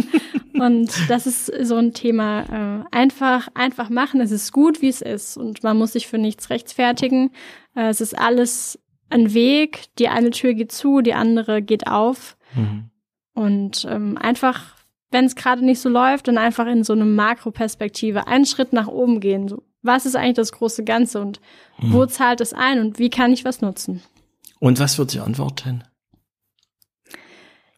und 0.54 0.92
das 1.10 1.28
ist 1.28 1.46
so 1.66 1.76
ein 1.76 1.94
Thema. 1.94 2.84
Äh, 2.92 2.96
einfach, 2.96 3.48
einfach 3.54 3.90
machen. 3.90 4.22
Es 4.22 4.32
ist 4.32 4.52
gut, 4.52 4.82
wie 4.82 4.90
es 4.90 5.02
ist. 5.02 5.38
Und 5.38 5.64
man 5.64 5.78
muss 5.78 5.94
sich 5.94 6.08
für 6.08 6.18
nichts 6.18 6.50
rechtfertigen. 6.50 7.32
Äh, 7.76 7.90
es 7.90 8.02
ist 8.02 8.18
alles 8.18 8.80
ein 9.10 9.34
Weg. 9.34 9.86
Die 9.98 10.08
eine 10.08 10.30
Tür 10.32 10.54
geht 10.54 10.72
zu, 10.72 11.02
die 11.02 11.14
andere 11.14 11.62
geht 11.62 11.88
auf. 11.88 12.38
Mhm. 12.54 12.90
Und 13.34 13.88
ähm, 13.90 14.18
einfach, 14.18 14.76
wenn 15.12 15.26
es 15.26 15.36
gerade 15.36 15.64
nicht 15.64 15.80
so 15.80 15.90
läuft, 15.90 16.28
dann 16.28 16.38
einfach 16.38 16.68
in 16.68 16.84
so 16.84 16.94
eine 16.94 17.06
Makroperspektive 17.06 18.28
einen 18.28 18.46
Schritt 18.46 18.74
nach 18.74 18.88
oben 18.88 19.20
gehen. 19.20 19.48
So, 19.48 19.64
was 19.82 20.06
ist 20.06 20.16
eigentlich 20.16 20.36
das 20.36 20.52
große 20.52 20.84
Ganze 20.84 21.22
und 21.22 21.40
mhm. 21.80 21.94
wo 21.94 22.06
zahlt 22.06 22.42
es 22.42 22.54
ein 22.54 22.80
und 22.80 23.00
wie 23.00 23.10
kann 23.10 23.32
ich 23.32 23.46
was 23.46 23.62
nutzen? 23.62 24.02
Und 24.60 24.80
was 24.80 24.98
wird 24.98 25.14
die 25.14 25.20
Antwort 25.20 25.66
denn? 25.66 25.84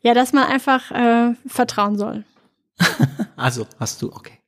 Ja, 0.02 0.14
dass 0.14 0.34
man 0.34 0.46
einfach 0.46 0.92
äh, 0.92 1.36
vertrauen 1.48 1.98
soll. 1.98 2.24
also 3.36 3.68
hast 3.80 4.02
du, 4.02 4.12
okay. 4.14 4.40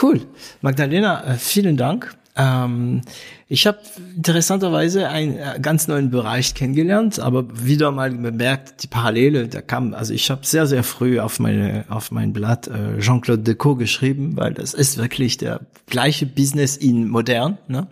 Cool. 0.00 0.26
Magdalena, 0.60 1.24
äh, 1.24 1.34
vielen 1.34 1.76
Dank. 1.76 2.16
Ähm, 2.38 3.00
ich 3.48 3.66
habe 3.66 3.78
interessanterweise 4.14 5.08
einen 5.08 5.38
äh, 5.38 5.58
ganz 5.60 5.88
neuen 5.88 6.10
Bereich 6.10 6.54
kennengelernt, 6.54 7.18
aber 7.18 7.44
wieder 7.66 7.90
mal 7.92 8.10
bemerkt, 8.10 8.82
die 8.82 8.88
Parallele, 8.88 9.48
da 9.48 9.62
kam, 9.62 9.94
also 9.94 10.12
ich 10.12 10.30
habe 10.30 10.44
sehr, 10.44 10.66
sehr 10.66 10.82
früh 10.82 11.18
auf 11.18 11.38
meine, 11.38 11.86
auf 11.88 12.10
mein 12.10 12.34
Blatt 12.34 12.68
äh, 12.68 12.98
Jean-Claude 12.98 13.42
Decaux 13.42 13.78
geschrieben, 13.78 14.36
weil 14.36 14.52
das 14.52 14.74
ist 14.74 14.98
wirklich 14.98 15.38
der 15.38 15.60
gleiche 15.86 16.26
Business 16.26 16.76
in 16.76 17.08
modern. 17.08 17.56
Ne? 17.68 17.86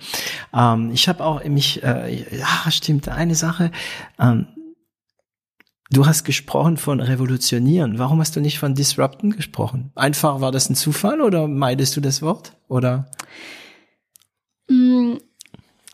Ähm, 0.54 0.90
ich 0.92 1.08
habe 1.08 1.24
auch 1.24 1.42
mich, 1.44 1.82
äh, 1.82 2.24
ja, 2.36 2.70
stimmt, 2.70 3.08
eine 3.08 3.34
Sache, 3.34 3.70
ähm, 4.20 4.46
Du 5.94 6.06
hast 6.06 6.24
gesprochen 6.24 6.76
von 6.76 6.98
revolutionieren. 6.98 8.00
Warum 8.00 8.18
hast 8.18 8.34
du 8.34 8.40
nicht 8.40 8.58
von 8.58 8.74
disrupten 8.74 9.30
gesprochen? 9.30 9.92
Einfach 9.94 10.40
war 10.40 10.50
das 10.50 10.68
ein 10.68 10.74
Zufall 10.74 11.20
oder 11.20 11.46
meidest 11.46 11.96
du 11.96 12.00
das 12.00 12.20
Wort? 12.20 12.52
Oder? 12.66 13.06
Mm, 14.68 15.18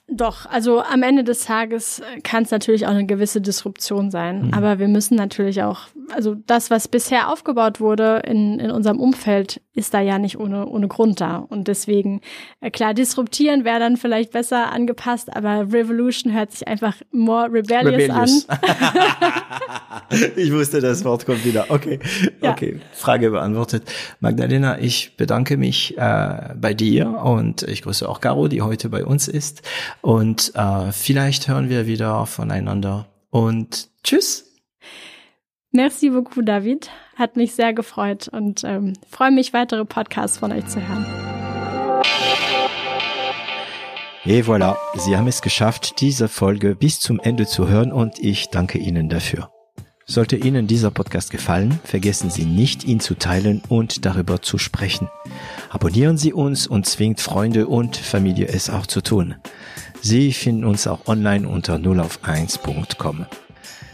doch, 0.09 0.47
also 0.47 0.81
am 0.81 1.03
Ende 1.03 1.23
des 1.23 1.45
Tages 1.45 2.01
kann 2.25 2.45
es 2.45 2.51
natürlich 2.51 2.87
auch 2.87 2.93
eine 2.93 3.05
gewisse 3.05 3.43
Disruption 3.43 4.11
sein. 4.11 4.47
Mhm. 4.47 4.55
Aber 4.55 4.79
wir 4.79 4.89
müssen 4.89 5.17
natürlich 5.17 5.63
auch 5.63 5.89
also 6.15 6.35
das, 6.35 6.71
was 6.71 6.89
bisher 6.89 7.31
aufgebaut 7.31 7.81
wurde 7.81 8.23
in, 8.27 8.59
in 8.59 8.71
unserem 8.71 9.01
Umfeld, 9.01 9.61
ist 9.75 9.95
da 9.95 10.01
ja 10.01 10.19
nicht 10.19 10.39
ohne, 10.39 10.67
ohne 10.67 10.89
Grund 10.89 11.21
da. 11.21 11.37
Und 11.37 11.69
deswegen, 11.69 12.21
äh, 12.61 12.71
klar, 12.71 12.95
disruptieren 12.95 13.65
wäre 13.65 13.79
dann 13.79 13.97
vielleicht 13.97 14.33
besser 14.33 14.73
angepasst, 14.73 15.35
aber 15.35 15.73
Revolution 15.73 16.33
hört 16.33 16.53
sich 16.53 16.67
einfach 16.67 16.97
more 17.13 17.51
rebellious, 17.53 17.95
rebellious. 17.95 18.49
an. 18.49 18.59
ich 20.37 20.53
wusste, 20.53 20.81
das 20.81 21.05
Wort 21.05 21.27
kommt 21.27 21.45
wieder. 21.45 21.67
Okay, 21.69 22.01
ja. 22.43 22.53
okay, 22.53 22.81
Frage 22.93 23.31
beantwortet. 23.31 23.85
Magdalena, 24.21 24.79
ich 24.79 25.17
bedanke 25.17 25.57
mich 25.57 25.97
äh, 25.97 26.55
bei 26.57 26.75
dir 26.75 27.21
und 27.23 27.63
ich 27.63 27.83
grüße 27.83 28.09
auch 28.09 28.21
Caro, 28.21 28.49
die 28.49 28.63
heute 28.63 28.89
bei 28.89 29.05
uns 29.05 29.29
ist. 29.29 29.63
Und 30.01 30.53
äh, 30.55 30.93
vielleicht 30.93 31.49
hören 31.49 31.69
wir 31.69 31.87
wieder 31.87 32.27
voneinander. 32.27 33.07
Und 33.31 33.89
tschüss. 34.03 34.50
Merci 35.73 36.11
beaucoup, 36.11 36.45
David. 36.45 36.91
Hat 37.17 37.37
mich 37.37 37.55
sehr 37.55 37.73
gefreut 37.73 38.27
und 38.29 38.65
ähm, 38.65 38.95
freue 39.09 39.31
mich, 39.31 39.53
weitere 39.53 39.85
Podcasts 39.85 40.39
von 40.39 40.51
euch 40.51 40.67
zu 40.67 40.81
hören. 40.81 41.07
Et 44.25 44.45
voilà, 44.45 44.77
Sie 44.97 45.17
haben 45.17 45.29
es 45.29 45.43
geschafft, 45.43 46.01
diese 46.01 46.29
Folge 46.29 46.75
bis 46.75 47.01
zum 47.01 47.21
Ende 47.21 47.47
zu 47.47 47.69
hören 47.69 47.93
und 47.93 48.19
ich 48.19 48.51
danke 48.51 48.79
Ihnen 48.79 49.09
dafür. 49.09 49.51
Sollte 50.05 50.37
Ihnen 50.37 50.67
dieser 50.67 50.91
Podcast 50.91 51.31
gefallen, 51.31 51.79
vergessen 51.85 52.31
Sie 52.31 52.45
nicht, 52.45 52.85
ihn 52.85 52.99
zu 52.99 53.15
teilen 53.15 53.63
und 53.69 54.05
darüber 54.05 54.43
zu 54.43 54.59
sprechen. 54.59 55.09
Abonnieren 55.71 56.19
Sie 56.19 56.33
uns 56.33 56.67
und 56.67 56.85
zwingt 56.85 57.21
Freunde 57.21 57.69
und 57.69 57.97
Familie 57.97 58.49
es 58.49 58.71
auch 58.71 58.87
zu 58.87 59.03
tun. 59.03 59.37
Sie 60.01 60.33
finden 60.33 60.65
uns 60.65 60.89
auch 60.89 61.07
online 61.07 61.49
unter 61.49 61.77
0auf1.com. 61.77 63.27